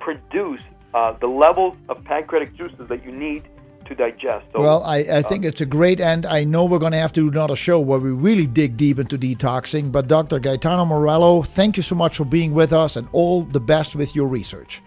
reproduce 0.00 0.62
uh, 0.94 1.12
the 1.12 1.26
levels 1.26 1.76
of 1.88 2.02
pancreatic 2.04 2.56
juices 2.56 2.88
that 2.88 3.04
you 3.04 3.12
need 3.12 3.44
to 3.86 3.94
digest. 3.94 4.46
So, 4.52 4.60
Well, 4.60 4.82
I, 4.84 4.98
I 4.98 5.22
think 5.22 5.44
it's 5.44 5.60
a 5.60 5.66
great 5.66 6.00
end. 6.00 6.26
I 6.26 6.44
know 6.44 6.64
we're 6.64 6.78
going 6.78 6.92
to 6.92 6.98
have 6.98 7.12
to 7.14 7.20
do 7.22 7.28
another 7.28 7.56
show 7.56 7.80
where 7.80 7.98
we 7.98 8.10
really 8.10 8.46
dig 8.46 8.76
deep 8.76 8.98
into 8.98 9.18
detoxing. 9.18 9.90
But 9.90 10.08
Dr. 10.08 10.38
Gaetano 10.38 10.84
Morello, 10.84 11.42
thank 11.42 11.76
you 11.76 11.82
so 11.82 11.94
much 11.94 12.16
for 12.16 12.24
being 12.24 12.54
with 12.54 12.72
us 12.72 12.96
and 12.96 13.08
all 13.12 13.42
the 13.42 13.60
best 13.60 13.94
with 13.94 14.14
your 14.14 14.26
research. 14.26 14.82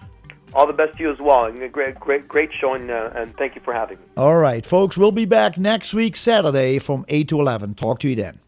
all 0.53 0.67
the 0.67 0.73
best 0.73 0.97
to 0.97 1.03
you 1.03 1.11
as 1.11 1.19
well. 1.19 1.45
And 1.45 1.61
a 1.63 1.67
great, 1.67 1.95
great, 1.95 2.27
great 2.27 2.51
show, 2.53 2.75
and, 2.75 2.91
uh, 2.91 3.09
and 3.15 3.35
thank 3.37 3.55
you 3.55 3.61
for 3.61 3.73
having 3.73 3.97
me. 3.97 4.03
All 4.17 4.37
right, 4.37 4.65
folks, 4.65 4.97
we'll 4.97 5.11
be 5.11 5.25
back 5.25 5.57
next 5.57 5.93
week, 5.93 6.15
Saturday 6.15 6.79
from 6.79 7.05
8 7.09 7.27
to 7.29 7.39
11. 7.41 7.75
Talk 7.75 7.99
to 8.01 8.09
you 8.09 8.15
then. 8.15 8.39